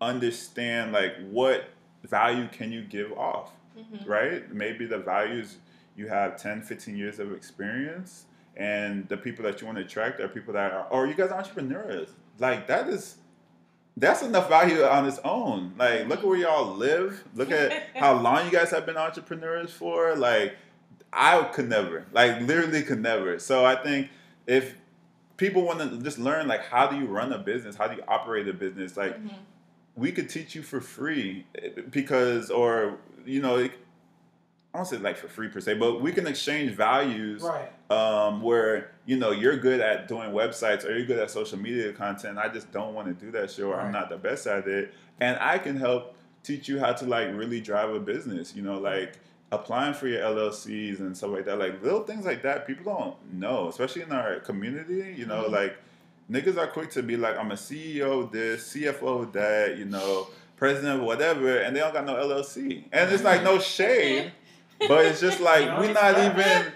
understand 0.00 0.92
like 0.92 1.14
what 1.30 1.64
value 2.04 2.48
can 2.52 2.70
you 2.70 2.82
give 2.82 3.10
off, 3.12 3.52
Mhm. 3.78 4.06
right? 4.06 4.52
Maybe 4.52 4.84
the 4.84 4.98
values 4.98 5.56
you 5.96 6.08
have 6.08 6.36
10, 6.36 6.60
15 6.60 6.96
years 6.98 7.18
of 7.18 7.32
experience 7.32 8.26
and 8.56 9.08
the 9.08 9.16
people 9.16 9.42
that 9.44 9.60
you 9.62 9.66
want 9.66 9.78
to 9.78 9.84
attract 9.84 10.20
are 10.20 10.28
people 10.28 10.52
that 10.52 10.72
are 10.72 10.86
or 10.90 11.06
you 11.06 11.14
guys 11.14 11.30
are 11.30 11.38
entrepreneurs. 11.38 12.10
Like 12.38 12.66
that 12.66 12.88
is 12.88 13.16
that's 13.96 14.22
enough 14.22 14.48
value 14.50 14.82
on 14.84 15.06
its 15.06 15.18
own. 15.24 15.72
Like, 15.78 16.08
look 16.08 16.20
at 16.20 16.24
where 16.26 16.38
y'all 16.38 16.74
live. 16.74 17.24
Look 17.34 17.50
at 17.50 17.72
how 17.94 18.14
long 18.20 18.44
you 18.46 18.50
guys 18.50 18.70
have 18.70 18.86
been 18.86 18.96
entrepreneurs 18.96 19.70
for. 19.72 20.14
Like, 20.16 20.56
I 21.12 21.42
could 21.44 21.68
never. 21.68 22.06
Like, 22.12 22.40
literally 22.40 22.82
could 22.82 23.00
never. 23.00 23.38
So 23.38 23.64
I 23.64 23.76
think 23.76 24.08
if 24.46 24.74
people 25.36 25.62
want 25.62 25.78
to 25.80 25.98
just 26.02 26.18
learn, 26.18 26.46
like, 26.48 26.64
how 26.64 26.86
do 26.86 26.96
you 26.96 27.06
run 27.06 27.32
a 27.32 27.38
business? 27.38 27.76
How 27.76 27.88
do 27.88 27.96
you 27.96 28.02
operate 28.08 28.48
a 28.48 28.52
business? 28.52 28.96
Like, 28.96 29.18
Mhm. 29.22 29.34
we 29.96 30.10
could 30.12 30.28
teach 30.30 30.54
you 30.54 30.62
for 30.62 30.80
free 30.80 31.46
because, 31.90 32.50
or 32.50 32.96
you 33.26 33.40
know, 33.42 33.56
it, 33.56 33.72
I 34.74 34.78
don't 34.78 34.86
say 34.86 34.96
like 34.96 35.18
for 35.18 35.28
free 35.28 35.48
per 35.48 35.60
se, 35.60 35.74
but 35.74 36.00
we 36.00 36.12
can 36.12 36.26
exchange 36.26 36.72
values 36.72 37.42
Right. 37.42 37.70
um, 37.90 38.40
where 38.40 38.90
you 39.04 39.18
know 39.18 39.30
you're 39.30 39.58
good 39.58 39.80
at 39.80 40.08
doing 40.08 40.30
websites 40.30 40.84
or 40.86 40.96
you're 40.96 41.04
good 41.06 41.18
at 41.18 41.30
social 41.30 41.58
media 41.58 41.92
content. 41.92 42.38
I 42.38 42.48
just 42.48 42.72
don't 42.72 42.94
want 42.94 43.06
to 43.08 43.12
do 43.26 43.30
that 43.32 43.50
shit, 43.50 43.66
or 43.66 43.78
I'm 43.78 43.92
not 43.92 44.08
the 44.08 44.16
best 44.16 44.46
at 44.46 44.66
it, 44.66 44.94
and 45.20 45.36
I 45.40 45.58
can 45.58 45.76
help 45.76 46.16
teach 46.42 46.68
you 46.68 46.78
how 46.80 46.94
to 46.94 47.04
like 47.04 47.28
really 47.34 47.60
drive 47.60 47.90
a 47.90 48.00
business. 48.00 48.56
You 48.56 48.62
know, 48.62 48.78
like 48.78 49.18
applying 49.52 49.94
for 49.94 50.08
your 50.08 50.22
LLCs 50.22 50.98
and 50.98 51.16
stuff 51.16 51.30
like 51.30 51.44
that. 51.44 51.58
Like 51.58 51.80
little 51.82 52.02
things 52.02 52.24
like 52.24 52.42
that, 52.42 52.66
people 52.66 52.92
don't 52.92 53.34
know, 53.40 53.68
especially 53.68 54.02
in 54.02 54.10
our 54.10 54.40
community. 54.40 55.14
You 55.16 55.26
know, 55.26 55.44
Mhm. 55.44 55.50
like 55.52 55.76
niggas 56.30 56.56
are 56.58 56.66
quick 56.66 56.90
to 56.92 57.02
be 57.02 57.16
like, 57.16 57.38
I'm 57.38 57.52
a 57.52 57.56
CEO 57.56 58.22
of 58.24 58.32
this, 58.32 58.66
CFO 58.74 59.22
of 59.22 59.32
that. 59.34 59.76
You 59.78 59.84
know. 59.84 60.26
President 60.56 61.00
of 61.00 61.04
whatever, 61.04 61.56
and 61.58 61.74
they 61.74 61.80
don't 61.80 61.92
got 61.92 62.06
no 62.06 62.14
LLC, 62.14 62.84
and 62.92 63.10
it's 63.10 63.24
like 63.24 63.42
no 63.42 63.58
shade, 63.58 64.30
but 64.88 65.04
it's 65.06 65.20
just 65.20 65.40
like 65.40 65.66
we're 65.80 65.92
not 65.92 66.16
not. 66.16 66.38
even 66.38 66.72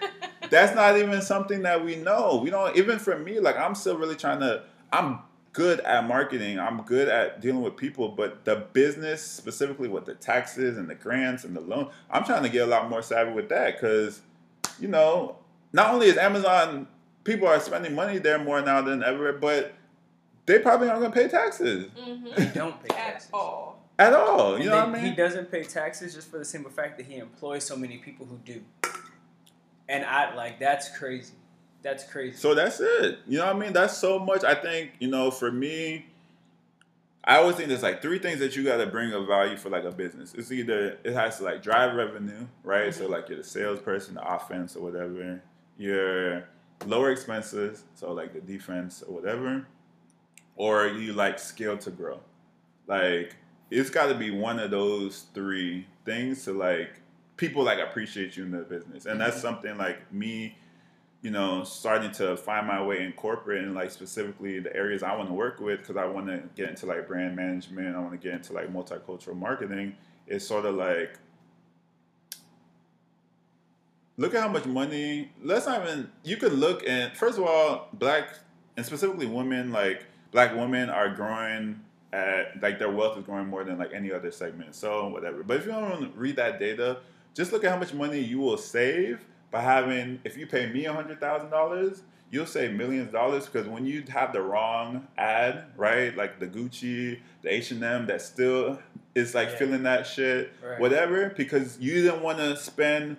that's 0.50 0.74
not 0.74 0.98
even 0.98 1.22
something 1.22 1.62
that 1.62 1.84
we 1.84 1.94
know. 1.94 2.40
We 2.42 2.50
don't 2.50 2.76
even 2.76 2.98
for 2.98 3.16
me, 3.16 3.38
like 3.38 3.56
I'm 3.56 3.76
still 3.76 3.96
really 3.96 4.16
trying 4.16 4.40
to 4.40 4.64
I'm 4.92 5.20
good 5.56 5.80
at 5.80 6.06
marketing. 6.06 6.58
I'm 6.60 6.82
good 6.82 7.08
at 7.08 7.40
dealing 7.40 7.62
with 7.62 7.78
people, 7.78 8.10
but 8.10 8.44
the 8.44 8.66
business, 8.74 9.22
specifically 9.22 9.88
with 9.88 10.04
the 10.04 10.14
taxes 10.14 10.76
and 10.76 10.86
the 10.88 10.94
grants 10.94 11.44
and 11.44 11.56
the 11.56 11.62
loan, 11.62 11.88
I'm 12.10 12.24
trying 12.24 12.42
to 12.42 12.50
get 12.50 12.64
a 12.64 12.70
lot 12.70 12.90
more 12.90 13.00
savvy 13.00 13.32
with 13.32 13.48
that 13.48 13.80
because, 13.80 14.20
you 14.78 14.86
know, 14.88 15.36
not 15.72 15.94
only 15.94 16.08
is 16.08 16.18
Amazon 16.18 16.86
people 17.24 17.48
are 17.48 17.58
spending 17.58 17.94
money 17.94 18.18
there 18.18 18.38
more 18.38 18.60
now 18.60 18.82
than 18.82 19.02
ever, 19.02 19.32
but 19.32 19.72
they 20.44 20.58
probably 20.58 20.90
aren't 20.90 21.00
gonna 21.00 21.14
pay 21.14 21.26
taxes 21.26 21.86
They 21.96 22.02
Mhm. 22.02 22.54
don't 22.54 22.82
pay 22.82 22.88
taxes 22.94 23.30
At 23.30 23.34
all. 23.34 23.82
at 23.98 24.12
all. 24.12 24.54
And 24.56 24.62
You 24.64 24.68
know 24.68 24.76
they- 24.76 24.82
what 24.90 24.90
I 24.90 25.02
mean? 25.02 25.10
He 25.12 25.16
doesn't 25.16 25.50
pay 25.50 25.64
taxes 25.64 26.14
just 26.14 26.30
for 26.30 26.36
the 26.38 26.44
simple 26.44 26.70
fact 26.70 26.98
that 26.98 27.06
he 27.06 27.16
employs 27.16 27.64
so 27.64 27.76
many 27.76 27.96
people 27.96 28.26
who 28.26 28.36
do. 28.44 28.60
And 29.88 30.04
I 30.04 30.34
like 30.34 30.60
that's 30.60 30.94
crazy. 30.98 31.32
That's 31.86 32.02
crazy. 32.02 32.36
So 32.36 32.52
that's 32.52 32.80
it. 32.80 33.20
You 33.28 33.38
know 33.38 33.46
what 33.46 33.54
I 33.54 33.58
mean? 33.60 33.72
That's 33.72 33.96
so 33.96 34.18
much. 34.18 34.42
I 34.42 34.56
think, 34.56 34.94
you 34.98 35.06
know, 35.06 35.30
for 35.30 35.52
me, 35.52 36.06
I 37.22 37.36
always 37.36 37.54
think 37.54 37.68
there's 37.68 37.84
like 37.84 38.02
three 38.02 38.18
things 38.18 38.40
that 38.40 38.56
you 38.56 38.64
got 38.64 38.78
to 38.78 38.88
bring 38.88 39.12
of 39.12 39.28
value 39.28 39.56
for 39.56 39.70
like 39.70 39.84
a 39.84 39.92
business. 39.92 40.34
It's 40.34 40.50
either 40.50 40.98
it 41.04 41.12
has 41.12 41.38
to 41.38 41.44
like 41.44 41.62
drive 41.62 41.94
revenue, 41.94 42.48
right? 42.64 42.92
So 42.92 43.04
mm-hmm. 43.04 43.12
like 43.12 43.28
you're 43.28 43.38
the 43.38 43.44
salesperson, 43.44 44.16
the 44.16 44.34
offense 44.34 44.74
or 44.74 44.82
whatever. 44.82 45.40
You're 45.78 46.48
lower 46.86 47.12
expenses, 47.12 47.84
so 47.94 48.12
like 48.12 48.32
the 48.32 48.40
defense 48.40 49.04
or 49.06 49.14
whatever. 49.14 49.64
Or 50.56 50.88
you 50.88 51.12
like 51.12 51.38
scale 51.38 51.78
to 51.78 51.90
grow. 51.92 52.18
Like 52.88 53.36
it's 53.70 53.90
got 53.90 54.06
to 54.06 54.16
be 54.16 54.32
one 54.32 54.58
of 54.58 54.72
those 54.72 55.26
three 55.34 55.86
things 56.04 56.42
to 56.46 56.52
like 56.52 57.00
people 57.36 57.62
like 57.62 57.78
appreciate 57.78 58.36
you 58.36 58.42
in 58.42 58.50
the 58.50 58.62
business, 58.62 59.06
and 59.06 59.20
that's 59.20 59.36
mm-hmm. 59.36 59.42
something 59.42 59.78
like 59.78 60.12
me 60.12 60.56
you 61.26 61.32
know, 61.32 61.64
starting 61.64 62.12
to 62.12 62.36
find 62.36 62.68
my 62.68 62.80
way 62.80 63.02
in 63.02 63.10
corporate 63.10 63.64
and 63.64 63.74
like 63.74 63.90
specifically 63.90 64.60
the 64.60 64.72
areas 64.76 65.02
I 65.02 65.16
want 65.16 65.28
to 65.28 65.34
work 65.34 65.58
with 65.58 65.80
because 65.80 65.96
I 65.96 66.04
want 66.04 66.28
to 66.28 66.40
get 66.54 66.68
into 66.68 66.86
like 66.86 67.08
brand 67.08 67.34
management. 67.34 67.96
I 67.96 67.98
want 67.98 68.12
to 68.12 68.16
get 68.16 68.32
into 68.34 68.52
like 68.52 68.72
multicultural 68.72 69.34
marketing. 69.34 69.96
It's 70.28 70.46
sort 70.46 70.66
of 70.66 70.76
like, 70.76 71.18
look 74.16 74.36
at 74.36 74.40
how 74.40 74.48
much 74.48 74.66
money. 74.66 75.32
Let's 75.42 75.66
not 75.66 75.82
even. 75.82 76.12
You 76.22 76.36
could 76.36 76.52
look 76.52 76.84
and 76.86 77.12
first 77.16 77.38
of 77.38 77.44
all, 77.44 77.88
black 77.94 78.28
and 78.76 78.86
specifically 78.86 79.26
women, 79.26 79.72
like 79.72 80.04
black 80.30 80.54
women, 80.54 80.90
are 80.90 81.12
growing 81.12 81.80
at 82.12 82.62
like 82.62 82.78
their 82.78 82.92
wealth 82.92 83.18
is 83.18 83.24
growing 83.24 83.48
more 83.48 83.64
than 83.64 83.78
like 83.78 83.92
any 83.92 84.12
other 84.12 84.30
segment. 84.30 84.76
So 84.76 85.08
whatever. 85.08 85.42
But 85.42 85.56
if 85.56 85.66
you 85.66 85.72
don't 85.72 86.16
read 86.16 86.36
that 86.36 86.60
data, 86.60 86.98
just 87.34 87.50
look 87.50 87.64
at 87.64 87.72
how 87.72 87.78
much 87.78 87.92
money 87.92 88.20
you 88.20 88.38
will 88.38 88.58
save 88.58 89.26
by 89.50 89.60
having 89.62 90.20
if 90.24 90.36
you 90.36 90.46
pay 90.46 90.66
me 90.72 90.84
a 90.86 90.92
hundred 90.92 91.20
thousand 91.20 91.50
dollars 91.50 92.02
you'll 92.30 92.44
save 92.46 92.72
millions 92.72 93.06
of 93.08 93.12
dollars 93.12 93.46
because 93.46 93.68
when 93.68 93.86
you 93.86 94.02
have 94.08 94.32
the 94.32 94.40
wrong 94.42 95.06
ad 95.16 95.64
right 95.76 96.16
like 96.16 96.40
the 96.40 96.46
gucci 96.46 97.18
the 97.42 97.52
h&m 97.52 98.06
that 98.06 98.20
still 98.20 98.78
is 99.14 99.34
like 99.34 99.50
Yeah. 99.50 99.56
feeling 99.56 99.82
that 99.84 100.06
shit 100.06 100.52
Right. 100.62 100.80
whatever 100.80 101.30
because 101.36 101.78
you 101.78 102.02
didn't 102.02 102.22
want 102.22 102.38
to 102.38 102.56
spend 102.56 103.16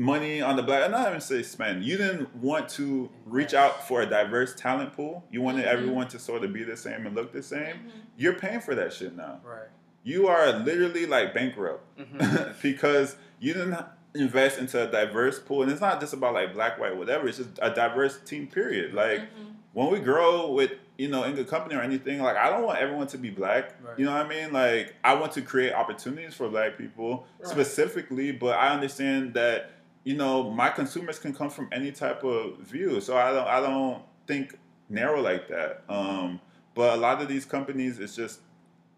money 0.00 0.40
on 0.40 0.54
the 0.56 0.62
black 0.62 0.84
i'm 0.84 0.92
not 0.92 1.08
even 1.08 1.20
say 1.20 1.42
spend 1.42 1.84
you 1.84 1.96
didn't 1.96 2.34
want 2.36 2.68
to 2.68 3.10
reach 3.26 3.52
out 3.52 3.86
for 3.86 4.00
a 4.00 4.06
diverse 4.06 4.54
talent 4.54 4.94
pool 4.94 5.24
you 5.30 5.42
wanted 5.42 5.64
Mhm. 5.66 5.72
everyone 5.72 6.08
to 6.08 6.18
sort 6.18 6.44
of 6.44 6.52
be 6.52 6.62
the 6.62 6.76
same 6.76 7.04
and 7.06 7.14
look 7.16 7.32
the 7.32 7.42
same 7.42 7.76
you're 8.16 8.34
paying 8.34 8.60
for 8.60 8.74
that 8.76 8.92
shit 8.92 9.14
now 9.16 9.40
Right. 9.44 9.68
you 10.04 10.28
are 10.28 10.52
literally 10.52 11.04
like 11.04 11.34
bankrupt 11.34 11.84
Mhm. 11.98 12.54
because 12.62 13.16
you 13.40 13.52
didn't 13.54 13.76
invest 14.18 14.58
into 14.58 14.82
a 14.88 14.90
diverse 14.90 15.38
pool 15.38 15.62
and 15.62 15.70
it's 15.70 15.80
not 15.80 16.00
just 16.00 16.12
about 16.12 16.34
like 16.34 16.52
black 16.52 16.78
white 16.78 16.96
whatever 16.96 17.28
it's 17.28 17.38
just 17.38 17.50
a 17.62 17.70
diverse 17.70 18.18
team 18.24 18.46
period 18.46 18.92
like 18.94 19.20
Mhm. 19.20 19.52
when 19.72 19.90
we 19.90 20.00
grow 20.00 20.50
with 20.52 20.72
you 20.96 21.08
know 21.08 21.22
in 21.24 21.34
good 21.36 21.46
company 21.46 21.74
or 21.76 21.80
anything 21.82 22.20
like 22.20 22.36
i 22.36 22.50
don't 22.50 22.64
want 22.64 22.78
everyone 22.80 23.06
to 23.06 23.18
be 23.18 23.30
black 23.30 23.74
Right. 23.82 23.98
you 23.98 24.04
know 24.04 24.12
what 24.12 24.26
i 24.26 24.28
mean 24.28 24.52
like 24.52 24.94
i 25.04 25.14
want 25.14 25.32
to 25.32 25.42
create 25.42 25.72
opportunities 25.72 26.34
for 26.34 26.48
black 26.48 26.76
people 26.76 27.26
Right. 27.38 27.48
specifically 27.48 28.32
but 28.32 28.58
i 28.58 28.68
understand 28.70 29.34
that 29.34 29.70
you 30.04 30.16
know 30.16 30.50
my 30.50 30.68
consumers 30.70 31.18
can 31.18 31.32
come 31.34 31.50
from 31.50 31.68
any 31.70 31.92
type 31.92 32.24
of 32.24 32.58
view 32.58 33.00
so 33.00 33.16
i 33.16 33.30
don't 33.32 33.46
i 33.46 33.60
don't 33.60 34.02
think 34.26 34.58
narrow 34.88 35.20
like 35.20 35.48
that 35.48 35.82
um 35.88 36.40
but 36.74 36.94
a 36.94 37.00
lot 37.00 37.20
of 37.22 37.28
these 37.28 37.44
companies 37.44 37.98
it's 38.00 38.16
just 38.16 38.40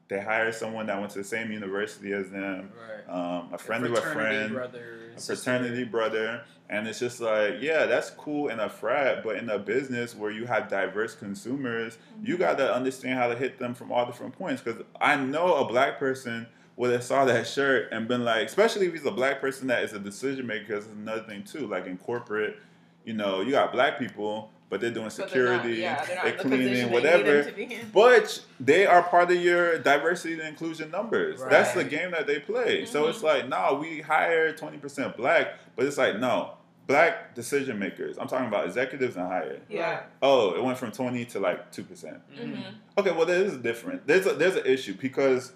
they 0.08 0.20
hire 0.20 0.50
someone 0.50 0.86
that 0.86 0.98
went 0.98 1.10
to 1.12 1.18
the 1.18 1.24
same 1.24 1.52
university 1.52 2.12
as 2.12 2.30
them 2.30 2.72
Right. 2.76 3.08
um, 3.08 3.48
a 3.52 3.58
friend 3.58 3.84
of 3.86 3.92
a 3.92 4.00
friend 4.00 4.52
brother, 4.54 4.99
a 5.16 5.20
fraternity 5.20 5.84
brother. 5.84 6.42
And 6.68 6.86
it's 6.86 7.00
just 7.00 7.20
like 7.20 7.54
yeah 7.60 7.86
that's 7.86 8.10
cool 8.10 8.48
in 8.48 8.60
a 8.60 8.68
frat 8.68 9.24
but 9.24 9.36
in 9.36 9.50
a 9.50 9.58
business 9.58 10.14
where 10.14 10.30
you 10.30 10.46
have 10.46 10.68
diverse 10.68 11.16
consumers 11.16 11.98
you 12.22 12.34
mm-hmm. 12.34 12.42
got 12.42 12.58
to 12.58 12.72
understand 12.72 13.18
how 13.18 13.26
to 13.26 13.34
hit 13.34 13.58
them 13.58 13.74
from 13.74 13.90
all 13.90 14.06
different 14.06 14.38
points. 14.38 14.62
Because 14.62 14.82
i 15.00 15.16
know 15.16 15.56
a 15.56 15.66
black 15.66 15.98
person 15.98 16.46
would 16.76 16.92
have 16.92 17.02
saw 17.04 17.24
that 17.24 17.46
shirt 17.46 17.88
and 17.92 18.06
been 18.08 18.24
like 18.24 18.46
especially 18.46 18.86
if 18.86 18.92
he's 18.92 19.04
a 19.04 19.10
black 19.10 19.40
person 19.40 19.66
that 19.66 19.82
is 19.82 19.92
a 19.92 19.98
decision 19.98 20.46
maker 20.46 20.64
because 20.66 20.84
it's 20.86 20.94
another 20.94 21.22
thing 21.24 21.42
too 21.42 21.66
like 21.66 21.86
in 21.86 21.98
corporate 21.98 22.56
you 23.04 23.12
know 23.12 23.40
you 23.40 23.50
got 23.50 23.72
black 23.72 23.98
people 23.98 24.50
but 24.70 24.80
they're 24.80 24.90
doing 24.90 25.10
But 25.14 25.30
they're 25.30 25.44
not- 25.44 25.62
security 25.62 25.80
yeah, 25.82 26.04
they're 26.04 26.16
not 26.16 26.24
they're 26.24 26.32
in 26.32 26.38
the 26.38 26.42
position 26.44 26.58
cleaning 26.66 26.86
they 26.88 26.94
whatever 26.94 27.42
them 27.42 27.44
to 27.46 27.52
be 27.52 27.74
in. 27.74 27.90
but 27.92 28.44
they 28.58 28.86
are 28.86 29.02
part 29.02 29.30
of 29.30 29.36
your 29.36 29.78
diversity 29.78 30.34
and 30.34 30.42
inclusion 30.42 30.90
numbers. 30.90 31.40
That's 31.50 31.74
the 31.74 31.84
game 31.84 32.12
that 32.12 32.26
they 32.26 32.38
play. 32.38 32.86
So 32.86 33.04
Mhm. 33.04 33.10
it's 33.10 33.22
like, 33.22 33.48
no, 33.48 33.78
we 33.80 34.00
hire 34.00 34.52
20% 34.54 35.16
black, 35.16 35.54
but 35.76 35.84
it's 35.84 35.98
like, 35.98 36.18
no, 36.18 36.52
black 36.86 37.34
decision 37.34 37.78
makers. 37.78 38.16
I'm 38.18 38.26
talking 38.28 38.46
about 38.48 38.64
executives 38.66 39.16
and 39.16 39.26
higher. 39.26 39.58
Yeah. 39.68 40.00
Oh, 40.22 40.54
it 40.54 40.62
went 40.62 40.78
from 40.78 40.90
20 40.92 41.24
to 41.26 41.40
like 41.40 41.70
2%. 41.72 42.20
Mhm. 42.34 42.56
Mhm. 42.56 42.74
Okay, 42.98 43.10
well, 43.12 43.26
there 43.26 43.42
is 43.44 43.56
different. 43.58 44.06
There's 44.06 44.26
a, 44.26 44.32
there's 44.34 44.56
an 44.56 44.66
issue 44.66 44.94
because 44.94 45.52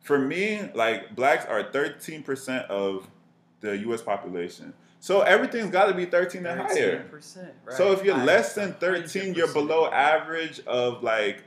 for 0.00 0.18
me, 0.18 0.70
like, 0.74 1.14
blacks 1.14 1.44
are 1.46 1.62
13% 1.64 2.64
of 2.70 3.08
the 3.60 3.76
U.S. 3.78 4.00
population. 4.00 4.72
So 5.00 5.20
everything's 5.20 5.70
got 5.70 5.86
to 5.86 5.94
be 5.94 6.06
13 6.06 6.44
and 6.44 6.60
higher. 6.60 7.04
13%, 7.10 7.48
right. 7.64 7.76
So 7.76 7.92
if 7.92 8.02
you're 8.04 8.16
I- 8.16 8.24
less 8.24 8.54
than 8.54 8.72
13, 8.74 9.34
you're 9.34 9.52
below 9.52 9.90
average 9.90 10.60
of 10.66 11.02
like 11.02 11.44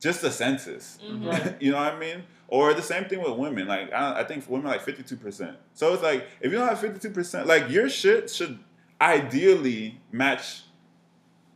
just 0.00 0.20
the 0.22 0.30
census. 0.30 0.98
Mhm. 1.04 1.56
You 1.60 1.72
know 1.72 1.78
what 1.78 1.94
I 1.94 1.98
mean? 1.98 2.22
Or 2.48 2.72
the 2.74 2.82
same 2.82 3.06
thing 3.06 3.20
with 3.22 3.32
women. 3.36 3.66
Like 3.66 3.92
I, 3.92 4.20
I 4.20 4.24
think 4.24 4.44
for 4.44 4.50
women 4.52 4.70
like 4.70 4.84
52%. 4.84 5.56
So 5.72 5.92
it's 5.94 6.02
like 6.02 6.26
if 6.40 6.52
you 6.52 6.58
don't 6.58 6.68
have 6.68 6.78
52%, 6.78 7.46
like 7.46 7.68
your 7.70 7.88
shit 7.88 8.30
should 8.30 8.58
ideally 9.00 10.00
match 10.12 10.62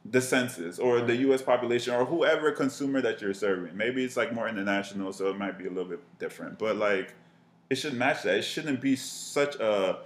the 0.05 0.21
census 0.21 0.79
or 0.79 1.01
the 1.03 1.15
US 1.29 1.43
population 1.43 1.95
or 1.95 2.05
whoever 2.05 2.51
consumer 2.53 3.01
that 3.03 3.21
you're 3.21 3.35
serving. 3.35 3.77
Maybe 3.77 4.03
it's 4.05 4.17
like 4.17 4.33
more 4.33 4.49
international, 4.49 5.13
so 5.13 5.29
it 5.29 5.37
might 5.39 5.59
be 5.59 5.67
a 5.67 5.71
little 5.71 5.89
bit 5.89 6.01
different. 6.19 6.59
But 6.59 6.77
like 6.77 7.15
it 7.71 7.77
should 7.77 7.95
match 7.95 8.23
that. 8.23 8.37
It 8.39 8.43
shouldn't 8.43 8.81
be 8.81 8.97
such 8.97 9.55
a 9.57 9.99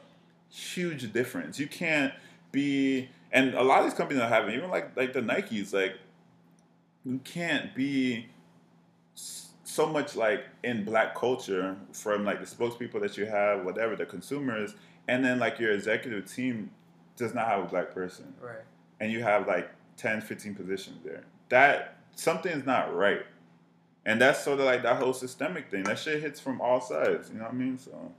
huge 0.53 1.13
difference. 1.13 1.59
You 1.59 1.67
can't 1.67 2.13
be 2.53 3.09
and 3.33 3.55
a 3.55 3.63
lot 3.63 3.79
of 3.81 3.87
these 3.87 3.95
companies 3.95 4.23
are 4.23 4.29
having 4.29 4.55
even 4.55 4.71
like 4.71 4.95
like 4.97 5.13
the 5.15 5.21
Nikes, 5.21 5.73
like 5.73 5.95
you 7.05 7.19
can't 7.25 7.75
be 7.75 8.27
so 9.15 9.87
much 9.87 10.15
like 10.17 10.45
in 10.63 10.85
black 10.85 11.15
culture 11.15 11.77
from 11.93 12.25
like 12.25 12.41
the 12.41 12.47
spokespeople 12.47 13.01
that 13.01 13.17
you 13.17 13.25
have, 13.27 13.65
whatever 13.65 13.97
the 13.97 14.05
consumers, 14.05 14.75
and 15.09 15.25
then 15.25 15.39
like 15.39 15.59
your 15.59 15.73
executive 15.73 16.31
team 16.31 16.71
does 17.17 17.35
not 17.35 17.47
have 17.47 17.61
a 17.65 17.67
black 17.67 17.93
person, 17.95 18.35
Right. 18.41 18.57
and 19.01 19.11
you 19.11 19.23
have 19.23 19.47
like 19.47 19.71
10, 19.97 20.21
15 20.21 20.55
positions 20.55 20.99
there. 21.05 21.23
That 21.49 21.97
something's 22.15 22.67
not 22.67 22.95
right, 22.95 23.25
and 24.05 24.21
that's 24.21 24.45
sort 24.45 24.61
of 24.61 24.67
like 24.67 24.83
that 24.83 24.97
whole 24.97 25.15
systemic 25.15 25.71
thing. 25.71 25.85
That 25.85 25.99
shit 25.99 26.21
hits 26.23 26.39
from 26.41 26.61
all 26.61 26.81
sides. 26.83 27.31
You 27.31 27.37
know 27.39 27.45
what 27.45 27.53
I 27.53 27.57
mean? 27.57 27.79
So 27.79 28.13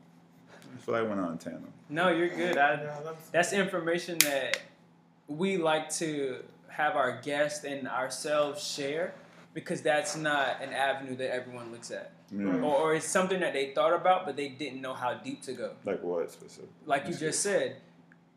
I 0.74 0.78
feel 0.78 0.95
like 0.95 1.04
I 1.04 1.08
went 1.08 1.20
on 1.22 1.34
a 1.34 1.38
tangent. 1.38 1.72
No, 1.90 2.10
you're 2.10 2.30
good. 2.30 2.58
I, 2.58 2.76
that's, 3.04 3.30
that's 3.30 3.54
information 3.54 4.18
that 4.20 4.60
we 5.28 5.58
like 5.58 5.90
to 5.95 6.44
have 6.68 6.95
our 6.95 7.22
guests 7.22 7.64
and 7.66 7.88
ourselves 7.88 8.66
share 8.66 9.14
because 9.54 9.82
that's 9.82 10.16
not 10.16 10.62
an 10.62 10.70
avenue 10.74 11.16
that 11.16 11.32
everyone 11.34 11.72
looks 11.72 11.91
at, 11.91 12.12
Yeah. 12.32 12.45
or, 12.48 12.64
or 12.76 12.95
it's 12.95 13.06
something 13.06 13.40
that 13.41 13.54
they 13.54 13.72
thought 13.74 13.94
about 13.94 14.26
but 14.26 14.36
they 14.36 14.50
didn't 14.50 14.82
know 14.82 14.94
how 14.95 15.14
deep 15.14 15.44
to 15.44 15.54
go. 15.54 15.74
Like 15.86 16.02
what 16.04 16.32
specific? 16.32 16.70
Like 16.88 17.08
you 17.08 17.14
just 17.14 17.41
said, 17.41 17.78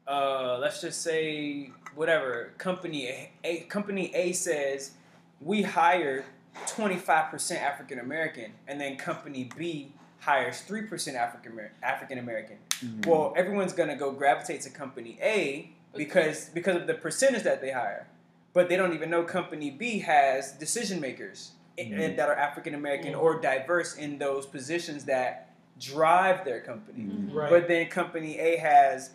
uh, 0.06 0.58
let's 0.58 0.80
just 0.82 1.00
say 1.00 1.70
whatever 1.94 2.52
company 2.58 3.06
A, 3.08 3.30
a 3.44 3.60
company 3.60 4.14
A 4.14 4.32
says 4.32 4.92
we 5.40 5.62
hire 5.62 6.24
twenty 6.66 6.96
five 6.96 7.30
percent 7.30 7.62
African 7.62 7.98
American, 7.98 8.52
and 8.68 8.78
then 8.80 8.96
company 8.96 9.48
B 9.56 9.92
hires 10.26 10.60
three 10.62 10.82
percent 10.82 11.16
African 11.16 11.52
African 11.82 12.18
American. 12.18 12.56
Mhm. 12.84 13.06
Well, 13.06 13.32
everyone's 13.36 13.72
gonna 13.72 13.94
go 13.96 14.10
gravitate 14.10 14.60
to 14.62 14.70
company 14.70 15.16
A 15.22 15.70
because 15.96 16.48
because 16.50 16.76
of 16.76 16.86
the 16.88 16.94
percentage 16.94 17.44
that 17.44 17.60
they 17.60 17.70
hire, 17.70 18.06
but 18.52 18.68
they 18.68 18.76
don't 18.76 18.92
even 18.92 19.08
know 19.08 19.22
company 19.22 19.70
B 19.70 20.00
has 20.00 20.52
decision 20.52 21.00
makers 21.00 21.52
i- 21.78 21.82
Mhm. 21.82 22.16
that 22.16 22.28
are 22.28 22.34
African 22.34 22.74
American 22.74 23.12
Mhm. 23.14 23.20
or 23.22 23.40
diverse 23.40 23.96
in 23.96 24.18
those 24.18 24.46
positions 24.46 25.04
that 25.04 25.48
drive 25.78 26.44
their 26.44 26.60
company. 26.60 27.04
Mhm. 27.04 27.32
Right. 27.34 27.48
But 27.50 27.68
then 27.68 27.86
company 27.88 28.38
A 28.40 28.56
has, 28.56 29.10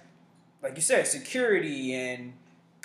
like 0.63 0.75
you 0.77 0.81
said, 0.81 1.05
security 1.07 1.93
and 1.93 2.33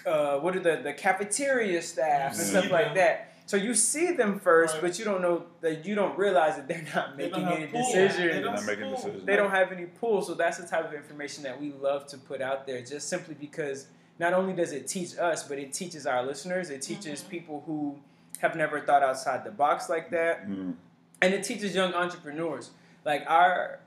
uh, 0.05 0.39
what 0.39 0.55
are 0.57 0.61
the 0.61 0.77
the 0.77 0.93
cafeteria 0.93 1.81
staff 1.81 2.33
and 2.33 2.41
stuff 2.41 2.65
see 2.65 2.71
like 2.71 2.95
that. 2.95 3.33
So 3.47 3.57
you 3.57 3.75
see 3.75 4.13
them 4.13 4.41
first, 4.41 4.75
Right. 4.75 4.83
but 4.83 4.99
you 4.99 5.05
don't 5.05 5.23
know 5.23 5.45
that 5.61 5.87
you 5.87 5.95
don't 5.95 6.19
realize 6.19 6.57
that 6.57 6.67
they're 6.67 6.85
not 6.95 7.17
They 7.17 7.29
don't 7.31 7.43
making 7.43 7.45
have 7.45 7.53
any 7.59 7.67
pull. 7.69 7.81
decisions. 7.87 8.17
They 8.17 8.27
They're 8.27 8.43
don't 8.43 8.55
not 8.57 8.67
making 8.67 8.91
decisions. 8.91 9.25
They 9.25 9.37
don't 9.37 9.51
have 9.51 9.73
any 9.73 9.87
pull, 9.87 10.21
so 10.23 10.35
that's 10.35 10.59
the 10.59 10.67
type 10.67 10.85
of 10.85 10.93
information 10.95 11.45
that 11.45 11.61
we 11.61 11.73
love 11.73 12.07
to 12.09 12.19
put 12.19 12.41
out 12.41 12.67
there, 12.67 12.83
just 12.83 13.09
simply 13.09 13.35
because 13.35 13.87
not 14.19 14.33
only 14.33 14.53
does 14.53 14.73
it 14.73 14.89
teach 14.89 15.17
us, 15.17 15.45
but 15.45 15.59
it 15.59 15.73
teaches 15.73 16.07
our 16.07 16.25
listeners. 16.25 16.71
It 16.71 16.83
teaches 16.83 17.23
Mhm. 17.23 17.29
people 17.29 17.63
who 17.67 18.01
have 18.41 18.57
never 18.57 18.81
thought 18.81 19.03
outside 19.05 19.45
the 19.45 19.51
box 19.53 19.89
like 19.89 20.11
that, 20.11 20.49
Mm. 20.49 20.75
and 21.23 21.33
it 21.35 21.45
teaches 21.45 21.75
young 21.75 21.95
entrepreneurs. 21.95 22.71
Like 23.05 23.23
our, 23.31 23.79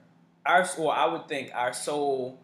our, 0.45 0.65
well, 0.77 0.91
I 0.91 1.06
would 1.06 1.27
think 1.27 1.52
our 1.53 1.73
sole 1.73 2.40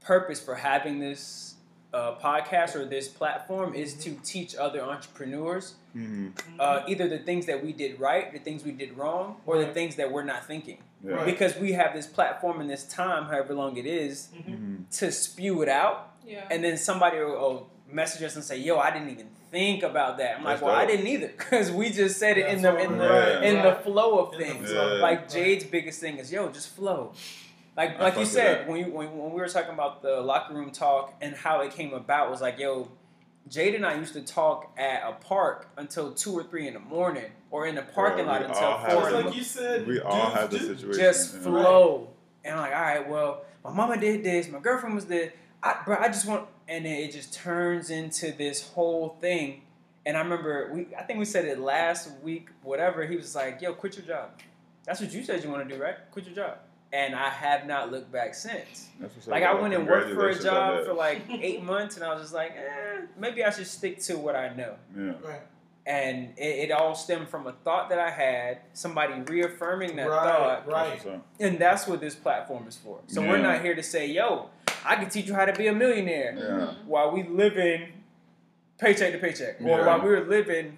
purpose 0.00 0.38
for 0.40 0.56
having 0.56 0.98
this 1.00 1.51
uh, 1.92 2.14
podcast 2.16 2.74
or 2.74 2.84
this 2.86 3.06
platform 3.08 3.74
is 3.74 3.94
to 3.94 4.14
teach 4.24 4.56
other 4.56 4.80
entrepreneurs 4.82 5.74
Mhm. 5.94 6.32
uh, 6.58 6.82
either 6.88 7.06
the 7.06 7.18
things 7.18 7.44
that 7.46 7.62
we 7.62 7.72
did 7.74 8.00
right, 8.00 8.32
the 8.32 8.38
things 8.38 8.64
we 8.64 8.72
did 8.72 8.96
wrong, 8.96 9.36
or 9.44 9.58
the 9.58 9.72
things 9.74 9.96
that 9.96 10.10
we're 10.10 10.24
not 10.24 10.46
thinking 10.46 10.78
Yeah. 11.04 11.16
Right. 11.16 11.26
because 11.26 11.56
we 11.58 11.72
have 11.72 11.92
this 11.92 12.06
platform 12.06 12.60
and 12.62 12.70
this 12.70 12.84
time, 12.84 13.24
however 13.26 13.52
long 13.54 13.76
it 13.76 13.84
is, 13.84 14.28
Mhm. 14.34 14.88
to 14.98 15.12
spew 15.12 15.60
it 15.60 15.68
out, 15.68 16.14
Yeah. 16.26 16.44
and 16.50 16.64
then 16.64 16.78
somebody 16.78 17.18
will, 17.18 17.32
will 17.32 17.70
message 17.88 18.22
us 18.22 18.36
and 18.36 18.44
say, 18.44 18.56
"Yo, 18.56 18.78
I 18.78 18.90
didn't 18.90 19.10
even 19.10 19.28
think 19.50 19.82
about 19.82 20.16
that." 20.16 20.38
I'm 20.38 20.44
That's 20.44 20.62
like, 20.62 20.70
"Well, 20.70 20.74
I 20.80 20.86
didn't 20.86 21.06
either," 21.08 21.28
because 21.36 21.70
we 21.70 21.90
just 21.90 22.18
said 22.18 22.38
it 22.38 22.46
in 22.46 22.62
That's 22.62 22.74
the 22.78 22.82
in 22.84 22.96
the 22.96 23.06
right, 23.10 23.42
in 23.44 23.56
right. 23.56 23.76
the 23.76 23.82
flow 23.84 24.18
of 24.20 24.32
In 24.32 24.40
things. 24.40 24.70
flow. 24.70 24.96
Yeah. 24.96 25.02
Like 25.02 25.28
Jade's 25.28 25.64
biggest 25.64 26.00
thing 26.00 26.16
is, 26.16 26.32
"Yo, 26.32 26.48
just 26.48 26.68
flow." 26.74 27.12
Like 27.76 27.98
I 27.98 28.02
like 28.02 28.18
you 28.18 28.26
said 28.26 28.68
when 28.68 28.78
you 28.78 28.92
when, 28.92 29.16
when 29.16 29.32
we 29.32 29.40
were 29.40 29.48
talking 29.48 29.72
about 29.72 30.02
the 30.02 30.20
locker 30.20 30.54
room 30.54 30.70
talk 30.70 31.14
and 31.20 31.34
how 31.34 31.60
it 31.60 31.72
came 31.72 31.92
about 31.94 32.30
was 32.30 32.40
like, 32.40 32.58
"Yo." 32.58 32.90
Jade 33.48 33.74
and 33.74 33.84
I 33.84 33.96
used 33.98 34.12
to 34.12 34.22
talk 34.22 34.72
at 34.78 35.02
a 35.02 35.12
park 35.14 35.68
until 35.76 36.12
two 36.12 36.32
or 36.32 36.44
three 36.44 36.68
in 36.68 36.74
the 36.74 36.80
morning, 36.80 37.30
or 37.50 37.66
in 37.66 37.74
the 37.74 37.82
parking 37.82 38.24
Bro, 38.24 38.34
lot 38.34 38.42
until 38.42 38.78
four. 38.78 39.10
Just 39.10 39.24
like 39.26 39.34
you 39.34 39.42
said, 39.42 39.86
We 39.86 40.00
all 40.00 40.28
dudes 40.28 40.34
have 40.34 40.50
the 40.50 40.58
situation. 40.60 40.92
just 40.92 41.34
yeah. 41.34 41.40
flow. 41.40 42.10
And 42.44 42.54
I'm 42.54 42.60
like, 42.60 42.72
all 42.74 42.80
right, 42.80 43.08
well, 43.08 43.44
my 43.64 43.72
mama 43.72 43.98
did 43.98 44.24
this, 44.24 44.48
my 44.48 44.60
girlfriend 44.60 44.94
was 44.94 45.06
there. 45.06 45.32
I, 45.62 45.76
bro, 45.84 45.96
I 45.96 46.06
just 46.06 46.26
want, 46.26 46.48
and 46.68 46.84
then 46.84 46.98
it 46.98 47.12
just 47.12 47.32
turns 47.34 47.90
into 47.90 48.32
this 48.32 48.66
whole 48.68 49.16
thing. 49.20 49.62
And 50.04 50.16
I 50.16 50.20
remember, 50.20 50.70
we, 50.72 50.88
I 50.98 51.02
think 51.02 51.18
we 51.18 51.24
said 51.24 51.44
it 51.44 51.60
last 51.60 52.10
week, 52.22 52.48
whatever. 52.62 53.06
He 53.06 53.16
was 53.16 53.34
like, 53.34 53.60
yo, 53.60 53.72
quit 53.72 53.96
your 53.96 54.06
job. 54.06 54.30
That's 54.84 55.00
what 55.00 55.12
you 55.12 55.22
said 55.22 55.44
you 55.44 55.50
want 55.50 55.68
to 55.68 55.76
do, 55.76 55.80
right? 55.80 55.96
Quit 56.10 56.26
your 56.26 56.34
job. 56.34 56.58
And 56.92 57.14
I 57.14 57.30
have 57.30 57.66
not 57.66 57.90
looked 57.90 58.12
back 58.12 58.34
since. 58.34 58.88
Like 59.26 59.42
I 59.42 59.54
went 59.54 59.72
and 59.72 59.86
worked 59.88 60.12
for 60.12 60.28
a 60.28 60.38
job 60.38 60.84
for 60.84 60.92
like 60.92 61.22
eight 61.30 61.62
months, 61.62 61.96
and 61.96 62.04
I 62.04 62.12
was 62.12 62.20
just 62.22 62.34
like, 62.34 62.50
eh, 62.52 63.06
maybe 63.18 63.42
I 63.42 63.50
should 63.50 63.66
stick 63.66 63.98
to 64.00 64.18
what 64.18 64.36
I 64.36 64.52
know 64.54 64.74
Yeah. 64.94 65.12
Right. 65.24 65.40
and 65.86 66.34
it, 66.36 66.68
it 66.68 66.70
all 66.70 66.94
stemmed 66.94 67.28
from 67.30 67.46
a 67.46 67.52
thought 67.64 67.88
that 67.88 67.98
I 67.98 68.10
had, 68.10 68.58
somebody 68.74 69.14
reaffirming 69.22 69.96
that 69.96 70.06
Right, 70.08 70.22
thought, 70.36 70.68
right. 70.68 71.02
That's 71.02 71.20
and 71.40 71.58
that's 71.58 71.86
what 71.88 72.00
this 72.02 72.14
platform 72.14 72.68
is 72.68 72.76
for. 72.76 73.00
So 73.06 73.22
we're 73.22 73.38
not 73.38 73.62
here 73.62 73.74
to 73.74 73.82
say, 73.82 74.06
"Yo, 74.06 74.50
I 74.84 74.96
can 74.96 75.08
teach 75.08 75.26
you 75.28 75.34
how 75.34 75.46
to 75.46 75.54
be 75.54 75.68
a 75.68 75.72
millionaire," 75.72 76.34
Yeah. 76.36 76.74
while 76.86 77.10
we 77.10 77.22
living 77.22 77.88
paycheck 78.78 79.12
to 79.12 79.18
paycheck, 79.18 79.62
or 79.62 79.78
Yeah. 79.78 79.86
while 79.86 80.02
we're 80.02 80.24
living 80.26 80.76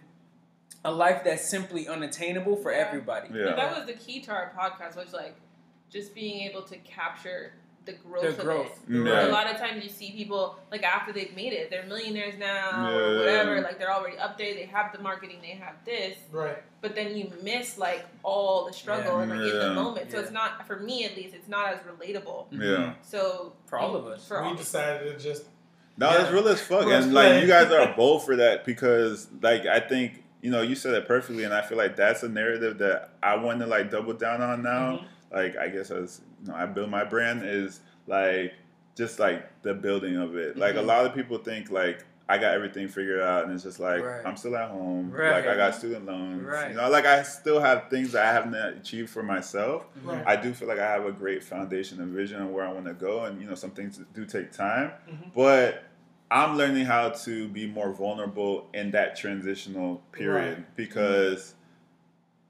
a 0.84 0.92
life 0.92 1.24
that's 1.24 1.44
simply 1.48 1.88
unattainable 1.88 2.54
for 2.56 2.70
Yeah. 2.70 2.84
everybody. 2.86 3.26
And 3.28 3.36
Yeah. 3.36 3.54
that 3.56 3.76
was 3.76 3.86
the 3.86 3.94
key 3.94 4.20
to 4.20 4.30
our 4.30 4.52
podcast 4.56 4.94
was 4.96 5.12
like 5.12 5.34
just 5.94 6.14
being 6.14 6.42
able 6.48 6.62
to 6.62 6.76
capture 6.78 7.52
the 7.86 7.92
growth 7.92 8.22
The 8.22 8.28
of 8.30 8.38
growth. 8.38 8.80
it. 8.88 9.04
Yeah. 9.06 9.26
A 9.26 9.28
lot 9.28 9.46
of 9.46 9.58
times 9.58 9.84
you 9.84 9.90
see 9.90 10.10
people 10.12 10.58
like 10.70 10.82
after 10.82 11.12
they've 11.12 11.34
made 11.36 11.52
it, 11.52 11.68
they're 11.70 11.84
millionaires 11.86 12.34
now, 12.38 12.88
Yeah. 12.88 12.96
or 12.96 13.18
whatever. 13.18 13.60
Like 13.60 13.78
they're 13.78 13.92
already 13.92 14.16
up 14.16 14.38
there. 14.38 14.54
They 14.54 14.64
have 14.64 14.90
the 14.92 15.00
marketing. 15.00 15.36
They 15.42 15.48
have 15.50 15.74
this. 15.84 16.16
Right. 16.32 16.62
But 16.80 16.94
then 16.94 17.14
you 17.14 17.30
miss 17.42 17.76
like 17.76 18.06
all 18.22 18.64
the 18.66 18.72
struggle 18.72 19.16
Yeah. 19.18 19.22
and 19.24 19.30
like 19.30 19.52
in 19.52 19.58
the 19.58 19.74
moment. 19.74 20.10
So 20.10 20.16
Yeah. 20.16 20.22
it's 20.24 20.32
not 20.32 20.66
for 20.66 20.80
me 20.80 21.04
at 21.04 21.14
least. 21.14 21.34
It's 21.34 21.46
not 21.48 21.74
as 21.74 21.80
relatable. 21.80 22.46
Yeah. 22.52 22.94
So 23.02 23.52
For 23.66 23.78
all 23.78 23.94
of 23.96 24.06
us. 24.06 24.26
For 24.26 24.40
all 24.42 24.52
we 24.52 24.56
decided 24.56 25.18
to 25.18 25.22
just 25.22 25.44
No, 25.98 26.10
Yeah. 26.10 26.22
it's 26.22 26.32
real 26.32 26.48
as 26.48 26.60
fuck, 26.62 26.86
Let's 26.86 27.04
and 27.04 27.14
like 27.14 27.40
you 27.42 27.46
guys 27.46 27.70
are 27.70 27.94
bold 27.94 28.24
for 28.24 28.34
that 28.36 28.64
because, 28.64 29.28
like, 29.42 29.64
I 29.66 29.78
think 29.78 30.24
you 30.40 30.50
know 30.50 30.60
you 30.62 30.74
said 30.74 30.92
it 30.94 31.06
perfectly, 31.06 31.44
and 31.44 31.54
I 31.54 31.60
feel 31.62 31.78
like 31.78 31.94
that's 31.96 32.22
a 32.24 32.28
narrative 32.28 32.78
that 32.78 33.10
I 33.22 33.36
want 33.36 33.60
to 33.60 33.66
like 33.66 33.90
double 33.92 34.12
down 34.14 34.40
on 34.42 34.62
now. 34.62 34.96
Mm-hmm. 34.96 35.06
Like, 35.34 35.56
I 35.56 35.68
guess 35.68 35.90
as 35.90 36.20
you 36.42 36.48
know, 36.52 36.54
I 36.56 36.66
build 36.66 36.90
my 36.90 37.04
brand 37.04 37.42
is 37.44 37.80
like 38.06 38.54
just 38.94 39.18
like 39.18 39.62
the 39.62 39.74
building 39.74 40.16
of 40.16 40.36
it. 40.36 40.56
Like 40.56 40.76
a 40.76 40.78
Mhm. 40.78 40.86
lot 40.86 41.06
of 41.06 41.14
people 41.14 41.38
think 41.38 41.70
like 41.70 42.04
I 42.26 42.38
got 42.38 42.54
everything 42.54 42.88
figured 42.88 43.20
out, 43.20 43.44
and 43.44 43.52
it's 43.52 43.64
just 43.64 43.80
like 43.80 44.02
Right. 44.02 44.24
I'm 44.24 44.36
still 44.36 44.56
at 44.56 44.70
home. 44.70 45.10
Right. 45.10 45.32
Like 45.32 45.46
I 45.46 45.56
got 45.56 45.74
student 45.74 46.06
loans. 46.06 46.42
Right. 46.44 46.70
You 46.70 46.76
know, 46.76 46.88
like 46.88 47.04
I 47.04 47.22
still 47.22 47.60
have 47.60 47.90
things 47.90 48.12
that 48.12 48.24
I 48.26 48.32
haven't 48.32 48.54
achieved 48.54 49.10
for 49.10 49.22
myself. 49.22 49.86
Right. 50.04 50.22
I 50.26 50.36
do 50.36 50.54
feel 50.54 50.68
like 50.68 50.78
I 50.78 50.90
have 50.90 51.04
a 51.04 51.12
great 51.12 51.42
foundation 51.44 52.00
and 52.00 52.12
vision 52.12 52.40
of 52.40 52.48
where 52.50 52.64
I 52.64 52.72
want 52.72 52.86
to 52.86 52.94
go, 52.94 53.24
and 53.24 53.40
you 53.40 53.46
know, 53.48 53.54
some 53.56 53.72
things 53.72 54.00
do 54.14 54.24
take 54.24 54.52
time, 54.52 54.92
Mhm. 55.10 55.34
but 55.34 55.82
I'm 56.30 56.56
learning 56.56 56.86
how 56.86 57.10
to 57.10 57.48
be 57.48 57.66
more 57.66 57.92
vulnerable 57.92 58.68
in 58.72 58.92
that 58.92 59.16
transitional 59.16 60.02
period 60.12 60.64
because. 60.76 61.54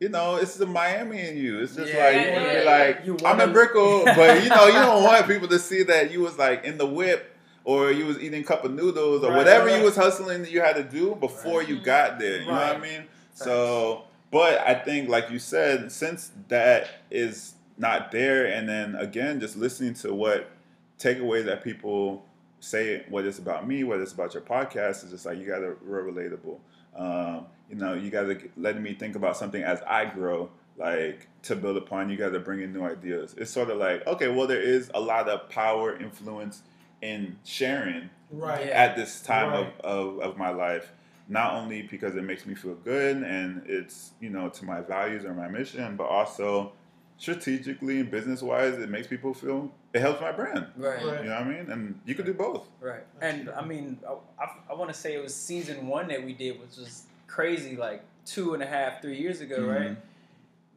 You 0.05 0.10
know, 0.10 0.36
it's 0.36 0.56
the 0.56 0.66
Miami 0.66 1.18
in 1.26 1.39
you. 1.39 1.60
It's 1.60 1.74
just 1.76 1.90
Yeah, 1.90 2.05
like 2.05 2.14
I 2.14 2.20
you 2.26 2.32
want 2.32 2.44
to 2.44 2.52
know. 2.52 2.60
be 2.60 2.64
like, 2.66 3.06
You 3.06 3.16
I'm 3.16 3.22
wanna- 3.39 3.44
in 3.44 3.52
Brickell, 3.55 4.05
but 4.16 4.43
you 4.44 4.51
know, 4.51 4.66
you 4.66 4.72
don't 4.74 5.02
want 5.02 5.26
people 5.26 5.48
to 5.48 5.59
see 5.59 5.82
that 5.85 6.10
you 6.10 6.20
was 6.20 6.36
like 6.36 6.62
in 6.64 6.76
the 6.76 6.85
whip 6.86 7.35
or 7.64 7.90
you 7.90 8.05
was 8.05 8.18
eating 8.18 8.43
a 8.43 8.44
cup 8.44 8.66
of 8.66 8.72
noodles 8.74 9.24
or 9.24 9.31
Right, 9.31 9.39
whatever 9.39 9.66
right. 9.68 9.78
you 9.78 9.85
was 9.85 9.97
hustling 9.97 10.43
that 10.43 10.51
you 10.51 10.60
had 10.60 10.76
to 10.76 10.85
do 10.85 11.14
before 11.14 11.60
Right. 11.60 11.68
you 11.70 11.81
got 11.81 12.18
there. 12.18 12.40
You 12.40 12.47
know 12.48 12.52
what 12.52 12.76
I 12.76 12.78
mean? 12.78 13.05
So, 13.32 14.02
but 14.31 14.59
I 14.60 14.74
think, 14.74 15.09
like 15.09 15.31
you 15.31 15.39
said, 15.39 15.90
since 15.90 16.32
that 16.48 16.86
is 17.10 17.55
not 17.78 18.12
there, 18.12 18.44
and 18.44 18.68
then 18.68 18.97
again, 18.97 19.40
just 19.40 19.56
listening 19.56 19.94
to 19.94 20.12
what 20.12 20.51
takeaways 20.98 21.47
that 21.47 21.64
people 21.64 22.26
say, 22.60 23.06
whether 23.09 23.28
it's 23.28 23.39
about 23.39 23.66
me, 23.66 23.85
whether 23.85 24.02
it's 24.02 24.12
about 24.12 24.35
your 24.35 24.43
podcast, 24.43 25.02
is 25.05 25.12
just 25.12 25.24
like 25.24 25.39
you 25.39 25.47
got 25.47 25.62
are 25.62 25.78
real 25.81 26.12
relatable. 26.12 26.59
Um, 26.94 27.47
you 27.70 27.77
know, 27.77 27.95
you 27.95 28.11
guys 28.11 28.28
are 28.28 28.41
letting 28.57 28.82
me 28.82 28.95
think 28.95 29.16
about 29.16 29.36
something 29.36 29.62
as 29.62 29.81
I 29.86 30.05
grow, 30.07 30.51
like 30.77 31.28
to 31.43 31.57
build 31.57 31.77
upon. 31.77 32.11
You 32.11 32.16
guys 32.16 32.32
are 32.32 32.41
bringing 32.41 32.73
new 32.73 32.85
ideas. 32.85 33.35
It's 33.39 33.51
sort 33.51 33.70
of 33.70 33.78
like, 33.78 34.07
okay, 34.07 34.28
well, 34.28 34.47
there 34.47 34.61
is 34.61 34.91
a 34.95 35.01
lot 35.01 35.28
of 35.28 35.49
power, 35.49 35.97
influence 35.97 36.62
in 37.03 37.36
sharing 37.45 38.09
right. 38.31 38.69
At 38.69 38.97
this 38.97 39.20
time 39.20 39.51
Right. 39.51 39.74
of, 39.85 40.19
of, 40.19 40.20
of 40.31 40.36
my 40.39 40.51
life 40.51 40.91
not 41.28 41.55
only 41.55 41.81
because 41.82 42.15
it 42.16 42.23
makes 42.23 42.45
me 42.47 42.55
feel 42.55 42.74
good 42.74 43.16
and 43.23 43.62
it's 43.66 44.12
you 44.20 44.28
know 44.31 44.49
to 44.51 44.65
my 44.66 44.81
values 44.82 45.24
or 45.24 45.32
my 45.32 45.49
mission 45.49 45.97
but 45.97 46.05
also 46.05 46.73
strategically 47.16 48.01
and 48.01 48.11
business 48.11 48.43
wise 48.43 48.74
it 48.74 48.91
makes 48.91 49.07
people 49.07 49.32
feel 49.32 49.70
it 49.95 50.01
helps 50.01 50.20
my 50.20 50.32
brand 50.32 50.66
Right. 50.77 51.05
Right. 51.05 51.23
you 51.24 51.31
know 51.31 51.36
what 51.36 51.47
i 51.47 51.49
mean 51.49 51.70
and 51.70 51.99
you 52.05 52.15
could 52.15 52.27
do 52.27 52.35
both 52.35 52.66
Right. 52.81 53.05
And 53.23 53.49
I 53.51 53.65
mean, 53.65 53.99
I, 54.07 54.45
I, 54.45 54.49
I 54.70 54.74
want 54.74 54.93
to 54.93 54.99
say 54.99 55.15
it 55.15 55.23
was 55.23 55.35
season 55.35 55.86
one 55.86 56.09
that 56.09 56.23
we 56.23 56.35
did, 56.35 56.61
which 56.61 56.77
was 56.77 57.05
crazy, 57.26 57.76
like 57.76 58.02
two 58.26 58.55
and 58.55 58.62
a 58.62 58.66
half, 58.66 59.02
three 59.02 59.18
years 59.18 59.40
ago, 59.40 59.64
right? 59.64 59.90
Mhm. 59.90 59.96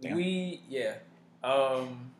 Yeah. 0.01 0.15
We, 0.15 0.61
yeah. 0.69 0.93
Um, 1.43 2.11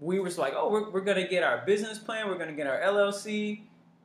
we 0.00 0.18
was 0.20 0.36
like, 0.38 0.54
oh, 0.56 0.68
we're, 0.70 0.90
we're 0.90 1.00
going 1.00 1.22
to 1.22 1.28
get 1.28 1.42
our 1.42 1.58
business 1.64 1.98
plan, 1.98 2.28
we're 2.28 2.36
going 2.36 2.48
to 2.50 2.54
get 2.56 2.66
our 2.66 2.80
LLC. 2.80 3.60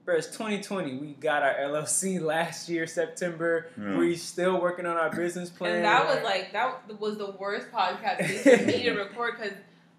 Bro, 0.06 0.16
it's 0.16 0.28
2020. 0.28 0.96
We 1.00 1.08
got 1.16 1.44
our 1.44 1.54
LLC 1.56 2.22
last 2.22 2.70
year, 2.70 2.88
September. 2.88 3.68
Yeah. 3.78 3.98
We 3.98 4.16
still 4.16 4.62
working 4.62 4.86
on 4.86 4.96
our 4.96 5.14
business 5.14 5.50
plan. 5.50 5.76
And 5.76 5.86
that 5.86 6.06
was 6.06 6.24
like 6.24 6.54
that 6.54 6.82
was 6.98 7.18
the 7.18 7.32
worst 7.32 7.70
podcast 7.74 8.26
for 8.60 8.66
me 8.66 8.84
to 8.84 8.94
record 8.94 9.34
because 9.38 9.52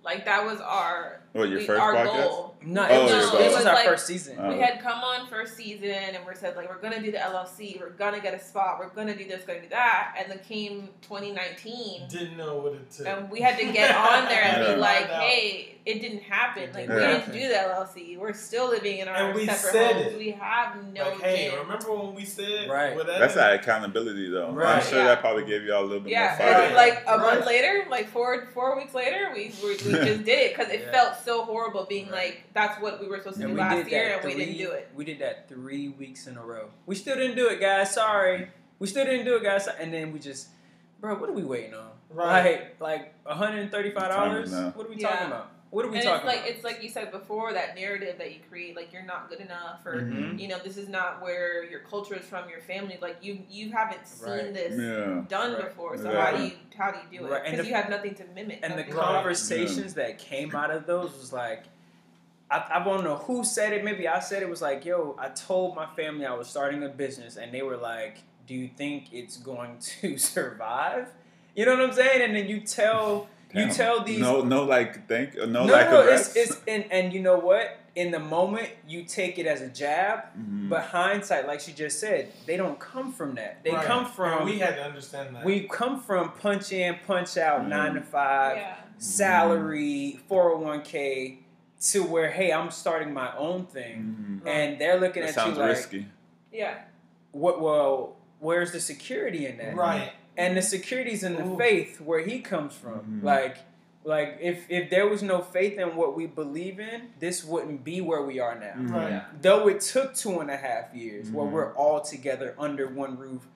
Like 0.02 0.24
that 0.24 0.47
was 0.47 0.60
our 0.62 1.20
What 1.33 1.49
your 1.51 1.59
we- 1.61 1.67
first 1.67 1.81
our 1.81 1.95
podcast? 1.95 2.13
goal. 2.29 2.45
No, 2.61 2.83
Oh, 2.83 2.85
it 2.85 3.03
was, 3.03 3.11
your 3.13 3.21
was 3.21 3.35
It 3.35 3.53
was 3.57 3.67
our 3.67 3.75
like- 3.75 3.87
first 3.87 4.07
season. 4.07 4.37
Uh, 4.39 4.49
we 4.49 4.59
had 4.61 4.81
come 4.83 4.99
on 5.05 5.29
first 5.29 5.57
season 5.57 5.91
and 5.91 6.19
we 6.27 6.35
said 6.35 6.57
like 6.57 6.69
we're 6.69 6.81
gonna 6.81 7.01
do 7.01 7.13
the 7.13 7.19
LLC, 7.19 7.79
we're 7.79 7.91
gonna 7.91 8.19
get 8.21 8.35
a 8.35 8.41
spot, 8.41 8.79
we're 8.81 8.89
gonna 8.89 9.15
do 9.15 9.25
this, 9.29 9.43
gonna 9.45 9.61
do 9.61 9.69
that, 9.69 10.17
and 10.19 10.29
then 10.31 10.41
came 10.41 10.89
2019, 11.03 12.09
Didn't 12.09 12.37
know 12.37 12.57
what 12.59 12.73
it 12.73 12.91
took. 12.91 13.07
and 13.07 13.31
we 13.31 13.41
had 13.41 13.59
to 13.59 13.73
get 13.73 13.95
on 13.95 14.25
there 14.29 14.43
and 14.43 14.63
Yeah. 14.67 14.75
be 14.75 14.81
like, 14.81 15.07
hey, 15.09 15.75
it 15.87 16.01
didn't 16.01 16.23
happen. 16.23 16.65
Like 16.75 16.89
didn't 16.89 16.97
we 16.97 17.01
didn't 17.01 17.33
do 17.33 17.49
the 17.49 17.55
LLC. 17.55 18.17
We're 18.19 18.33
still 18.35 18.69
living 18.71 18.99
in 18.99 19.09
our 19.09 19.15
And 19.15 19.35
we 19.35 19.47
separate 19.47 19.73
said 19.73 19.95
homes. 19.97 20.07
it. 20.09 20.19
We 20.19 20.31
have 20.33 20.77
no 20.93 21.05
like, 21.05 21.21
hey, 21.23 21.51
gym. 21.51 21.61
remember 21.61 21.93
when 21.95 22.15
we 22.15 22.25
said 22.25 22.69
Right. 22.69 22.95
whatever? 22.97 23.19
That's 23.21 23.35
that 23.35 23.55
accountability, 23.55 24.31
though. 24.31 24.49
I'm 24.49 24.83
sure 24.83 24.99
Yeah. 24.99 25.05
that 25.07 25.21
probably 25.21 25.45
gave 25.45 25.63
y'all 25.65 25.83
a 25.83 25.87
little 25.87 26.01
bit 26.01 26.11
Yeah, 26.13 26.35
more 26.39 26.49
and 26.49 26.57
fire. 26.57 26.67
then, 26.69 26.75
like 26.77 27.05
a 27.07 27.17
month 27.19 27.47
later, 27.47 27.87
like 27.89 28.09
four 28.09 28.49
four 28.53 28.77
weeks 28.77 28.95
later, 28.95 29.31
we 29.33 29.53
we, 29.63 29.69
we 29.71 29.77
just 29.77 30.25
did 30.25 30.29
it 30.29 30.57
because 30.57 30.71
it 30.73 30.83
Yeah. 30.87 30.93
felt 30.93 31.17
so 31.25 31.28
horrible 31.45 31.85
being 31.89 32.07
Right. 32.07 32.13
like 32.35 32.45
that's 32.55 32.81
what 32.83 33.01
we 33.01 33.07
were 33.09 33.19
supposed 33.19 33.39
to 33.39 33.45
And 33.45 33.55
do 33.55 33.61
last 33.61 33.91
year 33.91 34.09
that 34.09 34.25
and 34.25 34.35
we 34.35 34.35
didn't 34.45 34.59
do 34.59 34.71
it. 34.73 34.89
We 34.95 35.05
did 35.05 35.19
that 35.21 35.49
three 35.49 35.89
weeks 35.89 36.27
in 36.27 36.37
a 36.37 36.43
row. 36.43 36.69
We 36.87 36.95
still 36.95 37.17
didn't 37.17 37.37
do 37.37 37.49
it, 37.49 37.61
guys. 37.61 37.93
Sorry, 37.93 38.49
we 38.79 38.87
still 38.87 39.05
didn't 39.05 39.25
do 39.27 39.37
it, 39.37 39.43
guys. 39.43 39.69
And 39.69 39.93
then 39.93 40.13
we 40.13 40.19
just, 40.19 40.49
bro, 41.01 41.15
what 41.17 41.29
are 41.29 41.33
we 41.33 41.43
waiting 41.45 41.75
on? 41.75 41.91
Right. 42.11 42.71
Like, 42.81 42.81
like 42.81 43.15
one 43.27 43.37
hundred 43.37 43.59
and 43.61 43.71
thirty-five 43.71 44.11
dollars. 44.11 44.51
Time 44.51 44.59
is 44.59 44.65
now. 44.67 44.71
What 44.75 44.87
are 44.87 44.91
we 44.91 44.97
Yeah. 44.97 45.09
talking 45.11 45.27
about? 45.27 45.51
What 45.70 45.85
are 45.85 45.89
we 45.89 45.97
and 45.99 46.05
talking 46.05 46.16
it's 46.20 46.27
like 46.27 46.39
about? 46.39 46.49
it's 46.51 46.65
like 46.65 46.82
you 46.82 46.89
said 46.89 47.11
before 47.12 47.53
that 47.53 47.74
narrative 47.74 48.16
that 48.19 48.32
you 48.32 48.40
create, 48.49 48.74
like 48.74 48.90
you're 48.93 49.03
not 49.05 49.28
good 49.28 49.40
enough, 49.40 49.85
or 49.85 49.97
Mhm. 50.01 50.39
you 50.40 50.49
know 50.49 50.59
this 50.65 50.77
is 50.78 50.89
not 50.89 51.20
where 51.23 51.62
your 51.65 51.81
culture 51.81 52.15
is 52.15 52.24
from, 52.24 52.49
your 52.49 52.61
family. 52.61 52.99
Like 53.03 53.16
you 53.23 53.40
you 53.51 53.70
haven't 53.73 54.07
seen 54.07 54.31
Right. 54.31 54.55
this 54.55 54.78
Yeah. 54.81 55.24
done 55.28 55.53
Right. 55.55 55.65
before, 55.65 55.99
so 55.99 56.11
Yeah. 56.11 56.24
how 56.31 56.36
do 56.36 56.45
you 56.45 56.53
how 56.77 56.90
do 56.90 56.99
you 57.11 57.19
do 57.20 57.27
it? 57.27 57.31
Right, 57.31 57.43
and 57.45 57.51
Because 57.53 57.66
the- 57.66 57.70
you 57.70 57.74
have 57.77 57.90
nothing 57.90 58.15
to 58.15 58.24
mimic. 58.35 58.61
and 58.62 58.73
the 58.73 58.77
nothing 58.78 58.95
to- 58.95 58.99
conversations 59.01 59.95
that 59.95 60.19
came 60.19 60.55
out 60.55 60.70
of 60.70 60.86
those 60.86 61.12
was 61.19 61.32
like 61.32 61.65
I, 62.51 62.65
I 62.77 62.85
don't 62.85 63.05
know 63.05 63.16
who 63.16 63.45
said 63.45 63.74
it 63.74 63.85
maybe 63.85 64.09
i 64.09 64.20
said 64.20 64.43
it 64.43 64.49
was 64.49 64.62
like 64.62 64.86
yo 64.86 65.15
i 65.19 65.28
told 65.28 65.77
my 65.77 65.85
family 65.95 66.24
i 66.24 66.32
was 66.32 66.49
starting 66.49 66.82
a 66.82 66.89
business 66.89 67.36
and 67.36 67.53
they 67.53 67.61
were 67.61 67.77
like 67.77 68.20
do 68.47 68.55
you 68.55 68.69
think 68.74 69.12
it's 69.12 69.36
going 69.36 69.77
to 70.01 70.16
survive 70.32 71.09
you 71.55 71.66
know 71.66 71.73
what 71.77 71.85
i'm 71.85 71.93
saying 71.93 72.23
and 72.23 72.35
then 72.35 72.49
you 72.49 72.61
tell 72.61 73.28
you 73.55 73.69
tell 73.70 74.03
these 74.05 74.19
No, 74.20 74.43
no, 74.43 74.65
like 74.65 75.09
thank, 75.09 75.35
no, 75.37 75.47
no, 75.47 75.65
like 75.65 75.91
no, 75.91 76.03
it's, 76.03 76.35
it's 76.37 76.61
and, 76.69 76.85
and 76.91 77.12
you 77.12 77.20
know 77.20 77.39
what 77.39 77.79
in 77.95 78.11
the 78.11 78.19
moment 78.19 78.69
you 78.87 79.03
take 79.05 79.39
it 79.39 79.47
as 79.47 79.61
a 79.62 79.69
jab 79.69 80.25
Mhm. 80.39 80.69
but 80.69 80.83
hindsight 80.83 81.47
like 81.47 81.59
she 81.61 81.73
just 81.73 81.99
said 81.99 82.31
they 82.47 82.57
don't 82.57 82.79
come 82.79 83.12
from 83.12 83.35
that 83.37 83.65
they 83.65 83.70
Right. 83.73 83.85
come 83.85 84.05
And 84.05 84.15
from 84.15 84.45
we 84.45 84.59
had 84.59 84.77
to 84.77 84.85
understand 84.85 85.35
that. 85.35 85.45
we 85.45 85.66
come 85.66 86.01
from 86.01 86.33
punch 86.33 86.70
in 86.73 86.97
punch 87.07 87.37
out 87.39 87.62
Mhm. 87.62 87.69
nine 87.69 87.95
to 87.95 88.01
five 88.03 88.57
yeah. 88.59 88.75
salary, 88.99 90.19
401k 90.29 91.39
to 91.93 92.03
where, 92.03 92.31
hey, 92.31 92.53
I'm 92.53 92.70
starting 92.70 93.12
my 93.15 93.37
own 93.37 93.66
thing. 93.66 94.41
Mhm. 94.45 94.49
And 94.49 94.81
they're 94.81 94.99
looking 94.99 95.23
That 95.25 95.37
at 95.39 95.47
you 95.47 95.53
like, 95.55 95.69
risky. 95.69 96.07
Yeah. 96.53 96.75
what, 97.33 97.61
well, 97.61 98.16
where's 98.41 98.73
the 98.73 98.81
security 98.81 99.47
in 99.47 99.59
that? 99.59 99.77
right. 99.77 100.12
And 100.39 100.56
the 100.56 100.62
security's 100.62 101.23
in 101.24 101.35
the 101.36 101.44
Ooh. 101.47 101.59
faith 101.59 102.01
where 102.01 102.20
he 102.20 102.40
comes 102.40 102.74
from. 102.74 103.20
Mhm. 103.20 103.24
Like, 103.24 103.56
like 104.05 104.39
if, 104.40 104.65
if 104.70 104.89
there 104.89 105.06
was 105.09 105.23
no 105.23 105.40
faith 105.43 105.78
in 105.78 105.97
what 105.97 106.16
we 106.16 106.27
believe 106.27 106.78
in, 106.81 107.09
this 107.19 107.44
wouldn't 107.44 107.82
be 107.85 108.01
where 108.01 108.23
we 108.23 108.39
are 108.39 108.55
now. 108.59 108.74
Mhm. 108.77 108.90
Right. 108.94 109.10
Yeah. 109.10 109.24
Though 109.43 109.66
it 109.69 109.81
took 109.81 110.15
two 110.15 110.39
and 110.40 110.51
a 110.51 110.56
half 110.56 110.94
years 110.94 111.31
where 111.31 111.47
Mhm. 111.47 111.51
we're 111.52 111.74
all 111.74 112.01
together 112.01 112.55
under 112.59 112.86
one 112.86 113.19
roof, 113.19 113.47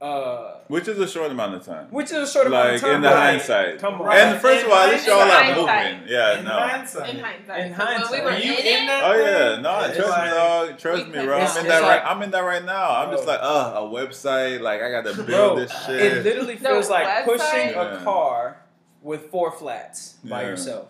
uh, 0.00 0.54
Which 0.68 0.88
is 0.88 0.98
a 0.98 1.06
short 1.06 1.30
amount 1.30 1.54
of 1.54 1.64
time. 1.64 1.86
which 1.90 2.06
is 2.06 2.28
a 2.28 2.32
short 2.32 2.46
amount 2.46 2.68
Like 2.68 2.74
of 2.76 2.80
time. 2.80 2.94
in 2.96 3.00
the 3.02 3.08
but- 3.08 3.16
hindsight. 3.18 3.78
Come 3.80 3.94
on. 3.94 4.06
Right. 4.06 4.18
And 4.20 4.40
first 4.40 4.64
of 4.64 4.70
all, 4.72 4.78
at 4.78 4.90
least 4.90 5.04
In 5.06 5.10
y'all 5.12 5.20
are 5.20 5.28
hindsight. 5.28 5.92
moving. 5.94 6.08
Yeah, 6.12 6.38
in 6.38 6.44
no. 6.44 6.50
hindsight. 6.50 7.10
In 7.14 7.20
hindsight. 7.20 7.60
In 7.66 7.74
'Cause 7.74 7.78
when 7.78 7.88
hindsight. 7.98 8.10
we 8.12 8.18
were 8.24 8.24
Were 8.32 8.38
you 8.38 8.52
in, 8.52 8.58
in 8.58 8.82
it, 8.82 8.86
that? 8.86 9.04
Oh 9.04 9.14
yeah, 9.14 9.60
no, 9.60 9.80
It's 9.84 9.96
trust 9.96 10.18
me, 10.24 10.30
dog. 10.30 10.78
Trust 10.78 11.06
me, 11.08 11.12
bro. 11.24 11.38
I'm 11.38 11.56
in 11.58 11.66
that 11.68 11.82
like- 11.82 12.02
right. 12.02 12.02
I'm 12.10 12.22
in 12.22 12.30
that 12.30 12.40
right 12.44 12.64
now. 12.64 12.90
I'm 12.96 13.10
just 13.12 13.26
like, 13.26 13.40
uh, 13.42 13.72
a 13.76 13.80
website. 13.82 14.60
Like 14.60 14.80
I 14.82 14.90
got 14.90 15.04
to 15.04 15.14
build 15.22 15.26
Bro, 15.26 15.56
this 15.56 15.84
shit. 15.84 16.00
It 16.00 16.24
literally 16.24 16.54
The 16.54 16.68
feels 16.68 16.88
like 16.88 17.06
website? 17.06 17.24
pushing 17.24 17.68
Yeah. 17.70 18.00
a 18.00 18.02
car 18.04 18.62
with 19.02 19.30
four 19.30 19.50
flats 19.52 20.14
by 20.24 20.42
Yeah. 20.42 20.48
yourself. 20.48 20.88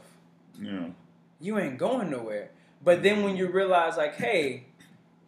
Yeah. 0.60 0.70
You 1.40 1.58
ain't 1.58 1.78
going 1.78 2.10
nowhere. 2.10 2.50
But 2.82 3.02
then 3.02 3.22
when 3.24 3.36
you 3.36 3.48
realize, 3.48 3.96
like, 3.96 4.14
hey, 4.16 4.66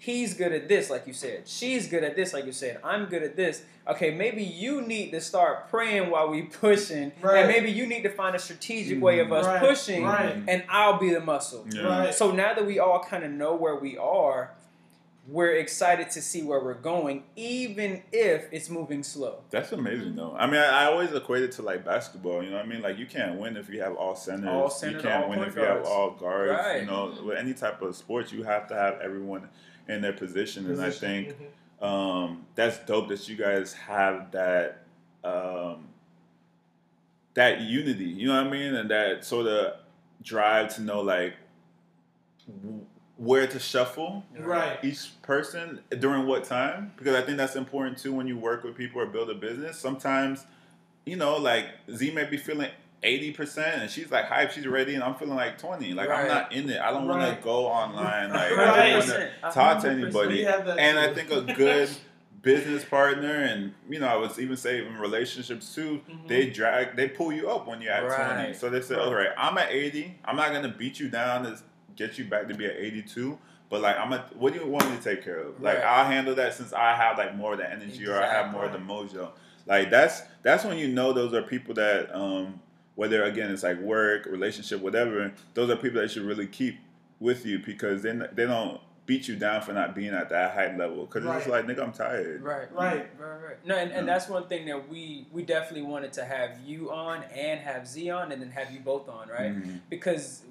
he's 0.05 0.35
good 0.35 0.51
at 0.53 0.67
this, 0.69 0.91
like 0.91 1.07
you 1.07 1.13
said, 1.13 1.47
she's 1.47 1.87
good 1.87 2.03
at 2.03 2.17
this, 2.17 2.33
like 2.35 2.45
you 2.45 2.51
said, 2.51 2.81
I'm 2.83 3.05
good 3.07 3.23
at 3.23 3.37
this. 3.37 3.63
Okay, 3.87 4.11
maybe 4.13 4.43
you 4.43 4.83
need 4.83 5.13
to 5.13 5.21
start 5.21 5.71
praying 5.71 6.11
while 6.11 6.29
we 6.29 6.43
pushing, 6.61 7.13
Right. 7.21 7.39
and 7.39 7.49
maybe 7.49 7.71
you 7.71 7.87
need 7.87 8.03
to 8.03 8.09
find 8.11 8.35
a 8.35 8.39
strategic 8.41 9.01
way 9.01 9.21
of 9.21 9.33
us 9.33 9.47
Right, 9.47 9.61
pushing, 9.61 10.03
right. 10.05 10.43
and 10.49 10.65
I'll 10.69 10.99
be 10.99 11.11
the 11.15 11.21
muscle. 11.21 11.65
Yeah. 11.73 11.83
Right. 11.83 12.15
So 12.15 12.33
now 12.33 12.53
that 12.53 12.67
we 12.67 12.81
all 12.81 12.99
kind 13.05 13.23
of 13.23 13.31
know 13.31 13.55
where 13.55 13.77
we 13.77 13.97
are, 13.97 14.51
we're 15.29 15.53
excited 15.53 16.11
to 16.11 16.21
see 16.21 16.43
where 16.43 16.59
we're 16.59 16.75
going, 16.75 17.23
even 17.37 18.03
if 18.11 18.47
it's 18.51 18.69
moving 18.69 19.05
slow. 19.05 19.37
That's 19.51 19.71
amazing 19.71 20.17
though. 20.17 20.35
I 20.37 20.47
mean, 20.47 20.57
I, 20.57 20.83
I 20.83 20.85
always 20.87 21.13
equate 21.13 21.45
it 21.45 21.53
to 21.53 21.63
like 21.63 21.85
basketball. 21.85 22.43
You 22.43 22.51
know 22.51 22.57
what 22.57 22.67
I 22.67 22.69
mean? 22.69 22.83
Like 22.83 22.99
you 22.99 23.07
can't 23.07 23.39
win 23.39 23.57
if 23.57 23.69
you 23.69 23.81
have 23.83 23.95
all 23.95 24.17
centers. 24.17 24.49
All 24.49 24.69
centers 24.69 25.01
you 25.05 25.09
can't 25.09 25.23
all 25.23 25.31
win 25.31 25.39
point 25.39 25.51
if 25.51 25.55
you 25.57 25.63
have 25.63 25.85
all 25.85 26.11
guards. 26.11 26.51
Right. 26.61 26.81
You 26.81 26.87
know, 26.89 27.15
with 27.25 27.39
any 27.39 27.55
type 27.55 27.81
of 27.83 27.95
sports, 27.95 28.33
you 28.33 28.43
have 28.43 28.67
to 28.69 28.75
have 28.75 28.99
everyone 29.01 29.49
in 29.89 30.01
their 30.03 30.13
position. 30.13 30.67
And 30.71 30.81
I 30.81 30.87
Position. 30.87 31.25
think 31.35 31.37
Mhm. 31.81 31.85
um, 31.87 32.47
that's 32.55 32.79
dope 32.87 33.09
that 33.09 33.29
you 33.29 33.37
guys 33.37 33.73
have 33.75 34.31
that 34.33 34.79
um, 35.25 35.89
that 37.35 37.61
unity. 37.61 38.05
You 38.05 38.29
know 38.29 38.37
what 38.43 38.47
I 38.49 38.51
mean? 38.51 38.75
And 38.75 38.91
that 38.91 39.25
sort 39.25 39.47
of 39.47 39.75
drive 40.23 40.75
to 40.77 40.83
know 40.83 41.01
like 41.01 41.35
w- 42.47 42.85
where 43.17 43.47
to 43.47 43.59
shuffle 43.59 44.25
Right. 44.39 44.79
each 44.83 45.21
person 45.23 45.81
during 45.99 46.27
what 46.27 46.45
time 46.45 46.93
because 46.97 47.15
i 47.15 47.23
think 47.23 47.37
that's 47.39 47.57
important 47.57 47.99
too 47.99 48.13
when 48.13 48.27
you 48.27 48.37
work 48.39 48.63
with 48.65 48.77
people 48.77 49.01
or 49.01 49.07
build 49.07 49.31
a 49.31 49.35
business 49.35 49.79
sometimes 49.79 50.45
you 51.05 51.17
know 51.17 51.37
like 51.37 51.67
z 51.95 52.11
may 52.13 52.25
be 52.25 52.37
feeling 52.37 52.71
80% 53.03 53.59
and 53.81 53.91
she's 53.91 54.11
like 54.11 54.27
hype 54.27 54.53
she's 54.53 54.67
ready 54.67 54.95
and 54.95 55.03
i'm 55.03 55.15
feeling 55.17 55.35
like 55.35 55.59
20 55.59 55.93
like 55.95 56.09
i'm 56.09 56.29
not 56.29 56.53
in 56.53 56.71
it. 56.71 56.81
I 56.81 56.91
don't 56.93 57.09
want 57.09 57.21
to 57.37 57.43
go 57.43 57.67
online 57.67 58.31
like 58.31 58.57
Right. 58.57 58.69
i 58.69 58.91
don't 58.91 58.99
want 58.99 59.07
to 59.11 59.31
talk 59.53 59.83
to 59.83 59.91
anybody. 59.91 60.47
And 60.47 60.99
i 60.99 61.13
think 61.13 61.31
a 61.31 61.43
good 61.55 61.89
business 62.43 62.85
partner 62.85 63.33
and 63.35 63.73
you 63.89 64.01
know 64.01 64.07
i 64.09 64.17
was 64.17 64.39
even 64.41 64.57
saying 64.57 64.85
in 64.87 64.99
relationships 64.99 65.75
too 65.75 66.01
Mhm. 66.11 66.27
they 66.29 66.51
drag 66.51 66.97
they 66.97 67.07
pull 67.09 67.33
you 67.33 67.49
up 67.49 67.69
when 67.69 67.81
you're 67.81 67.93
at 67.93 68.37
20 68.37 68.55
so 68.55 68.69
they 68.69 68.81
say 68.81 68.97
all 68.97 69.15
right 69.15 69.29
i'm 69.39 69.57
at 69.59 69.71
80 69.71 70.19
i'm 70.25 70.35
not 70.37 70.53
gonna 70.53 70.69
beat 70.69 70.99
you 70.99 71.09
down 71.09 71.45
to 71.45 71.57
get 71.95 72.19
you 72.19 72.25
back 72.25 72.49
to 72.49 72.55
be 72.55 72.67
at 72.67 72.75
82 72.77 73.39
but 73.69 73.81
like 73.81 73.97
i'm 73.97 74.13
a 74.13 74.25
what 74.35 74.53
do 74.53 74.59
you 74.59 74.67
want 74.67 74.91
me 74.91 74.97
to 74.97 75.03
take 75.03 75.25
care 75.25 75.39
of? 75.39 75.61
Like 75.63 75.79
i'll 75.85 76.05
handle 76.05 76.35
that 76.35 76.55
since 76.55 76.73
i 76.73 76.95
have 76.97 77.17
like 77.17 77.37
more 77.37 77.53
of 77.53 77.59
the 77.59 77.71
energy 77.71 78.07
or 78.09 78.21
i 78.21 78.27
have 78.27 78.51
more 78.51 78.65
of 78.65 78.73
the 78.73 78.79
mojo. 78.79 79.31
Like 79.67 79.91
that's 79.91 80.23
that's 80.43 80.65
when 80.65 80.79
you 80.79 80.89
know 80.89 81.13
those 81.13 81.33
are 81.35 81.43
people 81.43 81.75
that 81.75 82.13
um 82.13 82.61
whether 82.95 83.23
again 83.25 83.51
it's 83.51 83.63
like 83.63 83.79
work 83.81 84.27
relationship 84.27 84.81
whatever 84.81 85.33
those 85.55 85.71
are 85.71 85.77
people 85.77 85.97
that 85.97 86.03
you 86.03 86.09
should 86.09 86.23
really 86.23 86.47
keep 86.47 86.79
with 87.21 87.47
you 87.47 87.59
because 87.59 88.03
then 88.03 88.27
they 88.35 88.47
don't 88.47 88.81
beat 89.07 89.27
you 89.27 89.35
down 89.35 89.61
for 89.63 89.73
not 89.73 89.95
being 89.95 90.13
at 90.15 90.29
that 90.29 90.55
high 90.55 90.77
level 90.77 91.07
because 91.07 91.25
it's 91.25 91.35
just 91.35 91.49
like 91.49 91.67
nigga 91.67 91.83
i'm 91.83 91.93
tired 91.93 92.41
Right. 92.43 92.73
Right, 92.73 93.11
right, 93.19 93.43
right. 93.45 93.67
No, 93.67 93.77
and, 93.77 93.91
and 93.91 94.07
Yeah. 94.07 94.13
that's 94.15 94.29
one 94.29 94.47
thing 94.47 94.67
that 94.67 94.89
we 94.89 95.27
we 95.33 95.43
definitely 95.43 95.83
wanted 95.83 96.13
to 96.15 96.25
have 96.25 96.59
you 96.65 96.93
on 96.93 97.23
and 97.35 97.61
have 97.61 97.87
Z 97.87 98.11
on, 98.11 98.31
and 98.33 98.41
then 98.41 98.51
have 98.51 98.71
you 98.71 98.81
both 98.81 99.09
on, 99.09 99.29
right? 99.29 99.53
Mhm. 99.57 99.81
Because 99.91 100.43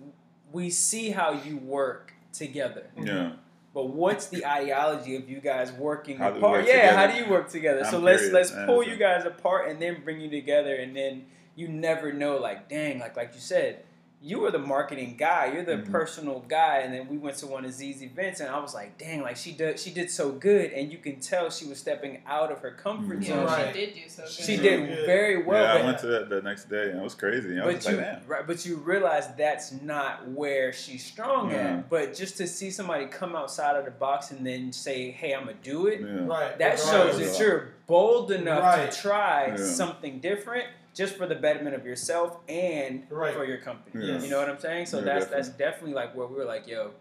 we 0.51 0.69
see 0.69 1.09
how 1.11 1.31
you 1.31 1.57
work 1.57 2.13
together, 2.33 2.85
yeah 3.01 3.31
but 3.73 3.87
what's 3.87 4.25
the 4.27 4.45
ideology 4.45 5.15
of 5.15 5.29
you 5.29 5.39
guys 5.39 5.71
working 5.71 6.17
How 6.17 6.27
apart? 6.33 6.41
work 6.63 6.67
yeah, 6.67 6.93
how 6.93 7.07
do 7.07 7.17
you 7.23 7.29
work 7.29 7.49
together? 7.49 7.85
so 7.85 7.97
I'm 7.97 8.03
let's 8.03 8.23
curious, 8.27 8.51
let's 8.51 8.65
pull 8.65 8.83
you 8.83 8.97
guys 8.97 9.23
apart 9.25 9.69
and 9.69 9.81
then 9.81 10.01
bring 10.03 10.19
you 10.19 10.29
together, 10.29 10.75
and 10.75 10.93
then 10.95 11.25
you 11.55 11.67
never 11.67 12.11
know, 12.13 12.37
like, 12.37 12.69
dang, 12.69 12.99
like 12.99 13.15
like 13.17 13.33
you 13.33 13.39
said. 13.41 13.83
You 14.23 14.41
were 14.41 14.51
the 14.51 14.59
marketing 14.59 15.15
guy. 15.17 15.51
You're 15.51 15.63
the 15.65 15.77
Mhm. 15.77 15.91
personal 15.91 16.41
guy, 16.41 16.81
and 16.81 16.93
then 16.93 17.07
we 17.09 17.17
went 17.17 17.37
to 17.37 17.47
one 17.47 17.65
of 17.65 17.71
Z's 17.71 18.03
events, 18.03 18.39
and 18.39 18.51
I 18.51 18.59
was 18.59 18.71
like, 18.71 18.95
"Dang! 18.99 19.23
Like 19.23 19.35
she 19.35 19.51
did, 19.51 19.79
she 19.79 19.89
did 19.89 20.11
so 20.11 20.29
good." 20.33 20.71
And 20.73 20.91
you 20.91 20.99
can 20.99 21.19
tell 21.19 21.49
she 21.49 21.65
was 21.65 21.79
stepping 21.79 22.21
out 22.27 22.51
of 22.51 22.59
her 22.59 22.69
comfort 22.69 23.19
Mhm. 23.21 23.23
Yeah, 23.23 23.27
zone. 23.29 23.45
Right. 23.47 23.73
she 23.75 23.79
did 23.83 23.93
do 23.95 24.01
so 24.07 24.21
good. 24.21 24.31
She 24.31 24.57
So 24.57 24.61
did 24.61 24.87
good. 24.89 25.05
very 25.07 25.41
well. 25.41 25.75
yeah, 25.75 25.81
I 25.81 25.85
went 25.87 25.97
to 26.01 26.05
that 26.05 26.29
the 26.29 26.39
next 26.43 26.69
day 26.69 26.91
and 26.91 26.99
it 26.99 27.03
was 27.03 27.15
crazy. 27.15 27.59
I 27.59 27.63
but 27.63 27.73
just 27.77 27.89
you, 27.89 27.95
like, 27.97 28.05
damn. 28.05 28.27
right, 28.27 28.45
but 28.45 28.63
you 28.63 28.75
realize 28.75 29.27
that's 29.35 29.71
not 29.71 30.27
where 30.29 30.71
she's 30.71 31.03
strong 31.03 31.49
Yeah. 31.49 31.77
at. 31.77 31.89
But 31.89 32.13
just 32.13 32.37
to 32.37 32.45
see 32.47 32.69
somebody 32.69 33.07
come 33.07 33.35
outside 33.35 33.75
of 33.75 33.85
the 33.85 33.91
box 33.91 34.29
and 34.29 34.45
then 34.45 34.71
say, 34.71 35.09
"Hey, 35.09 35.33
I'm 35.33 35.45
gonna 35.45 35.55
do 35.63 35.87
it," 35.87 35.99
Yeah. 35.99 36.27
Right. 36.27 36.55
that 36.59 36.77
shows 36.77 36.91
Regardless. 37.15 37.37
that 37.39 37.43
you're 37.43 37.69
bold 37.87 38.31
enough 38.31 38.61
Right. 38.61 38.91
to 38.91 39.01
try 39.01 39.47
Yeah. 39.47 39.55
something 39.57 40.19
different, 40.19 40.67
just 40.93 41.15
for 41.15 41.25
the 41.27 41.35
betterment 41.35 41.75
of 41.75 41.85
yourself 41.85 42.37
and 42.49 43.03
Right. 43.09 43.33
for 43.33 43.45
your 43.45 43.57
company. 43.59 44.05
Yeah. 44.07 44.19
You 44.21 44.29
know 44.29 44.39
what 44.39 44.49
I'm 44.49 44.59
saying? 44.59 44.85
So 44.87 44.97
Yeah, 44.99 45.05
that's 45.05 45.25
definitely. 45.25 45.35
that's 45.43 45.57
definitely 45.57 45.93
like 45.93 46.15
where 46.15 46.27
we 46.27 46.35
were 46.35 46.45
like, 46.45 46.67
"Yo, 46.67 46.91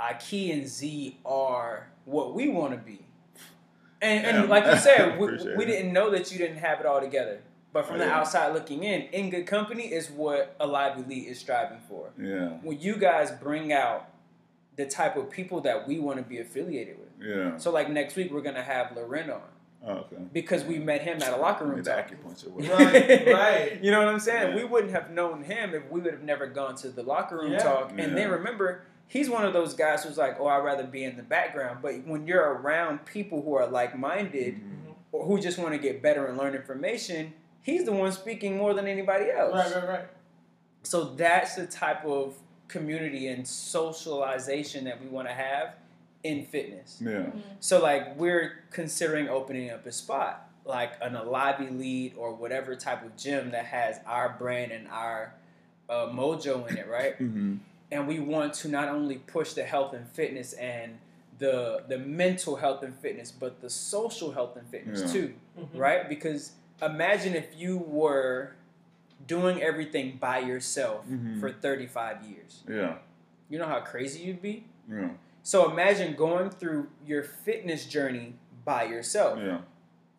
Aki 0.00 0.52
and 0.52 0.66
Z 0.68 1.18
are 1.24 1.88
what 2.04 2.34
we 2.34 2.48
want 2.48 2.72
to 2.72 2.78
be." 2.78 3.04
And, 4.02 4.24
Yeah. 4.24 4.40
and 4.40 4.48
like 4.48 4.66
you 4.66 4.76
said, 4.76 5.18
we, 5.18 5.26
we 5.56 5.64
didn't 5.64 5.92
know 5.92 6.10
that 6.10 6.30
you 6.32 6.38
didn't 6.38 6.58
have 6.58 6.80
it 6.80 6.86
all 6.86 7.00
together. 7.00 7.40
But 7.72 7.86
from 7.86 7.96
Oh, 7.96 7.98
the 8.00 8.08
outside 8.08 8.52
looking 8.54 8.84
in, 8.84 9.02
in 9.12 9.30
good 9.30 9.46
company 9.46 9.84
is 9.92 10.08
what 10.10 10.54
Alive 10.60 10.96
Elite 10.98 11.26
is 11.26 11.40
striving 11.40 11.80
for. 11.88 12.10
Yeah. 12.16 12.50
When 12.62 12.78
you 12.78 12.96
guys 12.96 13.32
bring 13.32 13.72
out 13.72 14.08
the 14.76 14.86
type 14.86 15.16
of 15.16 15.28
people 15.30 15.60
that 15.62 15.86
we 15.88 15.98
want 15.98 16.18
to 16.18 16.22
be 16.24 16.38
affiliated 16.38 16.98
with. 16.98 17.08
Yeah. 17.26 17.56
So 17.56 17.70
like 17.72 17.88
next 17.90 18.14
week 18.16 18.32
we're 18.32 18.42
gonna 18.42 18.62
have 18.62 18.94
Loren 18.96 19.30
on 19.30 19.40
Oh, 19.86 19.92
okay. 19.92 20.16
because 20.32 20.64
we 20.64 20.78
met 20.78 21.02
him 21.02 21.20
at 21.22 21.32
a 21.32 21.36
locker 21.36 21.64
room 21.64 21.74
Maybe 21.74 21.82
the 21.84 21.90
talk. 21.90 22.08
acupuncture. 22.10 22.68
Right, 22.70 23.26
right. 23.26 23.84
You 23.84 23.90
know 23.90 23.98
what 23.98 24.08
I'm 24.08 24.18
saying? 24.20 24.50
Yeah. 24.50 24.56
We 24.56 24.64
wouldn't 24.64 24.92
have 24.92 25.10
known 25.10 25.42
him 25.44 25.74
if 25.74 25.90
we 25.90 26.00
would 26.00 26.12
have 26.12 26.22
never 26.22 26.46
gone 26.46 26.74
to 26.76 26.88
the 26.88 27.02
locker 27.02 27.36
room 27.38 27.52
Yeah. 27.52 27.58
talk. 27.58 27.90
And 27.90 27.98
Yeah. 27.98 28.06
then 28.14 28.30
remember, 28.30 28.82
he's 29.08 29.28
one 29.28 29.44
of 29.44 29.52
those 29.52 29.74
guys 29.74 30.02
who's 30.04 30.16
like, 30.16 30.40
"Oh, 30.40 30.46
I'd 30.46 30.64
rather 30.64 30.84
be 30.84 31.04
in 31.04 31.16
the 31.16 31.22
background." 31.22 31.80
But 31.82 32.06
when 32.06 32.26
you're 32.26 32.42
around 32.54 33.04
people 33.04 33.42
who 33.42 33.54
are 33.54 33.66
like-minded 33.66 34.54
Mhm. 34.56 34.94
or 35.12 35.26
who 35.26 35.38
just 35.38 35.58
want 35.58 35.72
to 35.72 35.78
get 35.78 36.00
better 36.00 36.26
and 36.26 36.38
learn 36.38 36.54
information, 36.54 37.34
he's 37.60 37.84
the 37.84 37.92
one 37.92 38.10
speaking 38.12 38.56
more 38.56 38.72
than 38.72 38.86
anybody 38.86 39.30
else. 39.30 39.52
Right, 39.54 39.82
right, 39.82 39.88
right. 39.88 40.06
So 40.82 41.04
that's 41.14 41.56
the 41.56 41.66
type 41.66 42.04
of 42.06 42.36
community 42.68 43.28
and 43.28 43.46
socialization 43.46 44.84
that 44.84 45.00
we 45.00 45.08
want 45.08 45.28
to 45.28 45.34
have 45.34 45.74
in 46.24 46.44
fitness. 46.46 46.98
Yeah. 47.04 47.26
So 47.60 47.80
like 47.80 48.16
we're 48.16 48.64
considering 48.70 49.28
opening 49.28 49.70
up 49.70 49.86
a 49.86 49.92
spot, 49.92 50.48
like 50.64 50.94
an 51.00 51.14
Alive 51.14 51.60
Elite 51.60 52.14
or 52.16 52.34
whatever 52.34 52.74
type 52.74 53.04
of 53.04 53.16
gym 53.16 53.50
that 53.52 53.66
has 53.66 54.00
our 54.06 54.30
brand 54.38 54.72
and 54.72 54.88
our 54.88 55.34
uh, 55.88 56.06
mojo 56.06 56.68
in 56.68 56.78
it, 56.78 56.88
right? 56.88 57.14
Mm-hmm. 57.20 57.56
And 57.92 58.08
we 58.08 58.18
want 58.18 58.54
to 58.54 58.68
not 58.68 58.88
only 58.88 59.16
push 59.16 59.52
the 59.52 59.62
health 59.62 59.92
and 59.92 60.08
fitness 60.08 60.54
and 60.54 60.98
the 61.38 61.82
the 61.88 61.98
mental 61.98 62.56
health 62.56 62.82
and 62.82 62.94
fitness, 62.96 63.30
but 63.30 63.60
the 63.60 63.68
social 63.70 64.32
health 64.32 64.56
and 64.56 64.66
fitness 64.68 65.00
Yeah. 65.02 65.12
too, 65.12 65.34
Mhm. 65.58 65.78
right? 65.78 66.08
Because 66.08 66.52
imagine 66.80 67.34
if 67.34 67.48
you 67.56 67.76
were 67.76 68.52
doing 69.26 69.60
everything 69.62 70.16
by 70.20 70.38
yourself 70.38 71.06
Mhm. 71.08 71.40
for 71.40 71.50
35 71.52 72.22
years. 72.24 72.62
Yeah. 72.68 72.96
You 73.50 73.58
know 73.58 73.66
how 73.66 73.80
crazy 73.80 74.22
you'd 74.22 74.40
be? 74.42 74.64
Yeah. 74.90 75.10
So 75.44 75.70
imagine 75.70 76.14
going 76.16 76.48
through 76.50 76.88
your 77.06 77.22
fitness 77.22 77.84
journey 77.86 78.34
by 78.64 78.84
yourself. 78.84 79.38
Yeah. 79.38 79.58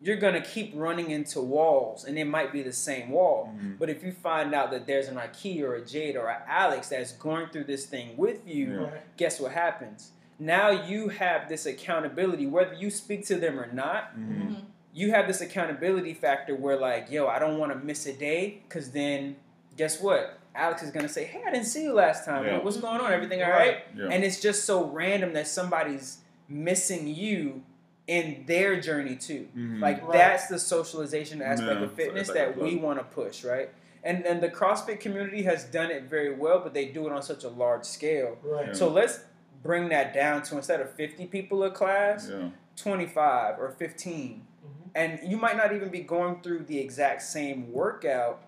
You're 0.00 0.16
gonna 0.18 0.40
keep 0.40 0.72
running 0.74 1.10
into 1.10 1.40
walls, 1.40 2.04
and 2.04 2.16
it 2.16 2.26
might 2.26 2.52
be 2.52 2.62
the 2.62 2.72
same 2.72 3.10
wall. 3.10 3.52
Mhm. 3.58 3.76
But 3.78 3.90
if 3.90 4.04
you 4.04 4.12
find 4.12 4.54
out 4.54 4.70
that 4.70 4.86
there's 4.86 5.08
an 5.08 5.16
Ikea 5.16 5.62
or 5.62 5.74
a 5.74 5.84
Jade 5.84 6.16
or 6.16 6.28
an 6.30 6.42
Alex 6.46 6.90
that's 6.90 7.12
going 7.12 7.48
through 7.48 7.64
this 7.64 7.86
thing 7.86 8.16
with 8.16 8.46
you, 8.46 8.82
Yeah. 8.82 8.90
Guess 9.16 9.40
what 9.40 9.50
happens? 9.52 10.12
Now 10.38 10.70
you 10.70 11.08
have 11.08 11.48
this 11.48 11.66
accountability, 11.66 12.46
whether 12.46 12.74
you 12.74 12.90
speak 12.90 13.26
to 13.26 13.34
them 13.36 13.58
or 13.58 13.66
not. 13.72 14.16
Mhm. 14.16 14.62
You 14.92 15.10
have 15.10 15.26
this 15.26 15.40
accountability 15.40 16.14
factor 16.14 16.54
where, 16.54 16.76
like, 16.76 17.10
yo, 17.10 17.26
I 17.26 17.38
don't 17.38 17.58
want 17.58 17.72
to 17.72 17.78
miss 17.78 18.06
a 18.06 18.12
day, 18.12 18.60
because 18.68 18.92
then, 18.92 19.36
guess 19.76 20.00
what? 20.00 20.38
Alex 20.56 20.82
is 20.82 20.90
gonna 20.90 21.08
say, 21.08 21.24
"Hey, 21.24 21.42
I 21.46 21.50
didn't 21.50 21.66
see 21.66 21.82
you 21.82 21.92
last 21.92 22.24
time. 22.24 22.44
Yeah. 22.44 22.58
What's 22.58 22.78
going 22.78 23.00
on? 23.00 23.12
Everything 23.12 23.42
all 23.42 23.50
Right. 23.50 23.58
right?" 23.58 23.84
Yeah. 23.96 24.08
And 24.10 24.24
it's 24.24 24.40
just 24.40 24.64
so 24.64 24.84
random 24.84 25.32
that 25.34 25.46
somebody's 25.46 26.18
missing 26.48 27.06
you 27.08 27.62
in 28.06 28.44
their 28.46 28.80
journey 28.80 29.16
too. 29.16 29.48
Mhm. 29.56 29.80
Like 29.80 30.02
Right. 30.02 30.12
that's 30.12 30.46
the 30.46 30.58
socialization 30.58 31.42
aspect 31.42 31.80
Yeah, 31.80 31.86
of 31.86 31.92
fitness 31.94 32.28
like 32.28 32.36
that 32.36 32.56
we 32.56 32.76
want 32.76 32.98
to 32.98 33.04
push, 33.04 33.44
right? 33.44 33.70
And 34.04 34.24
and 34.24 34.40
the 34.40 34.48
CrossFit 34.48 35.00
community 35.00 35.42
has 35.42 35.64
done 35.64 35.90
it 35.90 36.04
very 36.04 36.32
well, 36.32 36.60
but 36.60 36.72
they 36.72 36.86
do 36.86 37.06
it 37.06 37.12
on 37.12 37.22
such 37.22 37.42
a 37.44 37.48
large 37.48 37.84
scale. 37.84 38.38
Right. 38.42 38.68
Yeah. 38.68 38.72
So 38.72 38.88
let's 38.88 39.20
bring 39.62 39.88
that 39.88 40.14
down 40.14 40.42
to 40.42 40.56
instead 40.56 40.80
of 40.80 40.90
50 40.92 41.26
people 41.26 41.64
a 41.64 41.70
class, 41.70 42.28
Yeah. 42.30 42.50
25 42.76 43.58
or 43.58 43.70
15. 43.70 44.46
Mhm. 44.64 44.90
And 44.94 45.18
you 45.28 45.36
might 45.36 45.56
not 45.56 45.74
even 45.74 45.88
be 45.88 46.00
going 46.00 46.40
through 46.42 46.60
the 46.60 46.78
exact 46.78 47.22
same 47.22 47.72
workout, 47.72 48.42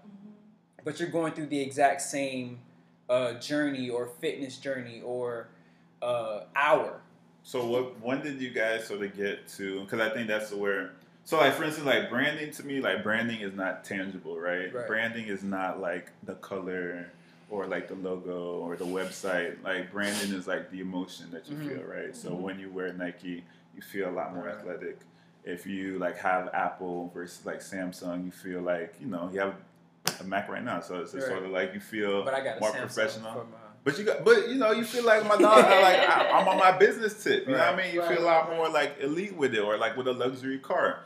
but 0.89 0.99
you're 0.99 1.11
going 1.11 1.31
through 1.35 1.45
the 1.45 1.61
exact 1.61 2.01
same 2.01 2.59
uh, 3.11 3.35
journey 3.35 3.91
or 3.91 4.07
fitness 4.23 4.57
journey 4.57 5.03
or 5.05 5.49
uh, 6.01 6.45
hour. 6.57 6.99
So 7.43 7.67
what? 7.67 8.01
When 8.01 8.23
did 8.23 8.41
you 8.41 8.49
guys 8.49 8.87
sort 8.87 9.03
of 9.03 9.15
get 9.15 9.47
to? 9.59 9.81
Because 9.83 10.01
I 10.01 10.09
think 10.09 10.29
that's 10.29 10.51
where. 10.51 10.93
So 11.25 11.37
like 11.37 11.53
for 11.53 11.65
instance, 11.65 11.85
like 11.87 12.09
branding 12.09 12.53
to 12.53 12.63
me, 12.65 12.81
like 12.81 13.03
branding 13.03 13.41
is 13.43 13.53
not 13.53 13.85
tangible, 13.85 14.41
right? 14.41 14.73
Right. 14.73 14.87
Branding 14.87 15.27
is 15.27 15.43
not 15.43 15.79
like 15.79 16.11
the 16.23 16.37
color 16.37 17.11
or 17.51 17.67
like 17.67 17.89
the 17.89 17.95
logo 17.97 18.61
or 18.61 18.75
the 18.77 18.87
website. 18.87 19.63
Like 19.63 19.93
branding 19.93 20.33
is 20.35 20.47
like 20.47 20.71
the 20.71 20.81
emotion 20.81 21.27
that 21.33 21.51
you 21.51 21.57
Mhm. 21.57 21.69
feel, 21.69 21.83
right? 21.83 22.17
So 22.17 22.31
Mhm. 22.31 22.41
when 22.41 22.59
you 22.59 22.71
wear 22.71 22.95
Nike, 22.95 23.45
you 23.77 23.83
feel 23.83 24.09
a 24.09 24.15
lot 24.21 24.35
more 24.35 24.47
Right. 24.47 24.55
athletic. 24.55 25.01
If 25.45 25.67
you 25.67 25.99
like 25.99 26.17
have 26.17 26.49
Apple 26.55 27.11
versus 27.13 27.45
like 27.45 27.61
Samsung, 27.61 28.25
you 28.25 28.31
feel 28.31 28.63
like 28.63 28.95
you 28.99 29.07
know 29.07 29.29
you 29.31 29.41
have 29.41 29.55
a 30.21 30.25
Mac 30.25 30.49
right 30.49 30.65
now, 30.65 30.81
so 30.81 30.97
it's 31.01 31.13
just 31.13 31.27
Right. 31.27 31.33
sort 31.37 31.45
of 31.47 31.51
like 31.51 31.75
you 31.75 31.81
feel 31.81 32.25
But 32.25 32.35
I 32.35 32.41
got 32.43 32.61
more 32.61 32.71
Samsung 32.71 32.81
professional. 32.81 33.47
But 33.85 33.99
you 33.99 34.05
got, 34.05 34.25
but 34.25 34.49
you 34.49 34.57
know, 34.57 34.73
you 34.73 34.85
feel 34.85 35.05
like 35.05 35.25
my 35.27 35.37
dog. 35.37 35.65
I 35.65 35.83
like 35.83 36.09
I, 36.09 36.31
I'm 36.39 36.49
on 36.49 36.59
my 36.59 36.73
business 36.77 37.23
tip. 37.23 37.47
You 37.47 37.53
know 37.53 37.59
what 37.59 37.75
I 37.75 37.77
mean? 37.77 37.95
You 37.95 38.01
Right, 38.03 38.17
feel 38.17 38.25
a 38.25 38.27
lot 38.27 38.51
more 38.51 38.69
like 38.69 38.97
elite 39.01 39.35
with 39.37 39.55
it, 39.55 39.61
or 39.61 39.79
like 39.79 39.97
with 39.97 40.09
a 40.09 40.13
luxury 40.13 40.59
car. 40.59 41.05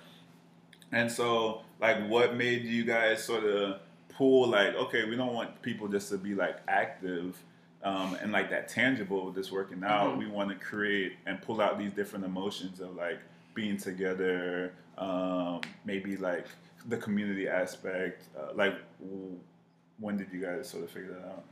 And 0.91 1.11
so, 1.11 1.63
like, 1.81 2.07
what 2.09 2.35
made 2.37 2.65
you 2.65 2.85
guys 2.85 3.23
sort 3.25 3.45
of 3.45 3.81
pull? 4.09 4.49
Like, 4.49 4.75
okay, 4.75 5.05
we 5.09 5.17
don't 5.17 5.33
want 5.33 5.63
people 5.63 5.89
just 5.89 6.09
to 6.11 6.19
be 6.19 6.35
like 6.35 6.57
active 6.69 7.37
um, 7.85 8.17
and 8.21 8.33
like 8.33 8.51
that 8.51 8.69
tangible 8.69 9.27
with 9.27 9.35
this 9.35 9.51
working 9.53 9.83
out. 9.85 10.15
Mhm. 10.15 10.19
We 10.19 10.27
want 10.27 10.49
to 10.51 10.55
create 10.57 11.15
and 11.27 11.41
pull 11.41 11.61
out 11.61 11.79
these 11.79 11.93
different 11.93 12.25
emotions 12.25 12.81
of 12.81 12.95
like 12.95 13.19
being 13.55 13.77
together, 13.77 14.73
um, 14.99 15.61
maybe 15.85 16.17
like 16.17 16.47
the 16.89 16.97
community 16.97 17.49
aspect. 17.49 18.25
Uh, 18.39 18.53
like, 18.55 18.75
when 19.99 20.17
did 20.17 20.33
you 20.33 20.41
guys 20.41 20.69
sort 20.69 20.85
of 20.85 20.91
figure 20.91 21.13
that 21.13 21.29
out? 21.29 21.45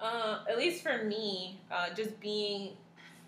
Uh, 0.00 0.44
at 0.50 0.58
least 0.58 0.82
for 0.82 1.04
me, 1.04 1.60
uh, 1.70 1.88
just 1.94 2.18
being 2.20 2.72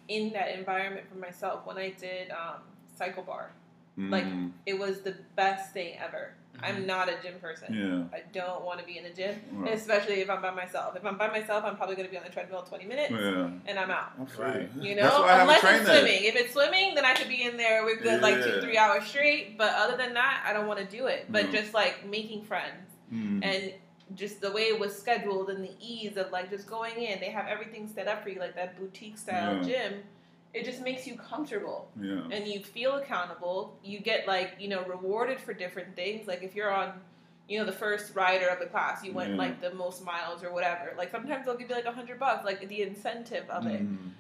in 0.09 0.33
that 0.33 0.57
environment 0.57 1.07
for 1.09 1.17
myself 1.19 1.67
when 1.67 1.77
I 1.79 1.91
did 1.91 2.31
um, 2.31 2.61
Cycle 2.97 3.23
Bar, 3.23 3.51
Like, 3.99 4.25
Mm, 4.25 4.53
it 4.67 4.79
was 4.79 5.01
the 5.01 5.15
best 5.37 5.73
thing 5.73 5.95
ever. 5.99 6.35
I'm 6.63 6.87
not 6.87 7.09
a 7.09 7.15
gym 7.23 7.35
person. 7.41 7.75
yeah. 7.75 8.17
I 8.19 8.23
don't 8.33 8.65
want 8.65 8.81
to 8.81 8.87
be 8.87 8.99
in 8.99 9.05
the 9.05 9.11
gym, 9.11 9.41
Right. 9.53 9.75
especially 9.75 10.21
if 10.21 10.31
I'm 10.31 10.41
by 10.43 10.51
myself. 10.51 10.97
If 10.97 11.05
I'm 11.05 11.17
by 11.19 11.29
myself, 11.29 11.65
I'm 11.65 11.77
probably 11.77 11.97
going 11.97 12.07
to 12.09 12.11
be 12.11 12.17
on 12.19 12.25
the 12.25 12.31
treadmill 12.31 12.63
20 12.63 12.85
minutes 12.87 13.11
Yeah. 13.13 13.51
and 13.67 13.79
I'm 13.79 13.91
out. 13.91 14.13
I'm. 14.19 14.27
Right. 14.41 14.69
You 14.81 14.95
know, 14.95 15.03
That's 15.03 15.19
why 15.19 15.29
I 15.33 15.41
unless 15.43 15.57
it's 15.65 15.69
trainer. 15.69 15.85
swimming. 15.85 16.25
If 16.25 16.37
it's 16.37 16.53
swimming, 16.53 16.95
then 16.95 17.05
I 17.05 17.15
could 17.15 17.29
be 17.29 17.43
in 17.43 17.57
there. 17.57 17.85
We're 17.85 18.01
good, 18.01 18.23
like 18.23 18.43
two, 18.43 18.61
three 18.61 18.79
hours 18.79 19.05
straight. 19.07 19.57
But 19.59 19.75
other 19.75 19.97
than 19.97 20.15
that, 20.15 20.45
I 20.47 20.53
don't 20.53 20.67
want 20.67 20.79
to 20.81 20.87
do 20.87 21.07
it. 21.07 21.27
But 21.31 21.47
No. 21.47 21.53
just 21.53 21.75
like 21.75 22.07
making 22.07 22.45
friends 22.45 22.91
Mm. 23.13 23.45
and 23.45 23.73
just 24.15 24.41
the 24.41 24.51
way 24.53 24.63
it 24.63 24.79
was 24.79 24.97
scheduled 24.97 25.51
and 25.51 25.63
the 25.65 25.73
ease 25.81 26.17
of 26.17 26.31
like 26.31 26.49
just 26.51 26.67
going 26.69 26.95
in, 27.03 27.19
they 27.21 27.31
have 27.31 27.47
everything 27.49 27.89
set 27.89 28.07
up 28.09 28.23
for 28.23 28.29
you, 28.31 28.39
like 28.41 28.55
that 28.57 28.77
boutique 28.79 29.19
style 29.19 29.57
Yeah. 29.57 29.63
gym. 29.91 30.03
It 30.57 30.65
just 30.65 30.81
makes 30.83 31.07
you 31.07 31.17
comfortable 31.17 31.89
yeah. 32.01 32.23
and 32.33 32.47
you 32.47 32.61
feel 32.61 32.95
accountable. 32.97 33.77
You 33.85 34.01
get 34.01 34.27
like 34.27 34.53
you 34.59 34.69
know 34.69 34.83
rewarded 34.85 35.39
for 35.39 35.53
different 35.53 35.95
things. 35.95 36.27
Like 36.27 36.43
if 36.43 36.55
you're 36.55 36.73
on, 36.73 36.95
you 37.49 37.59
know, 37.59 37.67
the 37.67 37.73
first 37.85 38.15
rider 38.15 38.49
of 38.49 38.59
the 38.59 38.67
class, 38.67 39.05
you 39.05 39.13
went 39.13 39.33
Yeah. 39.33 39.37
like 39.37 39.61
the 39.61 39.75
most 39.75 40.03
miles 40.03 40.43
or 40.43 40.51
whatever. 40.53 40.95
Like 40.97 41.11
sometimes 41.11 41.45
they'll 41.45 41.59
give 41.59 41.69
you 41.69 41.75
like 41.75 41.85
a 41.85 41.93
hundred 41.93 42.19
bucks, 42.19 42.45
like 42.45 42.67
the 42.69 42.81
incentive 42.83 43.49
of 43.51 43.67
it. 43.67 43.83
Mm. 43.83 44.13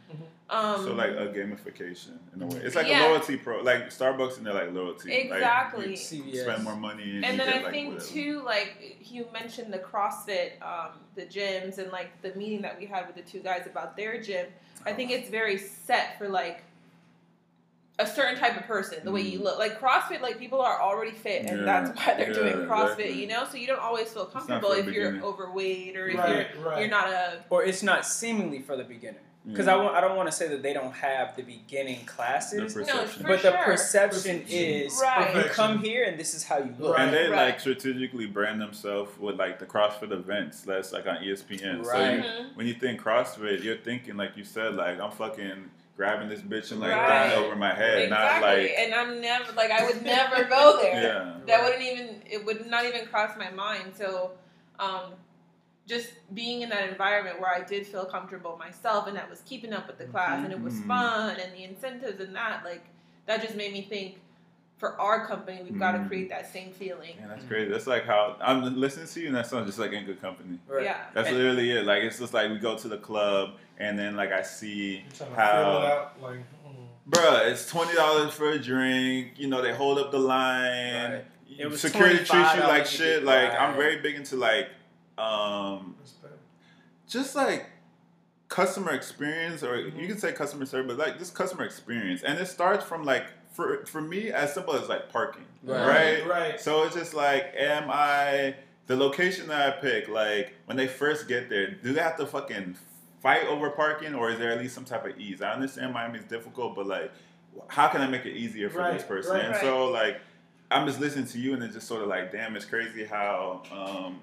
Um, 0.48 0.84
so 0.84 0.92
like 0.94 1.10
a 1.10 1.26
gamification 1.36 2.18
in 2.34 2.42
a 2.42 2.46
way. 2.46 2.58
It's 2.62 2.76
like 2.76 2.86
Yeah. 2.86 3.06
a 3.06 3.08
loyalty 3.08 3.36
pro, 3.36 3.62
like 3.62 3.88
Starbucks 3.88 4.36
and 4.36 4.46
they're 4.46 4.54
like 4.54 4.72
loyalty. 4.72 5.12
Exactly. 5.12 5.88
Like, 5.96 6.12
you 6.12 6.40
spend 6.40 6.62
more 6.62 6.76
money 6.76 7.16
and, 7.16 7.24
and 7.24 7.40
then 7.40 7.46
get 7.48 7.56
I 7.56 7.62
like 7.64 7.72
think 7.72 7.94
whatever. 7.94 8.12
too, 8.12 8.42
like 8.44 8.98
you 9.10 9.26
mentioned 9.32 9.72
the 9.72 9.78
CrossFit, 9.78 10.50
um, 10.62 10.90
the 11.16 11.22
gyms, 11.22 11.78
and 11.78 11.90
like 11.90 12.10
the 12.22 12.32
meeting 12.34 12.62
that 12.62 12.78
we 12.78 12.86
had 12.86 13.06
with 13.08 13.16
the 13.16 13.22
two 13.22 13.40
guys 13.40 13.66
about 13.66 13.96
their 13.96 14.20
gym. 14.22 14.46
I 14.86 14.92
think 14.92 15.10
it's 15.10 15.28
very 15.28 15.58
set 15.58 16.16
for 16.16 16.28
like 16.28 16.62
a 17.98 18.06
certain 18.06 18.38
type 18.38 18.56
of 18.58 18.66
person, 18.66 18.98
the 19.04 19.10
way 19.10 19.22
you 19.22 19.40
Mhm. 19.40 19.44
look. 19.44 19.58
Like 19.58 19.80
CrossFit, 19.80 20.20
like 20.20 20.38
people 20.38 20.60
are 20.60 20.80
already 20.80 21.12
fit, 21.12 21.46
and 21.46 21.60
Yeah. 21.60 21.64
that's 21.64 21.98
why 21.98 22.14
they're 22.14 22.28
Yeah, 22.28 22.34
doing 22.34 22.68
CrossFit. 22.68 22.82
exactly. 23.06 23.12
You 23.22 23.26
know, 23.26 23.46
so 23.50 23.56
you 23.56 23.66
don't 23.66 23.80
always 23.80 24.12
feel 24.12 24.26
comfortable 24.26 24.72
if 24.72 24.84
the 24.86 24.92
you're 24.92 25.20
overweight 25.22 25.96
or 25.96 26.08
if 26.08 26.18
Right, 26.18 26.46
you're 26.54 26.62
right. 26.64 26.80
you're 26.80 26.88
not 26.90 27.08
a 27.08 27.42
or 27.50 27.64
it's 27.64 27.82
not 27.82 28.04
seemingly 28.06 28.60
for 28.60 28.76
the 28.76 28.84
beginner. 28.84 29.18
Because 29.48 29.66
Yeah. 29.66 29.74
I, 29.74 29.76
wa- 29.76 29.92
I 29.92 30.00
don't 30.00 30.16
want 30.16 30.28
to 30.28 30.34
say 30.34 30.48
that 30.48 30.62
they 30.62 30.72
don't 30.72 30.92
have 30.92 31.36
the 31.36 31.42
beginning 31.42 32.00
the 32.00 32.06
classes, 32.06 32.74
perception. 32.74 33.22
for 33.22 33.28
but 33.28 33.42
the 33.42 33.52
sure. 33.52 33.64
perception 33.64 34.38
Perception. 34.40 34.58
is 34.58 35.00
Right. 35.00 35.36
you 35.36 35.42
come 35.44 35.78
here 35.78 36.04
and 36.04 36.18
this 36.18 36.34
is 36.34 36.42
how 36.44 36.58
you 36.58 36.74
look. 36.78 36.98
And 36.98 37.12
they 37.14 37.28
Right. 37.28 37.46
like 37.46 37.60
strategically 37.60 38.26
brand 38.26 38.60
themselves 38.60 39.16
with 39.20 39.36
like 39.38 39.58
the 39.60 39.66
CrossFit 39.66 40.10
events. 40.10 40.62
That's 40.62 40.92
like 40.92 41.06
on 41.06 41.18
ESPN. 41.22 41.84
So 41.84 41.90
Right. 41.92 42.16
you, 42.16 42.22
Mhm. 42.22 42.56
when 42.56 42.66
you 42.66 42.74
think 42.74 43.00
CrossFit, 43.00 43.62
you're 43.62 43.76
thinking 43.76 44.16
like 44.16 44.36
you 44.36 44.42
said, 44.44 44.74
like 44.74 44.98
I'm 45.00 45.12
fucking 45.12 45.70
grabbing 45.96 46.28
this 46.28 46.40
bitch 46.40 46.72
and 46.72 46.80
like 46.80 46.90
Right. 46.90 47.30
throwing 47.30 47.44
it 47.44 47.46
over 47.46 47.56
my 47.56 47.72
head, 47.72 47.98
exactly. 48.02 48.10
not 48.10 48.42
like 48.42 48.74
and 48.78 48.94
I'm 48.94 49.20
never 49.20 49.52
like 49.52 49.70
I 49.70 49.86
would 49.86 50.02
never 50.02 50.42
go 50.44 50.78
there. 50.82 51.02
yeah. 51.02 51.32
that 51.46 51.62
wouldn't 51.62 51.82
even 51.82 52.22
it 52.28 52.44
would 52.44 52.66
not 52.66 52.84
even 52.84 53.06
cross 53.06 53.36
my 53.38 53.50
mind 53.50 53.94
so 53.96 54.32
um 54.80 55.14
just 55.86 56.08
being 56.34 56.62
in 56.62 56.68
that 56.70 56.88
environment 56.88 57.40
where 57.40 57.54
I 57.54 57.62
did 57.62 57.86
feel 57.86 58.04
comfortable 58.04 58.56
myself 58.58 59.06
and 59.06 59.16
that 59.16 59.30
was 59.30 59.42
keeping 59.46 59.72
up 59.72 59.86
with 59.86 59.98
the 59.98 60.04
class 60.06 60.42
and 60.42 60.52
it 60.52 60.60
was 60.60 60.74
Mhm. 60.74 60.86
fun 60.88 61.36
and 61.38 61.52
the 61.54 61.62
incentives 61.64 62.20
and 62.20 62.34
that 62.34 62.64
like 62.64 62.84
that 63.26 63.40
just 63.42 63.54
made 63.54 63.72
me 63.72 63.82
think 63.82 64.20
for 64.78 65.00
our 65.00 65.26
company, 65.26 65.62
we've 65.62 65.78
got 65.78 65.92
to 65.92 66.04
create 66.06 66.28
that 66.28 66.52
same 66.52 66.70
feeling. 66.70 67.16
Man, 67.18 67.30
that's 67.30 67.44
great. 67.44 67.70
That's 67.70 67.86
like 67.86 68.04
how 68.04 68.36
I'm 68.42 68.78
listening 68.78 69.06
to 69.06 69.20
you, 69.20 69.28
and 69.28 69.34
that 69.36 69.46
sounds 69.46 69.66
just 69.66 69.78
like 69.78 69.92
in 69.92 70.04
good 70.04 70.20
company. 70.20 70.58
Right. 70.68 70.84
Yeah. 70.84 70.98
That's 71.14 71.28
And- 71.28 71.38
literally 71.38 71.70
it. 71.70 71.86
Like 71.86 72.02
it's 72.02 72.18
just 72.18 72.34
like 72.34 72.50
we 72.50 72.58
go 72.58 72.76
to 72.76 72.88
the 72.88 72.98
club, 72.98 73.54
and 73.78 73.98
then 73.98 74.16
like 74.16 74.32
I 74.32 74.42
see 74.42 74.98
I'm 74.98 75.16
trying 75.16 75.18
to 75.18 75.24
feel 75.24 75.32
it 75.32 75.36
how, 75.36 75.86
out. 75.86 76.22
Like, 76.22 76.40
mm. 76.40 77.10
bruh, 77.10 77.50
it's 77.50 77.70
twenty 77.70 77.94
dollars 77.94 78.34
for 78.34 78.50
a 78.50 78.58
drink. 78.58 79.38
You 79.38 79.48
know, 79.48 79.62
they 79.62 79.72
hold 79.72 79.98
up 79.98 80.10
the 80.10 80.18
line. 80.18 81.10
Right. 81.12 81.24
It 81.58 81.70
was 81.70 81.80
Security 81.80 82.16
treats 82.18 82.54
you 82.54 82.60
like 82.60 82.84
shit. 82.84 83.24
Like 83.24 83.58
I'm 83.58 83.76
very 83.76 84.00
big 84.00 84.16
into 84.16 84.36
like, 84.36 84.68
um, 85.18 85.96
just 87.08 87.34
like 87.34 87.66
customer 88.48 88.92
experience, 88.92 89.62
or 89.62 89.76
you 89.78 90.06
can 90.06 90.18
say 90.18 90.32
customer 90.32 90.66
service, 90.66 90.94
but 90.96 90.98
like 91.06 91.18
just 91.18 91.34
customer 91.34 91.64
experience, 91.64 92.22
and 92.22 92.38
it 92.38 92.46
starts 92.46 92.84
from 92.84 93.04
like 93.04 93.24
for 93.52 93.84
for 93.86 94.00
me 94.00 94.30
as 94.30 94.52
simple 94.54 94.74
as 94.74 94.88
like 94.88 95.10
parking, 95.10 95.44
Right. 95.64 95.86
right? 96.24 96.26
Right. 96.28 96.60
So 96.60 96.84
it's 96.84 96.94
just 96.94 97.14
like, 97.14 97.52
am 97.56 97.88
I 97.90 98.54
the 98.86 98.96
location 98.96 99.48
that 99.48 99.66
I 99.78 99.80
pick? 99.80 100.08
Like 100.08 100.54
when 100.66 100.76
they 100.76 100.86
first 100.86 101.28
get 101.28 101.48
there, 101.48 101.70
do 101.72 101.92
they 101.92 102.00
have 102.00 102.16
to 102.18 102.26
fucking 102.26 102.76
fight 103.22 103.46
over 103.46 103.70
parking, 103.70 104.14
or 104.14 104.30
is 104.30 104.38
there 104.38 104.50
at 104.52 104.58
least 104.58 104.74
some 104.74 104.84
type 104.84 105.06
of 105.06 105.18
ease? 105.18 105.42
I 105.42 105.52
understand 105.52 105.92
Miami 105.94 106.18
is 106.18 106.24
difficult, 106.26 106.76
but 106.76 106.86
like, 106.86 107.10
how 107.68 107.88
can 107.88 108.00
I 108.02 108.06
make 108.06 108.26
it 108.26 108.36
easier 108.36 108.68
for 108.70 108.82
this 108.92 109.02
person? 109.02 109.32
right, 109.36 109.44
and 109.46 109.56
so 109.56 109.86
like, 109.90 110.20
I'm 110.70 110.86
just 110.86 111.00
listening 111.00 111.26
to 111.26 111.38
you, 111.38 111.54
and 111.54 111.62
it's 111.62 111.74
just 111.74 111.88
sort 111.88 112.02
of 112.02 112.08
like, 112.08 112.30
damn, 112.30 112.54
it's 112.56 112.64
crazy 112.66 113.04
how. 113.04 113.62
um 113.72 114.20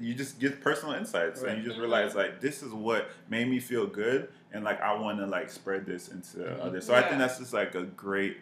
you 0.00 0.14
just 0.14 0.38
get 0.40 0.60
personal 0.62 0.94
insights 0.94 1.40
Right. 1.42 1.52
and 1.54 1.62
you 1.62 1.68
just 1.68 1.78
realize 1.78 2.14
like 2.14 2.40
this 2.40 2.62
is 2.62 2.72
what 2.72 3.10
made 3.28 3.48
me 3.48 3.60
feel 3.60 3.86
good 3.86 4.30
and 4.52 4.64
like 4.64 4.80
i 4.80 4.92
want 4.94 5.18
to 5.18 5.26
like 5.26 5.50
spread 5.50 5.84
this 5.86 6.08
into 6.08 6.38
Mhm. 6.38 6.60
others 6.64 6.86
so 6.86 6.94
i 6.94 7.02
think 7.02 7.18
that's 7.18 7.38
just 7.38 7.52
like 7.52 7.74
a 7.74 7.82
great 7.82 8.38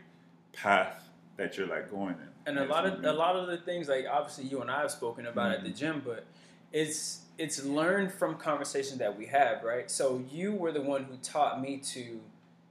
path 0.52 1.02
that 1.36 1.56
you're 1.56 1.66
like 1.66 1.90
going 1.90 2.14
in 2.14 2.28
and 2.46 2.58
a 2.58 2.64
lot 2.64 2.86
of 2.86 3.04
a 3.04 3.12
lot 3.12 3.36
of 3.36 3.46
the 3.48 3.58
things 3.58 3.88
like 3.88 4.06
obviously 4.10 4.44
you 4.44 4.60
and 4.62 4.70
I 4.70 4.80
have 4.80 4.90
spoken 4.90 5.26
about 5.26 5.52
at 5.52 5.62
the 5.64 5.70
Mhm. 5.70 5.76
gym, 5.76 6.02
but 6.04 6.24
it's 6.72 7.22
it's 7.36 7.62
learned 7.64 8.10
from 8.12 8.36
conversations 8.36 8.98
that 8.98 9.16
we 9.16 9.26
have, 9.26 9.62
right? 9.62 9.88
So 9.90 10.24
you 10.30 10.52
were 10.54 10.72
the 10.72 10.80
one 10.80 11.04
who 11.04 11.16
taught 11.18 11.60
me 11.60 11.76
to 11.94 12.20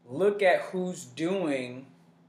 look 0.10 0.42
at 0.42 0.62
who's 0.72 1.06
doing 1.06 1.86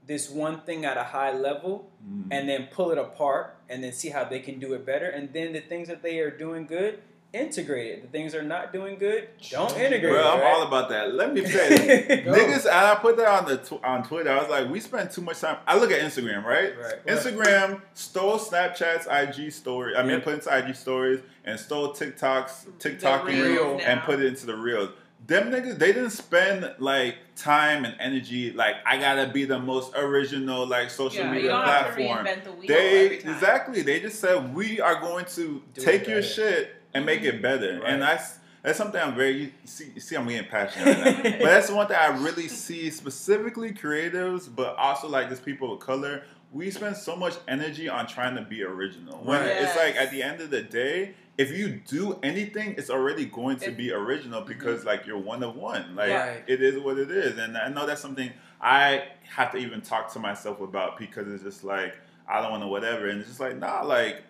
this 0.09 0.29
one 0.29 0.59
thing 0.61 0.83
at 0.83 0.97
a 0.97 1.03
high 1.15 1.31
level 1.31 1.89
Mm. 1.99 2.27
and 2.31 2.47
then 2.49 2.61
pull 2.71 2.91
it 2.91 2.97
apart 2.97 3.57
and 3.69 3.83
then 3.83 3.91
see 3.91 4.09
how 4.09 4.23
they 4.23 4.39
can 4.39 4.57
do 4.59 4.73
it 4.73 4.85
better 4.85 5.07
and 5.09 5.31
then 5.33 5.51
the 5.53 5.59
things 5.59 5.87
that 5.89 6.01
they 6.01 6.19
are 6.19 6.31
doing 6.31 6.65
good 6.65 6.99
integrate 7.33 7.91
it 7.91 8.01
the 8.01 8.07
things 8.07 8.31
they're 8.31 8.41
not 8.41 8.71
doing 8.73 8.97
good 8.97 9.27
don't 9.51 9.77
integrate 9.77 10.13
Bro, 10.13 10.21
it 10.21 10.25
I'm 10.33 10.39
right? 10.39 10.53
all 10.53 10.63
about 10.67 10.89
that. 10.89 11.13
Let 11.13 11.31
me 11.33 11.45
say, 11.55 11.67
this. 11.69 12.37
Niggas, 12.37 12.65
and 12.65 12.73
I 12.91 12.95
put 12.95 13.17
that 13.17 13.27
on 13.27 13.45
the 13.49 13.57
tw- 13.57 13.83
on 13.83 14.01
Twitter. 14.03 14.31
I 14.31 14.39
was 14.39 14.49
like, 14.49 14.69
we 14.69 14.79
spend 14.79 15.11
too 15.11 15.21
much 15.21 15.39
time. 15.41 15.57
I 15.67 15.77
look 15.77 15.91
at 15.91 15.99
Instagram, 16.01 16.43
right? 16.43 16.73
Right. 16.79 17.05
Instagram 17.05 17.81
stole 17.93 18.39
Snapchat's 18.39 19.05
IG 19.11 19.51
story. 19.51 19.95
I 19.95 20.01
mean, 20.01 20.13
Yep. 20.13 20.23
put 20.23 20.33
into 20.35 20.49
IG 20.57 20.75
stories 20.75 21.19
and 21.45 21.59
stole 21.59 21.93
TikTok's 21.93 22.65
TikTok 22.79 23.29
and, 23.29 23.39
reels 23.41 23.81
and 23.85 24.01
put 24.01 24.19
it 24.19 24.25
into 24.25 24.45
the 24.47 24.55
reels. 24.55 24.89
Them 25.27 25.51
niggas, 25.51 25.77
they 25.77 25.93
didn't 25.93 26.09
spend 26.11 26.73
like 26.79 27.15
time 27.35 27.85
and 27.85 27.95
energy. 27.99 28.51
Like, 28.51 28.75
I 28.85 28.97
gotta 28.97 29.27
be 29.31 29.45
the 29.45 29.59
most 29.59 29.93
original 29.95 30.65
like 30.65 30.89
social 30.89 31.19
Yeah, 31.19 31.27
you 31.29 31.35
media 31.35 31.49
don't 31.51 31.65
have 31.65 31.87
to 31.87 31.93
platform. 32.03 32.25
reinvent 32.25 32.43
the 32.45 32.51
wheel 32.53 32.67
They 32.67 33.05
every 33.05 33.17
time. 33.19 33.33
exactly. 33.33 33.81
They 33.83 33.99
just 33.99 34.19
said 34.19 34.55
we 34.55 34.79
are 34.81 34.99
going 34.99 35.25
to 35.25 35.61
Do 35.73 35.81
take 35.81 36.07
your 36.07 36.23
shit 36.23 36.73
and 36.93 37.05
make 37.05 37.21
it 37.21 37.33
mm-hmm. 37.35 37.41
better, 37.43 37.79
Right. 37.81 37.93
and 37.93 38.01
that's 38.01 38.37
that's 38.63 38.77
something 38.77 38.99
I'm 38.99 39.15
very. 39.15 39.37
You 39.43 39.51
see, 39.65 39.91
you 39.95 40.01
see, 40.01 40.15
I'm 40.17 40.27
getting 40.27 40.49
passionate, 40.49 40.97
right 40.97 41.23
now. 41.23 41.31
but 41.31 41.39
that's 41.45 41.69
one 41.71 41.87
thing 41.87 41.95
I 41.97 42.07
really 42.07 42.47
see 42.49 42.89
specifically 42.89 43.71
creatives, 43.71 44.49
but 44.53 44.75
also 44.77 45.07
like 45.07 45.29
just 45.29 45.45
people 45.45 45.71
of 45.73 45.79
color. 45.79 46.23
We 46.51 46.71
spend 46.71 46.97
so 46.97 47.15
much 47.15 47.35
energy 47.47 47.87
on 47.87 48.07
trying 48.07 48.35
to 48.35 48.41
be 48.41 48.63
original. 48.63 49.17
When 49.19 49.39
Right. 49.41 49.49
it's 49.61 49.75
like 49.77 49.95
at 49.95 50.09
the 50.11 50.23
end 50.23 50.41
of 50.41 50.49
the 50.49 50.61
day, 50.63 51.13
if 51.39 51.57
you 51.57 51.69
do 51.87 52.19
anything, 52.21 52.75
it's 52.77 52.89
already 52.89 53.23
going 53.23 53.55
to 53.59 53.71
be 53.71 53.93
original 53.93 54.41
because 54.41 54.83
like 54.83 55.07
you're 55.07 55.17
one 55.17 55.41
of 55.41 55.55
one. 55.55 55.95
Like 55.95 56.11
Right. 56.11 56.43
it 56.47 56.61
is 56.61 56.77
what 56.77 56.97
it 56.99 57.09
is, 57.09 57.37
and 57.39 57.57
I 57.57 57.69
know 57.69 57.85
that's 57.87 58.01
something 58.01 58.29
I 58.59 59.05
have 59.35 59.51
to 59.53 59.57
even 59.57 59.79
talk 59.81 60.11
to 60.13 60.19
myself 60.19 60.59
about 60.59 60.97
because 60.97 61.27
it's 61.29 61.41
just 61.43 61.63
like 61.63 61.97
I 62.27 62.41
don't 62.41 62.51
want 62.51 62.63
to 62.63 62.67
whatever, 62.67 63.07
and 63.07 63.19
it's 63.21 63.29
just 63.29 63.39
like 63.39 63.57
nah, 63.57 63.83
like 63.83 64.21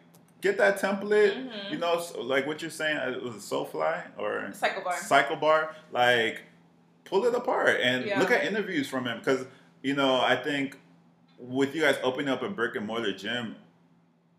get 0.41 0.59
that 0.59 0.79
template. 0.79 1.33
Mhm. 1.35 1.71
You 1.71 1.77
know, 1.79 1.99
so, 1.99 2.21
like 2.21 2.45
what 2.45 2.61
you're 2.61 2.69
saying, 2.69 2.97
uh, 2.97 3.09
it 3.11 3.23
was 3.23 3.33
a 3.35 3.39
SoulCycle 3.39 4.03
or 4.19 4.53
Cycle 4.53 4.83
bar. 4.83 4.97
Cycle 4.97 5.35
Bar, 5.35 5.75
like 5.91 6.43
pull 7.05 7.25
it 7.25 7.33
apart 7.33 7.79
and 7.81 8.05
Yeah. 8.05 8.19
look 8.19 8.29
at 8.29 8.43
interviews 8.45 8.87
from 8.87 9.07
him 9.07 9.17
because 9.17 9.47
you 9.81 9.95
know 9.95 10.21
I 10.21 10.35
think 10.35 10.77
with 11.39 11.73
you 11.73 11.81
guys 11.81 11.97
opening 12.03 12.29
up 12.29 12.43
a 12.43 12.49
brick 12.49 12.75
and 12.75 12.85
mortar 12.85 13.13
gym 13.13 13.55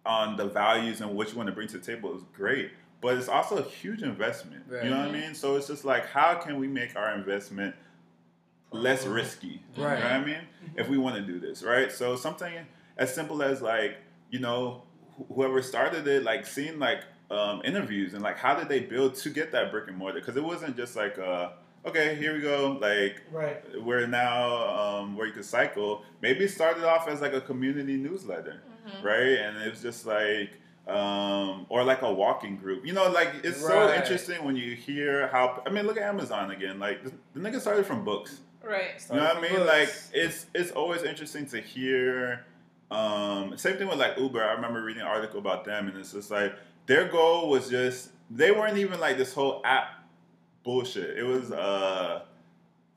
on 0.06 0.36
the 0.36 0.46
values 0.46 1.00
and 1.00 1.14
what 1.14 1.30
you 1.30 1.36
want 1.36 1.46
to 1.48 1.52
bring 1.54 1.68
to 1.68 1.78
the 1.78 1.84
table 1.84 2.16
is 2.16 2.22
great, 2.34 2.70
but 3.00 3.16
it's 3.16 3.28
also 3.28 3.58
a 3.58 3.62
huge 3.62 4.02
investment. 4.02 4.64
Right. 4.68 4.84
You 4.84 4.90
know 4.90 4.98
what 4.98 5.08
I 5.08 5.12
mean? 5.12 5.34
So 5.34 5.56
it's 5.56 5.66
just 5.66 5.84
like 5.84 6.06
how 6.08 6.34
can 6.34 6.58
we 6.58 6.66
make 6.68 6.96
our 6.96 7.14
investment 7.14 7.74
less 8.72 9.04
risky? 9.06 9.62
Right. 9.76 9.98
You 9.98 10.04
know 10.04 10.10
what 10.10 10.12
I 10.12 10.24
mean? 10.24 10.40
If 10.76 10.88
we 10.88 10.98
want 10.98 11.16
to 11.16 11.22
do 11.22 11.40
this, 11.40 11.62
right? 11.62 11.90
So 11.90 12.16
something 12.16 12.52
as 12.96 13.14
simple 13.14 13.42
as 13.42 13.60
like, 13.62 13.96
you 14.30 14.38
know, 14.38 14.82
wh- 15.18 15.34
whoever 15.34 15.62
started 15.62 16.06
it, 16.06 16.22
like 16.22 16.46
seeing 16.46 16.78
like 16.78 17.00
um, 17.30 17.62
interviews 17.64 18.14
and 18.14 18.22
like 18.22 18.38
how 18.38 18.54
did 18.54 18.68
they 18.68 18.80
build 18.80 19.14
to 19.16 19.30
get 19.30 19.52
that 19.52 19.70
brick 19.70 19.88
and 19.88 19.96
mortar? 19.96 20.20
Because 20.20 20.36
it 20.36 20.44
wasn't 20.44 20.76
just 20.76 20.96
like, 20.96 21.18
uh, 21.18 21.50
okay, 21.86 22.14
here 22.16 22.34
we 22.34 22.40
go, 22.40 22.78
like 22.80 23.22
Right. 23.32 23.62
we're 23.82 24.06
now 24.06 24.98
um, 25.00 25.16
where 25.16 25.26
you 25.26 25.32
could 25.32 25.44
cycle. 25.44 26.02
Maybe 26.22 26.44
it 26.44 26.50
started 26.50 26.84
off 26.84 27.08
as 27.08 27.20
like 27.20 27.32
a 27.32 27.40
community 27.40 27.96
newsletter, 27.96 28.62
Mhm. 28.86 29.02
right? 29.02 29.38
And 29.38 29.62
it 29.62 29.70
was 29.70 29.82
just 29.82 30.06
like, 30.06 30.50
um, 30.88 31.66
or 31.68 31.84
like 31.84 32.02
a 32.02 32.12
walking 32.12 32.56
group. 32.56 32.84
You 32.86 32.92
know, 32.92 33.08
like 33.10 33.32
it's 33.44 33.60
so 33.60 33.92
interesting 33.92 34.44
when 34.44 34.56
you 34.56 34.74
hear 34.74 35.28
how. 35.28 35.62
I 35.66 35.70
mean, 35.70 35.86
look 35.86 35.96
at 35.96 36.02
Amazon 36.02 36.50
again. 36.50 36.78
Like 36.78 37.04
the, 37.04 37.12
the 37.34 37.40
nigga 37.40 37.60
started 37.60 37.86
from 37.86 38.04
books. 38.04 38.40
Right. 38.62 39.02
You 39.10 39.16
know 39.16 39.24
what 39.24 39.36
I 39.36 39.40
mean? 39.40 39.54
from 39.54 39.66
Like 39.66 39.92
it's 40.12 40.46
it's 40.54 40.70
always 40.72 41.02
interesting 41.02 41.46
to 41.46 41.60
hear. 41.60 42.44
Um, 42.90 43.56
same 43.56 43.76
thing 43.76 43.86
with 43.88 43.98
like 43.98 44.18
Uber. 44.18 44.42
I 44.42 44.52
remember 44.52 44.82
reading 44.82 45.02
an 45.02 45.08
article 45.08 45.38
about 45.38 45.64
them, 45.64 45.86
and 45.88 45.96
it's 45.96 46.12
just 46.12 46.30
like 46.30 46.54
their 46.86 47.06
goal 47.08 47.48
was 47.48 47.70
just 47.70 48.10
they 48.30 48.50
weren't 48.50 48.78
even 48.78 48.98
like 49.00 49.16
this 49.16 49.32
whole 49.32 49.62
app 49.64 49.88
bullshit. 50.64 51.16
It 51.16 51.22
was 51.24 51.52
uh 51.52 52.22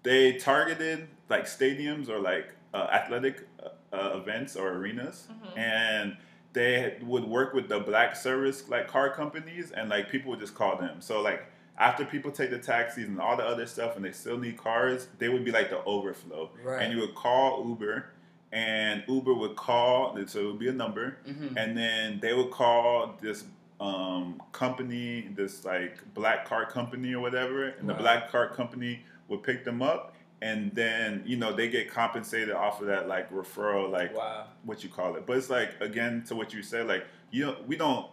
they 0.03 0.33
targeted 0.33 1.07
like 1.29 1.45
stadiums 1.45 2.09
or 2.09 2.19
like 2.19 2.47
uh, 2.73 2.87
athletic 2.91 3.47
uh, 3.93 4.11
events 4.17 4.55
or 4.55 4.69
arenas, 4.73 5.27
Mhm. 5.31 5.57
and 5.57 6.17
they 6.53 6.97
would 7.01 7.23
work 7.23 7.53
with 7.53 7.67
the 7.69 7.79
black 7.79 8.15
service 8.15 8.67
like 8.69 8.87
car 8.87 9.09
companies, 9.09 9.71
and 9.71 9.89
like 9.89 10.09
people 10.09 10.31
would 10.31 10.39
just 10.39 10.55
call 10.55 10.77
them. 10.77 10.99
So 11.01 11.21
like 11.21 11.45
after 11.77 12.05
people 12.05 12.31
take 12.31 12.51
the 12.51 12.59
taxis 12.59 13.07
and 13.07 13.19
all 13.19 13.35
the 13.37 13.43
other 13.45 13.65
stuff, 13.65 13.95
and 13.95 14.03
they 14.05 14.11
still 14.11 14.37
need 14.37 14.57
cars, 14.57 15.07
they 15.19 15.29
would 15.29 15.43
be 15.45 15.51
like 15.51 15.69
the 15.69 15.83
overflow, 15.85 16.49
Right. 16.63 16.81
and 16.83 16.93
you 16.93 16.99
would 16.99 17.15
call 17.15 17.65
Uber. 17.67 18.05
And 18.51 19.03
Uber 19.07 19.33
would 19.33 19.55
call, 19.55 20.15
so 20.27 20.39
it 20.41 20.45
would 20.45 20.59
be 20.59 20.67
a 20.69 20.73
number, 20.73 21.17
Mhm. 21.27 21.57
and 21.57 21.75
then 21.75 22.19
they 22.19 22.33
would 22.33 22.51
call 22.51 23.15
this 23.21 23.45
um, 23.79 24.41
company, 24.53 25.27
this 25.35 25.65
like 25.65 25.97
black 26.13 26.45
car 26.45 26.65
company 26.65 27.13
or 27.13 27.19
whatever, 27.19 27.65
and 27.65 27.89
the 27.89 27.93
black 27.95 28.29
car 28.29 28.47
company 28.47 29.03
would 29.27 29.43
pick 29.43 29.65
them 29.65 29.81
up, 29.81 30.12
and 30.43 30.75
then 30.75 31.23
you 31.25 31.37
know 31.37 31.53
they 31.55 31.69
get 31.69 31.89
compensated 31.89 32.51
off 32.53 32.81
of 32.81 32.87
that 32.87 33.07
like 33.07 33.31
referral, 33.31 33.89
like 33.89 34.15
wow 34.15 34.45
what 34.65 34.83
you 34.83 34.89
call 34.89 35.15
it. 35.15 35.25
But 35.25 35.37
it's 35.37 35.49
like 35.49 35.71
again 35.79 36.23
to 36.27 36.35
what 36.35 36.53
you 36.53 36.61
said, 36.61 36.87
like 36.87 37.05
you 37.31 37.45
know, 37.45 37.55
we 37.65 37.75
don't 37.77 38.07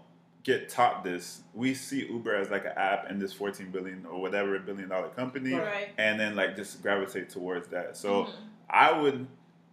get 0.44 0.68
taught 0.70 1.04
this. 1.04 1.42
We 1.52 1.74
see 1.74 2.06
Uber 2.06 2.34
as 2.36 2.48
like 2.50 2.64
an 2.64 2.72
app 2.76 3.10
and 3.10 3.20
this 3.20 3.32
14 3.34 3.70
billion 3.70 4.06
or 4.06 4.20
whatever 4.20 4.58
billion 4.60 4.88
dollar 4.88 5.08
company, 5.08 5.52
Right. 5.54 5.88
and 5.98 6.18
then 6.18 6.34
like 6.36 6.56
just 6.56 6.80
gravitate 6.82 7.28
towards 7.28 7.68
that. 7.68 7.96
So 7.96 8.24
Mhm. 8.24 8.30
I 8.70 8.98
would 8.98 9.26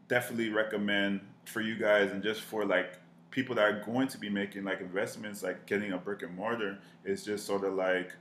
definitely 0.10 0.50
recommend 0.50 1.22
for 1.46 1.62
you 1.62 1.76
guys 1.78 2.12
and 2.12 2.22
just 2.24 2.42
for 2.42 2.66
like 2.66 2.98
people 3.32 3.56
that 3.56 3.62
are 3.64 3.80
going 3.86 4.08
to 4.10 4.18
be 4.18 4.30
making 4.30 4.64
like 4.66 4.82
investments, 4.82 5.44
like 5.44 5.66
getting 5.68 5.92
a 5.94 5.98
brick 5.98 6.24
and 6.24 6.36
mortar, 6.36 6.80
is 7.06 7.24
just 7.24 7.46
sort 7.46 7.64
of 7.64 7.74
like, 7.76 8.14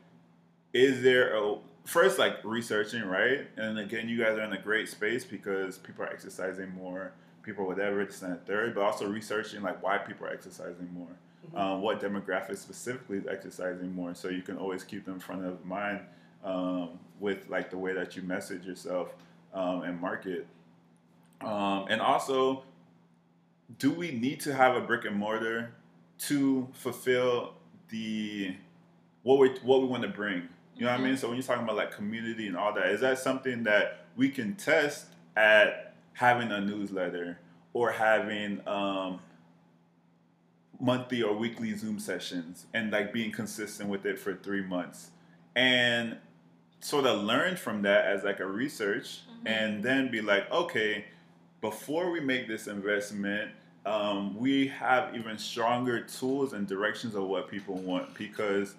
is 0.73 1.03
there 1.03 1.35
a 1.35 1.57
first 1.87 2.19
like 2.19 2.39
researching, 2.45 3.05
right? 3.05 3.47
And 3.57 3.79
again, 3.79 4.09
you 4.09 4.19
guys 4.19 4.37
are 4.37 4.43
in 4.43 4.53
a 4.53 4.61
great 4.61 4.89
space 4.89 5.25
because 5.25 5.79
people 5.79 6.05
are 6.05 6.09
exercising 6.09 6.75
more, 6.75 7.13
people 7.43 7.67
whatever, 7.67 8.05
this 8.05 8.23
and 8.23 8.45
third, 8.45 8.75
but 8.75 8.83
also 8.83 9.07
researching 9.09 9.63
like 9.63 9.83
why 9.83 9.99
people 9.99 10.27
are 10.27 10.31
exercising 10.31 10.93
more. 10.93 11.09
Um, 11.55 11.81
what 11.81 12.01
demographic 12.01 12.59
specifically 12.59 13.19
is 13.19 13.27
exercising 13.29 13.95
more, 13.95 14.15
so 14.15 14.29
you 14.29 14.43
can 14.43 14.57
always 14.59 14.83
keep 14.83 15.05
them 15.05 15.15
in 15.15 15.21
front 15.21 15.47
of 15.47 15.65
mind 15.65 16.01
um, 16.45 16.99
with 17.21 17.49
like 17.49 17.71
the 17.71 17.79
way 17.79 17.93
that 17.93 18.17
you 18.17 18.23
message 18.23 18.65
yourself 18.65 19.15
um, 19.55 19.83
and 19.83 20.01
market. 20.01 20.49
Um, 21.41 21.87
and 21.89 22.01
also, 22.01 22.65
do 23.79 23.93
we 23.93 24.11
need 24.11 24.41
to 24.41 24.55
have 24.55 24.75
a 24.75 24.81
brick 24.81 25.05
and 25.05 25.15
mortar 25.15 25.73
to 26.19 26.67
fulfill 26.73 27.55
the 27.91 28.57
what 29.23 29.39
we 29.39 29.51
what 29.63 29.83
we 29.83 29.87
want 29.87 30.03
to 30.03 30.09
bring? 30.09 30.49
You 30.77 30.85
know 30.85 30.93
what 30.93 31.01
I 31.01 31.05
mean? 31.05 31.17
So 31.17 31.29
when 31.29 31.37
you're 31.37 31.47
talking 31.47 31.65
about 31.65 31.77
like 31.77 31.91
community 31.91 32.47
and 32.47 32.57
all 32.57 32.75
that, 32.75 32.87
is 32.87 33.01
that 33.01 33.19
something 33.19 33.63
that 33.65 34.07
we 34.17 34.29
can 34.29 34.55
test 34.57 35.07
at 35.37 35.95
having 36.13 36.53
a 36.53 36.61
newsletter 36.61 37.39
or 37.73 37.93
having 37.93 38.61
um, 38.67 39.21
monthly 40.81 41.23
or 41.23 41.35
weekly 41.35 41.75
Zoom 41.75 41.99
sessions 41.99 42.67
and 42.75 42.91
like 42.91 43.13
being 43.13 43.33
consistent 43.33 43.89
with 43.89 44.05
it 44.05 44.19
for 44.19 44.35
three 44.35 44.63
months 44.63 45.11
and 45.55 46.17
sort 46.81 47.07
of 47.07 47.23
learn 47.23 47.57
from 47.57 47.83
that 47.83 48.05
as 48.05 48.23
like 48.23 48.41
a 48.41 48.47
research 48.47 49.21
and 49.47 49.83
then 49.83 50.11
be 50.11 50.21
like, 50.21 50.51
okay, 50.53 51.07
before 51.61 52.11
we 52.11 52.21
make 52.21 52.49
this 52.49 52.67
investment, 52.67 53.51
um, 53.87 54.37
we 54.37 54.67
have 54.69 55.15
even 55.15 55.39
stronger 55.39 56.01
tools 56.01 56.53
and 56.53 56.67
directions 56.67 57.15
of 57.15 57.25
what 57.25 57.49
people 57.49 57.77
want 57.77 58.13
because 58.15 58.75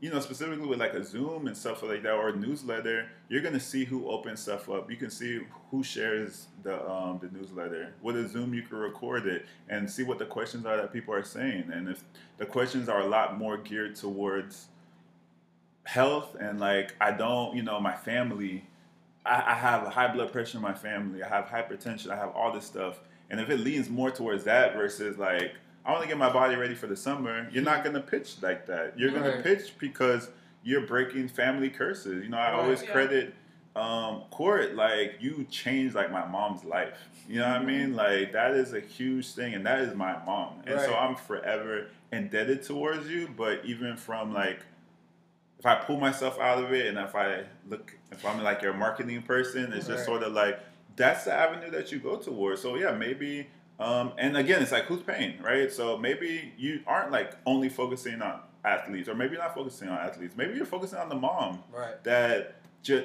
you 0.00 0.10
know 0.10 0.20
specifically 0.20 0.66
with 0.66 0.80
like 0.80 0.94
a 0.94 1.04
zoom 1.04 1.46
and 1.46 1.56
stuff 1.56 1.82
like 1.82 2.02
that 2.02 2.12
or 2.12 2.30
a 2.30 2.36
newsletter 2.36 3.08
you're 3.28 3.42
to 3.42 3.60
see 3.60 3.84
who 3.84 4.08
opens 4.08 4.40
stuff 4.40 4.68
up 4.70 4.90
you 4.90 4.96
can 4.96 5.10
see 5.10 5.40
who 5.70 5.82
shares 5.82 6.46
the 6.62 6.90
um, 6.90 7.18
the 7.20 7.28
newsletter 7.38 7.94
with 8.02 8.16
a 8.16 8.26
zoom 8.28 8.54
you 8.54 8.62
can 8.62 8.78
record 8.78 9.26
it 9.26 9.46
and 9.68 9.88
see 9.88 10.02
what 10.02 10.18
the 10.18 10.26
questions 10.26 10.64
are 10.66 10.76
that 10.76 10.92
people 10.92 11.14
are 11.14 11.24
saying 11.24 11.70
and 11.72 11.88
if 11.88 12.02
the 12.38 12.46
questions 12.46 12.88
are 12.88 13.00
a 13.00 13.06
lot 13.06 13.38
more 13.38 13.56
geared 13.58 13.94
towards 13.94 14.68
health 15.84 16.36
and 16.40 16.60
like 16.60 16.94
i 17.00 17.10
don't 17.10 17.54
you 17.56 17.62
know 17.62 17.78
my 17.80 17.94
family 17.94 18.64
I, 19.24 19.52
I 19.52 19.54
have 19.54 19.86
high 19.88 20.12
blood 20.12 20.32
pressure 20.32 20.58
in 20.58 20.62
my 20.62 20.72
family. 20.72 21.22
I 21.22 21.28
have 21.28 21.46
hypertension. 21.46 22.10
I 22.10 22.16
have 22.16 22.30
all 22.30 22.52
this 22.52 22.64
stuff. 22.64 23.00
And 23.30 23.40
if 23.40 23.48
it 23.50 23.60
leans 23.60 23.88
more 23.88 24.10
towards 24.10 24.44
that 24.44 24.74
versus 24.74 25.18
like 25.18 25.54
I 25.90 25.92
want 25.94 26.04
to 26.04 26.08
get 26.08 26.18
my 26.18 26.32
body 26.32 26.54
ready 26.54 26.76
for 26.76 26.86
the 26.86 26.94
summer, 26.96 27.48
you're 27.50 27.64
not 27.64 27.82
gonna 27.82 28.00
pitch 28.00 28.36
like 28.42 28.66
that. 28.66 28.96
You're 28.96 29.10
gonna 29.10 29.30
Right. 29.30 29.42
pitch 29.42 29.72
because 29.78 30.30
you're 30.62 30.82
breaking 30.86 31.26
family 31.26 31.68
curses. 31.68 32.22
You 32.22 32.28
know, 32.30 32.38
I 32.38 32.52
Right, 32.52 32.60
always 32.60 32.82
yeah. 32.82 32.92
credit 32.92 33.34
um, 33.74 34.22
Court 34.30 34.74
like 34.76 35.16
you 35.20 35.46
changed 35.50 35.96
like 35.96 36.12
my 36.12 36.24
mom's 36.26 36.64
life. 36.64 37.08
You 37.28 37.40
know 37.40 37.48
what 37.48 37.62
I 37.62 37.64
mean? 37.64 37.94
Like 37.96 38.30
that 38.32 38.52
is 38.52 38.72
a 38.72 38.78
huge 38.78 39.32
thing, 39.32 39.54
and 39.54 39.66
that 39.66 39.80
is 39.80 39.94
my 39.96 40.16
mom, 40.24 40.62
and 40.66 40.80
so 40.80 40.94
I'm 40.94 41.16
forever 41.16 41.88
indebted 42.12 42.62
towards 42.62 43.08
you. 43.08 43.28
But 43.36 43.64
even 43.64 43.96
from 43.96 44.32
like 44.32 44.60
if 45.58 45.66
I 45.66 45.74
pull 45.74 45.98
myself 45.98 46.38
out 46.38 46.62
of 46.62 46.72
it 46.72 46.86
and 46.86 46.98
if 46.98 47.16
I 47.16 47.44
look, 47.68 47.96
if 48.12 48.24
I'm 48.24 48.40
like 48.42 48.62
your 48.62 48.74
marketing 48.74 49.22
person, 49.22 49.72
it's 49.72 49.88
just 49.88 50.04
sort 50.04 50.22
of 50.22 50.32
like 50.34 50.60
that's 50.94 51.24
the 51.24 51.32
avenue 51.32 51.70
that 51.72 51.90
you 51.90 51.98
go 51.98 52.16
towards. 52.16 52.60
So 52.62 52.76
yeah, 52.76 52.92
maybe. 52.92 53.48
Um, 53.80 54.12
and 54.18 54.36
again, 54.36 54.62
it's 54.62 54.72
like 54.72 54.84
who's 54.84 55.02
paying, 55.02 55.40
right? 55.42 55.72
So 55.72 55.96
maybe 55.96 56.52
you 56.58 56.80
aren't 56.86 57.10
like 57.10 57.32
only 57.46 57.68
focusing 57.70 58.20
on 58.20 58.40
athletes, 58.64 59.08
or 59.08 59.14
maybe 59.14 59.32
you're 59.32 59.42
not 59.42 59.54
focusing 59.54 59.88
on 59.88 59.98
athletes. 59.98 60.34
Maybe 60.36 60.54
you're 60.54 60.66
focusing 60.66 60.98
on 60.98 61.08
the 61.08 61.14
mom 61.14 61.64
Right. 61.72 62.02
that 62.04 62.56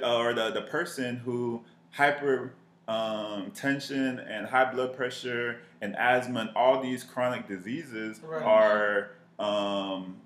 or 0.03 0.34
the 0.34 0.52
the 0.52 0.64
person 0.69 1.18
who 1.18 1.64
hyper 1.91 2.53
um, 2.89 3.52
tension 3.52 4.19
and 4.19 4.45
high 4.47 4.72
blood 4.72 4.95
pressure 4.95 5.61
and 5.81 5.95
asthma 5.95 6.41
and 6.41 6.49
all 6.56 6.81
these 6.84 7.03
chronic 7.03 7.47
diseases 7.47 8.19
Right. 8.22 8.43
are 8.43 9.11
um, 9.39 10.18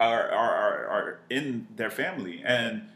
are, 0.00 0.28
are, 0.30 0.54
are 0.54 0.86
are 0.88 1.18
in 1.28 1.66
their 1.76 1.90
family 1.90 2.42
and 2.44 2.88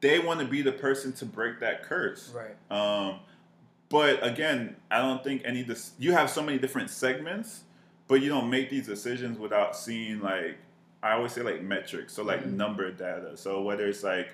they 0.00 0.18
want 0.20 0.40
to 0.40 0.46
be 0.46 0.62
the 0.62 0.72
person 0.72 1.12
to 1.14 1.24
break 1.26 1.58
that 1.60 1.82
curse. 1.84 2.32
Right. 2.34 2.76
Um, 2.76 3.20
but 3.92 4.26
again, 4.26 4.74
I 4.90 4.98
don't 5.02 5.22
think 5.22 5.42
any 5.44 5.62
dis- 5.62 5.92
you 5.98 6.12
have 6.12 6.28
so 6.30 6.42
many 6.42 6.58
different 6.58 6.90
segments, 6.90 7.60
but 8.08 8.16
you 8.22 8.28
don't 8.28 8.50
make 8.50 8.70
these 8.70 8.86
decisions 8.86 9.38
without 9.38 9.76
seeing 9.76 10.20
like 10.20 10.56
I 11.02 11.12
always 11.12 11.32
say 11.32 11.42
like 11.42 11.62
metrics, 11.62 12.12
so 12.14 12.22
like 12.24 12.42
Mhm. 12.44 12.54
number 12.54 12.90
data. 12.90 13.36
So 13.36 13.62
whether 13.62 13.86
it's 13.86 14.02
like 14.02 14.30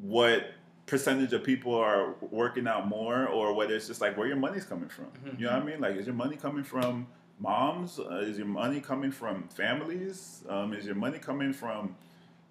what 0.00 0.52
percentage 0.86 1.32
of 1.32 1.44
people 1.44 1.74
are 1.74 2.14
working 2.30 2.66
out 2.66 2.88
more, 2.88 3.26
or 3.26 3.54
whether 3.54 3.74
it's 3.74 3.86
just 3.86 4.00
like 4.00 4.16
where 4.16 4.26
your 4.26 4.36
money's 4.36 4.64
coming 4.64 4.88
from. 4.88 5.06
Mhm. 5.24 5.38
You 5.38 5.46
know 5.46 5.52
what 5.52 5.62
I 5.62 5.64
mean? 5.66 5.80
Like, 5.80 5.96
is 5.96 6.06
your 6.06 6.14
money 6.14 6.36
coming 6.36 6.64
from 6.64 7.06
moms? 7.38 7.98
Uh, 7.98 8.16
is 8.26 8.36
your 8.38 8.46
money 8.46 8.80
coming 8.80 9.10
from 9.12 9.44
families? 9.48 10.44
Um, 10.48 10.72
is 10.72 10.84
your 10.86 10.94
money 10.96 11.18
coming 11.18 11.52
from 11.52 11.96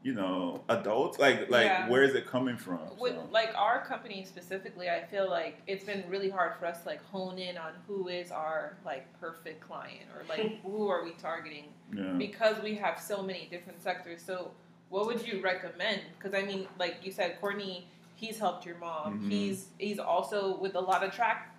you 0.04 0.14
know 0.14 0.64
adults? 0.70 1.20
Like, 1.20 1.50
like 1.50 1.66
Yeah. 1.66 1.90
where 1.90 2.04
is 2.04 2.16
it 2.16 2.26
coming 2.26 2.58
from? 2.58 2.80
with 2.98 3.16
So- 3.16 3.28
like 3.32 3.52
our 3.56 3.84
company 3.86 4.24
specifically 4.26 4.90
i 4.90 5.04
feel 5.04 5.30
like 5.30 5.62
it's 5.68 5.84
been 5.84 6.04
really 6.10 6.30
hard 6.30 6.56
for 6.58 6.66
us 6.66 6.82
to 6.84 6.90
like 6.90 7.04
hone 7.06 7.38
in 7.38 7.58
on 7.58 7.72
who 7.88 8.08
is 8.08 8.32
our 8.32 8.78
like 8.86 9.06
perfect 9.20 9.62
client 9.62 10.06
or 10.16 10.24
like 10.30 10.60
who 10.64 10.88
are 10.90 11.04
we 11.04 11.12
targeting 11.12 11.66
yeah. 11.94 12.14
because 12.18 12.62
we 12.64 12.76
have 12.76 13.00
so 13.00 13.22
many 13.24 13.48
different 13.52 13.82
sectors 13.82 14.22
so 14.22 14.52
what 14.90 15.06
would 15.06 15.26
you 15.26 15.42
recommend 15.42 16.02
because 16.18 16.34
i 16.34 16.42
mean 16.46 16.68
like 16.78 16.96
you 17.04 17.12
said 17.12 17.40
courtney 17.40 17.88
he's 18.16 18.38
helped 18.40 18.66
your 18.66 18.78
mom 18.78 19.20
Mhm. 19.22 19.30
he's 19.32 19.68
he's 19.78 20.00
also 20.00 20.58
with 20.58 20.76
a 20.76 20.80
lot 20.80 21.04
of 21.04 21.14
track 21.14 21.56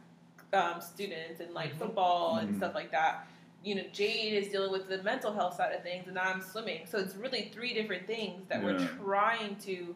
um, 0.52 0.80
students 0.80 1.40
and 1.40 1.54
like 1.54 1.74
football 1.78 2.36
and 2.38 2.50
Mhm. 2.50 2.56
stuff 2.56 2.74
like 2.74 2.90
that 2.90 3.26
you 3.62 3.74
know 3.74 3.82
jade 3.92 4.32
is 4.32 4.48
dealing 4.48 4.72
with 4.72 4.88
the 4.88 5.02
mental 5.02 5.32
health 5.32 5.54
side 5.54 5.74
of 5.74 5.82
things 5.82 6.08
and 6.08 6.18
i'm 6.18 6.40
swimming. 6.40 6.80
So 6.86 6.98
it's 6.98 7.14
really 7.14 7.50
three 7.52 7.74
different 7.74 8.06
things 8.06 8.48
that 8.48 8.62
we're 8.62 8.78
trying 9.04 9.56
to 9.56 9.94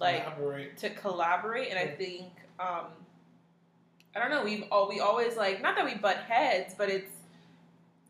like 0.00 0.24
Collaborate. 0.24 0.76
to 0.78 0.90
collaborate. 0.90 1.70
And 1.70 1.78
I 1.78 1.86
think 1.94 2.32
um 2.58 2.86
I 4.16 4.20
don't 4.20 4.30
know, 4.30 4.44
we've 4.44 4.64
all 4.70 4.88
we 4.88 5.00
always 5.00 5.36
like 5.36 5.62
not 5.62 5.76
that 5.76 5.84
we 5.84 5.94
butt 5.94 6.16
heads, 6.18 6.74
but 6.76 6.88
it's 6.88 7.13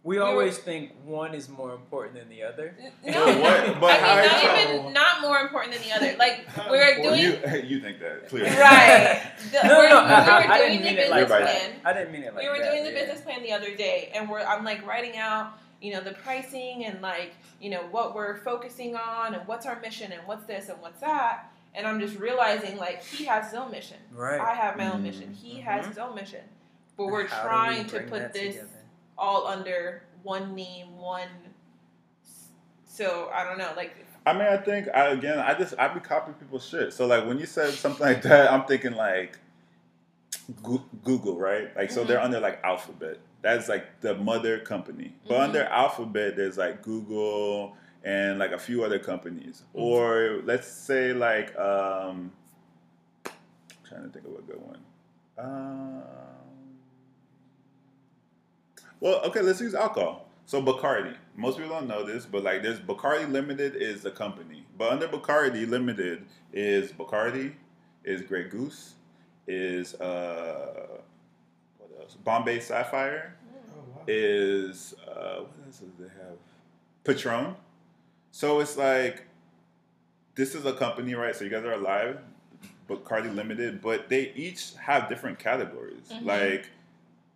We 0.04 0.18
were- 0.18 0.24
always 0.24 0.58
think 0.58 0.92
one 1.04 1.34
is 1.34 1.48
more 1.48 1.72
important 1.72 2.14
than 2.16 2.28
the 2.28 2.42
other. 2.44 2.76
no 3.04 3.12
But 3.24 3.38
what- 3.40 3.80
but 3.80 4.02
I 4.02 4.20
mean 4.20 4.26
not 4.30 4.42
that? 4.42 4.74
even 4.74 4.92
not 4.92 5.20
more 5.22 5.38
important 5.38 5.72
than 5.74 5.82
the 5.82 5.92
other. 5.92 6.14
Like 6.18 6.46
we're 6.70 6.90
important? 6.96 7.42
doing 7.42 7.64
you 7.64 7.68
you 7.76 7.80
think 7.80 8.00
that 8.00 8.28
clearly 8.28 8.50
right. 8.50 9.22
The, 9.50 9.66
No, 9.66 9.74
no, 9.74 9.80
we 9.80 9.86
I, 9.88 10.26
I, 10.46 10.54
I 10.54 10.58
didn't 10.58 10.78
the 10.78 10.84
mean 10.84 10.92
it 10.92 10.96
business 10.96 11.10
like 11.10 11.28
Right. 11.30 11.44
that. 11.44 11.56
plan. 11.56 11.80
I 11.84 11.92
didn't 11.94 12.12
mean 12.12 12.22
it 12.22 12.34
like 12.34 12.42
we 12.44 12.48
were 12.50 12.58
that. 12.58 12.70
doing 12.70 12.84
the 12.84 12.92
yeah. 12.92 13.00
business 13.00 13.20
plan 13.22 13.42
the 13.42 13.52
other 13.52 13.74
day 13.74 14.10
and 14.14 14.28
we're 14.28 14.40
I'm 14.40 14.62
like 14.64 14.86
writing 14.86 15.16
out, 15.16 15.58
you 15.80 15.92
know, 15.92 16.00
the 16.02 16.12
pricing 16.12 16.84
and 16.84 17.00
like, 17.00 17.32
you 17.60 17.70
know, 17.70 17.82
what 17.90 18.14
we're 18.14 18.36
focusing 18.42 18.94
on 18.96 19.34
and 19.34 19.46
what's 19.48 19.64
our 19.64 19.80
mission 19.80 20.12
and 20.12 20.20
what's 20.26 20.44
this 20.44 20.68
and 20.68 20.80
what's 20.82 21.00
that. 21.00 21.50
And 21.74 21.86
I'm 21.86 21.98
just 21.98 22.18
realizing 22.18 22.76
like 22.76 23.02
he 23.04 23.24
has 23.24 23.46
his 23.46 23.54
own 23.58 23.70
mission. 23.70 23.96
Right. 24.12 24.38
I 24.40 24.52
have 24.54 24.76
my 24.76 24.92
own 24.92 25.02
mission. 25.02 25.32
He 25.32 25.60
has 25.62 25.84
Mhm. 25.84 25.88
his 25.88 25.98
own 25.98 26.14
mission. 26.14 26.40
But 26.96 27.06
we're 27.06 27.26
How 27.26 27.42
do 27.42 27.42
we 27.42 27.48
trying 27.48 27.86
to 27.86 28.00
put 28.02 28.32
this 28.34 28.54
together? 28.54 28.68
All 29.18 29.46
under 29.46 30.02
one 30.22 30.54
name, 30.54 30.96
one. 30.98 31.28
So 32.86 33.30
I 33.34 33.44
don't 33.44 33.58
know, 33.58 33.72
like 33.76 33.94
I 34.26 34.32
mean, 34.32 34.42
I 34.42 34.56
think 34.56 34.88
I 34.94 35.08
again, 35.08 35.38
I 35.38 35.54
just 35.54 35.74
I 35.78 35.88
be 35.88 36.00
copying 36.00 36.34
people's 36.34 36.66
shit. 36.66 36.92
So 36.92 37.06
like 37.06 37.26
when 37.26 37.38
you 37.38 37.46
said 37.46 37.74
something 37.74 38.06
like 38.06 38.22
that, 38.22 38.50
I'm 38.52 38.64
thinking 38.64 38.94
like 38.94 39.38
Google, 41.02 41.38
right? 41.38 41.74
Like 41.76 41.90
so 41.90 42.04
they're 42.04 42.20
under 42.20 42.40
like 42.40 42.60
Alphabet. 42.64 43.18
That's 43.42 43.68
like 43.68 44.00
the 44.00 44.14
mother 44.16 44.58
company. 44.60 45.14
But 45.28 45.38
Mhm. 45.38 45.44
under 45.44 45.64
Alphabet, 45.64 46.36
there's 46.36 46.56
like 46.56 46.82
Google 46.82 47.76
and 48.02 48.38
like 48.38 48.52
a 48.52 48.58
few 48.58 48.84
other 48.84 48.98
companies. 48.98 49.62
Or 49.74 50.40
let's 50.44 50.66
say 50.68 51.12
like 51.12 51.54
um, 51.58 52.32
trying 53.88 54.04
to 54.04 54.08
think 54.08 54.26
of 54.26 54.32
a 54.38 54.42
good 54.42 54.60
one. 54.60 54.78
Um, 55.38 56.02
well, 59.00 59.20
okay, 59.24 59.40
let's 59.40 59.60
use 59.60 59.74
alcohol. 59.74 60.26
So 60.46 60.62
Bacardi. 60.62 61.14
Most 61.36 61.58
people 61.58 61.72
don't 61.74 61.88
know 61.88 62.04
this, 62.04 62.26
but 62.26 62.42
like 62.44 62.62
there's 62.62 62.78
Bacardi 62.78 63.30
Limited 63.30 63.76
is 63.76 64.04
a 64.04 64.10
company. 64.10 64.64
But 64.78 64.92
under 64.92 65.08
Bacardi 65.08 65.68
Limited 65.68 66.24
is 66.52 66.92
Bacardi, 66.92 67.52
is 68.04 68.20
Grey 68.22 68.44
Goose, 68.48 68.94
is 69.46 69.94
uh 70.00 70.86
what 71.78 71.90
else? 72.00 72.14
Bombay 72.22 72.60
Sapphire, 72.60 73.36
Oh, 73.76 73.80
wow. 73.96 74.02
is 74.06 74.94
uh 75.08 75.40
what 75.40 75.66
else 75.66 75.78
do 75.78 75.90
they 75.98 76.08
have? 76.08 76.36
Patron. 77.04 77.56
So 78.30 78.60
it's 78.60 78.76
like 78.76 79.24
this 80.34 80.54
is 80.54 80.64
a 80.66 80.72
company, 80.74 81.14
right? 81.14 81.34
So 81.34 81.44
you 81.44 81.50
guys 81.50 81.64
are 81.64 81.72
alive, 81.72 82.18
Bacardi 82.88 83.34
Limited, 83.34 83.80
but 83.80 84.08
they 84.08 84.32
each 84.36 84.74
have 84.76 85.08
different 85.08 85.38
categories. 85.38 86.10
Mhm. 86.12 86.24
Like 86.26 86.70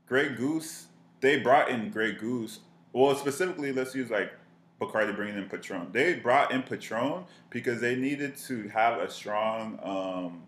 Grey 0.07 0.29
Goose, 0.35 0.87
they 1.21 1.39
brought 1.39 1.69
in 1.71 1.91
Grey 1.91 2.13
Goose. 2.13 2.61
Well, 2.93 3.15
specifically, 3.17 3.73
let's 3.73 3.95
use 3.95 4.11
like 4.11 4.33
Bacardi 4.81 5.15
bringing 5.15 5.37
in 5.37 5.49
Patron. 5.49 5.89
They 5.93 6.15
brought 6.15 6.53
in 6.53 6.63
Patron 6.63 7.25
because 7.51 7.81
they 7.81 7.97
needed 7.97 8.37
to 8.47 8.69
have 8.69 8.99
a 9.01 9.11
strong. 9.11 9.79
Um, 9.83 10.43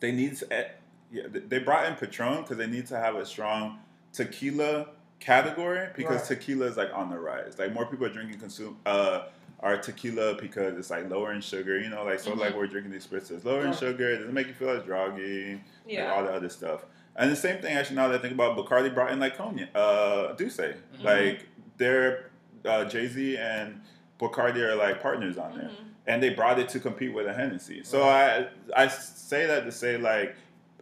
they 0.00 0.12
need 0.12 0.36
to, 0.38 0.52
eh, 0.52 0.68
yeah, 1.12 1.22
they 1.30 1.58
brought 1.58 1.86
in 1.86 1.94
Patron 1.96 2.42
because 2.42 2.56
they 2.56 2.66
need 2.66 2.86
to 2.88 2.98
have 2.98 3.16
a 3.16 3.26
strong 3.26 3.78
tequila 4.12 4.88
category 5.20 5.88
because 5.96 6.28
Right. 6.28 6.38
tequila 6.38 6.66
is 6.66 6.76
like 6.76 6.90
on 6.92 7.10
the 7.10 7.18
rise. 7.18 7.58
Like 7.58 7.72
more 7.72 7.86
people 7.86 8.06
are 8.06 8.12
drinking 8.12 8.38
consume 8.40 8.78
uh 8.86 9.24
are 9.60 9.76
tequila 9.76 10.34
because 10.40 10.76
it's 10.76 10.90
like 10.90 11.08
lower 11.08 11.32
in 11.32 11.40
sugar. 11.40 11.78
You 11.78 11.88
know, 11.88 12.04
like 12.04 12.18
so 12.18 12.32
Mhm. 12.32 12.38
like 12.38 12.56
we're 12.56 12.66
drinking 12.66 12.90
these 12.90 13.06
spritzes 13.06 13.44
lower 13.44 13.64
in 13.64 13.72
sugar. 13.72 14.10
It 14.10 14.16
doesn't 14.18 14.34
make 14.34 14.48
you 14.48 14.54
feel 14.54 14.70
as. 14.70 14.84
Like 14.88 15.60
yeah. 15.86 16.12
all 16.12 16.24
the 16.24 16.32
other 16.32 16.48
stuff. 16.48 16.84
And 17.16 17.30
the 17.30 17.36
same 17.36 17.60
thing 17.60 17.76
actually 17.76 17.96
now 17.96 18.08
that 18.08 18.18
I 18.18 18.22
think 18.22 18.34
about 18.34 18.56
Bacardi 18.56 18.92
brought 18.94 19.12
in 19.12 19.20
like 19.20 19.36
cognac, 19.36 19.68
uh 19.74 20.32
D'Ussé. 20.34 20.76
Mm-hmm. 20.76 21.04
Like 21.04 21.46
they're 21.76 22.30
uh, 22.64 22.84
Jay 22.86 23.06
Z 23.08 23.36
and 23.36 23.80
Bacardi 24.18 24.58
are 24.60 24.74
like 24.76 25.02
partners 25.02 25.36
on 25.36 25.56
there. 25.56 25.68
Mhm. 25.68 25.84
And 26.06 26.22
they 26.22 26.30
brought 26.30 26.58
it 26.58 26.68
to 26.70 26.80
compete 26.80 27.12
with 27.12 27.26
a 27.26 27.34
Hennessy. 27.34 27.82
So 27.84 28.02
I 28.02 28.48
I 28.76 28.88
say 28.88 29.46
that 29.46 29.64
to 29.64 29.72
say 29.72 29.98
like 29.98 30.36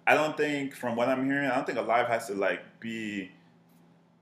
I 0.07 0.15
don't 0.15 0.37
think, 0.37 0.75
from 0.75 0.97
what 0.97 1.09
I'm 1.09 1.25
hearing, 1.27 1.49
I 1.49 1.55
don't 1.55 1.67
think 1.67 1.79
a 1.79 1.83
Alive 1.83 2.09
has 2.09 2.27
to 2.29 2.35
like 2.35 2.81
be 2.81 3.31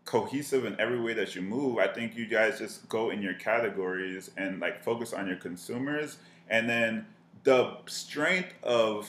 cohesive 0.04 0.64
in 0.64 0.78
every 0.80 1.00
way 1.00 1.14
that 1.14 1.34
you 1.34 1.42
move. 1.42 1.78
I 1.78 1.86
think 1.86 2.16
you 2.16 2.26
guys 2.26 2.58
just 2.58 2.88
go 2.88 3.10
in 3.10 3.22
your 3.22 3.34
categories 3.34 4.30
and 4.36 4.60
like 4.60 4.82
focus 4.82 5.12
on 5.12 5.26
your 5.28 5.36
consumers, 5.36 6.18
and 6.48 6.68
then 6.68 7.06
the 7.44 7.76
strength 7.86 8.54
of 8.62 9.08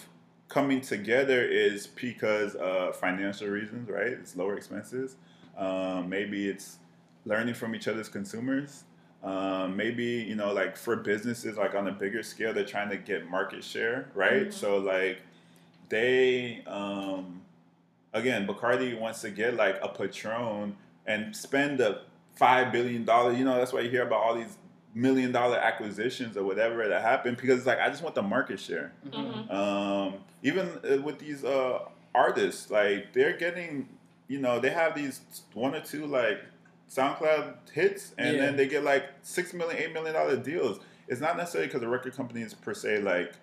coming 0.49 0.81
together 0.81 1.43
is 1.43 1.87
because 1.87 2.55
of 2.55 2.95
financial 2.95 3.47
reasons, 3.47 3.89
right? 3.89 4.07
It's 4.07 4.35
lower 4.35 4.57
expenses. 4.57 5.15
Um, 5.57 6.09
maybe 6.09 6.49
it's 6.49 6.77
learning 7.25 7.53
from 7.53 7.75
each 7.75 7.87
other's 7.87 8.09
consumers. 8.09 8.83
Um, 9.23 9.75
maybe 9.75 10.03
you 10.05 10.35
know, 10.35 10.53
like 10.53 10.75
for 10.77 10.95
businesses, 10.95 11.57
like 11.57 11.75
on 11.75 11.87
a 11.87 11.91
bigger 11.91 12.23
scale, 12.23 12.53
they're 12.53 12.65
trying 12.65 12.89
to 12.89 12.97
get 12.97 13.29
market 13.29 13.63
share, 13.63 14.09
right? 14.15 14.47
Mhm. 14.47 14.53
So 14.53 14.77
like 14.77 15.19
they, 15.89 16.63
um, 16.67 17.41
again, 18.13 18.47
Bacardi 18.47 18.97
wants 18.99 19.21
to 19.21 19.29
get 19.31 19.55
like 19.55 19.77
a 19.81 19.89
Patron 19.89 20.77
and 21.05 21.35
spend 21.35 21.79
the 21.79 22.01
five 22.35 22.71
billion 22.71 23.05
dollars. 23.05 23.37
You 23.37 23.45
know, 23.45 23.57
that's 23.57 23.73
why 23.73 23.81
you 23.81 23.89
hear 23.89 24.03
about 24.03 24.21
all 24.21 24.35
these 24.35 24.57
million 24.93 25.31
dollar 25.31 25.57
acquisitions 25.57 26.35
or 26.35 26.43
whatever 26.43 26.87
that 26.87 27.01
happened 27.01 27.37
because 27.37 27.59
it's 27.59 27.67
like 27.67 27.79
I 27.79 27.89
just 27.89 28.01
want 28.03 28.15
the 28.15 28.21
market 28.23 28.59
share. 28.59 28.91
Mhm. 29.07 29.51
Um, 29.51 30.13
even 30.43 30.67
uh, 30.89 31.01
with 31.01 31.19
these 31.19 31.43
uh, 31.43 31.79
artists, 32.15 32.69
like 32.71 33.13
they're 33.13 33.37
getting, 33.37 33.87
you 34.27 34.39
know, 34.39 34.59
they 34.59 34.69
have 34.71 34.95
these 34.95 35.21
one 35.53 35.75
or 35.75 35.81
two 35.81 36.05
like 36.05 36.39
SoundCloud 36.89 37.69
hits, 37.71 38.13
and 38.17 38.35
Yeah. 38.37 38.45
then 38.45 38.55
they 38.57 38.67
get 38.67 38.83
like 38.83 39.05
six 39.21 39.53
million, 39.53 39.77
eight 39.81 39.93
million 39.93 40.13
dollar 40.13 40.37
deals. 40.37 40.79
It's 41.07 41.21
not 41.21 41.37
necessarily 41.37 41.67
because 41.67 41.81
the 41.81 41.87
record 41.87 42.15
companies 42.15 42.53
per 42.53 42.73
se 42.73 43.01
like 43.01 43.33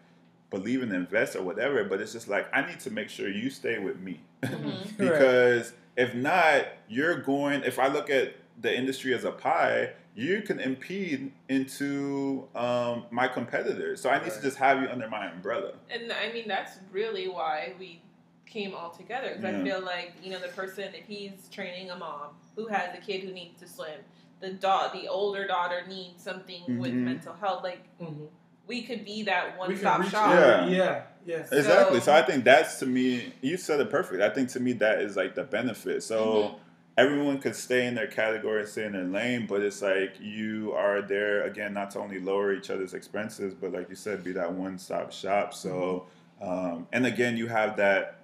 believe 0.51 0.82
and 0.82 0.93
invest 0.93 1.36
or 1.36 1.43
whatever, 1.43 1.85
but 1.85 2.01
it's 2.01 2.12
just 2.12 2.28
like 2.28 2.47
I 2.52 2.66
need 2.66 2.81
to 2.81 2.90
make 2.90 3.09
sure 3.09 3.28
you 3.28 3.51
stay 3.51 3.78
with 3.78 3.98
me 4.01 4.20
Mhm. 4.43 4.97
because 4.98 5.73
if 5.97 6.14
not, 6.14 6.66
you're 6.89 7.16
going. 7.20 7.62
If 7.62 7.78
I 7.78 7.86
look 7.89 8.10
at 8.10 8.35
the 8.60 8.77
industry 8.77 9.14
as 9.14 9.24
a 9.24 9.31
pie, 9.32 9.90
you 10.17 10.41
can 10.41 10.59
impede 10.59 11.31
into 11.49 12.49
um, 12.55 13.05
my 13.11 13.29
competitors. 13.29 14.01
So 14.01 14.09
I 14.09 14.23
need 14.25 14.33
to 14.33 14.41
just 14.41 14.57
have 14.57 14.81
you 14.83 14.89
under 14.89 15.09
my 15.09 15.31
umbrella. 15.31 15.73
And 15.91 16.11
I 16.11 16.33
mean, 16.33 16.49
that's 16.49 16.79
really 16.91 17.29
why 17.29 17.75
we 17.79 18.01
came 18.47 18.75
all 18.75 18.91
together. 18.91 19.35
Because 19.37 19.55
Yeah. 19.55 19.61
I 19.61 19.65
feel 19.65 19.81
like, 19.85 20.13
you 20.23 20.31
know, 20.31 20.39
the 20.39 20.49
person, 20.49 20.85
if 20.95 21.05
he's 21.07 21.49
training 21.53 21.91
a 21.91 21.97
mom 21.97 22.31
who 22.57 22.67
has 22.69 22.97
a 22.97 23.01
kid 23.01 23.21
who 23.25 23.33
needs 23.33 23.61
to 23.61 23.69
swim, 23.69 24.01
the 24.41 24.53
da- 24.53 24.89
the 24.93 25.07
older 25.09 25.47
daughter 25.47 25.83
needs 25.87 26.23
something 26.23 26.79
with 26.79 26.93
Mhm. 26.93 27.05
mental 27.05 27.35
health, 27.35 27.63
like, 27.63 27.83
Mhm. 28.01 28.29
we 28.67 28.83
could 28.83 29.05
be 29.05 29.23
that 29.25 29.59
one 29.59 29.77
stop 29.77 30.03
shop. 30.05 30.31
Yeah. 30.31 30.67
Yeah. 30.67 31.03
Yes. 31.27 31.53
Exactly. 31.53 31.99
So, 32.01 32.07
So- 32.07 32.15
I 32.15 32.23
think 32.23 32.45
that's 32.45 32.79
to 32.79 32.87
me. 32.87 33.33
You 33.43 33.57
said 33.59 33.81
it 33.81 33.91
perfect. 33.91 34.23
I 34.23 34.31
think 34.31 34.49
to 34.51 34.61
me 34.61 34.73
that 34.75 35.01
is 35.01 35.17
like 35.17 35.35
the 35.35 35.45
benefit. 35.45 36.03
So 36.03 36.25
Mhm. 36.27 36.59
Everyone 36.97 37.39
could 37.39 37.55
stay 37.55 37.86
in 37.86 37.94
their 37.94 38.06
category 38.06 38.60
and 38.60 38.68
stay 38.68 38.85
in 38.86 38.93
their 38.93 39.05
lane, 39.05 39.47
but 39.47 39.60
it's 39.62 39.82
like 39.82 40.14
you 40.20 40.73
are 40.73 41.02
there 41.02 41.43
again 41.44 41.74
not 41.74 41.90
to 41.93 41.98
only 41.98 42.18
lower 42.18 42.52
each 42.55 42.70
other's 42.70 42.94
expenses, 42.94 43.55
but 43.55 43.73
like 43.73 43.89
you 43.90 43.94
said, 43.97 44.24
be 44.24 44.32
that 44.32 44.52
one 44.52 44.78
stop 44.78 45.12
shop. 45.12 45.52
So 45.55 46.06
um, 46.40 46.86
and 46.93 47.06
again, 47.06 47.36
you 47.36 47.47
have 47.48 47.77
that. 47.77 48.20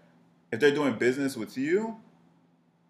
If 0.51 0.61
they're 0.61 0.75
doing 0.75 0.95
business 0.99 1.37
with 1.37 1.57
you, 1.57 1.97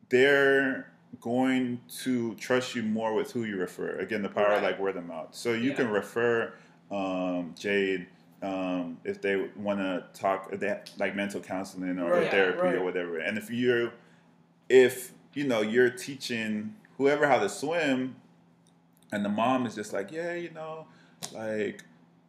they're 0.09 0.91
going 1.21 1.81
to 2.03 2.35
trust 2.37 2.75
you 2.75 2.83
more 2.83 3.15
with 3.15 3.33
who 3.33 3.45
you 3.45 3.57
refer. 3.57 3.99
Again, 3.99 4.23
the 4.23 4.29
power 4.29 4.55
of 4.55 4.63
like 4.63 4.79
word 4.79 4.97
of 4.97 5.05
mouth. 5.07 5.29
So 5.33 5.53
you 5.53 5.71
Yeah. 5.71 5.77
can 5.77 5.91
refer 5.91 6.53
um, 6.91 7.55
Jade 7.59 8.07
um, 8.43 8.99
if 9.05 9.23
they 9.23 9.49
want 9.57 9.79
to 9.79 10.05
talk, 10.15 10.51
they 10.51 10.77
like 10.99 11.15
mental 11.15 11.41
counseling 11.41 11.99
or 12.01 12.11
Right, 12.11 12.31
therapy 12.31 12.61
right. 12.61 12.75
or 12.75 12.85
whatever. 12.85 13.19
And 13.19 13.39
if 13.39 13.51
you, 13.51 13.93
if 14.69 15.13
you 15.35 15.45
know, 15.45 15.61
you're 15.63 15.91
teaching 15.91 16.75
whoever 16.99 17.27
how 17.27 17.39
to 17.39 17.49
swim, 17.49 18.17
and 19.13 19.25
the 19.25 19.29
mom 19.29 19.67
is 19.67 19.75
just 19.75 19.93
like, 19.93 20.11
yeah, 20.13 20.35
you 20.35 20.51
know, 20.51 20.87
like 21.33 21.83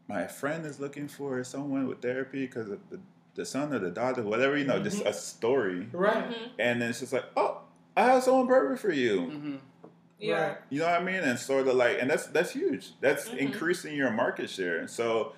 my 0.07 0.27
friend 0.27 0.65
is 0.65 0.79
looking 0.79 1.07
for 1.07 1.43
someone 1.43 1.87
with 1.87 2.01
therapy 2.01 2.45
because 2.45 2.69
of 2.69 2.79
the, 2.89 2.99
the 3.35 3.45
son 3.45 3.73
or 3.73 3.79
the 3.79 3.89
daughter, 3.91 4.21
whatever, 4.23 4.57
you 4.57 4.65
know, 4.65 4.79
just 4.79 5.03
Mhm. 5.03 5.07
a 5.09 5.13
story. 5.13 5.87
Right. 5.91 6.29
Mhm. 6.29 6.49
And 6.59 6.81
then 6.81 6.89
it's 6.89 6.99
just 6.99 7.13
like, 7.13 7.25
oh, 7.37 7.61
I 7.95 8.05
have 8.05 8.23
someone 8.23 8.47
perfect 8.47 8.81
for 8.81 8.91
you. 8.91 9.21
Mm-hmm. 9.21 9.55
Yeah. 10.19 10.33
Right. 10.49 10.57
You 10.69 10.79
know 10.79 10.85
what 10.85 11.01
I 11.01 11.03
mean? 11.03 11.15
And 11.21 11.37
sort 11.39 11.67
of 11.67 11.75
like, 11.75 11.97
and 12.01 12.09
that's 12.09 12.27
that's 12.27 12.51
huge. 12.51 12.91
That's 13.01 13.29
Mhm. 13.29 13.37
increasing 13.37 13.95
your 13.95 14.11
market 14.11 14.49
share. 14.49 14.87
So 14.87 15.33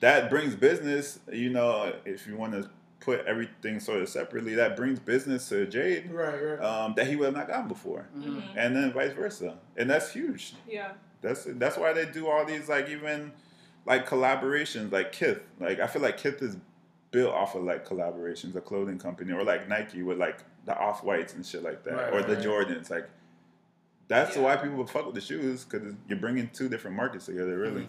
that 0.00 0.30
brings 0.30 0.54
business. 0.54 1.20
You 1.32 1.50
know, 1.50 1.94
if 2.04 2.26
you 2.26 2.36
want 2.36 2.52
to 2.54 2.68
put 3.02 3.24
everything 3.26 3.80
sort 3.80 4.00
of 4.00 4.08
separately, 4.08 4.54
that 4.54 4.76
brings 4.76 4.98
business 4.98 5.48
to 5.48 5.66
Jade 5.66 6.10
Right. 6.10 6.34
Right. 6.34 6.60
um, 6.60 6.94
that 6.96 7.06
he 7.06 7.16
would 7.16 7.26
have 7.26 7.34
not 7.34 7.48
gotten 7.48 7.68
before, 7.68 8.06
Mm-hmm. 8.16 8.38
Mhm. 8.38 8.42
and 8.56 8.76
then 8.76 8.92
vice 8.92 9.12
versa. 9.12 9.58
And 9.76 9.90
that's 9.90 10.12
huge. 10.12 10.54
Yeah. 10.68 10.92
That's 11.20 11.44
that's 11.44 11.76
why 11.76 11.92
they 11.92 12.06
do 12.06 12.28
all 12.28 12.44
these 12.44 12.68
like 12.68 12.88
even 12.88 13.32
like 13.86 14.08
collaborations 14.08 14.90
like 14.92 15.12
Kith. 15.12 15.40
Like 15.60 15.80
I 15.80 15.86
feel 15.86 16.02
like 16.02 16.16
Kith 16.16 16.42
is 16.42 16.56
built 17.10 17.32
off 17.34 17.54
of 17.54 17.62
like 17.64 17.86
collaborations, 17.86 18.54
a 18.56 18.60
clothing 18.60 18.98
company, 18.98 19.32
or 19.32 19.44
like 19.44 19.68
Nike 19.68 20.02
with 20.02 20.18
like 20.18 20.38
the 20.64 20.76
off 20.76 21.02
whites 21.04 21.34
and 21.34 21.44
shit 21.44 21.62
like 21.62 21.82
that, 21.84 21.94
Right, 21.94 22.12
or 22.14 22.22
the 22.22 22.36
right. 22.36 22.44
Jordans. 22.44 22.90
Like 22.90 23.08
that's 24.08 24.36
Yeah. 24.36 24.42
why 24.42 24.56
people 24.56 24.76
would 24.78 24.90
fuck 24.90 25.06
with 25.06 25.14
the 25.14 25.20
shoes 25.20 25.64
because 25.64 25.94
you're 26.08 26.18
bringing 26.18 26.48
two 26.52 26.68
different 26.68 26.96
markets 26.96 27.26
together, 27.26 27.56
really. 27.58 27.82
Yeah. 27.82 27.88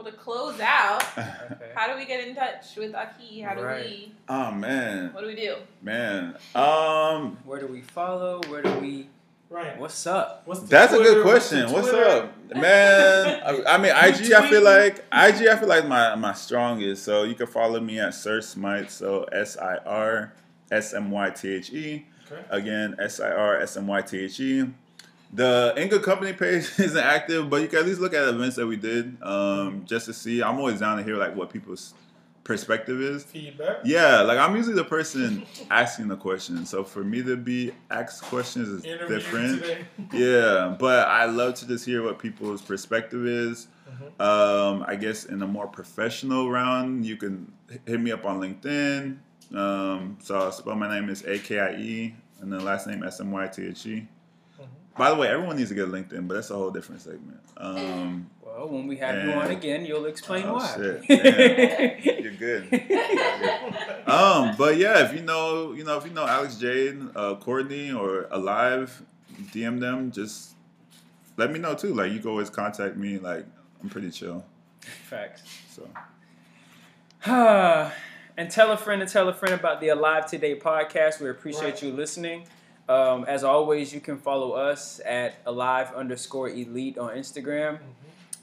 So. 0.00 0.04
Well, 0.04 0.12
to 0.12 0.18
close 0.18 0.60
out, 0.60 1.02
Okay. 1.18 1.70
how 1.74 1.92
do 1.92 1.98
we 1.98 2.06
get 2.06 2.26
in 2.26 2.34
touch 2.34 2.76
with 2.76 2.92
Akie? 2.92 3.44
How 3.44 3.54
do 3.54 3.62
Right. 3.62 3.84
we, 3.84 4.12
oh 4.28 4.50
man, 4.50 5.12
what 5.12 5.20
do 5.22 5.26
we 5.26 5.34
do? 5.34 5.56
man. 5.82 6.36
Um, 6.54 7.36
Where 7.44 7.60
do 7.60 7.66
we 7.66 7.82
follow? 7.82 8.40
Where 8.48 8.62
do 8.62 8.72
we? 8.80 9.08
right. 9.50 9.78
What's 9.78 10.06
up? 10.06 10.42
What's 10.46 10.60
the 10.60 10.66
That's 10.68 10.92
a 10.92 10.98
good 10.98 11.22
question. 11.22 11.66
the 11.66 11.72
What's 11.72 11.88
up, 11.88 12.32
man? 12.54 13.42
I, 13.44 13.74
I 13.74 13.78
mean, 13.78 13.92
IG. 13.94 14.32
I 14.32 14.48
feel 14.48 14.62
like 14.62 14.98
IG. 15.12 15.48
I 15.48 15.56
feel 15.56 15.68
like 15.68 15.86
my 15.86 16.14
my 16.14 16.32
strongest. 16.34 17.04
So 17.04 17.24
you 17.24 17.34
can 17.34 17.46
follow 17.48 17.80
me 17.80 17.98
at 18.00 18.14
Sir 18.14 18.40
Smythe. 18.40 18.88
So 18.88 19.24
S 19.24 19.56
I 19.58 19.76
R 19.84 20.32
S 20.70 20.94
M 20.94 21.10
Y 21.10 21.30
T 21.30 21.48
H 21.56 21.72
E. 21.72 22.06
Okay. 22.30 22.42
Again, 22.50 22.96
S 23.00 23.18
I 23.20 23.30
R 23.32 23.56
S 23.60 23.76
M 23.76 23.86
Y 23.88 24.02
T 24.02 24.18
H 24.20 24.38
E. 24.40 24.66
The 25.32 25.74
Inga 25.76 26.00
Company 26.00 26.32
page 26.32 26.70
isn't 26.78 26.96
active, 26.96 27.48
but 27.48 27.62
you 27.62 27.68
can 27.68 27.80
at 27.80 27.86
least 27.86 28.00
look 28.00 28.14
at 28.14 28.26
events 28.28 28.56
that 28.56 28.66
we 28.66 28.76
did 28.76 29.16
um, 29.22 29.84
just 29.86 30.06
to 30.06 30.12
see. 30.12 30.42
I'm 30.42 30.58
always 30.58 30.80
down 30.80 30.96
to 30.98 31.04
hear 31.04 31.16
like 31.16 31.36
what 31.36 31.50
people's 31.50 31.94
perspective 32.42 33.00
is. 33.00 33.22
Feedback. 33.24 33.78
Yeah, 33.84 34.22
like 34.22 34.38
I'm 34.38 34.56
usually 34.56 34.74
the 34.74 34.84
person 34.84 35.46
asking 35.70 36.08
the 36.08 36.16
question. 36.16 36.66
So 36.66 36.82
for 36.82 37.04
me 37.04 37.22
to 37.22 37.36
be 37.36 37.70
asked 37.90 38.22
questions 38.24 38.68
is 38.68 38.84
Interview 38.84 39.16
different 39.16 39.62
today. 39.62 39.84
yeah, 40.12 40.74
but 40.78 41.06
I 41.06 41.26
love 41.26 41.54
to 41.56 41.68
just 41.68 41.84
hear 41.84 42.02
what 42.02 42.18
people's 42.18 42.60
perspective 42.62 43.24
is. 43.26 43.68
Mhm. 43.88 44.20
Um, 44.24 44.84
I 44.88 44.96
guess 44.96 45.26
in 45.26 45.42
a 45.42 45.46
more 45.46 45.66
professional 45.68 46.50
round, 46.50 47.04
you 47.06 47.16
can 47.16 47.52
hit 47.86 48.00
me 48.00 48.10
up 48.10 48.24
on 48.24 48.40
LinkedIn. 48.40 49.18
Um, 49.56 50.18
so 50.20 50.36
I'll 50.38 50.52
spell 50.52 50.74
my 50.76 50.88
name 50.98 51.08
is 51.08 51.24
A 51.24 51.38
K 51.38 51.58
I 51.60 51.72
E 51.74 52.14
and 52.40 52.52
the 52.52 52.58
last 52.60 52.86
name 52.88 53.02
S 53.04 53.20
M 53.20 53.30
Y 53.30 53.46
T 53.48 53.66
H 53.68 53.86
E. 53.86 54.08
By 55.00 55.08
the 55.08 55.16
way, 55.16 55.28
everyone 55.28 55.56
needs 55.56 55.70
to 55.70 55.74
get 55.74 55.88
LinkedIn, 55.88 56.28
but 56.28 56.34
that's 56.34 56.50
a 56.50 56.54
whole 56.54 56.70
different 56.70 57.00
segment. 57.00 57.40
Um, 57.56 58.28
Well, 58.44 58.68
when 58.68 58.86
we 58.86 58.98
have 58.98 59.24
you 59.24 59.32
on 59.32 59.50
again, 59.50 59.86
you'll 59.86 60.04
explain 60.04 60.44
Oh, 60.44 60.56
why. 60.56 60.74
shit. 60.76 61.04
you're 62.22 62.32
good. 62.34 62.64
Um, 64.06 64.56
but 64.58 64.76
yeah, 64.76 65.02
if 65.06 65.14
you 65.14 65.22
know, 65.22 65.72
you 65.72 65.84
know, 65.84 65.96
if 65.96 66.04
you 66.04 66.10
know 66.12 66.26
Alex 66.26 66.56
Jade, 66.56 67.00
uh, 67.16 67.36
Courtney, 67.36 67.92
or 67.92 68.26
Alive, 68.30 69.02
DM 69.54 69.80
them. 69.80 70.10
Just 70.10 70.50
let 71.38 71.50
me 71.50 71.58
know 71.58 71.74
too. 71.74 71.94
Like 71.94 72.12
you 72.12 72.18
can 72.18 72.28
always 72.28 72.50
contact 72.50 72.96
me. 72.98 73.16
Like 73.18 73.46
I'm 73.82 73.88
pretty 73.88 74.10
chill. 74.10 74.44
Facts. 75.08 75.42
So 75.70 75.88
and 78.36 78.50
tell 78.50 78.70
a 78.72 78.76
friend 78.76 79.00
and 79.00 79.10
tell 79.10 79.28
a 79.30 79.34
friend 79.34 79.54
about 79.54 79.80
the 79.80 79.88
Alive 79.88 80.26
Today 80.26 80.58
podcast. 80.58 81.20
We 81.22 81.30
appreciate 81.30 81.64
Right. 81.74 81.82
you 81.84 81.92
listening. 81.92 82.44
Um, 82.90 83.24
as 83.28 83.44
always, 83.44 83.94
you 83.94 84.00
can 84.00 84.18
follow 84.18 84.50
us 84.52 85.00
at 85.06 85.36
alive 85.46 85.92
underscore 85.94 86.48
elite 86.48 86.98
on 86.98 87.14
Instagram. 87.16 87.78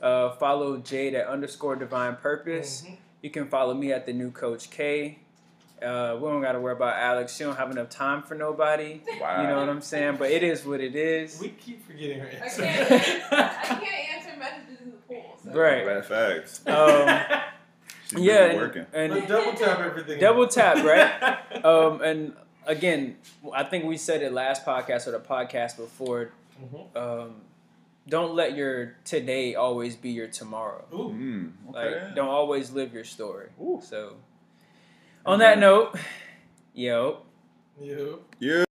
Uh, 0.02 0.30
follow 0.36 0.78
Jade 0.78 1.16
at 1.16 1.28
underscore 1.28 1.76
divine 1.76 2.16
purpose. 2.16 2.84
Mhm. 2.88 2.98
You 3.22 3.30
can 3.30 3.48
follow 3.50 3.74
me 3.74 3.92
at 3.92 4.06
the 4.06 4.14
new 4.14 4.32
coach 4.32 4.70
K. 4.70 5.20
Uh, 5.82 6.16
we 6.20 6.30
don't 6.30 6.42
got 6.42 6.54
to 6.54 6.62
worry 6.62 6.74
about 6.74 6.96
Alex. 6.96 7.36
She 7.36 7.44
don't 7.44 7.58
have 7.58 7.72
enough 7.72 7.90
time 7.90 8.24
for 8.24 8.36
nobody. 8.36 9.02
wow. 9.20 9.42
You 9.42 9.48
know 9.50 9.60
what 9.60 9.68
I'm 9.70 9.82
saying? 9.82 10.16
But 10.18 10.32
it 10.32 10.44
is 10.44 10.66
what 10.66 10.80
it 10.80 10.96
is. 10.96 11.40
We 11.42 11.50
keep 11.50 11.86
forgetting 11.86 12.20
her 12.20 12.28
I 12.28 12.48
can't, 12.50 12.92
I 13.32 13.76
can't 13.76 13.84
answer 14.16 14.40
messages 14.40 14.82
in 14.82 14.92
the 14.92 14.98
pool. 15.08 15.38
So. 15.44 15.52
Right. 15.52 15.86
Bad 15.86 16.06
facts. 16.06 16.62
Um, 16.66 17.42
She's 18.10 18.20
yeah, 18.22 18.48
busy 18.48 18.50
and, 18.52 18.58
working. 18.62 18.86
and 18.94 19.14
But 19.14 19.28
double 19.28 19.54
tap 19.54 19.80
everything. 19.80 20.20
Double 20.22 20.48
tap, 20.48 20.78
right? 20.86 21.66
um, 21.66 22.02
and 22.02 22.34
again, 22.68 23.18
I 23.54 23.64
think 23.64 23.86
we 23.86 23.98
said 23.98 24.22
it 24.22 24.32
last 24.32 24.66
podcast 24.66 25.08
or 25.08 25.12
the 25.12 25.20
podcast 25.20 25.78
before. 25.78 26.32
Mhm. 26.62 26.96
Um, 26.96 27.42
don't 28.08 28.36
let 28.36 28.56
your 28.56 28.96
today 29.04 29.56
always 29.56 29.96
be 29.96 30.12
your 30.12 30.28
tomorrow. 30.28 30.86
Ooh. 30.94 31.10
Mm, 31.10 31.52
okay. 31.70 32.06
Like, 32.06 32.16
don't 32.16 32.30
always 32.30 32.72
live 32.72 32.94
your 32.94 33.04
story. 33.04 33.50
Ooh. 33.62 33.82
So, 33.84 34.18
On 35.26 35.40
that 35.40 35.60
note, 35.60 35.96
yo. 36.74 37.24
You. 37.82 38.22
Yeah. 38.40 38.64